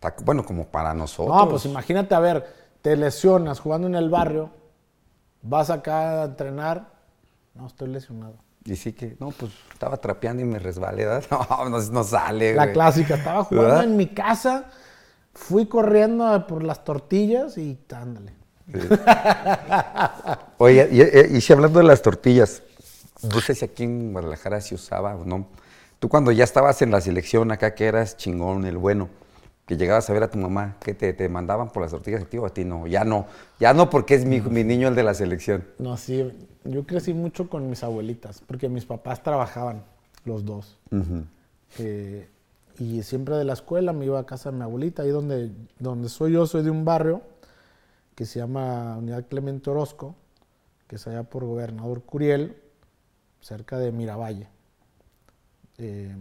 Está- 0.00 0.14
Bueno, 0.24 0.44
como 0.44 0.66
para 0.66 0.94
nosotros. 0.94 1.36
No, 1.36 1.48
pues 1.48 1.64
imagínate, 1.64 2.14
a 2.14 2.20
ver, 2.20 2.46
te 2.82 2.96
lesionas 2.96 3.60
jugando 3.60 3.86
en 3.86 3.94
el 3.94 4.08
barrio, 4.10 4.50
vas 5.42 5.70
acá 5.70 6.22
a 6.22 6.24
entrenar, 6.26 6.90
no, 7.54 7.66
estoy 7.66 7.88
lesionado. 7.88 8.34
Y 8.64 8.76
sí 8.76 8.92
que, 8.92 9.16
no, 9.18 9.30
pues 9.30 9.50
estaba 9.72 9.96
trapeando 9.96 10.42
y 10.42 10.44
me 10.44 10.58
resbalé, 10.58 11.06
¿verdad? 11.06 11.24
No, 11.50 11.68
no, 11.70 11.78
no 11.80 12.04
sale, 12.04 12.54
La 12.54 12.64
güey. 12.64 12.74
clásica, 12.74 13.14
estaba 13.14 13.44
jugando 13.44 13.68
¿Verdad? 13.70 13.84
en 13.84 13.96
mi 13.96 14.08
casa, 14.08 14.66
fui 15.32 15.66
corriendo 15.66 16.46
por 16.46 16.62
las 16.62 16.84
tortillas 16.84 17.56
y 17.58 17.78
ándale. 17.94 18.32
Oye, 20.58 20.88
y, 20.90 21.00
y- 21.02 21.36
y 21.36 21.40
si 21.40 21.52
hablando 21.52 21.78
de 21.78 21.86
las 21.86 22.02
tortillas, 22.02 22.62
no 23.22 23.40
sé 23.40 23.54
si 23.54 23.64
aquí 23.64 23.84
en 23.84 24.12
Guadalajara 24.12 24.60
se 24.60 24.74
usaba 24.74 25.14
o 25.16 25.24
no. 25.24 25.46
Tú 25.98 26.08
cuando 26.08 26.30
ya 26.32 26.44
estabas 26.44 26.80
en 26.82 26.90
la 26.90 27.00
selección 27.00 27.50
acá, 27.50 27.74
que 27.74 27.86
eras 27.86 28.16
chingón, 28.16 28.64
el 28.66 28.76
bueno, 28.76 29.08
que 29.68 29.76
llegabas 29.76 30.08
a 30.08 30.14
ver 30.14 30.22
a 30.22 30.30
tu 30.30 30.38
mamá, 30.38 30.76
que 30.80 30.94
te, 30.94 31.12
te 31.12 31.28
mandaban 31.28 31.68
por 31.68 31.82
las 31.82 31.90
tortillas 31.90 32.24
o 32.38 32.46
a 32.46 32.48
ti 32.48 32.64
no. 32.64 32.86
Ya 32.86 33.04
no, 33.04 33.26
ya 33.60 33.74
no 33.74 33.90
porque 33.90 34.14
es 34.14 34.24
mi, 34.24 34.40
mi 34.40 34.64
niño 34.64 34.88
el 34.88 34.94
de 34.94 35.02
la 35.02 35.12
selección. 35.12 35.62
No, 35.78 35.98
sí, 35.98 36.32
yo 36.64 36.86
crecí 36.86 37.12
mucho 37.12 37.50
con 37.50 37.68
mis 37.68 37.84
abuelitas, 37.84 38.42
porque 38.46 38.70
mis 38.70 38.86
papás 38.86 39.22
trabajaban, 39.22 39.84
los 40.24 40.46
dos. 40.46 40.78
Eh, 41.78 42.26
y 42.78 43.02
siempre 43.02 43.36
de 43.36 43.44
la 43.44 43.52
escuela 43.52 43.92
me 43.92 44.06
iba 44.06 44.18
a 44.18 44.24
casa 44.24 44.50
de 44.50 44.56
mi 44.56 44.62
abuelita, 44.62 45.02
ahí 45.02 45.10
donde, 45.10 45.52
donde 45.78 46.08
soy 46.08 46.32
yo, 46.32 46.46
soy 46.46 46.62
de 46.62 46.70
un 46.70 46.86
barrio 46.86 47.20
que 48.14 48.24
se 48.24 48.38
llama 48.38 48.96
Unidad 48.96 49.26
Clemente 49.28 49.68
Orozco, 49.68 50.14
que 50.86 50.96
es 50.96 51.06
allá 51.06 51.24
por 51.24 51.44
Gobernador 51.44 52.00
Curiel, 52.04 52.56
cerca 53.42 53.76
de 53.76 53.92
Miravalle. 53.92 54.48
Eh, 55.76 56.16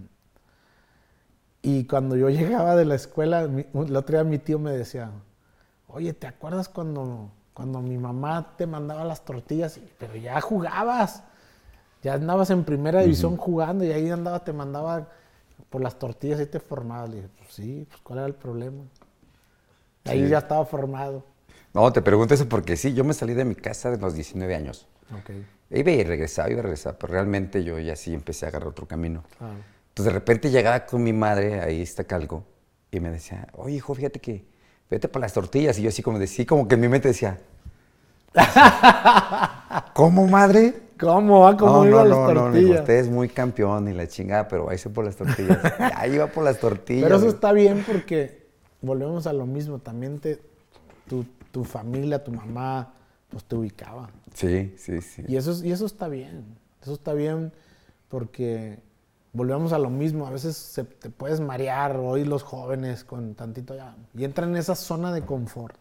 y 1.61 1.85
cuando 1.85 2.15
yo 2.15 2.29
llegaba 2.31 2.75
de 2.75 2.85
la 2.85 2.95
escuela, 2.95 3.47
mi- 3.47 3.65
el 3.73 3.95
otro 3.95 4.17
día 4.17 4.23
mi 4.23 4.37
tío 4.39 4.59
me 4.59 4.71
decía, 4.71 5.11
oye, 5.87 6.13
¿te 6.13 6.27
acuerdas 6.27 6.69
cuando, 6.69 7.31
cuando 7.53 7.81
mi 7.81 7.97
mamá 7.97 8.55
te 8.57 8.67
mandaba 8.67 9.03
las 9.03 9.23
tortillas? 9.25 9.79
Pero 9.97 10.15
ya 10.15 10.39
jugabas, 10.41 11.23
ya 12.03 12.13
andabas 12.13 12.49
en 12.49 12.63
primera 12.63 13.01
división 13.01 13.37
jugando 13.37 13.83
y 13.83 13.91
ahí 13.91 14.09
andaba, 14.09 14.43
te 14.43 14.53
mandaba 14.53 15.07
por 15.69 15.81
las 15.81 15.97
tortillas 15.99 16.39
y 16.39 16.45
te 16.45 16.59
formaba. 16.59 17.07
Le 17.07 17.15
dije, 17.17 17.29
pues 17.37 17.53
sí, 17.53 17.85
pues 17.89 18.01
¿cuál 18.01 18.19
era 18.19 18.27
el 18.27 18.35
problema? 18.35 18.83
Ahí 20.05 20.29
ya 20.29 20.37
estaba 20.37 20.65
formado. 20.65 21.23
No, 21.73 21.91
te 21.91 22.01
pregunto 22.01 22.33
eso 22.33 22.47
porque 22.47 22.77
sí, 22.77 22.93
yo 22.93 23.03
me 23.03 23.13
salí 23.13 23.33
de 23.33 23.45
mi 23.45 23.55
casa 23.55 23.91
de 23.91 23.97
los 23.97 24.13
19 24.13 24.55
años. 24.55 24.87
Ok. 25.11 25.31
Iba 25.69 25.91
y 25.91 26.03
regresaba, 26.03 26.49
iba 26.49 26.59
y 26.59 26.61
regresaba, 26.61 26.97
pero 26.97 27.11
realmente 27.13 27.63
yo 27.63 27.77
ya 27.79 27.95
sí 27.95 28.13
empecé 28.13 28.45
a 28.45 28.49
agarrar 28.49 28.69
otro 28.69 28.87
camino. 28.87 29.23
Ah, 29.41 29.53
Entonces 29.97 30.13
de 30.13 30.19
repente 30.19 30.51
llegaba 30.51 30.85
con 30.85 31.01
mi 31.01 31.11
madre, 31.11 31.59
ahí 31.59 31.81
está 31.81 32.03
Calco, 32.03 32.43
Y 32.91 32.99
me 32.99 33.09
decía, 33.09 33.47
oye, 33.53 33.77
hijo, 33.77 33.95
fíjate 33.95 34.19
que 34.19 34.45
vete 34.91 35.07
por 35.07 35.19
las 35.23 35.33
tortillas. 35.33 35.79
Y 35.79 35.81
yo 35.81 35.89
así 35.89 36.03
como 36.03 36.19
decía, 36.19 36.45
como 36.45 36.67
que 36.67 36.75
en 36.75 36.81
mi 36.81 36.87
mente 36.87 37.07
decía, 37.07 37.39
¿cómo, 39.95 40.27
madre? 40.27 40.75
¿Cómo 40.99 41.39
va? 41.39 41.57
¿Cómo 41.57 41.83
no, 41.83 41.89
iba 41.89 42.03
no, 42.03 42.09
las 42.09 42.17
no, 42.19 42.27
no, 42.27 42.41
tortillas? 42.43 42.69
mijo, 42.69 42.79
usted 42.81 42.93
es 42.93 43.09
muy 43.09 43.27
campeón 43.27 43.87
y 43.87 43.93
la 43.93 44.07
chingada, 44.07 44.47
pero 44.47 44.65
váyase 44.65 44.91
por 44.91 45.03
las 45.03 45.15
tortillas. 45.15 45.57
ya 45.79 46.05
iba 46.05 46.27
por 46.27 46.43
las 46.43 46.59
tortillas. 46.59 47.03
Pero 47.03 47.15
eso 47.15 47.29
está 47.29 47.51
bien 47.51 47.83
porque 47.87 48.45
volvemos 48.83 49.25
a 49.25 49.33
lo 49.33 49.47
mismo. 49.47 49.79
También 49.79 50.19
te, 50.19 50.39
tu, 51.09 51.25
tu 51.51 51.63
familia, 51.63 52.23
tu 52.23 52.31
mamá, 52.31 52.93
pues 53.29 53.43
te 53.45 53.55
ubicaba. 53.55 54.11
Sí, 54.35 54.75
sí, 54.77 55.01
sí. 55.01 55.23
Y 55.27 55.37
eso, 55.37 55.53
es- 55.53 55.63
y 55.63 55.71
eso 55.71 55.87
está 55.87 56.07
bien. 56.07 56.45
Eso 56.83 56.93
está 56.93 57.13
bien 57.13 57.51
porque 58.09 58.85
volvemos 59.33 59.73
a 59.73 59.79
lo 59.79 59.89
mismo. 59.89 60.25
A 60.27 60.31
veces 60.31 60.55
se- 60.57 60.83
te 60.83 61.09
puedes 61.09 61.39
marear, 61.39 61.97
hoy 61.97 62.25
los 62.25 62.43
jóvenes 62.43 63.03
con 63.03 63.35
tantito 63.35 63.75
ya. 63.75 63.95
Y 64.13 64.23
entran 64.23 64.49
en 64.49 64.57
esa 64.57 64.75
zona 64.75 65.11
de 65.13 65.23
confort. 65.25 65.75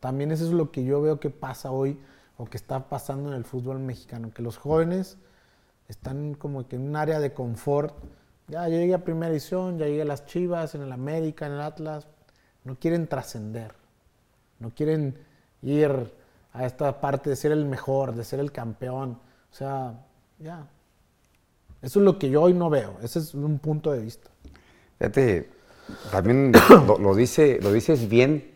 También 0.00 0.30
eso 0.30 0.44
es 0.44 0.52
lo 0.52 0.70
que 0.70 0.84
yo 0.84 1.00
veo 1.00 1.18
que 1.20 1.30
pasa 1.30 1.70
hoy 1.70 1.98
o 2.36 2.44
que 2.44 2.56
está 2.56 2.88
pasando 2.88 3.30
en 3.30 3.34
el 3.36 3.44
fútbol 3.44 3.78
mexicano. 3.80 4.30
Que 4.32 4.42
los 4.42 4.56
jóvenes 4.56 5.18
están 5.88 6.34
como 6.34 6.68
que 6.68 6.76
en 6.76 6.82
un 6.82 6.96
área 6.96 7.18
de 7.20 7.32
confort. 7.32 7.94
Ya, 8.46 8.68
llegué 8.68 8.94
a 8.94 9.04
primera 9.04 9.30
edición, 9.32 9.78
ya 9.78 9.86
llegué 9.86 10.02
a 10.02 10.06
las 10.06 10.24
Chivas, 10.26 10.74
en 10.74 10.82
el 10.82 10.92
América, 10.92 11.46
en 11.46 11.52
el 11.52 11.60
Atlas. 11.60 12.06
No 12.64 12.78
quieren 12.78 13.06
trascender. 13.08 13.74
No 14.58 14.70
quieren 14.70 15.18
ir 15.62 16.14
a 16.52 16.64
esta 16.64 17.00
parte 17.00 17.30
de 17.30 17.36
ser 17.36 17.52
el 17.52 17.64
mejor, 17.66 18.14
de 18.14 18.24
ser 18.24 18.40
el 18.40 18.52
campeón. 18.52 19.18
O 19.50 19.54
sea, 19.54 20.04
ya. 20.38 20.66
Eso 21.82 22.00
es 22.00 22.04
lo 22.04 22.18
que 22.18 22.30
yo 22.30 22.42
hoy 22.42 22.54
no 22.54 22.70
veo. 22.70 22.96
Ese 23.02 23.18
es 23.18 23.34
un 23.34 23.58
punto 23.58 23.92
de 23.92 24.00
vista. 24.00 24.30
Fíjate, 24.98 25.50
también 26.10 26.52
lo, 26.86 26.98
lo 26.98 27.14
dice, 27.14 27.58
lo 27.62 27.72
dices 27.72 28.08
bien. 28.08 28.54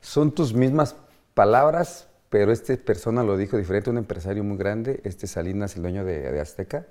Son 0.00 0.32
tus 0.32 0.54
mismas 0.54 0.96
palabras, 1.34 2.08
pero 2.30 2.52
esta 2.52 2.76
persona 2.76 3.22
lo 3.22 3.36
dijo 3.36 3.56
diferente, 3.56 3.90
un 3.90 3.98
empresario 3.98 4.44
muy 4.44 4.56
grande, 4.56 5.00
este 5.04 5.26
Salinas, 5.26 5.76
el 5.76 5.82
dueño 5.82 6.04
de, 6.04 6.30
de 6.30 6.40
Azteca, 6.40 6.86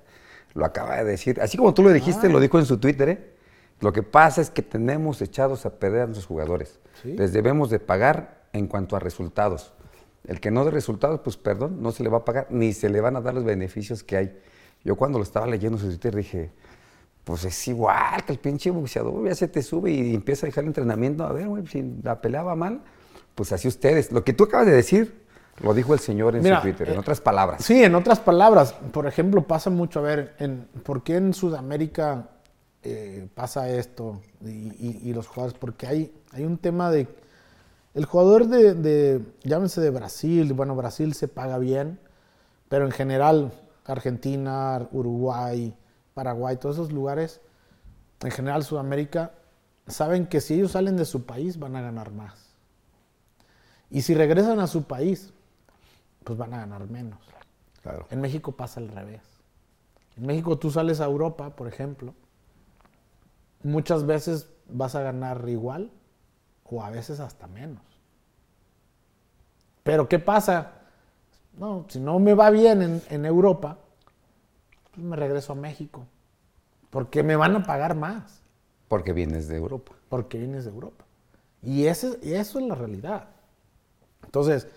lo 0.54 0.64
acaba 0.64 0.96
de 0.96 1.04
decir. 1.04 1.40
Así 1.40 1.56
como 1.56 1.74
tú 1.74 1.82
lo 1.82 1.92
dijiste, 1.92 2.28
lo 2.28 2.40
dijo 2.40 2.58
en 2.58 2.66
su 2.66 2.78
Twitter, 2.78 3.08
¿eh? 3.08 3.38
Lo 3.80 3.92
que 3.92 4.02
pasa 4.02 4.40
es 4.40 4.50
que 4.50 4.62
tenemos 4.62 5.22
echados 5.22 5.64
a 5.64 5.78
perder 5.78 6.02
a 6.02 6.06
nuestros 6.06 6.26
jugadores. 6.26 6.80
Sí. 7.02 7.12
Les 7.12 7.32
debemos 7.32 7.70
de 7.70 7.78
pagar 7.78 8.48
en 8.52 8.66
cuanto 8.66 8.96
a 8.96 8.98
resultados. 8.98 9.72
El 10.26 10.40
que 10.40 10.50
no 10.50 10.64
dé 10.64 10.72
resultados, 10.72 11.20
pues 11.20 11.36
perdón, 11.36 11.80
no 11.80 11.92
se 11.92 12.02
le 12.02 12.08
va 12.08 12.18
a 12.18 12.24
pagar, 12.24 12.48
ni 12.50 12.72
se 12.72 12.88
le 12.88 13.00
van 13.00 13.16
a 13.16 13.20
dar 13.20 13.34
los 13.34 13.44
beneficios 13.44 14.02
que 14.02 14.16
hay. 14.16 14.38
Yo 14.84 14.96
cuando 14.96 15.18
lo 15.18 15.24
estaba 15.24 15.46
leyendo 15.46 15.76
en 15.78 15.82
su 15.82 15.88
Twitter 15.88 16.14
dije, 16.16 16.50
pues 17.24 17.44
es 17.44 17.68
igual 17.68 18.24
que 18.24 18.32
el 18.32 18.38
pinche 18.38 18.70
boxeador, 18.70 19.26
ya 19.28 19.34
se 19.34 19.48
te 19.48 19.62
sube 19.62 19.90
y 19.90 20.14
empieza 20.14 20.46
a 20.46 20.48
dejar 20.48 20.64
el 20.64 20.68
entrenamiento. 20.68 21.24
A 21.24 21.32
ver, 21.32 21.46
güey, 21.48 21.66
si 21.66 21.82
la 22.02 22.20
peleaba 22.20 22.54
mal, 22.56 22.80
pues 23.34 23.52
así 23.52 23.68
ustedes. 23.68 24.12
Lo 24.12 24.24
que 24.24 24.32
tú 24.32 24.44
acabas 24.44 24.66
de 24.66 24.72
decir, 24.72 25.26
lo 25.62 25.74
dijo 25.74 25.92
el 25.92 26.00
señor 26.00 26.36
en 26.36 26.42
Mira, 26.42 26.56
su 26.56 26.62
Twitter, 26.62 26.88
en 26.88 26.94
eh, 26.94 26.98
otras 26.98 27.20
palabras. 27.20 27.64
Sí, 27.64 27.82
en 27.82 27.94
otras 27.94 28.20
palabras, 28.20 28.72
por 28.92 29.06
ejemplo, 29.06 29.42
pasa 29.46 29.68
mucho, 29.70 29.98
a 29.98 30.02
ver, 30.02 30.34
en, 30.38 30.66
¿por 30.84 31.02
qué 31.02 31.16
en 31.16 31.34
Sudamérica 31.34 32.28
eh, 32.82 33.28
pasa 33.34 33.68
esto? 33.68 34.20
Y, 34.44 34.48
y- 34.48 35.00
y 35.04 35.12
los 35.12 35.26
jugadores, 35.26 35.58
porque 35.58 35.86
hay, 35.86 36.12
hay 36.32 36.44
un 36.44 36.56
tema 36.58 36.90
de... 36.90 37.08
El 37.94 38.04
jugador 38.04 38.46
de, 38.46 38.74
de, 38.74 39.20
llámense 39.42 39.80
de 39.80 39.90
Brasil, 39.90 40.52
bueno, 40.52 40.76
Brasil 40.76 41.12
se 41.14 41.26
paga 41.26 41.58
bien, 41.58 41.98
pero 42.68 42.84
en 42.84 42.92
general, 42.92 43.50
Argentina, 43.88 44.88
Uruguay, 44.92 45.76
Paraguay, 46.14 46.56
todos 46.56 46.76
esos 46.76 46.92
lugares, 46.92 47.40
en 48.20 48.30
general 48.30 48.64
Sudamérica, 48.64 49.32
saben 49.86 50.26
que 50.26 50.40
si 50.40 50.54
ellos 50.54 50.72
salen 50.72 50.96
de 50.96 51.04
su 51.04 51.24
país 51.24 51.58
van 51.58 51.76
a 51.76 51.80
ganar 51.80 52.12
más. 52.12 52.54
Y 53.90 54.02
si 54.02 54.14
regresan 54.14 54.60
a 54.60 54.66
su 54.66 54.84
país, 54.84 55.32
pues 56.24 56.38
van 56.38 56.52
a 56.54 56.58
ganar 56.58 56.88
menos. 56.88 57.18
Claro. 57.82 58.06
En 58.10 58.20
México 58.20 58.52
pasa 58.52 58.80
al 58.80 58.88
revés. 58.88 59.22
En 60.16 60.26
México 60.26 60.58
tú 60.58 60.70
sales 60.70 61.00
a 61.00 61.06
Europa, 61.06 61.56
por 61.56 61.68
ejemplo, 61.68 62.14
muchas 63.62 64.04
veces 64.04 64.50
vas 64.68 64.94
a 64.94 65.02
ganar 65.02 65.48
igual 65.48 65.90
o 66.64 66.82
a 66.82 66.90
veces 66.90 67.20
hasta 67.20 67.46
menos. 67.46 67.82
Pero 69.82 70.08
¿qué 70.08 70.18
pasa? 70.18 70.77
No, 71.58 71.84
si 71.88 72.00
no 72.00 72.18
me 72.18 72.34
va 72.34 72.50
bien 72.50 72.82
en, 72.82 73.02
en 73.10 73.26
Europa, 73.26 73.78
pues 74.92 75.04
me 75.06 75.16
regreso 75.16 75.52
a 75.52 75.56
México. 75.56 76.06
Porque 76.90 77.22
me 77.22 77.36
van 77.36 77.56
a 77.56 77.66
pagar 77.66 77.94
más, 77.94 78.42
Porque 78.88 79.12
vienes 79.12 79.48
de 79.48 79.56
Europa. 79.56 79.92
porque 80.08 80.38
vienes 80.38 80.64
de 80.64 80.70
Europa. 80.70 81.04
Y, 81.62 81.86
ese, 81.86 82.18
y 82.22 82.34
eso 82.34 82.58
es 82.58 82.66
la 82.66 82.74
realidad. 82.74 83.28
Entonces, 84.24 84.68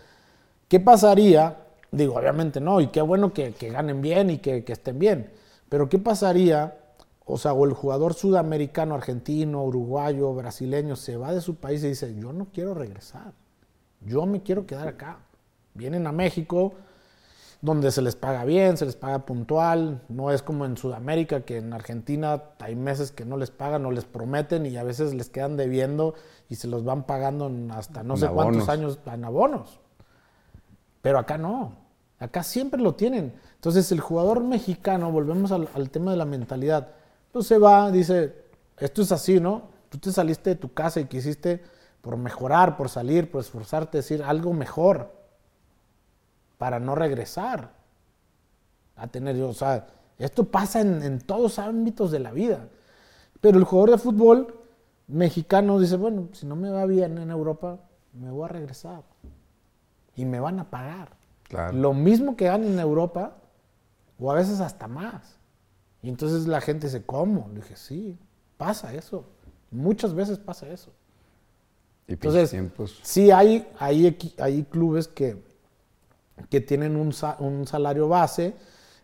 ¿qué 0.70 0.80
pasaría? 0.80 1.58
Digo, 1.92 2.16
obviamente 2.16 2.62
no, 2.62 2.82
y 2.82 2.88
qué 2.88 3.02
bueno 3.02 3.34
que, 3.34 3.54
que 3.54 3.70
ganen 3.70 4.02
bien 4.02 4.30
y 4.32 4.40
que, 4.40 4.64
que 4.64 4.74
estén 4.74 5.00
bien. 5.00 5.32
Pero 5.70 5.90
¿qué 5.90 6.00
pasaría? 6.00 6.78
O 7.26 7.38
sea, 7.38 7.54
o 7.54 7.66
el 7.66 7.74
jugador 7.74 8.14
sudamericano, 8.14 8.96
argentino, 8.96 9.64
uruguayo, 9.64 10.34
brasileño 10.34 10.96
se 10.96 11.18
va 11.18 11.34
de 11.34 11.42
su 11.42 11.56
país 11.56 11.84
y 11.84 11.90
dice, 11.90 12.16
yo 12.16 12.34
no 12.34 12.48
quiero 12.54 12.74
regresar, 12.74 13.34
yo 14.02 14.26
me 14.26 14.42
quiero 14.44 14.66
quedar 14.66 14.88
acá. 14.88 15.20
Vienen 15.74 16.08
a 16.08 16.12
México, 16.12 16.74
donde 17.62 17.92
se 17.92 18.02
les 18.02 18.16
paga 18.16 18.44
bien, 18.44 18.76
se 18.76 18.86
les 18.86 18.96
paga 18.96 19.20
puntual, 19.26 20.02
no 20.10 20.32
es 20.32 20.42
como 20.42 20.66
en 20.66 20.78
Sudamérica, 20.78 21.42
que 21.42 21.58
en 21.58 21.74
Argentina 21.74 22.44
hay 22.60 22.76
meses 22.76 23.12
que 23.12 23.24
no 23.24 23.38
les 23.38 23.52
pagan 23.52 23.86
o 23.86 23.92
les 23.92 24.06
prometen 24.06 24.66
y 24.66 24.78
a 24.78 24.84
veces 24.84 25.14
les 25.14 25.30
quedan 25.30 25.58
debiendo 25.58 26.16
y 26.50 26.56
se 26.56 26.68
los 26.68 26.84
van 26.84 27.04
pagando 27.04 27.52
hasta 27.74 28.04
no 28.04 28.16
En 28.16 28.20
sé 28.20 28.28
cuántos 28.28 28.68
abonos. 28.68 28.70
años 28.70 29.00
en 29.06 29.26
abonos. 29.26 29.80
Pero 31.04 31.20
acá 31.20 31.38
no, 31.38 31.74
acá 32.20 32.42
siempre 32.44 32.82
lo 32.82 32.96
tienen. 32.96 33.34
Entonces 33.56 33.92
el 33.92 34.00
jugador 34.00 34.44
mexicano, 34.44 35.12
volvemos 35.12 35.52
al, 35.52 35.70
al 35.76 35.90
tema 35.92 36.12
de 36.12 36.18
la 36.18 36.26
mentalidad, 36.26 36.90
pues 37.32 37.46
se 37.46 37.60
va, 37.60 37.92
dice, 37.92 38.34
esto 38.78 39.04
es 39.04 39.12
así, 39.12 39.40
¿no? 39.40 39.70
Tú 39.90 40.00
te 40.00 40.12
saliste 40.12 40.52
de 40.52 40.56
tu 40.56 40.74
casa 40.74 41.00
y 41.00 41.06
quisiste 41.06 41.62
por 42.02 42.18
mejorar, 42.18 42.76
por 42.76 42.90
salir, 42.90 43.30
por 43.30 43.42
esforzarte, 43.42 44.00
decir 44.00 44.24
algo 44.24 44.52
mejor 44.54 45.21
para 46.62 46.80
no 46.80 46.94
regresar 46.94 47.72
a 48.96 49.08
tener, 49.08 49.36
o 49.42 49.52
sea, 49.52 49.88
esto 50.20 50.44
pasa 50.44 50.82
en, 50.82 51.02
en 51.02 51.20
todos 51.20 51.58
ámbitos 51.58 52.12
de 52.12 52.20
la 52.20 52.32
vida. 52.32 52.68
Pero 53.42 53.58
el 53.58 53.64
jugador 53.64 53.90
de 53.90 53.98
fútbol 53.98 54.60
mexicano 55.08 55.80
dice, 55.80 55.98
bueno, 55.98 56.30
si 56.34 56.46
no 56.46 56.56
me 56.56 56.70
va 56.70 56.86
bien 56.86 57.18
en 57.18 57.32
Europa, 57.32 57.80
me 58.14 58.30
voy 58.30 58.46
a 58.46 58.50
regresar. 58.50 59.02
Y 60.16 60.24
me 60.26 60.40
van 60.40 60.60
a 60.60 60.70
pagar. 60.70 61.18
Claro. 61.50 61.76
Lo 61.76 61.96
mismo 61.96 62.36
que 62.36 62.46
ganan 62.46 62.68
en 62.74 62.80
Europa, 62.80 63.38
o 64.20 64.32
a 64.32 64.36
veces 64.36 64.60
hasta 64.62 64.88
más. 64.88 65.40
Y 66.04 66.10
entonces 66.10 66.46
la 66.46 66.62
gente 66.62 66.86
dice, 66.86 67.04
¿cómo? 67.04 67.50
Le 67.50 67.62
dije, 67.62 67.76
sí, 67.76 68.20
pasa 68.58 68.94
eso. 68.94 69.26
Muchas 69.72 70.14
veces 70.14 70.38
pasa 70.38 70.68
eso. 70.68 70.92
Y 72.08 72.14
Entonces, 72.14 72.52
tiempos. 72.52 73.00
sí 73.02 73.32
hay, 73.32 73.68
hay, 73.80 74.16
hay 74.38 74.64
clubes 74.66 75.08
que, 75.08 75.50
que 76.50 76.62
tienen 76.62 76.96
un, 76.96 77.14
un 77.40 77.68
salario 77.68 78.08
base 78.08 78.54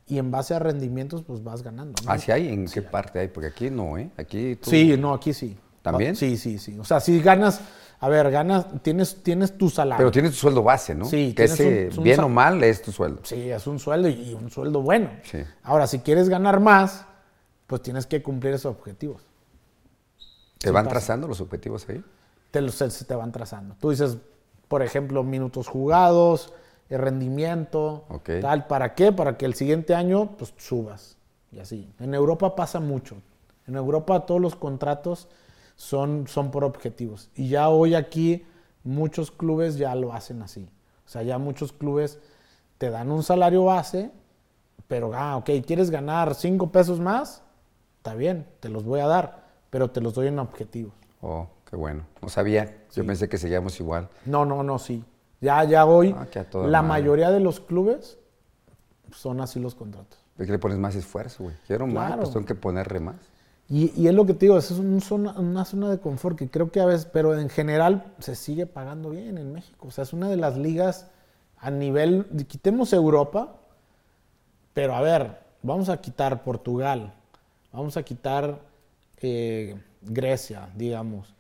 y 0.07 0.18
en 0.19 0.31
base 0.31 0.53
a 0.53 0.59
rendimientos 0.59 1.23
pues 1.23 1.43
vas 1.43 1.61
ganando. 1.64 2.01
¿no? 2.05 2.11
¿Ah, 2.11 2.18
sí 2.18 2.31
hay? 2.31 2.47
¿En 2.49 2.65
qué 2.68 2.81
parte 2.81 3.19
hay? 3.19 3.27
Porque 3.27 3.47
aquí 3.47 3.69
no, 3.69 3.97
¿eh? 3.97 4.09
Aquí 4.18 4.55
tú... 4.55 4.69
Sí, 4.69 4.95
no, 4.97 5.14
aquí 5.14 5.34
sí. 5.34 5.57
¿También? 5.81 6.15
Sí, 6.15 6.38
sí, 6.38 6.57
sí. 6.59 6.77
O 6.80 6.84
sea, 6.84 6.99
si 6.99 7.22
ganas, 7.22 7.61
a 7.99 8.09
ver, 8.09 8.30
ganas, 8.30 8.65
tienes, 8.81 9.23
tienes 9.23 9.57
tu 9.57 9.69
salario. 9.69 9.97
Pero 9.99 10.11
tienes 10.11 10.31
tu 10.31 10.38
sueldo 10.38 10.61
base, 10.64 10.93
¿no? 10.95 11.05
Sí, 11.05 11.34
Que 11.35 11.45
ese, 11.45 11.89
un- 11.91 11.97
un 11.99 12.03
bien 12.03 12.19
o 12.22 12.30
mal, 12.30 12.61
es 12.64 12.81
tu 12.81 12.91
sueldo. 12.91 13.22
Sí, 13.23 13.49
es 13.49 13.65
un 13.68 13.80
sueldo 13.80 14.09
y 14.09 14.34
un 14.34 14.49
sueldo 14.51 14.81
bueno. 14.81 15.09
Sí. 15.23 15.39
Ahora, 15.64 15.88
si 15.88 15.99
quieres 15.99 16.27
ganar 16.30 16.59
más, 16.59 17.05
pues 17.68 17.81
tienes 17.81 18.05
que 18.05 18.22
cumplir 18.22 18.53
esos 18.53 18.76
objetivos. 18.76 19.22
¿Te 20.59 20.68
Sí 20.69 20.73
van 20.73 20.85
pasa. 20.85 20.93
trazando 20.95 21.27
los 21.27 21.39
objetivos 21.41 21.88
ahí? 21.89 22.03
te, 22.51 22.61
los, 22.61 22.76
se 22.76 23.05
te 23.05 23.15
van 23.15 23.31
trazando. 23.31 23.76
Tú 23.80 23.91
dices, 23.91 24.18
por 24.68 24.81
ejemplo, 24.81 25.23
minutos 25.23 25.68
jugados, 25.68 26.53
el 26.89 26.99
rendimiento, 26.99 28.05
tal. 28.41 28.68
¿Para 28.68 28.95
qué? 28.95 29.11
Para 29.11 29.38
que 29.38 29.45
el 29.45 29.53
siguiente 29.53 29.93
año 29.93 30.38
pues 30.38 30.53
subas. 30.57 31.18
Y 31.51 31.59
así. 31.59 31.91
En 31.99 32.14
Europa 32.14 32.55
pasa 32.55 32.80
mucho. 32.80 33.18
En 33.68 33.76
Europa 33.76 34.26
todos 34.26 34.41
los 34.41 34.55
contratos 34.55 35.27
son, 35.76 36.27
son 36.27 36.51
por 36.51 36.64
objetivos. 36.64 37.30
Y 37.35 37.49
ya 37.49 37.69
hoy 37.69 37.95
aquí 37.95 38.45
muchos 38.84 39.31
clubes 39.31 39.77
ya 39.77 39.95
lo 39.95 40.14
hacen 40.14 40.41
así. 40.41 40.69
O 41.05 41.09
sea, 41.09 41.23
ya 41.23 41.38
muchos 41.38 41.72
clubes 41.73 42.19
te 42.77 42.89
dan 42.89 43.11
un 43.11 43.23
salario 43.23 43.65
base, 43.65 44.11
pero, 44.88 45.11
ah, 45.14 45.38
ok, 45.38 45.49
¿quieres 45.65 45.89
ganar 45.89 46.35
cinco 46.35 46.72
pesos 46.72 46.99
más? 46.99 47.43
Está 47.97 48.14
bien, 48.14 48.47
te 48.59 48.69
los 48.69 48.85
voy 48.85 49.01
a 49.01 49.07
dar, 49.07 49.43
pero 49.69 49.89
te 49.91 49.99
los 49.99 50.14
doy 50.14 50.27
en 50.27 50.39
objetivos. 50.39 50.93
Oh, 51.22 51.47
qué 51.69 51.76
bueno. 51.76 52.03
No 52.22 52.30
sabía. 52.30 52.85
Yo 52.93 53.05
pensé 53.05 53.27
que 53.27 53.38
seguíamos 53.38 53.80
igual. 53.80 54.09
No, 54.26 54.45
no, 54.45 54.64
no, 54.64 54.80
sí. 54.80 55.03
Ya, 55.39 55.64
ya 55.64 55.85
hoy, 55.85 56.15
Ah, 56.18 56.26
que 56.31 56.39
la 56.53 56.81
madre. 56.81 57.01
mayoría 57.03 57.30
de 57.31 57.39
los 57.39 57.59
clubes 57.59 58.18
son 59.11 59.39
así 59.41 59.59
los 59.59 59.76
contratos. 59.76 60.18
¿De 60.38 60.45
qué 60.45 60.51
le 60.51 60.59
pones 60.59 60.77
más 60.77 60.95
esfuerzo, 60.95 61.43
güey? 61.43 61.55
Quiero 61.68 61.88
más, 61.88 62.15
pues 62.18 62.31
tengo 62.31 62.45
que 62.45 62.55
ponerle 62.55 62.99
más. 62.99 63.15
Y, 63.69 63.91
y 64.01 64.07
es 64.07 64.14
lo 64.14 64.26
que 64.26 64.34
te 64.34 64.45
digo, 64.45 64.57
es 64.57 64.72
un 64.72 65.01
zona- 65.01 65.34
una 65.38 65.65
zona 65.65 65.89
de 65.89 65.99
confort 65.99 66.38
que 66.38 66.49
creo 66.49 66.72
que 66.72 66.80
a 66.80 66.85
veces, 66.85 67.05
pero 67.05 67.38
en 67.38 67.49
general 67.49 68.14
se 68.19 68.35
sigue 68.35 68.65
pagando 68.65 69.09
bien 69.09 69.38
en 69.38 69.51
México. 69.51 69.88
O 69.88 69.91
sea, 69.91 70.03
es 70.03 70.14
una 70.14 70.30
de 70.30 70.38
las 70.38 70.57
ligas 70.57 71.07
a 71.59 71.69
nivel, 71.72 72.26
quitemos 72.47 72.93
Europa, 72.93 73.55
pero 74.73 74.95
a 74.95 75.01
ver, 75.01 75.39
vamos 75.64 75.89
a 75.89 75.99
quitar 75.99 76.43
Portugal, 76.43 77.14
vamos 77.73 77.97
a 77.97 78.03
quitar 78.03 78.59
eh, 79.22 79.76
Grecia, 80.01 80.69
digamos. 80.76 81.34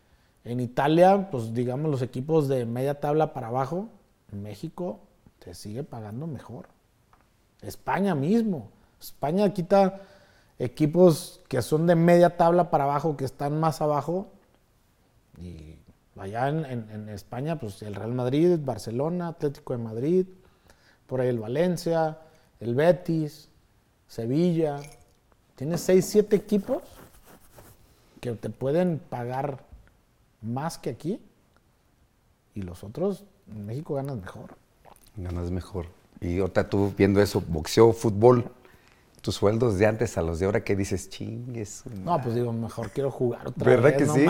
En 0.47 0.59
Italia, 0.61 1.29
pues 1.29 1.53
digamos 1.53 1.91
los 1.91 2.01
equipos 2.01 2.47
de 2.47 2.65
media 2.65 2.99
tabla 2.99 3.33
para 3.33 3.47
abajo, 3.47 3.89
en 4.31 4.43
México 4.43 4.99
se 5.43 5.53
sigue 5.53 5.83
pagando 5.83 6.25
mejor. 6.25 6.67
España 7.61 8.15
mismo. 8.15 8.69
España 9.01 9.53
quita 9.53 10.01
equipos 10.57 11.41
que 11.49 11.61
son 11.61 11.85
de 11.85 11.95
media 11.95 12.37
tabla 12.37 12.69
para 12.71 12.85
abajo, 12.85 13.17
que 13.17 13.25
están 13.25 13.59
más 13.59 13.81
abajo. 13.81 14.27
Y 15.41 15.75
allá 16.17 16.47
en, 16.49 16.65
en- 16.65 16.89
en 16.91 17.09
España, 17.09 17.59
pues 17.59 17.81
el 17.83 17.93
Real 17.95 18.13
Madrid, 18.13 18.57
Barcelona, 18.63 19.27
Atlético 19.29 19.73
de 19.73 19.79
Madrid, 19.83 20.25
por 21.07 21.19
ahí 21.21 21.27
el 21.27 21.39
Valencia, 21.39 22.19
el 22.59 22.73
Betis, 22.73 23.49
Sevilla. 24.07 24.79
Tienes 25.55 25.81
6, 25.81 26.05
7 26.05 26.35
equipos 26.37 26.83
que 28.21 28.31
te 28.33 28.49
pueden 28.49 28.99
pagar 28.99 29.66
más 30.41 30.77
que 30.77 30.89
aquí. 30.91 31.19
Y 32.53 32.61
los 32.63 32.83
otros, 32.83 33.23
en 33.51 33.65
México 33.65 33.95
ganas 33.95 34.17
mejor. 34.17 34.55
Ganas 35.15 35.51
mejor. 35.51 35.85
Y 36.19 36.39
ahorita 36.39 36.69
tú 36.69 36.93
viendo 36.97 37.21
eso, 37.21 37.41
boxeo, 37.47 37.93
fútbol, 37.93 38.49
tus 39.21 39.35
sueldos 39.35 39.77
de 39.77 39.85
antes 39.85 40.17
a 40.17 40.21
los 40.21 40.39
de 40.39 40.45
ahora, 40.45 40.63
¿qué 40.63 40.75
dices? 40.75 41.09
Chingues. 41.09 41.83
No, 42.03 42.19
pues 42.21 42.33
digo, 42.35 42.51
mejor 42.53 42.89
quiero 42.91 43.11
jugar 43.11 43.47
otra 43.47 43.69
¿Verdad 43.69 43.89
vez. 43.89 43.97
que 43.97 44.05
no 44.05 44.13
sí? 44.15 44.25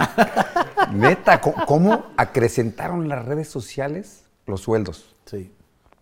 Neta, 0.94 1.40
¿cómo, 1.40 1.56
cómo 1.66 2.06
acrecentaron 2.18 3.08
las 3.08 3.24
redes 3.26 3.48
sociales 3.50 4.24
los 4.46 4.62
sueldos? 4.62 5.16
Sí. 5.26 5.52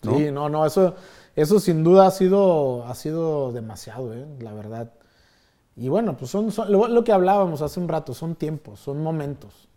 ¿No? 0.02 0.18
Sí, 0.18 0.32
no, 0.32 0.50
no, 0.50 0.66
eso, 0.66 0.96
eso 1.36 1.60
sin 1.60 1.84
duda 1.84 2.08
ha 2.08 2.12
sido, 2.12 2.86
ha 2.86 2.96
sido 2.96 3.52
demasiado, 3.52 4.14
¿eh? 4.14 4.26
la 4.40 4.54
verdad. 4.54 4.92
Y 5.76 5.90
bueno, 5.90 6.16
pues 6.16 6.32
son, 6.32 6.52
son- 6.52 6.72
lo, 6.72 6.88
lo 6.88 7.04
que 7.04 7.12
hablábamos 7.12 7.62
hace 7.62 7.80
un 7.80 7.88
rato, 7.88 8.14
son 8.14 8.36
tiempos, 8.36 8.80
son 8.80 9.02
momentos. 9.04 9.68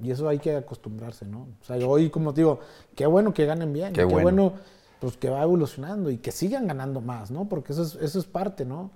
Y 0.00 0.10
eso 0.12 0.28
hay 0.28 0.38
que 0.38 0.54
acostumbrarse, 0.56 1.24
¿no? 1.26 1.48
O 1.60 1.64
sea, 1.64 1.76
hoy, 1.86 2.08
como 2.10 2.32
te 2.32 2.42
digo, 2.42 2.60
qué 2.94 3.06
bueno 3.06 3.34
que 3.34 3.46
ganen 3.46 3.72
bien, 3.72 3.92
Qué 3.92 4.00
qué, 4.02 4.04
bueno. 4.04 4.22
bueno. 4.50 4.52
pues 5.00 5.16
que 5.16 5.28
va 5.30 5.42
evolucionando 5.42 6.10
y 6.10 6.18
que 6.18 6.30
sigan 6.32 6.66
ganando 6.68 7.00
más, 7.00 7.30
¿no? 7.30 7.48
Porque 7.48 7.72
eso 7.72 7.82
es, 7.82 7.94
eso 7.96 8.18
es 8.18 8.24
parte, 8.26 8.64
¿no? 8.64 8.90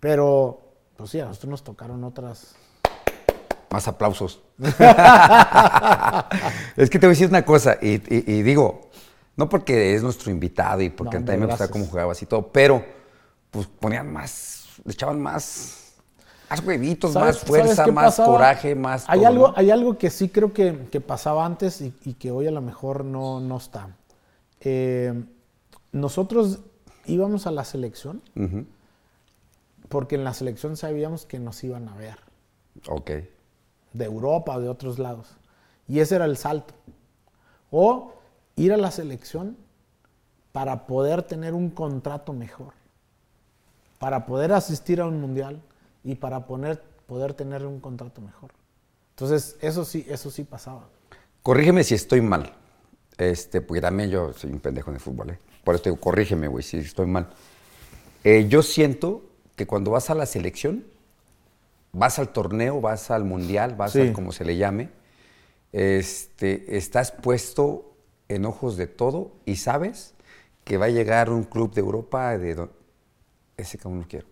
Pero, 0.00 0.60
pues 0.96 1.10
sí, 1.10 1.20
a 1.20 1.26
nosotros 1.26 1.50
nos 1.50 1.62
tocaron 1.64 2.02
otras, 2.04 2.54
Más 3.70 3.88
aplausos. 3.88 4.40
es 6.76 6.90
que 6.90 6.98
te 6.98 7.06
voy 7.06 7.12
a 7.12 7.16
decir 7.16 7.28
una 7.28 7.44
cosa, 7.44 7.78
y, 7.80 7.94
y- 8.14 8.24
y 8.34 8.42
digo, 8.42 8.90
no 9.36 9.48
porque 9.48 9.94
es 9.94 10.02
nuestro 10.02 10.30
invitado 10.30 10.82
y 10.82 10.90
porque 10.90 11.18
No, 11.18 11.24
también 11.24 11.40
me 11.40 11.46
gusta 11.46 11.64
gracias. 11.66 11.70
cómo 11.70 11.86
jugabas 11.86 12.20
y 12.22 12.26
todo, 12.26 12.48
pero 12.48 12.84
pues 13.50 13.66
ponían 13.66 14.12
más, 14.12 14.66
le 14.84 14.92
echaban 14.92 15.20
más, 15.20 15.81
más 16.52 16.66
huevitos, 16.66 17.12
¿Sabes- 17.12 17.36
más 17.36 17.44
fuerza, 17.44 17.86
más 17.88 18.04
pasaba? 18.04 18.28
coraje, 18.32 18.74
más. 18.74 19.04
Hay 19.08 19.20
todo, 19.20 19.28
algo, 19.28 19.48
¿no? 19.48 19.54
hay 19.56 19.70
algo 19.70 19.98
que 19.98 20.10
sí 20.10 20.28
creo 20.28 20.52
que, 20.52 20.86
que 20.90 21.00
pasaba 21.00 21.44
antes 21.46 21.80
y, 21.80 21.94
y 22.04 22.14
que 22.14 22.30
hoy 22.30 22.46
a 22.46 22.50
lo 22.50 22.60
mejor 22.60 23.04
no, 23.04 23.40
no 23.40 23.56
está. 23.56 23.88
Eh, 24.60 25.24
nosotros 25.92 26.60
íbamos 27.06 27.46
a 27.46 27.50
la 27.50 27.64
selección 27.64 28.22
Ujú. 28.36 28.64
porque 29.88 30.14
en 30.14 30.24
la 30.24 30.34
selección 30.34 30.76
sabíamos 30.76 31.24
que 31.26 31.38
nos 31.38 31.62
iban 31.64 31.88
a 31.88 31.94
ver, 31.96 32.18
Ok. 32.88 33.10
de 33.92 34.04
Europa 34.04 34.56
o 34.56 34.60
de 34.60 34.68
otros 34.68 34.98
lados. 34.98 35.28
Y 35.88 36.00
ese 36.00 36.14
era 36.16 36.24
el 36.26 36.36
salto. 36.36 36.74
O 37.70 38.12
ir 38.56 38.72
a 38.72 38.76
la 38.76 38.90
selección 38.90 39.56
para 40.52 40.86
poder 40.86 41.22
tener 41.22 41.54
un 41.54 41.70
contrato 41.70 42.32
mejor, 42.34 42.74
para 43.98 44.26
poder 44.26 44.52
asistir 44.52 45.00
a 45.00 45.06
un 45.06 45.20
mundial 45.20 45.60
y 46.04 46.14
para 46.16 46.46
poner, 46.46 46.82
poder 47.06 47.34
tener 47.34 47.64
un 47.66 47.80
contrato 47.80 48.20
mejor. 48.20 48.50
Entonces, 49.10 49.56
eso 49.60 49.84
sí, 49.84 50.04
eso 50.08 50.30
sí 50.30 50.44
pasaba. 50.44 50.88
Corrígeme 51.42 51.84
si 51.84 51.94
estoy 51.94 52.20
mal. 52.20 52.54
Este, 53.18 53.60
porque 53.60 53.80
también 53.80 54.10
yo 54.10 54.32
soy 54.32 54.50
un 54.52 54.60
pendejo 54.60 54.90
en 54.90 54.94
el 54.96 55.00
fútbol, 55.00 55.30
¿eh? 55.30 55.38
Por 55.64 55.74
eso 55.74 55.84
digo, 55.84 55.96
corrígeme, 55.96 56.48
güey, 56.48 56.64
si 56.64 56.78
estoy 56.78 57.06
mal. 57.06 57.28
Eh, 58.24 58.46
yo 58.48 58.62
siento 58.62 59.22
que 59.54 59.66
cuando 59.66 59.90
vas 59.90 60.08
a 60.10 60.14
la 60.14 60.26
selección, 60.26 60.84
vas 61.92 62.18
al 62.18 62.30
torneo, 62.30 62.80
vas 62.80 63.10
al 63.10 63.24
mundial, 63.24 63.74
vas 63.76 63.92
Sí. 63.92 64.00
al 64.00 64.12
como 64.12 64.32
se 64.32 64.44
le 64.44 64.56
llame, 64.56 64.88
este, 65.72 66.76
estás 66.76 67.12
puesto 67.12 67.92
en 68.28 68.44
ojos 68.46 68.76
de 68.76 68.86
todo 68.86 69.32
y 69.44 69.56
sabes 69.56 70.14
que 70.64 70.78
va 70.78 70.86
a 70.86 70.90
llegar 70.90 71.30
un 71.30 71.44
club 71.44 71.72
de 71.74 71.80
Europa 71.80 72.36
de 72.38 72.54
do- 72.54 72.70
ese 73.56 73.78
que 73.78 73.86
aún 73.88 74.00
no 74.00 74.06
quiero. 74.08 74.26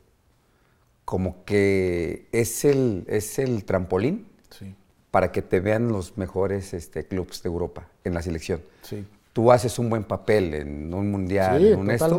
Como 1.10 1.44
que 1.44 2.28
es 2.30 2.64
el, 2.64 3.04
es 3.08 3.40
el 3.40 3.64
trampolín 3.64 4.28
Sí, 4.48 4.76
para 5.10 5.32
que 5.32 5.42
te 5.42 5.58
vean 5.58 5.88
los 5.88 6.16
mejores 6.16 6.72
este, 6.72 7.04
clubes 7.08 7.42
de 7.42 7.48
Europa 7.48 7.88
en 8.04 8.14
la 8.14 8.22
selección. 8.22 8.62
sí. 8.82 9.04
Tú 9.32 9.50
haces 9.50 9.76
un 9.80 9.90
buen 9.90 10.04
papel 10.04 10.54
en 10.54 10.94
un 10.94 11.10
mundial, 11.10 11.60
Sí, 11.60 11.72
en 11.72 11.78
un 11.80 11.90
esto, 11.90 12.18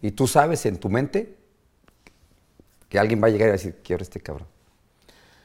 y 0.00 0.10
tú 0.10 0.26
sabes 0.26 0.66
en 0.66 0.76
tu 0.78 0.88
mente 0.88 1.36
que 2.88 2.98
alguien 2.98 3.22
va 3.22 3.28
a 3.28 3.30
llegar 3.30 3.46
y 3.46 3.50
va 3.50 3.54
a 3.54 3.58
decir, 3.58 3.76
quiero 3.84 4.02
este 4.02 4.18
cabrón. 4.20 4.48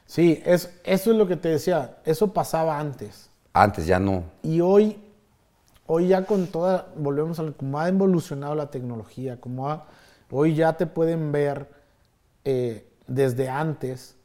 Sí, 0.07 0.41
es, 0.43 0.71
eso 0.83 1.11
es 1.11 1.17
lo 1.17 1.27
que 1.27 1.35
te 1.35 1.49
decía. 1.49 1.97
Eso 2.03 2.33
pasaba 2.33 2.79
antes. 2.79 3.29
Antes 3.53 3.85
ya 3.85 3.99
no. 3.99 4.23
Y 4.41 4.59
hoy, 4.61 4.97
hoy 5.85 6.07
ya 6.07 6.25
con 6.25 6.47
toda, 6.47 6.87
volvemos 6.95 7.39
a 7.39 7.51
como 7.51 7.79
ha 7.79 7.87
evolucionado 7.89 8.55
la 8.55 8.71
tecnología, 8.71 9.39
como 9.39 9.69
ha- 9.69 9.85
hoy 10.31 10.55
ya 10.55 10.73
te 10.77 10.87
pueden 10.87 11.31
ver 11.31 11.67
eh, 12.43 12.86
desde 13.07 13.49
antes. 13.49 14.15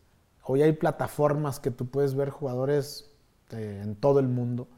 Hoy 0.44 0.62
hay 0.62 0.72
plataformas 0.72 1.60
que 1.60 1.70
tú 1.70 1.86
puedes 1.86 2.14
ver 2.14 2.30
jugadores 2.30 3.10
eh, 3.50 3.80
en 3.82 3.94
todo 3.94 4.18
el 4.20 4.28
mundo. 4.28 4.68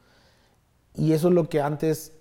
Y 0.95 1.13
eso 1.13 1.29
es 1.29 1.35
lo 1.35 1.49
que 1.49 1.61
antes 1.61 2.13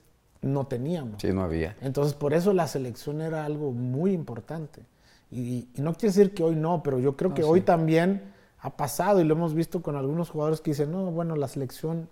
no 0.42 0.66
teníamos. 0.68 1.22
Sí, 1.22 1.32
no 1.32 1.44
había. 1.44 1.76
Entonces, 1.82 2.14
por 2.14 2.34
eso 2.34 2.54
la 2.54 2.68
selección 2.68 3.22
era 3.22 3.46
algo 3.46 3.72
muy 3.72 4.14
importante. 4.14 4.86
Y, 5.30 5.68
y 5.74 5.82
no 5.82 5.94
quiere 5.94 6.14
decir 6.14 6.34
que 6.34 6.44
hoy 6.44 6.56
no, 6.56 6.84
pero 6.84 7.00
yo 7.00 7.16
creo 7.16 7.34
que 7.34 7.44
hoy 7.44 7.62
también 7.62 8.34
ha 8.60 8.78
pasado 8.78 9.20
y 9.20 9.24
lo 9.26 9.34
hemos 9.36 9.54
visto 9.54 9.82
con 9.82 9.96
algunos 9.96 10.30
jugadores 10.30 10.62
que 10.62 10.72
dicen, 10.72 10.92
no, 10.92 11.12
bueno, 11.12 11.36
la 11.36 11.48
selección, 11.48 12.08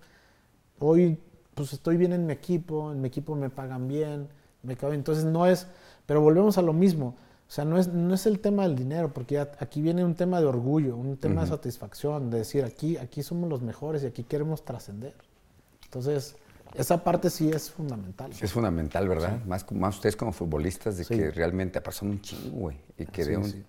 hoy 0.79 1.17
pues 1.53 1.73
estoy 1.73 1.97
bien 1.97 2.13
en 2.13 2.25
mi 2.25 2.33
equipo, 2.33 2.91
en 2.91 3.01
mi 3.01 3.07
equipo 3.07 3.35
me 3.35 3.49
pagan 3.49 3.87
bien, 3.87 4.27
me 4.63 4.75
cabe. 4.75 4.95
Entonces 4.95 5.25
no 5.25 5.45
es, 5.45 5.67
pero 6.05 6.21
volvemos 6.21 6.57
a 6.57 6.61
lo 6.61 6.73
mismo. 6.73 7.15
O 7.51 7.53
sea, 7.53 7.65
no 7.65 7.77
es, 7.77 7.89
no 7.89 8.13
es 8.13 8.25
el 8.27 8.39
tema 8.39 8.63
del 8.63 8.77
dinero, 8.77 9.11
porque 9.11 9.35
ya 9.35 9.51
aquí 9.59 9.81
viene 9.81 10.05
un 10.05 10.15
tema 10.15 10.39
de 10.39 10.45
orgullo, 10.45 10.95
un 10.95 11.17
tema 11.17 11.41
de 11.41 11.49
satisfacción, 11.49 12.29
de 12.29 12.37
decir, 12.37 12.63
aquí, 12.63 12.95
aquí 12.95 13.23
somos 13.23 13.49
los 13.49 13.61
mejores 13.61 14.03
y 14.03 14.05
aquí 14.05 14.23
queremos 14.23 14.63
trascender. 14.63 15.13
Entonces, 15.83 16.37
esa 16.75 17.03
parte 17.03 17.29
sí 17.29 17.49
es 17.49 17.69
fundamental. 17.69 18.31
Es 18.39 18.53
fundamental, 18.53 19.05
¿verdad? 19.09 19.43
Más, 19.43 19.69
más 19.73 19.95
ustedes 19.95 20.15
como 20.15 20.31
futbolistas, 20.31 20.97
de 20.97 21.03
Sí. 21.03 21.13
que 21.13 21.29
realmente 21.29 21.81
pasan 21.81 22.11
un 22.11 22.21
chingo, 22.21 22.57
güey. 22.57 22.77
Y 22.97 23.05
que 23.05 23.25
de 23.25 23.35
un 23.35 23.65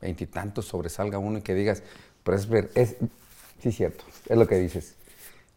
veintitantos 0.00 0.64
sobresalga 0.64 1.18
uno 1.18 1.40
y 1.40 1.42
que 1.42 1.52
digas, 1.52 1.82
pero 2.22 2.38
es 2.38 2.48
ver, 2.48 2.70
es, 2.74 2.96
sí, 3.58 3.70
cierto, 3.70 4.02
es 4.26 4.38
lo 4.38 4.48
que 4.48 4.58
dices. 4.58 4.94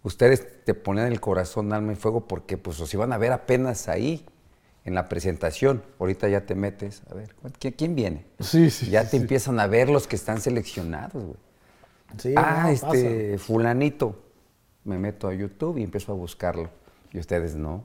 Ustedes 0.04 0.66
te 0.66 0.74
ponen 0.74 1.06
el 1.06 1.22
corazón, 1.22 1.72
alma 1.72 1.94
y 1.94 1.96
fuego 1.96 2.28
porque 2.28 2.58
pues 2.58 2.78
os 2.82 2.94
iban 2.94 3.14
a 3.14 3.18
ver 3.18 3.32
apenas 3.32 3.88
ahí, 3.88 4.26
en 4.88 4.96
la 4.96 5.10
presentación. 5.10 5.84
Ahorita 6.00 6.30
ya 6.30 6.46
te 6.46 6.56
metes, 6.56 7.04
a 7.12 7.14
ver, 7.14 7.36
¿quién, 7.76 7.94
viene? 7.94 8.26
Sí, 8.40 8.70
sí. 8.70 8.90
ya 8.90 9.04
te 9.04 9.12
sí. 9.12 9.18
empiezan 9.18 9.60
a 9.60 9.68
ver 9.68 9.90
los 9.90 10.08
que 10.08 10.16
están 10.16 10.40
seleccionados, 10.40 11.24
güey. 11.24 11.38
Sí, 12.18 12.34
ah, 12.38 12.62
no, 12.64 12.70
este, 12.70 13.38
fulanito. 13.38 14.16
Me 14.86 14.98
meto 14.98 15.28
a 15.28 15.34
YouTube 15.34 15.78
y 15.78 15.84
empiezo 15.84 16.14
a 16.14 16.16
buscarlo. 16.16 16.70
Y 17.12 17.20
ustedes 17.20 17.56
no. 17.56 17.84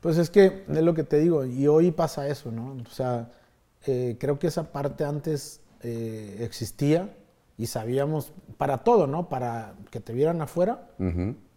Pues 0.00 0.18
es 0.18 0.28
que 0.28 0.64
es 0.68 0.82
lo 0.82 0.92
que 0.92 1.02
te 1.02 1.18
digo, 1.18 1.46
y 1.46 1.66
hoy 1.66 1.90
pasa 1.92 2.28
eso, 2.28 2.52
¿no? 2.52 2.76
O 2.86 2.90
sea, 2.90 3.32
eh, 3.86 4.18
creo 4.20 4.38
que 4.38 4.48
esa 4.48 4.72
parte 4.72 5.04
antes 5.04 5.62
eh, 5.82 6.40
existía 6.40 7.08
y 7.56 7.66
sabíamos 7.66 8.34
para 8.58 8.78
todo, 8.78 9.06
¿no? 9.06 9.30
Para 9.30 9.74
que 9.90 10.00
te 10.00 10.12
vieran 10.12 10.42
afuera 10.42 10.90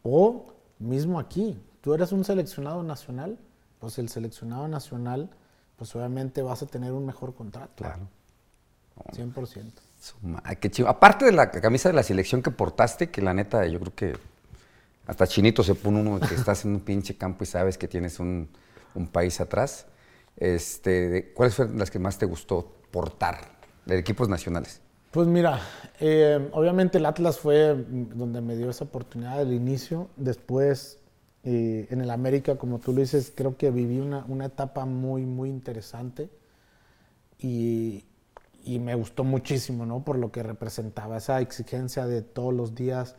o 0.02 0.46
mismo 0.80 1.20
aquí. 1.20 1.62
Tú 1.82 1.94
eres 1.94 2.14
un 2.14 2.24
seleccionado 2.24 2.84
nacional, 2.84 3.38
pues 3.84 4.00
el 4.00 4.08
seleccionado 4.08 4.66
nacional, 4.70 5.30
pues 5.76 5.94
obviamente 5.94 6.42
vas 6.42 6.64
a 6.64 6.68
tener 6.68 6.94
un 6.94 7.06
mejor 7.06 7.36
contrato. 7.36 7.74
Claro. 7.84 8.08
100%. 9.12 9.74
Su 10.00 10.16
ma- 10.22 10.42
qué 10.42 10.72
chido. 10.72 10.88
Aparte 10.88 11.26
de 11.26 11.34
la 11.34 11.52
camisa 11.52 11.90
de 11.90 11.94
la 11.96 12.04
selección 12.04 12.42
que 12.42 12.50
portaste, 12.50 13.10
que 13.12 13.22
la 13.22 13.34
neta, 13.34 13.66
yo 13.68 13.82
creo 13.82 13.94
que 13.94 14.18
hasta 15.06 15.28
chinito 15.28 15.64
se 15.64 15.76
pone 15.76 16.00
uno 16.00 16.18
que 16.26 16.34
estás 16.34 16.64
en 16.64 16.72
un 16.76 16.80
pinche 16.80 17.18
campo 17.18 17.44
y 17.44 17.48
sabes 17.48 17.78
que 17.78 17.90
tienes 17.90 18.22
un, 18.22 18.48
un 18.96 19.08
país 19.08 19.42
atrás. 19.42 19.86
Este, 20.38 21.34
¿Cuáles 21.34 21.54
fueron 21.54 21.78
las 21.78 21.92
que 21.92 22.00
más 22.00 22.18
te 22.18 22.26
gustó 22.26 22.78
portar 22.90 23.38
de 23.86 23.98
equipos 23.98 24.30
nacionales? 24.30 24.80
Pues 25.12 25.28
mira, 25.28 25.60
eh, 26.00 26.50
obviamente 26.54 27.00
el 27.00 27.06
Atlas 27.06 27.38
fue 27.38 27.76
donde 27.76 28.40
me 28.40 28.56
dio 28.56 28.70
esa 28.70 28.86
oportunidad 28.86 29.40
del 29.40 29.52
inicio. 29.52 30.08
Después, 30.16 31.00
eh, 31.44 31.88
en 31.90 32.02
el 32.02 32.10
América, 32.12 32.58
como 32.58 32.80
tú 32.80 32.94
lo 32.94 33.02
dices, 33.02 33.32
creo 33.36 33.58
que 33.58 33.70
viví 33.72 34.00
una, 34.00 34.26
una 34.28 34.46
etapa 34.46 34.86
muy, 34.86 35.26
muy 35.26 35.50
interesante. 35.50 36.30
Y, 37.40 38.06
y 38.64 38.80
me 38.80 38.96
gustó 38.96 39.24
muchísimo, 39.24 39.86
¿no? 39.86 40.04
Por 40.04 40.18
lo 40.18 40.32
que 40.32 40.44
representaba 40.44 41.18
esa 41.18 41.42
exigencia 41.42 42.06
de 42.08 42.22
todos 42.22 42.54
los 42.54 42.76
días. 42.76 43.16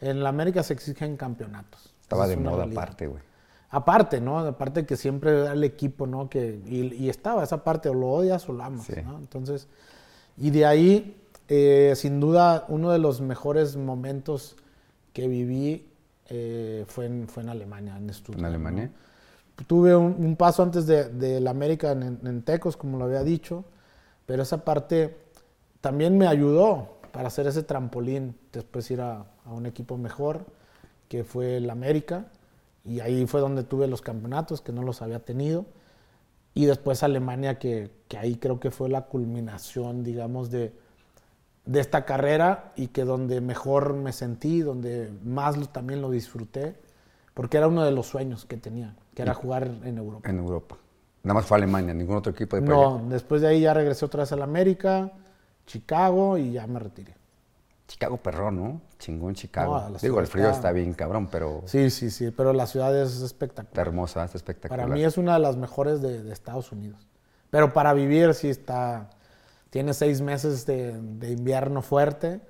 En 0.00 0.22
la 0.22 0.28
América 0.28 0.62
se 0.62 0.72
exigen 0.74 1.16
campeonatos. 1.16 1.94
Estaba 2.00 2.26
de 2.28 2.34
es 2.34 2.40
moda 2.40 2.64
realidad. 2.64 2.82
aparte, 2.82 3.06
güey. 3.08 3.22
Aparte, 3.70 4.20
¿no? 4.20 4.38
Aparte 4.38 4.86
que 4.86 4.96
siempre 4.96 5.32
era 5.32 5.52
el 5.52 5.64
equipo, 5.64 6.06
¿no? 6.06 6.28
Que, 6.30 6.60
y, 6.66 6.94
y 6.94 7.08
estaba 7.08 7.42
esa 7.42 7.64
parte, 7.64 7.88
o 7.88 7.94
lo 7.94 8.08
odias 8.08 8.48
o 8.48 8.52
lo 8.52 8.62
amas, 8.62 8.88
Sí. 8.88 8.94
¿no? 9.02 9.18
Entonces, 9.18 9.66
y 10.36 10.50
de 10.50 10.66
ahí, 10.66 11.20
eh, 11.48 11.94
sin 11.96 12.20
duda, 12.20 12.66
uno 12.68 12.92
de 12.92 12.98
los 13.00 13.20
mejores 13.20 13.76
momentos 13.76 14.56
que 15.12 15.26
viví 15.26 15.88
eh, 16.28 16.84
fue, 16.86 17.06
en, 17.06 17.28
fue 17.28 17.42
en 17.42 17.48
Alemania, 17.50 17.96
en 17.96 18.12
Stuttgart. 18.12 18.38
En 18.38 18.42
¿no? 18.42 18.48
Alemania. 18.48 18.90
Tuve 19.66 19.94
un, 19.94 20.16
un 20.18 20.36
paso 20.36 20.62
antes 20.62 20.86
de, 20.86 21.08
de 21.10 21.40
la 21.40 21.50
América 21.50 21.92
en, 21.92 22.18
en 22.24 22.42
Tecos, 22.42 22.76
como 22.76 22.98
lo 22.98 23.04
había 23.04 23.22
dicho, 23.22 23.64
pero 24.26 24.42
esa 24.42 24.64
parte 24.64 25.16
también 25.80 26.18
me 26.18 26.26
ayudó 26.26 26.98
para 27.12 27.28
hacer 27.28 27.46
ese 27.46 27.62
trampolín, 27.62 28.36
después 28.52 28.90
ir 28.90 29.00
a, 29.00 29.26
a 29.44 29.52
un 29.52 29.66
equipo 29.66 29.96
mejor, 29.96 30.44
que 31.08 31.22
fue 31.22 31.58
el 31.58 31.70
América, 31.70 32.26
y 32.84 33.00
ahí 33.00 33.26
fue 33.26 33.40
donde 33.40 33.62
tuve 33.62 33.86
los 33.86 34.02
campeonatos, 34.02 34.60
que 34.60 34.72
no 34.72 34.82
los 34.82 35.02
había 35.02 35.20
tenido, 35.20 35.66
y 36.54 36.66
después 36.66 37.02
Alemania, 37.02 37.58
que, 37.58 37.90
que 38.08 38.18
ahí 38.18 38.36
creo 38.36 38.58
que 38.58 38.70
fue 38.70 38.88
la 38.88 39.02
culminación, 39.02 40.02
digamos, 40.02 40.50
de, 40.50 40.72
de 41.66 41.80
esta 41.80 42.04
carrera 42.04 42.72
y 42.76 42.88
que 42.88 43.04
donde 43.04 43.40
mejor 43.40 43.94
me 43.94 44.12
sentí, 44.12 44.60
donde 44.60 45.10
más 45.24 45.56
lo- 45.56 45.66
también 45.66 46.02
lo 46.02 46.10
disfruté, 46.10 46.76
porque 47.32 47.56
era 47.56 47.68
uno 47.68 47.84
de 47.84 47.90
los 47.90 48.06
sueños 48.06 48.44
que 48.44 48.56
tenía, 48.56 48.94
que 49.14 49.22
era 49.22 49.34
jugar 49.34 49.64
en 49.84 49.98
Europa. 49.98 50.28
En 50.28 50.38
Europa. 50.38 50.76
Nada 51.22 51.34
más 51.34 51.46
fue 51.46 51.56
Alemania, 51.56 51.94
ningún 51.94 52.16
otro 52.16 52.32
equipo 52.32 52.56
de 52.56 52.62
por 52.62 52.74
allá. 52.74 52.82
No, 52.84 53.08
después 53.08 53.40
de 53.40 53.48
ahí 53.48 53.60
ya 53.62 53.72
regresé 53.72 54.04
otra 54.04 54.20
vez 54.24 54.32
a 54.32 54.36
la 54.36 54.44
América, 54.44 55.10
Chicago 55.66 56.36
y 56.38 56.52
ya 56.52 56.66
me 56.66 56.78
retiré. 56.78 57.14
Chicago 57.86 58.16
perrón, 58.16 58.56
¿no? 58.56 58.80
Chingón 58.98 59.34
Chicago. 59.34 59.78
No, 59.90 59.98
Digo, 59.98 60.20
el 60.20 60.26
frío 60.26 60.44
está- 60.46 60.56
está 60.56 60.72
bien 60.72 60.94
cabrón, 60.94 61.28
pero 61.30 61.62
Sí, 61.66 61.90
sí, 61.90 62.10
sí, 62.10 62.30
pero 62.30 62.52
la 62.52 62.66
ciudad 62.66 62.94
es 62.98 63.12
está 63.14 63.26
espectacular. 63.26 63.86
hermosa, 63.86 64.24
está 64.24 64.36
espectacular. 64.38 64.84
Para 64.86 64.94
mí 64.94 65.04
es 65.04 65.16
una 65.18 65.34
de 65.34 65.40
las 65.40 65.56
mejores 65.56 66.00
de, 66.00 66.22
de 66.22 66.32
Estados 66.32 66.72
Unidos. 66.72 67.06
Pero 67.50 67.72
para 67.72 67.92
vivir 67.92 68.32
sí 68.34 68.48
está, 68.48 69.10
tiene 69.74 69.92
seis 69.92 70.20
meses 70.20 70.64
de, 70.66 70.92
de 71.00 71.32
invierno 71.32 71.82
fuerte 71.82 72.40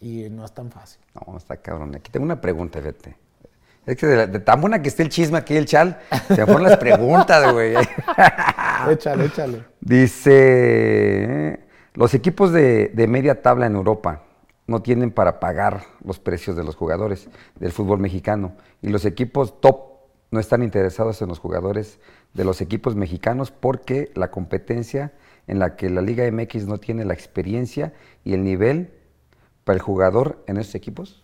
y 0.00 0.30
no 0.30 0.42
es 0.42 0.52
tan 0.54 0.70
fácil. 0.70 1.02
No, 1.14 1.36
está 1.36 1.58
cabrón. 1.58 1.94
Aquí 1.94 2.10
tengo 2.10 2.24
una 2.24 2.40
pregunta, 2.40 2.78
fíjate. 2.78 3.14
Es 3.84 3.96
que 3.98 4.06
de, 4.06 4.16
la- 4.16 4.26
de 4.26 4.40
tan 4.40 4.62
buena 4.62 4.80
que 4.80 4.88
esté 4.88 5.02
el 5.02 5.10
chisme 5.10 5.36
aquí, 5.36 5.54
el 5.54 5.66
chal, 5.66 5.98
se 6.28 6.34
me 6.38 6.46
fueron 6.46 6.62
las 6.62 6.78
preguntas, 6.78 7.52
güey. 7.52 7.74
Échale, 8.90 9.26
échale. 9.26 9.64
Dice, 9.80 11.60
los 11.92 12.14
equipos 12.14 12.52
de, 12.52 12.88
de 12.88 13.06
media 13.06 13.42
tabla 13.42 13.66
en 13.66 13.74
Europa 13.76 14.22
no 14.66 14.80
tienen 14.80 15.10
para 15.10 15.38
pagar 15.40 15.82
los 16.02 16.18
precios 16.18 16.56
de 16.56 16.64
los 16.64 16.74
jugadores 16.74 17.28
del 17.60 17.70
fútbol 17.72 17.98
mexicano 17.98 18.54
y 18.80 18.88
los 18.88 19.04
equipos 19.04 19.60
top 19.60 19.96
no 20.30 20.40
están 20.40 20.62
interesados 20.62 21.20
en 21.20 21.28
los 21.28 21.38
jugadores 21.38 21.98
de 22.32 22.44
los 22.44 22.62
equipos 22.62 22.96
mexicanos 22.96 23.50
porque 23.50 24.10
la 24.14 24.30
competencia 24.30 25.12
en 25.46 25.58
la 25.58 25.76
que 25.76 25.90
la 25.90 26.00
Liga 26.02 26.24
MX 26.30 26.66
no 26.66 26.78
tiene 26.78 27.04
la 27.04 27.14
experiencia 27.14 27.92
y 28.24 28.34
el 28.34 28.42
nivel 28.44 28.92
para 29.64 29.76
el 29.76 29.82
jugador 29.82 30.42
en 30.46 30.56
estos 30.56 30.74
equipos. 30.74 31.22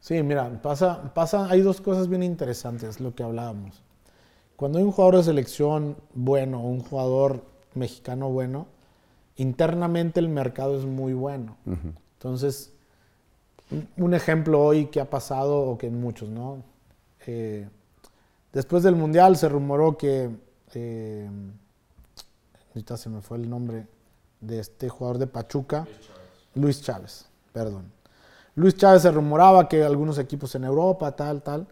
Sí, 0.00 0.22
mira, 0.22 0.60
pasa, 0.60 1.14
pasa, 1.14 1.48
hay 1.48 1.62
dos 1.62 1.80
cosas 1.80 2.08
bien 2.08 2.22
interesantes, 2.22 3.00
lo 3.00 3.14
que 3.14 3.22
hablábamos. 3.22 3.82
Cuando 4.56 4.78
hay 4.78 4.84
un 4.84 4.92
jugador 4.92 5.16
de 5.16 5.22
selección 5.24 5.96
bueno, 6.12 6.60
un 6.60 6.80
jugador 6.80 7.42
mexicano 7.74 8.28
bueno, 8.30 8.66
internamente 9.36 10.20
el 10.20 10.28
mercado 10.28 10.78
es 10.78 10.84
muy 10.84 11.12
bueno. 11.14 11.56
Entonces, 12.18 12.72
un- 13.70 13.88
un 13.96 14.14
ejemplo 14.14 14.62
hoy 14.62 14.86
que 14.86 15.00
ha 15.00 15.08
pasado, 15.10 15.58
o 15.62 15.78
que 15.78 15.86
en 15.88 15.98
muchos, 16.00 16.28
¿no? 16.28 16.62
Eh, 17.26 17.66
después 18.52 18.82
del 18.82 18.94
Mundial 18.94 19.36
se 19.36 19.48
rumoró 19.48 19.96
que, 19.96 20.30
eh, 20.74 21.28
ahorita 22.74 22.96
se 22.96 23.08
me 23.08 23.20
fue 23.20 23.38
el 23.38 23.48
nombre 23.48 23.86
de 24.40 24.58
este 24.58 24.88
jugador 24.88 25.18
de 25.18 25.28
Pachuca, 25.28 25.86
Luis 26.54 26.82
Chávez, 26.82 27.26
perdón. 27.52 27.92
Luis 28.56 28.76
Chávez 28.76 29.02
se 29.02 29.10
rumoraba 29.12 29.68
que 29.68 29.84
algunos 29.84 30.18
equipos 30.18 30.54
en 30.56 30.64
Europa, 30.64 31.14
tal, 31.14 31.42
tal. 31.42 31.68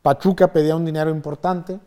Pachuca 0.00 0.52
pedía 0.52 0.74
un 0.74 0.84
dinero 0.84 1.10
importante 1.10 1.78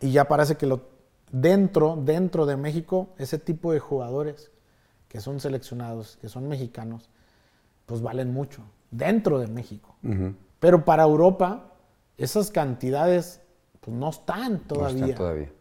y 0.00 0.10
ya 0.10 0.26
parece 0.26 0.56
que 0.56 0.66
lo, 0.66 0.82
dentro, 1.30 1.96
dentro 1.96 2.44
de 2.44 2.56
México, 2.56 3.10
ese 3.18 3.38
tipo 3.38 3.72
de 3.72 3.78
jugadores 3.78 4.50
que 5.08 5.20
son 5.20 5.40
seleccionados, 5.40 6.16
que 6.20 6.28
son 6.28 6.48
mexicanos, 6.48 7.08
pues 7.86 8.02
valen 8.02 8.32
mucho, 8.32 8.62
dentro 8.90 9.38
de 9.38 9.46
México. 9.46 9.94
Pero 10.58 10.84
para 10.84 11.04
Europa, 11.04 11.72
esas 12.16 12.50
cantidades 12.50 13.40
pues, 13.80 13.96
no 13.96 14.10
están 14.10 14.54
No 14.54 14.58
todavía 14.60 15.04
están 15.06 15.16
todavía. 15.16 15.52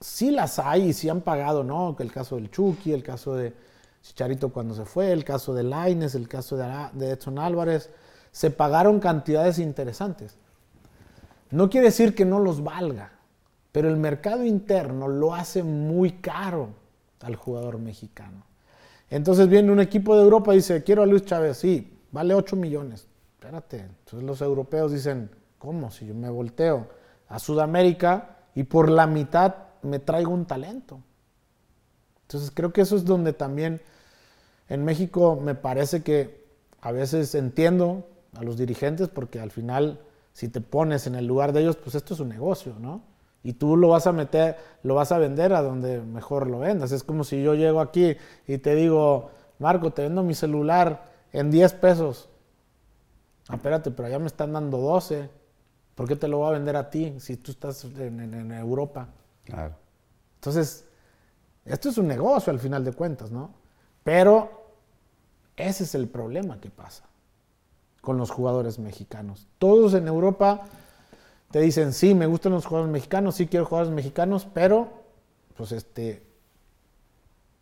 Sí 0.00 0.30
las 0.30 0.58
hay 0.58 0.88
y 0.88 0.92
sí 0.92 1.08
han 1.08 1.20
pagado, 1.20 1.64
¿no? 1.64 1.96
El 1.98 2.12
caso 2.12 2.36
del 2.36 2.50
Chucky, 2.50 2.92
el 2.92 3.02
caso 3.02 3.34
de 3.34 3.54
Chicharito 4.02 4.50
cuando 4.50 4.74
se 4.74 4.84
fue, 4.84 5.12
el 5.12 5.24
caso 5.24 5.54
de 5.54 5.62
Laines, 5.62 6.14
el 6.14 6.28
caso 6.28 6.56
de, 6.56 6.64
Ara- 6.64 6.90
de 6.92 7.10
Edson 7.10 7.38
Álvarez. 7.38 7.90
Se 8.30 8.50
pagaron 8.50 9.00
cantidades 9.00 9.58
interesantes. 9.58 10.36
No 11.50 11.70
quiere 11.70 11.86
decir 11.88 12.14
que 12.14 12.24
no 12.24 12.38
los 12.38 12.62
valga, 12.62 13.12
pero 13.72 13.88
el 13.88 13.96
mercado 13.96 14.44
interno 14.44 15.08
lo 15.08 15.34
hace 15.34 15.62
muy 15.62 16.12
caro 16.12 16.70
al 17.22 17.36
jugador 17.36 17.78
mexicano. 17.78 18.44
Entonces 19.08 19.48
viene 19.48 19.70
un 19.72 19.80
equipo 19.80 20.16
de 20.16 20.22
Europa 20.22 20.52
y 20.52 20.56
dice, 20.56 20.82
quiero 20.82 21.02
a 21.02 21.06
Luis 21.06 21.24
Chávez, 21.24 21.56
sí, 21.58 21.98
vale 22.10 22.34
8 22.34 22.56
millones. 22.56 23.06
Espérate. 23.34 23.78
Entonces 23.80 24.22
los 24.24 24.40
europeos 24.40 24.92
dicen, 24.92 25.30
¿cómo? 25.58 25.90
Si 25.90 26.06
yo 26.06 26.14
me 26.14 26.28
volteo 26.28 26.88
a 27.28 27.38
Sudamérica 27.38 28.38
y 28.54 28.64
por 28.64 28.90
la 28.90 29.06
mitad 29.06 29.54
me 29.82 29.98
traigo 29.98 30.32
un 30.32 30.46
talento. 30.46 31.00
Entonces 32.22 32.50
creo 32.52 32.72
que 32.72 32.80
eso 32.80 32.96
es 32.96 33.04
donde 33.04 33.32
también 33.32 33.80
en 34.68 34.84
México 34.84 35.38
me 35.40 35.54
parece 35.54 36.02
que 36.02 36.44
a 36.80 36.92
veces 36.92 37.34
entiendo 37.34 38.06
a 38.34 38.42
los 38.42 38.56
dirigentes 38.56 39.08
porque 39.08 39.40
al 39.40 39.50
final 39.50 40.00
si 40.32 40.48
te 40.48 40.60
pones 40.60 41.06
en 41.06 41.14
el 41.14 41.26
lugar 41.26 41.52
de 41.52 41.62
ellos, 41.62 41.76
pues 41.76 41.94
esto 41.94 42.12
es 42.12 42.20
un 42.20 42.28
negocio, 42.28 42.74
¿no? 42.78 43.00
Y 43.42 43.54
tú 43.54 43.76
lo 43.76 43.88
vas 43.88 44.06
a 44.06 44.12
meter, 44.12 44.56
lo 44.82 44.94
vas 44.94 45.12
a 45.12 45.18
vender 45.18 45.52
a 45.54 45.62
donde 45.62 46.00
mejor 46.02 46.46
lo 46.48 46.58
vendas. 46.58 46.92
Es 46.92 47.04
como 47.04 47.24
si 47.24 47.42
yo 47.42 47.54
llego 47.54 47.80
aquí 47.80 48.16
y 48.46 48.58
te 48.58 48.74
digo, 48.74 49.30
Marco, 49.58 49.92
te 49.92 50.02
vendo 50.02 50.22
mi 50.22 50.34
celular 50.34 51.04
en 51.32 51.50
10 51.50 51.72
pesos. 51.74 52.28
Ah, 53.48 53.54
espérate, 53.54 53.90
pero 53.92 54.08
ya 54.08 54.18
me 54.18 54.26
están 54.26 54.52
dando 54.52 54.78
12. 54.78 55.30
¿Por 55.94 56.06
qué 56.06 56.16
te 56.16 56.28
lo 56.28 56.38
voy 56.38 56.48
a 56.48 56.58
vender 56.58 56.76
a 56.76 56.90
ti 56.90 57.14
si 57.18 57.36
tú 57.36 57.52
estás 57.52 57.84
en 57.84 58.52
Europa? 58.52 59.08
Claro. 59.46 59.74
Entonces, 60.36 60.84
esto 61.64 61.88
es 61.88 61.98
un 61.98 62.06
negocio 62.06 62.52
al 62.52 62.58
final 62.60 62.84
de 62.84 62.92
cuentas, 62.92 63.30
¿no? 63.30 63.54
Pero 64.04 64.72
ese 65.56 65.84
es 65.84 65.94
el 65.94 66.08
problema 66.08 66.60
que 66.60 66.70
pasa 66.70 67.04
con 68.00 68.18
los 68.18 68.30
jugadores 68.30 68.78
mexicanos. 68.78 69.48
Todos 69.58 69.94
en 69.94 70.06
Europa 70.06 70.66
te 71.50 71.60
dicen, 71.60 71.92
sí, 71.92 72.14
me 72.14 72.26
gustan 72.26 72.52
los 72.52 72.66
jugadores 72.66 72.92
mexicanos, 72.92 73.34
sí 73.36 73.46
quiero 73.46 73.66
jugadores 73.66 73.92
mexicanos, 73.94 74.46
pero, 74.52 74.92
pues, 75.56 75.72
este, 75.72 76.22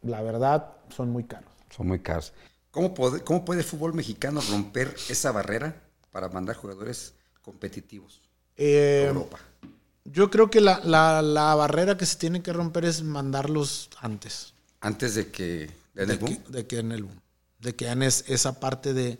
la 0.02 0.20
verdad, 0.22 0.72
son 0.90 1.10
muy 1.10 1.24
caros. 1.24 1.50
Son 1.70 1.86
muy 1.86 2.00
caros. 2.00 2.34
¿Cómo 2.70 2.92
puede, 2.92 3.22
¿Cómo 3.22 3.44
puede 3.44 3.60
el 3.60 3.66
fútbol 3.66 3.94
mexicano 3.94 4.40
romper 4.50 4.94
esa 5.08 5.32
barrera 5.32 5.80
para 6.10 6.28
mandar 6.28 6.56
jugadores 6.56 7.14
competitivos 7.42 8.20
a 8.20 8.30
Eh, 8.56 9.06
Europa? 9.08 9.38
Yo 10.04 10.30
creo 10.30 10.50
que 10.50 10.60
la, 10.60 10.80
la- 10.84 11.22
la 11.22 11.54
barrera 11.54 11.96
que 11.96 12.06
se 12.06 12.16
tiene 12.16 12.42
que 12.42 12.52
romper 12.52 12.84
es 12.84 13.02
mandarlos 13.02 13.90
antes. 14.00 14.52
Antes 14.80 15.14
de 15.14 15.30
que 15.30 15.70
den 15.94 16.04
el 16.04 16.06
de, 16.08 16.16
boom. 16.16 16.36
que, 16.36 16.52
de 16.52 16.66
que 16.66 16.78
en 16.78 16.92
el 16.92 17.02
boom. 17.04 17.20
De 17.58 17.74
que 17.74 17.88
en 17.88 18.02
es- 18.02 18.24
esa 18.28 18.60
parte 18.60 18.92
de 18.92 19.18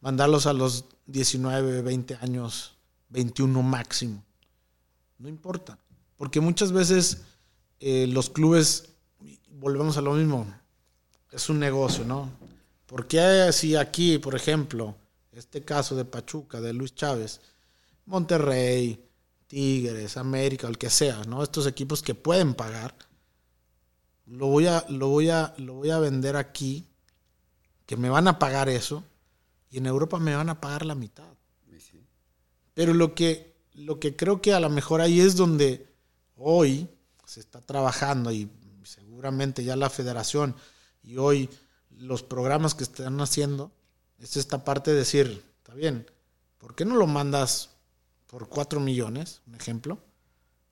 mandarlos 0.00 0.46
a 0.46 0.52
los 0.52 0.86
19, 1.06 1.82
20 1.82 2.16
años, 2.20 2.76
21 3.10 3.62
máximo. 3.62 4.24
No 5.18 5.28
importa. 5.28 5.78
Porque 6.16 6.40
muchas 6.40 6.72
veces 6.72 7.22
eh, 7.80 8.06
los 8.08 8.30
clubes, 8.30 8.88
volvemos 9.50 9.96
a 9.96 10.00
lo 10.00 10.12
mismo, 10.14 10.46
es 11.30 11.48
un 11.48 11.58
negocio, 11.60 12.04
¿no? 12.04 12.30
¿Por 12.86 13.06
qué 13.06 13.50
si 13.52 13.76
aquí, 13.76 14.18
por 14.18 14.34
ejemplo, 14.34 14.96
este 15.32 15.62
caso 15.64 15.94
de 15.94 16.04
Pachuca, 16.04 16.60
de 16.60 16.72
Luis 16.72 16.94
Chávez, 16.94 17.40
Monterrey, 18.06 19.04
Tigres, 19.46 20.16
América, 20.16 20.66
o 20.66 20.70
el 20.70 20.78
que 20.78 20.90
sea, 20.90 21.22
¿no? 21.24 21.42
Estos 21.42 21.66
equipos 21.66 22.02
que 22.02 22.14
pueden 22.14 22.54
pagar, 22.54 22.94
lo 24.26 24.48
voy 24.48 24.66
a, 24.66 24.84
lo 24.88 25.08
voy 25.08 25.30
a, 25.30 25.54
lo 25.58 25.74
voy 25.74 25.90
a 25.90 25.98
vender 25.98 26.36
aquí, 26.36 26.86
que 27.86 27.96
me 27.96 28.10
van 28.10 28.28
a 28.28 28.38
pagar 28.38 28.68
eso, 28.68 29.04
y 29.70 29.78
en 29.78 29.86
Europa 29.86 30.18
me 30.18 30.34
van 30.34 30.48
a 30.48 30.60
pagar 30.60 30.84
la 30.84 30.94
mitad. 30.94 31.36
Pero 32.74 32.92
lo 32.92 33.14
que, 33.14 33.56
lo 33.72 33.98
que 33.98 34.16
creo 34.16 34.42
que 34.42 34.52
a 34.52 34.60
lo 34.60 34.68
mejor 34.68 35.00
ahí 35.00 35.20
es 35.20 35.34
donde 35.34 35.88
hoy 36.36 36.88
se 37.24 37.40
está 37.40 37.62
trabajando 37.62 38.30
y 38.30 38.50
seguramente 38.84 39.64
ya 39.64 39.76
la 39.76 39.88
federación 39.88 40.54
y 41.02 41.16
hoy 41.16 41.48
los 41.90 42.22
programas 42.22 42.74
que 42.74 42.84
están 42.84 43.18
haciendo 43.20 43.72
es 44.18 44.36
esta 44.36 44.64
parte 44.64 44.90
de 44.90 44.98
decir, 44.98 45.42
está 45.58 45.74
bien, 45.74 46.10
¿por 46.58 46.74
qué 46.74 46.84
no 46.84 46.96
lo 46.96 47.06
mandas 47.06 47.70
por 48.26 48.48
4 48.48 48.80
millones, 48.80 49.40
un 49.46 49.54
ejemplo? 49.54 49.98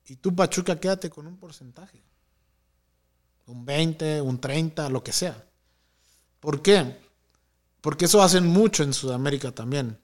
Y 0.07 0.17
tú, 0.17 0.35
Pachuca, 0.35 0.79
quédate 0.79 1.09
con 1.09 1.27
un 1.27 1.37
porcentaje. 1.37 2.01
Un 3.47 3.65
20, 3.65 4.21
un 4.21 4.39
30, 4.39 4.89
lo 4.89 5.03
que 5.03 5.11
sea. 5.11 5.47
¿Por 6.39 6.61
qué? 6.61 6.97
Porque 7.81 8.05
eso 8.05 8.21
hacen 8.21 8.45
mucho 8.45 8.83
en 8.83 8.93
Sudamérica 8.93 9.51
también. 9.51 9.99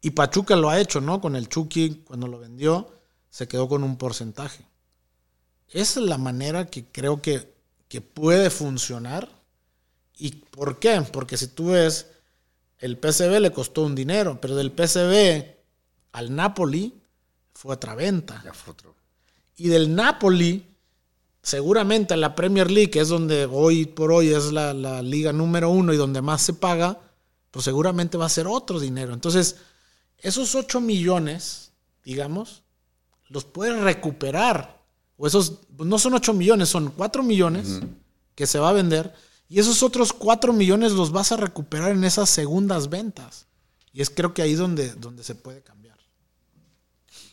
Y 0.00 0.10
Pachuca 0.10 0.56
lo 0.56 0.70
ha 0.70 0.80
hecho, 0.80 1.00
¿no? 1.00 1.20
Con 1.20 1.36
el 1.36 1.48
Chucky, 1.48 2.02
cuando 2.06 2.28
lo 2.28 2.38
vendió, 2.38 2.92
se 3.30 3.48
quedó 3.48 3.68
con 3.68 3.84
un 3.84 3.96
porcentaje. 3.96 4.64
Esa 5.68 6.00
es 6.00 6.06
la 6.06 6.18
manera 6.18 6.66
que 6.66 6.86
creo 6.86 7.20
que, 7.20 7.54
que 7.88 8.00
puede 8.00 8.50
funcionar. 8.50 9.28
¿Y 10.16 10.32
por 10.36 10.78
qué? 10.78 11.00
Porque 11.12 11.36
si 11.36 11.48
tú 11.48 11.70
ves, 11.70 12.06
el 12.78 12.96
PCB 12.96 13.40
le 13.40 13.52
costó 13.52 13.82
un 13.82 13.94
dinero, 13.94 14.40
pero 14.40 14.56
del 14.56 14.72
PCB 14.72 15.57
al 16.12 16.34
Napoli 16.34 16.94
fue 17.52 17.74
otra 17.74 17.94
venta. 17.94 18.40
Ya 18.44 18.52
fue 18.52 18.72
otro. 18.72 18.94
Y 19.56 19.68
del 19.68 19.94
Napoli, 19.94 20.64
seguramente 21.42 22.14
a 22.14 22.16
la 22.16 22.34
Premier 22.34 22.70
League, 22.70 22.90
que 22.90 23.00
es 23.00 23.08
donde 23.08 23.46
hoy 23.46 23.86
por 23.86 24.12
hoy 24.12 24.28
es 24.28 24.52
la, 24.52 24.72
la 24.72 25.02
liga 25.02 25.32
número 25.32 25.70
uno 25.70 25.92
y 25.92 25.96
donde 25.96 26.22
más 26.22 26.42
se 26.42 26.54
paga, 26.54 27.00
pues 27.50 27.64
seguramente 27.64 28.16
va 28.16 28.26
a 28.26 28.30
ser 28.30 28.46
otro 28.46 28.78
dinero. 28.78 29.12
Entonces, 29.14 29.56
esos 30.18 30.54
8 30.54 30.80
millones, 30.80 31.72
digamos, 32.04 32.62
los 33.28 33.44
puedes 33.44 33.80
recuperar. 33.80 34.78
O 35.16 35.26
esos, 35.26 35.60
no 35.76 35.98
son 35.98 36.14
8 36.14 36.32
millones, 36.32 36.68
son 36.68 36.90
4 36.90 37.22
millones 37.22 37.80
que 38.34 38.46
se 38.46 38.58
va 38.58 38.70
a 38.70 38.72
vender. 38.72 39.14
Y 39.48 39.58
esos 39.58 39.82
otros 39.82 40.12
4 40.12 40.52
millones 40.52 40.92
los 40.92 41.10
vas 41.10 41.32
a 41.32 41.36
recuperar 41.36 41.92
en 41.92 42.04
esas 42.04 42.28
segundas 42.30 42.88
ventas. 42.90 43.46
Y 43.92 44.02
es 44.02 44.10
creo 44.10 44.34
que 44.34 44.42
ahí 44.42 44.54
donde, 44.54 44.92
donde 44.94 45.24
se 45.24 45.34
puede 45.34 45.62
cambiar. 45.62 45.87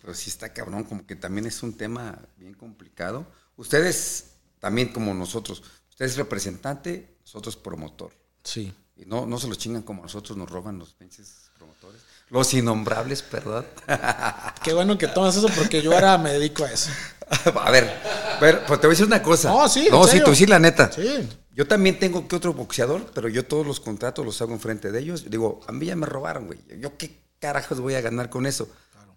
Pero 0.05 0.13
sí 0.13 0.29
está 0.29 0.53
cabrón, 0.53 0.83
como 0.83 1.03
que 1.07 1.15
también 1.15 1.47
es 1.47 1.63
un 1.63 1.73
tema 1.73 2.19
bien 2.37 2.53
complicado. 2.53 3.25
Ustedes, 3.57 4.33
también 4.59 4.89
como 4.89 5.15
nosotros, 5.15 5.63
usted 5.89 6.05
es 6.05 6.15
representante, 6.15 7.17
nosotros 7.21 7.55
promotor. 7.55 8.11
Sí. 8.43 8.71
Y 8.97 9.05
no, 9.07 9.25
no 9.25 9.39
se 9.39 9.47
los 9.47 9.57
chingan 9.57 9.81
como 9.81 10.03
nosotros 10.03 10.37
nos 10.37 10.47
roban 10.47 10.77
los 10.77 10.93
pinches 10.93 11.49
promotores. 11.57 11.99
Los 12.29 12.53
innombrables, 12.53 13.23
perdón. 13.23 13.65
Qué 14.63 14.73
bueno 14.73 14.95
que 14.95 15.07
tomas 15.07 15.35
eso 15.37 15.47
porque 15.55 15.81
yo 15.81 15.91
ahora 15.91 16.19
me 16.19 16.33
dedico 16.33 16.65
a 16.65 16.71
eso. 16.71 16.91
a 17.59 17.71
ver, 17.71 17.89
a 18.35 18.39
ver, 18.39 18.63
pues 18.67 18.79
te 18.79 18.85
voy 18.85 18.93
a 18.93 18.95
decir 18.95 19.07
una 19.07 19.23
cosa. 19.23 19.49
No, 19.49 19.67
sí, 19.67 19.87
No, 19.89 20.05
sí, 20.05 20.19
a 20.19 20.23
decir 20.23 20.49
la 20.49 20.59
neta. 20.59 20.91
Sí. 20.91 21.27
Yo 21.51 21.65
también 21.67 21.97
tengo 21.97 22.27
que 22.27 22.35
otro 22.35 22.53
boxeador, 22.53 23.09
pero 23.11 23.27
yo 23.27 23.43
todos 23.43 23.65
los 23.65 23.79
contratos 23.79 24.23
los 24.23 24.39
hago 24.39 24.53
enfrente 24.53 24.91
de 24.91 24.99
ellos. 24.99 25.31
Digo, 25.31 25.61
a 25.67 25.71
mí 25.71 25.87
ya 25.87 25.95
me 25.95 26.05
robaron, 26.05 26.45
güey. 26.45 26.59
Yo 26.79 26.95
qué 26.95 27.25
carajos 27.39 27.79
voy 27.79 27.95
a 27.95 28.01
ganar 28.01 28.29
con 28.29 28.45
eso. 28.45 28.69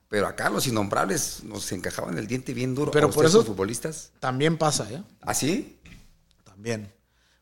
Pero 0.09 0.27
acá 0.27 0.49
los 0.49 0.67
innombrables 0.67 1.45
nos 1.45 1.71
encajaban 1.73 2.17
el 2.19 2.27
diente 2.27 2.55
bien 2.55 2.75
duro. 2.75 2.91
Pero 2.91 3.09
¿A 3.09 3.11
por 3.11 3.27
eso- 3.27 3.45
futbolistas? 3.45 4.11
También 4.21 4.57
pasa, 4.57 4.91
¿eh? 4.91 5.03
¿Así? 5.21 5.79
También. 6.45 6.93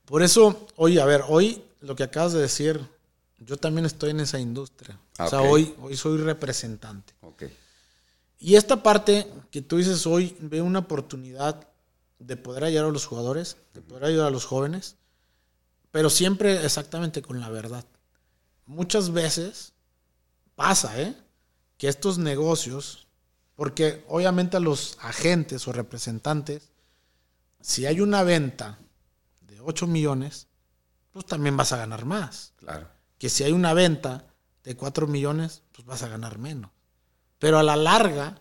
Por 0.05 0.23
eso, 0.23 0.67
oye, 0.77 1.01
a 1.01 1.05
ver, 1.05 1.23
hoy 1.29 1.63
lo 1.81 1.95
que 1.95 2.03
acabas 2.03 2.33
de 2.33 2.41
decir, 2.41 2.81
yo 3.39 3.57
también 3.57 3.87
estoy 3.87 4.11
en 4.11 4.21
esa 4.21 4.39
industria. 4.41 4.99
Ah, 5.19 5.27
o 5.27 5.31
sea, 5.31 5.41
hoy, 5.43 5.75
hoy 5.81 5.97
soy 5.97 6.19
representante. 6.19 7.15
Ok. 7.21 7.45
Y 8.39 8.57
esta 8.57 8.83
parte 8.83 9.27
que 9.51 9.63
tú 9.63 9.77
dices 9.79 10.07
hoy, 10.07 10.37
veo 10.41 10.65
una 10.65 10.81
oportunidad 10.81 11.69
de 12.19 12.37
poder 12.37 12.65
ayudar 12.65 12.87
a 12.87 12.91
los 12.91 13.07
jugadores, 13.07 13.57
de 13.75 13.81
poder 13.83 14.05
ayudar 14.05 14.27
a 14.29 14.31
los 14.31 14.45
jóvenes, 14.45 14.97
pero 15.93 16.11
siempre 16.11 16.65
exactamente 16.65 17.23
con 17.23 17.41
la 17.41 17.49
verdad. 17.49 17.85
Muchas 18.67 19.13
veces 19.13 19.73
pasa, 20.55 21.01
¿eh? 21.01 21.15
Que 21.79 21.89
estos 21.89 22.19
negocios, 22.19 23.07
porque 23.55 24.05
obviamente 24.09 24.57
a 24.57 24.61
los 24.61 24.99
agentes 25.01 25.67
o 25.69 25.73
representantes, 25.73 26.71
si 27.61 27.87
hay 27.87 28.01
una 28.01 28.23
venta 28.23 28.79
de 29.43 29.61
8 29.61 29.87
millones, 29.87 30.47
pues 31.13 31.27
también 31.27 31.57
vas 31.57 31.73
a 31.73 31.77
ganar 31.79 32.05
más 32.05 32.53
Claro. 32.57 32.89
que 33.19 33.29
si 33.29 33.45
hay 33.45 33.53
una 33.53 33.75
venta 33.75 34.27
de 34.65 34.77
4 34.77 35.07
millones, 35.07 35.63
pues 35.73 35.87
vas 35.87 36.03
a 36.03 36.09
ganar 36.09 36.39
menos. 36.39 36.71
Pero 37.39 37.59
a 37.59 37.63
la 37.63 37.77
larga, 37.77 38.41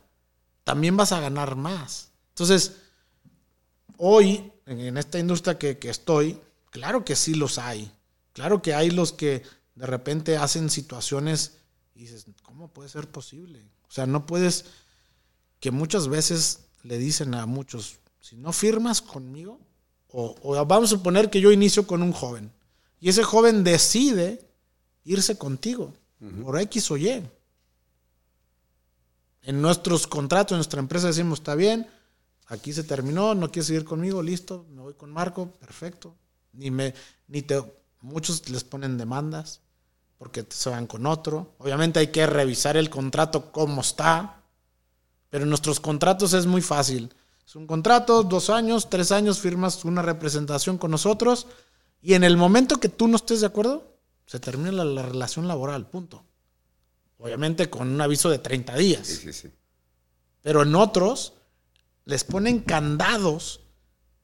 también 0.63 0.97
vas 0.97 1.11
a 1.11 1.19
ganar 1.19 1.55
más. 1.55 2.11
Entonces, 2.29 2.77
hoy, 3.97 4.51
en 4.65 4.97
esta 4.97 5.19
industria 5.19 5.57
que, 5.57 5.77
que 5.77 5.89
estoy, 5.89 6.41
claro 6.71 7.05
que 7.05 7.15
sí 7.15 7.35
los 7.35 7.57
hay. 7.57 7.91
Claro 8.33 8.61
que 8.61 8.73
hay 8.73 8.89
los 8.91 9.13
que 9.13 9.43
de 9.75 9.85
repente 9.85 10.37
hacen 10.37 10.69
situaciones 10.69 11.57
y 11.95 12.01
dices, 12.01 12.25
¿cómo 12.43 12.67
puede 12.67 12.89
ser 12.89 13.09
posible? 13.09 13.65
O 13.87 13.91
sea, 13.91 14.05
no 14.05 14.25
puedes, 14.25 14.65
que 15.59 15.71
muchas 15.71 16.07
veces 16.09 16.65
le 16.83 16.97
dicen 16.97 17.33
a 17.33 17.45
muchos, 17.45 17.99
si 18.19 18.35
no 18.35 18.51
firmas 18.51 19.01
conmigo, 19.01 19.59
o, 20.09 20.35
o 20.41 20.65
vamos 20.65 20.91
a 20.91 20.97
suponer 20.97 21.29
que 21.29 21.41
yo 21.41 21.51
inicio 21.51 21.87
con 21.87 22.03
un 22.03 22.11
joven, 22.11 22.51
y 22.99 23.09
ese 23.09 23.23
joven 23.23 23.63
decide 23.63 24.45
irse 25.03 25.37
contigo 25.37 25.93
por 26.43 26.59
X 26.59 26.91
o 26.91 26.97
Y. 26.97 27.23
En 29.43 29.61
nuestros 29.61 30.07
contratos, 30.07 30.53
en 30.53 30.57
nuestra 30.57 30.79
empresa 30.79 31.07
decimos, 31.07 31.39
está 31.39 31.53
bien, 31.55 31.87
aquí 32.47 32.73
se 32.73 32.83
terminó, 32.83 33.35
no 33.35 33.51
quieres 33.51 33.67
seguir 33.67 33.85
conmigo, 33.85 34.23
listo, 34.23 34.65
me 34.71 34.81
voy 34.81 34.95
con 34.95 35.11
Marco, 35.11 35.51
perfecto. 35.53 36.15
Ni 36.53 36.71
me, 36.71 36.95
ni 37.27 37.41
te, 37.41 37.61
muchos 38.01 38.49
les 38.49 38.63
ponen 38.63 38.97
demandas 38.97 39.61
porque 40.17 40.45
se 40.49 40.69
van 40.69 40.87
con 40.87 41.05
otro. 41.05 41.55
Obviamente 41.57 41.99
hay 41.99 42.07
que 42.07 42.25
revisar 42.25 42.77
el 42.77 42.89
contrato 42.89 43.51
cómo 43.51 43.81
está, 43.81 44.43
pero 45.29 45.43
en 45.43 45.49
nuestros 45.49 45.79
contratos 45.79 46.33
es 46.33 46.45
muy 46.45 46.61
fácil. 46.61 47.13
Es 47.45 47.55
un 47.55 47.67
contrato, 47.67 48.23
dos 48.23 48.49
años, 48.49 48.89
tres 48.89 49.11
años, 49.11 49.39
firmas 49.39 49.85
una 49.85 50.01
representación 50.01 50.77
con 50.77 50.91
nosotros 50.91 51.47
y 52.01 52.13
en 52.13 52.23
el 52.23 52.37
momento 52.37 52.77
que 52.77 52.89
tú 52.89 53.07
no 53.07 53.17
estés 53.17 53.41
de 53.41 53.47
acuerdo, 53.47 53.97
se 54.25 54.39
termina 54.39 54.71
la, 54.71 54.85
la 54.85 55.03
relación 55.03 55.47
laboral, 55.47 55.87
punto. 55.87 56.23
Obviamente 57.17 57.69
con 57.69 57.87
un 57.89 58.01
aviso 58.01 58.29
de 58.29 58.39
30 58.39 58.75
días. 58.75 59.07
Sí, 59.07 59.15
sí, 59.15 59.33
sí. 59.33 59.51
Pero 60.41 60.63
en 60.63 60.75
otros 60.75 61.33
les 62.05 62.23
ponen 62.23 62.59
candados 62.59 63.61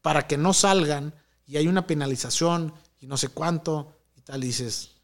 para 0.02 0.28
que 0.28 0.38
no 0.38 0.54
salgan 0.54 1.14
y 1.46 1.58
hay 1.58 1.68
una 1.68 1.88
penalización 1.88 2.74
y 3.00 3.08
no 3.08 3.18
sé 3.18 3.30
cuánto 3.30 3.98
y 4.16 4.22
tal. 4.22 4.44
Y 4.44 4.48
dices, 4.48 5.01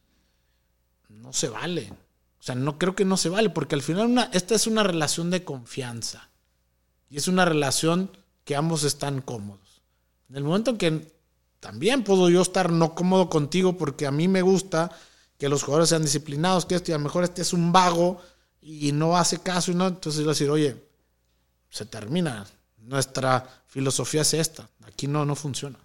no 1.17 1.33
se 1.33 1.49
vale. 1.49 1.91
O 2.39 2.43
sea, 2.43 2.55
no 2.55 2.77
creo 2.77 2.95
que 2.95 3.05
no 3.05 3.17
se 3.17 3.29
vale 3.29 3.49
porque 3.49 3.75
al 3.75 3.81
final 3.81 4.07
una, 4.07 4.29
esta 4.33 4.55
es 4.55 4.67
una 4.67 4.83
relación 4.83 5.29
de 5.29 5.43
confianza 5.43 6.29
y 7.09 7.17
es 7.17 7.27
una 7.27 7.45
relación 7.45 8.11
que 8.43 8.55
ambos 8.55 8.83
están 8.83 9.21
cómodos. 9.21 9.81
En 10.29 10.37
el 10.37 10.43
momento 10.43 10.71
en 10.71 10.77
que 10.77 11.17
también 11.59 12.03
puedo 12.03 12.29
yo 12.29 12.41
estar 12.41 12.71
no 12.71 12.95
cómodo 12.95 13.29
contigo 13.29 13.77
porque 13.77 14.05
a 14.05 14.11
mí 14.11 14.27
me 14.27 14.41
gusta 14.41 14.91
que 15.37 15.49
los 15.49 15.63
jugadores 15.63 15.89
sean 15.89 16.03
disciplinados, 16.03 16.65
que 16.65 16.75
esto 16.75 16.91
y 16.91 16.93
a 16.93 16.97
lo 16.97 17.03
mejor 17.03 17.23
este 17.23 17.41
es 17.41 17.53
un 17.53 17.71
vago 17.71 18.21
y 18.61 18.91
no 18.91 19.17
hace 19.17 19.39
caso 19.39 19.71
y 19.71 19.75
no, 19.75 19.87
entonces 19.87 20.23
yo 20.23 20.29
decir, 20.29 20.49
oye, 20.49 20.81
se 21.69 21.85
termina. 21.85 22.45
Nuestra 22.77 23.63
filosofía 23.67 24.21
es 24.21 24.33
esta. 24.33 24.69
Aquí 24.85 25.07
no, 25.07 25.25
no 25.25 25.35
funciona. 25.35 25.77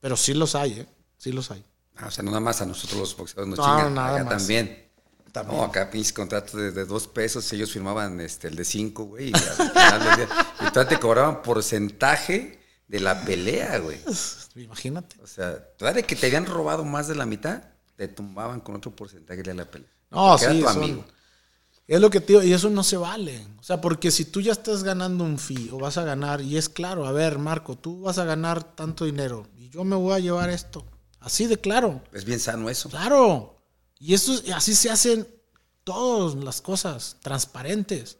Pero 0.00 0.16
sí 0.16 0.34
los 0.34 0.54
hay, 0.54 0.80
¿eh? 0.80 0.86
Sí 1.16 1.32
los 1.32 1.50
hay. 1.50 1.64
Ah, 1.96 2.06
o 2.08 2.10
sea, 2.10 2.24
no 2.24 2.30
nada 2.30 2.40
más 2.40 2.60
a 2.60 2.66
nosotros 2.66 2.98
los 3.00 3.16
boxeadores 3.16 3.50
nos 3.56 3.58
No, 3.58 3.64
chingan. 3.64 3.94
nada 3.94 4.14
acá 4.16 4.24
más. 4.24 4.38
también. 4.38 4.84
También. 5.32 5.58
No, 5.58 5.64
acá 5.64 5.90
pinches 5.90 6.12
contratos 6.12 6.54
de, 6.54 6.70
de 6.70 6.84
dos 6.84 7.08
pesos, 7.08 7.52
ellos 7.52 7.72
firmaban 7.72 8.20
este, 8.20 8.48
el 8.48 8.56
de 8.56 8.64
cinco, 8.64 9.04
güey. 9.04 9.28
Y, 9.28 9.30
y 9.30 10.70
todavía 10.70 10.88
te 10.88 10.98
cobraban 11.00 11.42
porcentaje 11.42 12.60
de 12.86 13.00
la 13.00 13.20
pelea, 13.24 13.78
güey. 13.78 13.98
Imagínate. 14.56 15.16
O 15.22 15.26
sea, 15.26 15.58
todavía 15.76 16.02
de 16.02 16.06
que 16.06 16.14
te 16.16 16.26
habían 16.26 16.46
robado 16.46 16.84
más 16.84 17.08
de 17.08 17.14
la 17.16 17.26
mitad, 17.26 17.62
te 17.96 18.06
tumbaban 18.08 18.60
con 18.60 18.76
otro 18.76 18.94
porcentaje 18.94 19.42
de 19.42 19.54
la 19.54 19.64
pelea. 19.64 19.88
No, 20.10 20.38
sí, 20.38 20.44
era 20.44 20.54
tu 20.60 20.68
amigo. 20.68 21.04
Es 21.86 22.00
lo 22.00 22.08
que 22.10 22.20
te 22.20 22.28
digo, 22.28 22.42
y 22.42 22.52
eso 22.52 22.70
no 22.70 22.82
se 22.82 22.96
vale. 22.96 23.46
O 23.58 23.62
sea, 23.62 23.80
porque 23.80 24.10
si 24.10 24.24
tú 24.24 24.40
ya 24.40 24.52
estás 24.52 24.84
ganando 24.84 25.24
un 25.24 25.38
fee 25.38 25.68
o 25.72 25.78
vas 25.78 25.98
a 25.98 26.04
ganar, 26.04 26.40
y 26.40 26.56
es 26.56 26.68
claro, 26.68 27.06
a 27.06 27.12
ver, 27.12 27.38
Marco, 27.38 27.76
tú 27.76 28.02
vas 28.02 28.18
a 28.18 28.24
ganar 28.24 28.62
tanto 28.64 29.04
dinero 29.04 29.46
y 29.56 29.68
yo 29.68 29.84
me 29.84 29.96
voy 29.96 30.14
a 30.14 30.18
llevar 30.20 30.48
esto. 30.50 30.86
Así 31.24 31.46
de 31.46 31.56
claro. 31.58 32.02
Es 32.12 32.24
bien 32.24 32.38
sano 32.38 32.68
eso. 32.70 32.88
Claro. 32.90 33.58
Y 33.98 34.14
eso 34.14 34.34
es- 34.34 34.50
así 34.52 34.74
se 34.74 34.90
hacen 34.90 35.26
todas 35.82 36.34
las 36.36 36.60
cosas, 36.60 37.16
transparentes. 37.22 38.18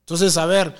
Entonces, 0.00 0.36
a 0.36 0.46
ver, 0.46 0.74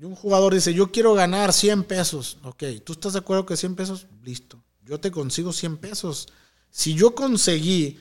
un 0.00 0.14
jugador 0.14 0.54
dice, 0.54 0.72
yo 0.72 0.90
quiero 0.90 1.14
ganar 1.14 1.52
100 1.52 1.84
pesos. 1.84 2.38
Ok, 2.44 2.62
¿tú 2.84 2.92
estás 2.94 3.12
de 3.14 3.18
acuerdo 3.18 3.44
que 3.46 3.56
100 3.56 3.74
pesos? 3.74 4.06
Listo. 4.22 4.62
Yo 4.84 4.98
te 5.00 5.10
consigo 5.10 5.52
100 5.52 5.76
pesos. 5.76 6.28
Si 6.70 6.94
yo 6.94 7.14
conseguí, 7.14 8.00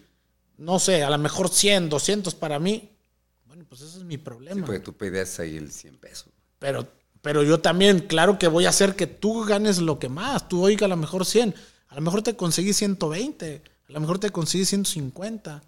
no 0.58 0.80
sé, 0.80 1.04
a 1.04 1.10
lo 1.10 1.18
mejor 1.18 1.50
100, 1.50 1.90
200 1.90 2.36
para 2.36 2.60
mí, 2.60 2.92
bueno, 3.46 3.66
pues 3.68 3.82
ese 3.82 3.98
es 3.98 4.04
mi 4.04 4.16
Sí, 4.16 4.20
problema. 4.20 4.66
porque 4.66 4.80
tú 4.80 4.94
pedías 4.94 5.40
ahí 5.40 5.58
el 5.58 5.72
100 5.72 5.98
pesos. 5.98 6.28
Pero, 6.60 6.88
pero 7.22 7.44
yo 7.44 7.60
también, 7.60 8.00
claro 8.02 8.38
que 8.40 8.48
voy 8.48 8.66
a 8.66 8.70
hacer 8.70 8.96
que 8.96 9.08
tú 9.08 9.44
ganes 9.46 9.80
lo 9.80 10.00
que 10.00 10.08
más. 10.10 10.48
Tú 10.48 10.64
oiga 10.64 10.86
a 10.86 10.90
lo 10.90 10.98
mejor 10.98 11.26
100. 11.26 11.56
A 11.98 12.00
lo 12.00 12.04
mejor 12.04 12.22
te 12.22 12.36
conseguí 12.36 12.74
120. 12.74 13.64
A 13.90 13.92
lo 13.92 14.00
mejor 14.00 14.20
te 14.20 14.30
conseguí 14.30 14.66
150. 14.66 15.64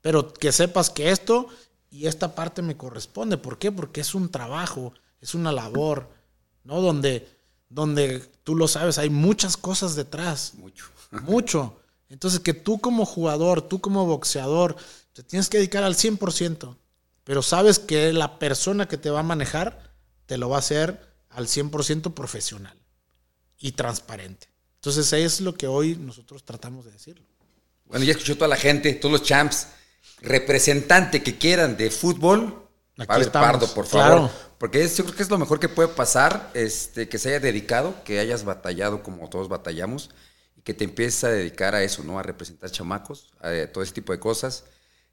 Pero 0.00 0.32
que 0.32 0.52
sepas 0.52 0.90
que 0.90 1.10
esto 1.10 1.48
y 1.90 2.06
esta 2.06 2.36
parte 2.36 2.62
me 2.62 2.76
corresponde. 2.76 3.36
¿Por 3.36 3.58
qué? 3.58 3.72
Porque 3.72 4.00
es 4.00 4.14
un 4.14 4.28
trabajo, 4.28 4.94
es 5.20 5.34
una 5.34 5.50
labor, 5.50 6.08
¿no? 6.62 6.80
Donde, 6.80 7.28
donde 7.68 8.20
tú 8.44 8.54
lo 8.54 8.68
sabes, 8.68 8.98
hay 8.98 9.10
muchas 9.10 9.56
cosas 9.56 9.96
detrás. 9.96 10.54
Mucho. 10.54 10.84
Mucho. 11.10 11.80
Entonces, 12.08 12.38
que 12.38 12.54
tú 12.54 12.80
como 12.80 13.04
jugador, 13.04 13.60
tú 13.60 13.80
como 13.80 14.06
boxeador, 14.06 14.76
te 15.14 15.24
tienes 15.24 15.48
que 15.48 15.58
dedicar 15.58 15.82
al 15.82 15.96
100%, 15.96 16.76
pero 17.24 17.42
sabes 17.42 17.80
que 17.80 18.12
la 18.12 18.38
persona 18.38 18.86
que 18.86 18.98
te 18.98 19.10
va 19.10 19.18
a 19.18 19.24
manejar 19.24 19.92
te 20.26 20.38
lo 20.38 20.48
va 20.48 20.56
a 20.56 20.60
hacer 20.60 21.12
al 21.28 21.48
100% 21.48 22.14
profesional 22.14 22.78
y 23.58 23.72
transparente. 23.72 24.55
Entonces, 24.86 25.12
es 25.14 25.40
lo 25.40 25.52
que 25.56 25.66
hoy 25.66 25.96
nosotros 25.96 26.44
tratamos 26.44 26.84
de 26.84 26.92
decirlo. 26.92 27.24
Bueno, 27.86 28.04
ya 28.04 28.12
escuchó 28.12 28.36
toda 28.36 28.46
la 28.46 28.56
gente, 28.56 28.92
todos 28.94 29.18
los 29.18 29.22
champs. 29.24 29.66
Representante 30.22 31.24
que 31.24 31.36
quieran 31.38 31.76
de 31.76 31.90
fútbol, 31.90 32.68
Aquí 32.96 33.06
Pavel 33.08 33.26
estamos, 33.26 33.48
Pardo, 33.50 33.74
por 33.74 33.86
favor. 33.86 34.06
claro. 34.28 34.30
Porque 34.58 34.84
es- 34.84 34.96
yo 34.96 35.04
creo 35.04 35.16
que 35.16 35.22
es 35.24 35.28
lo 35.30 35.38
mejor 35.38 35.58
que 35.58 35.68
puede 35.68 35.88
pasar, 35.88 36.50
este, 36.54 37.08
que 37.08 37.18
se 37.18 37.30
haya 37.30 37.40
dedicado, 37.40 37.96
que 38.04 38.20
hayas 38.20 38.44
batallado 38.44 39.02
como 39.02 39.28
todos 39.28 39.48
batallamos, 39.48 40.10
y 40.56 40.62
que 40.62 40.72
te 40.72 40.84
empieces 40.84 41.24
a 41.24 41.30
dedicar 41.30 41.74
a 41.74 41.82
eso, 41.82 42.04
¿no? 42.04 42.18
A 42.20 42.22
representar 42.22 42.70
chamacos, 42.70 43.32
a 43.40 43.52
eh, 43.52 43.66
todo 43.66 43.82
ese 43.82 43.92
tipo 43.92 44.12
de 44.12 44.20
cosas. 44.20 44.64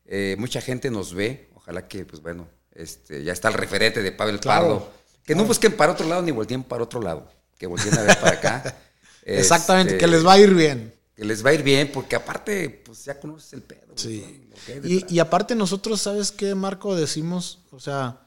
Eh, 0.05 0.35
mucha 0.37 0.61
gente 0.61 0.91
nos 0.91 1.15
ve, 1.15 1.49
ojalá 1.55 1.87
que, 1.87 2.05
pues 2.05 2.21
bueno, 2.21 2.47
este, 2.73 3.23
ya 3.23 3.33
está 3.33 3.47
el 3.47 3.55
referente 3.55 4.03
de 4.03 4.11
Pavel 4.11 4.39
Claro, 4.39 4.67
Pardo. 4.79 4.93
Que 5.25 5.33
no 5.33 5.45
busquen 5.45 5.75
para 5.75 5.93
otro 5.93 6.07
lado 6.07 6.21
ni 6.21 6.31
volteen 6.31 6.63
para 6.63 6.83
otro 6.83 7.01
lado, 7.01 7.27
que 7.57 7.65
volteen 7.65 7.97
a 7.97 8.03
ver 8.03 8.19
para 8.19 8.35
acá. 8.37 8.77
Exactamente, 9.25 9.93
Este, 9.93 10.05
que 10.05 10.11
les 10.11 10.25
va 10.25 10.33
a 10.33 10.39
ir 10.39 10.53
bien. 10.53 10.93
que 11.15 11.25
les 11.25 11.45
va 11.45 11.51
a 11.51 11.53
ir 11.53 11.63
bien, 11.63 11.91
porque 11.91 12.15
aparte, 12.15 12.69
pues 12.85 13.05
ya 13.05 13.19
conoces 13.19 13.53
el 13.53 13.61
pedo. 13.61 13.93
Sí. 13.95 14.49
Y, 14.83 15.13
y 15.15 15.19
aparte 15.19 15.55
nosotros, 15.55 16.01
¿sabes 16.01 16.31
qué, 16.31 16.55
Marco? 16.55 16.95
Decimos, 16.95 17.59
o 17.71 17.79
sea, 17.79 18.19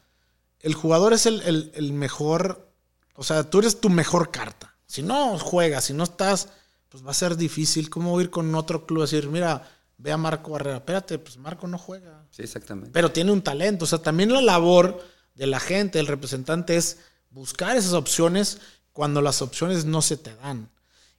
el 0.61 0.75
jugador 0.75 1.13
es 1.13 1.27
el, 1.27 1.43
el- 1.43 1.73
el 1.75 1.93
mejor, 1.93 2.71
o 3.15 3.25
sea, 3.25 3.45
tú 3.51 3.59
eres 3.59 3.81
tu 3.81 3.89
mejor 3.91 4.31
carta. 4.31 4.75
Si 4.87 5.03
no 5.03 5.39
juegas, 5.39 5.85
si 5.85 5.93
no 5.95 6.05
estás, 6.05 6.49
pues 6.89 7.05
va 7.05 7.11
a 7.11 7.15
ser 7.15 7.37
difícil. 7.37 7.91
¿Cómo 7.91 8.21
ir 8.21 8.31
con 8.31 8.55
otro 8.55 8.87
club 8.87 9.01
a 9.03 9.05
decir, 9.05 9.29
mira, 9.29 9.69
ve 9.99 10.13
a 10.13 10.17
Marco 10.17 10.53
Barrera? 10.53 10.77
Espérate, 10.77 11.19
pues 11.19 11.37
Marco 11.39 11.67
no 11.67 11.79
juega. 11.79 12.25
Sí, 12.31 12.43
exactamente. 12.43 12.91
Pero 12.93 13.11
tiene 13.11 13.33
un 13.33 13.43
talento. 13.43 13.85
O 13.85 13.89
sea, 13.89 13.99
también 13.99 14.33
la 14.33 14.41
labor 14.41 15.03
de 15.35 15.47
la 15.49 15.59
gente, 15.59 15.99
del 15.99 16.07
representante, 16.07 16.77
es 16.77 16.99
buscar 17.31 17.77
esas 17.77 17.95
opciones 17.95 18.59
cuando 18.93 19.21
las 19.21 19.43
opciones 19.43 19.85
no 19.85 20.01
se 20.03 20.17
te 20.17 20.35
dan. 20.37 20.71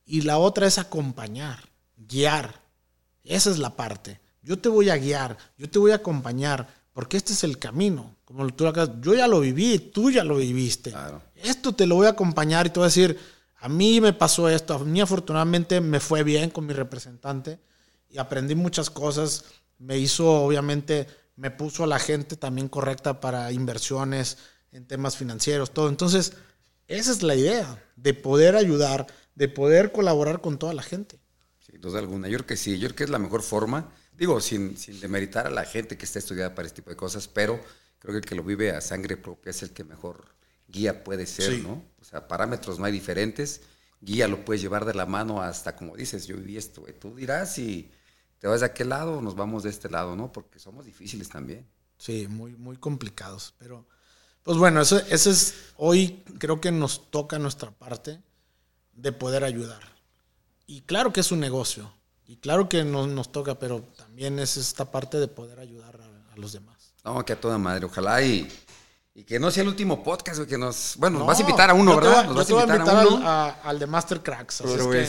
Y 0.08 0.22
la 0.22 0.40
otra 0.40 0.66
es 0.66 0.80
acompañar, 0.80 1.60
guiar. 1.98 2.62
Esa 3.24 3.52
es 3.52 3.60
la 3.60 3.76
parte. 3.76 4.20
Yo 4.42 4.58
te 4.58 4.70
voy 4.70 4.90
a 4.90 4.98
guiar, 4.98 5.38
yo 5.58 5.70
te 5.70 5.78
voy 5.78 5.92
a 5.92 5.96
acompañar, 5.96 6.68
porque 6.94 7.18
este 7.18 7.34
es 7.34 7.44
el 7.44 7.60
camino. 7.60 8.16
Como 8.24 8.48
tú 8.48 8.66
acá, 8.66 8.90
yo 9.02 9.14
ya 9.14 9.28
lo 9.28 9.42
viví, 9.42 9.78
tú 9.78 10.10
ya 10.10 10.24
lo 10.24 10.38
viviste. 10.38 10.92
Claro. 10.92 11.22
Esto 11.36 11.74
te 11.74 11.86
lo 11.86 11.96
voy 11.96 12.08
a 12.08 12.12
acompañar 12.12 12.66
y 12.66 12.70
te 12.70 12.80
voy 12.80 12.86
a 12.86 12.88
decir, 12.88 13.20
a 13.60 13.68
mí 13.68 14.00
me 14.00 14.14
pasó 14.14 14.48
esto, 14.48 14.74
a 14.74 14.80
mí 14.80 15.02
afortunadamente 15.02 15.82
me 15.82 16.00
fue 16.00 16.24
bien 16.24 16.50
con 16.50 16.66
mi 16.66 16.74
representante 16.74 17.60
y 18.10 18.18
aprendí 18.18 18.56
muchas 18.56 18.90
cosas. 18.90 19.44
Me 19.78 19.98
hizo, 19.98 20.30
obviamente, 20.32 21.08
me 21.36 21.52
puso 21.52 21.84
a 21.84 21.88
la 21.88 22.00
gente 22.00 22.38
también 22.38 22.70
correcta 22.70 23.20
para 23.20 23.52
inversiones 23.52 24.38
en 24.72 24.86
temas 24.86 25.18
financieros, 25.18 25.72
todo. 25.72 25.90
Entonces, 25.90 26.34
esa 26.88 27.12
es 27.12 27.24
la 27.24 27.36
idea, 27.36 27.84
de 27.96 28.14
poder 28.14 28.56
ayudar, 28.56 29.08
de 29.38 29.47
poder 29.47 29.91
colaborar 29.91 30.41
con 30.41 30.57
toda 30.57 30.73
la 30.73 30.81
gente. 30.81 31.19
Sin 31.59 31.80
duda 31.80 31.99
alguna. 31.99 32.27
Yo 32.27 32.38
creo 32.39 32.47
que 32.47 32.57
sí. 32.57 32.80
Yo 32.80 32.88
creo 32.88 32.95
que 32.95 33.03
es 33.03 33.09
la 33.11 33.19
mejor 33.19 33.43
forma. 33.43 33.93
Digo, 34.14 34.41
sin, 34.41 34.76
sin 34.77 34.99
demeritar 34.99 35.45
a 35.45 35.51
la 35.51 35.64
gente 35.64 35.95
que 35.95 36.05
está 36.05 36.18
estudiada 36.18 36.55
para 36.55 36.68
este 36.68 36.77
tipo 36.77 36.89
de 36.89 36.95
cosas, 36.95 37.27
pero 37.27 37.59
creo 37.99 38.14
que 38.14 38.18
el 38.18 38.26
que 38.26 38.34
lo 38.34 38.43
vive 38.43 38.72
a 38.72 38.81
sangre 38.81 39.15
propia 39.15 39.51
es 39.51 39.61
el 39.61 39.74
que 39.74 39.83
mejor 39.83 40.25
guía 40.67 41.03
puede 41.03 41.27
ser, 41.27 41.53
Sí. 41.53 41.61
¿no? 41.61 41.85
O 42.01 42.03
sea, 42.03 42.27
parámetros 42.27 42.80
no 42.80 42.85
hay 42.85 42.91
diferentes. 42.91 43.61
Guía 44.01 44.27
lo 44.27 44.43
puedes 44.43 44.59
llevar 44.61 44.85
de 44.85 44.95
la 44.95 45.06
mano 45.06 45.43
hasta, 45.43 45.75
como 45.75 45.95
dices, 45.95 46.25
yo 46.25 46.35
viví 46.35 46.57
esto, 46.57 46.82
güey. 46.82 46.98
Tú 46.98 47.16
dirás 47.16 47.53
si 47.53 47.91
te 48.40 48.48
vas 48.48 48.61
de 48.61 48.66
aquel 48.66 48.90
lado 48.90 49.19
o 49.19 49.22
nos 49.22 49.35
vamos 49.35 49.61
de 49.61 49.69
este 49.69 49.88
lado, 49.88 50.16
¿no? 50.16 50.32
Porque 50.32 50.57
somos 50.57 50.83
difíciles 50.83 51.30
también. 51.30 51.67
Sí, 51.99 52.27
muy, 52.27 52.56
muy 52.56 52.77
complicados. 52.77 53.53
Pero, 53.59 53.88
pues 54.41 54.57
bueno, 54.57 54.82
eso, 54.82 54.98
es, 54.98 55.53
hoy 55.75 56.24
creo 56.40 56.59
que 56.59 56.72
nos 56.72 57.11
toca 57.11 57.38
nuestra 57.38 57.69
parte 57.69 58.19
de 58.98 59.11
poder 59.14 59.43
ayudar. 59.45 59.80
Y 60.66 60.82
claro 60.82 61.14
que 61.14 61.22
es 61.22 61.32
un 61.32 61.40
negocio, 61.40 61.90
y 62.26 62.35
claro 62.35 62.67
que 62.67 62.84
nos, 62.84 63.08
nos 63.08 63.32
toca, 63.32 63.56
pero 63.58 63.82
también 63.95 64.38
es 64.40 64.58
esta 64.58 64.92
parte 64.92 65.17
de 65.17 65.30
poder 65.30 65.59
ayudar 65.59 65.98
a, 66.01 66.34
a 66.34 66.35
los 66.38 66.51
demás. 66.51 66.76
No, 67.06 67.24
que 67.24 67.32
a 67.34 67.40
toda 67.40 67.58
madre. 67.58 67.85
Ojalá 67.85 68.22
y, 68.22 68.51
y 69.16 69.24
que 69.24 69.40
no 69.40 69.50
sea 69.50 69.64
el 69.64 69.69
último 69.69 70.03
podcast, 70.03 70.42
que 70.42 70.58
nos... 70.58 70.95
Bueno, 70.98 71.14
nos 71.19 71.22
No, 71.22 71.26
vas 71.27 71.38
a 71.38 71.42
invitar 71.42 71.69
a 71.69 71.74
uno, 71.74 71.93
yo 71.93 72.00
te 72.01 72.08
¿verdad? 72.08 72.26
voy- 72.26 72.35
Nos 72.35 72.48
yo 72.50 72.56
vas 72.58 72.66
te 72.66 72.72
a 72.74 72.76
voy 72.76 72.76
invitar 72.76 72.98
a 72.98 73.08
uno. 73.08 73.17
al, 73.17 73.26
a- 73.26 73.50
al 73.64 73.80
de 73.80 73.88
Master 73.88 74.22
Cracks. 74.22 74.59
Pero 74.61 74.76
es 74.76 74.88
que 74.88 75.01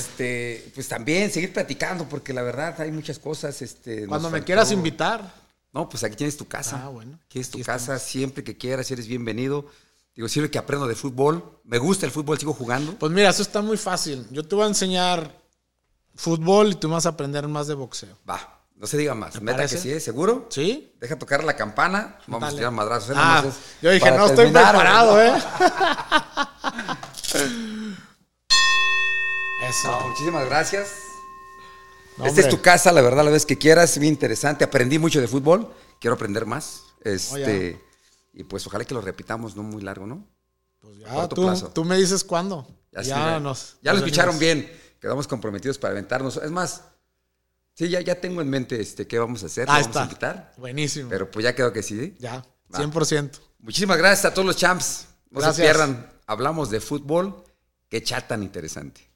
este, 0.63 0.73
pues 0.77 0.87
también 0.87 1.33
seguir 1.33 1.53
platicando, 1.53 2.09
porque 2.09 2.33
la 2.33 2.43
verdad 2.43 2.81
hay 2.81 2.93
muchas 2.93 3.19
cosas. 3.19 3.61
Este, 3.63 4.03
nos 4.03 4.09
cuando 4.11 4.29
me 4.31 4.39
faltó- 4.39 4.47
quieras 4.47 4.71
invitar, 4.71 5.35
No, 5.73 5.89
pues 5.89 6.05
aquí 6.05 6.15
tienes 6.15 6.37
tu 6.37 6.47
casa. 6.47 6.83
Ah, 6.85 6.89
bueno. 6.89 7.19
Aquí 7.27 7.41
es 7.41 7.51
tu 7.51 7.59
Aquí 7.59 7.65
casa, 7.65 7.99
siempre 7.99 8.45
que 8.45 8.57
quieras, 8.57 8.89
eres 8.93 9.09
bienvenido. 9.09 9.67
Digo, 10.19 10.29
sirve 10.29 10.51
que 10.51 10.59
aprendo 10.59 10.89
de 10.89 10.97
fútbol. 10.97 11.61
Me 11.63 11.79
gusta 11.79 12.05
el 12.05 12.11
fútbol, 12.11 12.37
sigo 12.41 12.53
jugando. 12.53 12.99
pues 12.99 13.13
mira, 13.13 13.31
eso 13.31 13.41
está 13.41 13.63
muy 13.63 13.77
fácil. 13.77 14.27
Yo 14.33 14.43
te 14.43 14.57
voy 14.57 14.65
a 14.65 14.67
enseñar 14.67 15.41
fútbol 16.17 16.73
y 16.73 16.75
tú 16.75 16.89
me 16.89 16.95
vas 16.95 17.07
a 17.07 17.11
aprender 17.11 17.47
más 17.47 17.69
de 17.69 17.75
boxeo. 17.75 18.19
Va, 18.29 18.59
no 18.75 18.89
se 18.89 18.97
diga 18.97 19.15
más. 19.15 19.35
¿Te 19.35 19.41
Meta 19.41 19.53
que 19.53 19.57
parece? 19.59 19.79
sí, 19.79 19.93
¿eh? 19.93 20.01
¿seguro? 20.01 20.49
¿Sí? 20.51 20.93
Deja 21.01 21.17
tocar 21.17 21.45
la 21.45 21.55
campana. 21.55 22.19
Vamos 22.27 22.41
Dale. 22.41 22.53
a 22.53 22.57
tirar 22.59 22.73
madrazos. 22.73 23.11
¿eh? 23.11 23.15
Ah, 23.17 23.43
Nomás 23.45 23.57
es 23.57 23.63
yo 23.81 23.91
dije, 23.93 24.05
para 24.07 24.17
no 24.17 24.27
estoy 24.27 24.47
terminar, 24.47 24.75
preparado. 24.75 25.23
¿eh? 25.23 25.33
Eso. 29.71 29.89
No, 29.93 30.09
muchísimas 30.09 30.47
gracias. 30.47 30.89
No, 32.17 32.27
Esta 32.27 32.41
es 32.41 32.49
tu 32.49 32.61
casa, 32.61 32.91
la 32.91 33.03
verdad, 33.03 33.25
la 33.25 33.31
vez 33.31 33.47
que 33.47 33.57
quieras. 33.57 33.97
Bien 33.99 34.15
interesante. 34.15 34.65
Aprendí 34.65 34.99
mucho 34.99 35.21
de 35.21 35.29
fútbol. 35.29 35.73
Quiero 36.01 36.15
aprender 36.15 36.45
más. 36.45 36.83
Este, 37.05 37.81
y 38.39 38.45
pues 38.45 38.67
ojalá 38.67 38.85
que 38.85 38.95
lo 38.95 39.01
repitamos, 39.01 39.57
no 39.57 39.63
muy 39.63 39.83
largo, 39.83 40.07
¿no? 40.07 40.27
Pues 40.81 40.97
a 40.99 41.01
ya, 41.01 41.15
corto 41.15 41.35
tú, 41.35 41.43
plazo. 41.43 41.69
tú 41.71 41.85
me 41.85 41.97
dices 41.97 42.23
cuándo. 42.25 42.67
Ya, 42.93 43.03
Ya, 43.03 43.03
sí, 43.03 43.11
ya- 43.11 43.41
nos. 43.41 43.77
ya 43.83 43.93
lo 43.93 43.99
nos 43.99 44.07
escucharon 44.07 44.39
bien. 44.39 44.73
Quedamos 45.01 45.27
comprometidos 45.29 45.77
para 45.79 45.93
aventarnos. 45.93 46.37
Es 46.39 46.51
más, 46.51 46.83
sí, 47.75 47.89
ya, 47.89 48.01
ya 48.01 48.21
tengo 48.21 48.41
en 48.41 48.49
mente 48.49 48.81
este, 48.81 49.07
qué 49.07 49.19
vamos 49.19 49.43
a 49.43 49.47
hacer. 49.47 49.67
Lo 49.67 49.73
vamos 49.75 49.97
a 49.97 50.03
invitar. 50.05 50.55
Buenísimo. 50.57 51.11
Pero 51.11 51.31
pues 51.31 51.43
ya 51.45 51.55
quedó 51.55 51.73
que 51.73 51.83
sí. 51.83 52.15
ya, 52.19 52.45
Va. 52.73 52.79
100%. 52.79 53.41
Muchísimas 53.59 53.99
gracias 53.99 54.25
a 54.27 54.33
todos 54.35 54.47
los 54.47 54.57
champs. 54.57 55.07
No 55.31 55.41
Gracias. 55.41 55.57
se 55.57 55.63
pierdan. 55.63 56.11
Hablamos 56.27 56.71
de 56.71 56.81
fútbol. 56.81 57.45
Qué 57.89 58.03
chat 58.03 58.29
tan 58.29 58.43
interesante. 58.43 59.08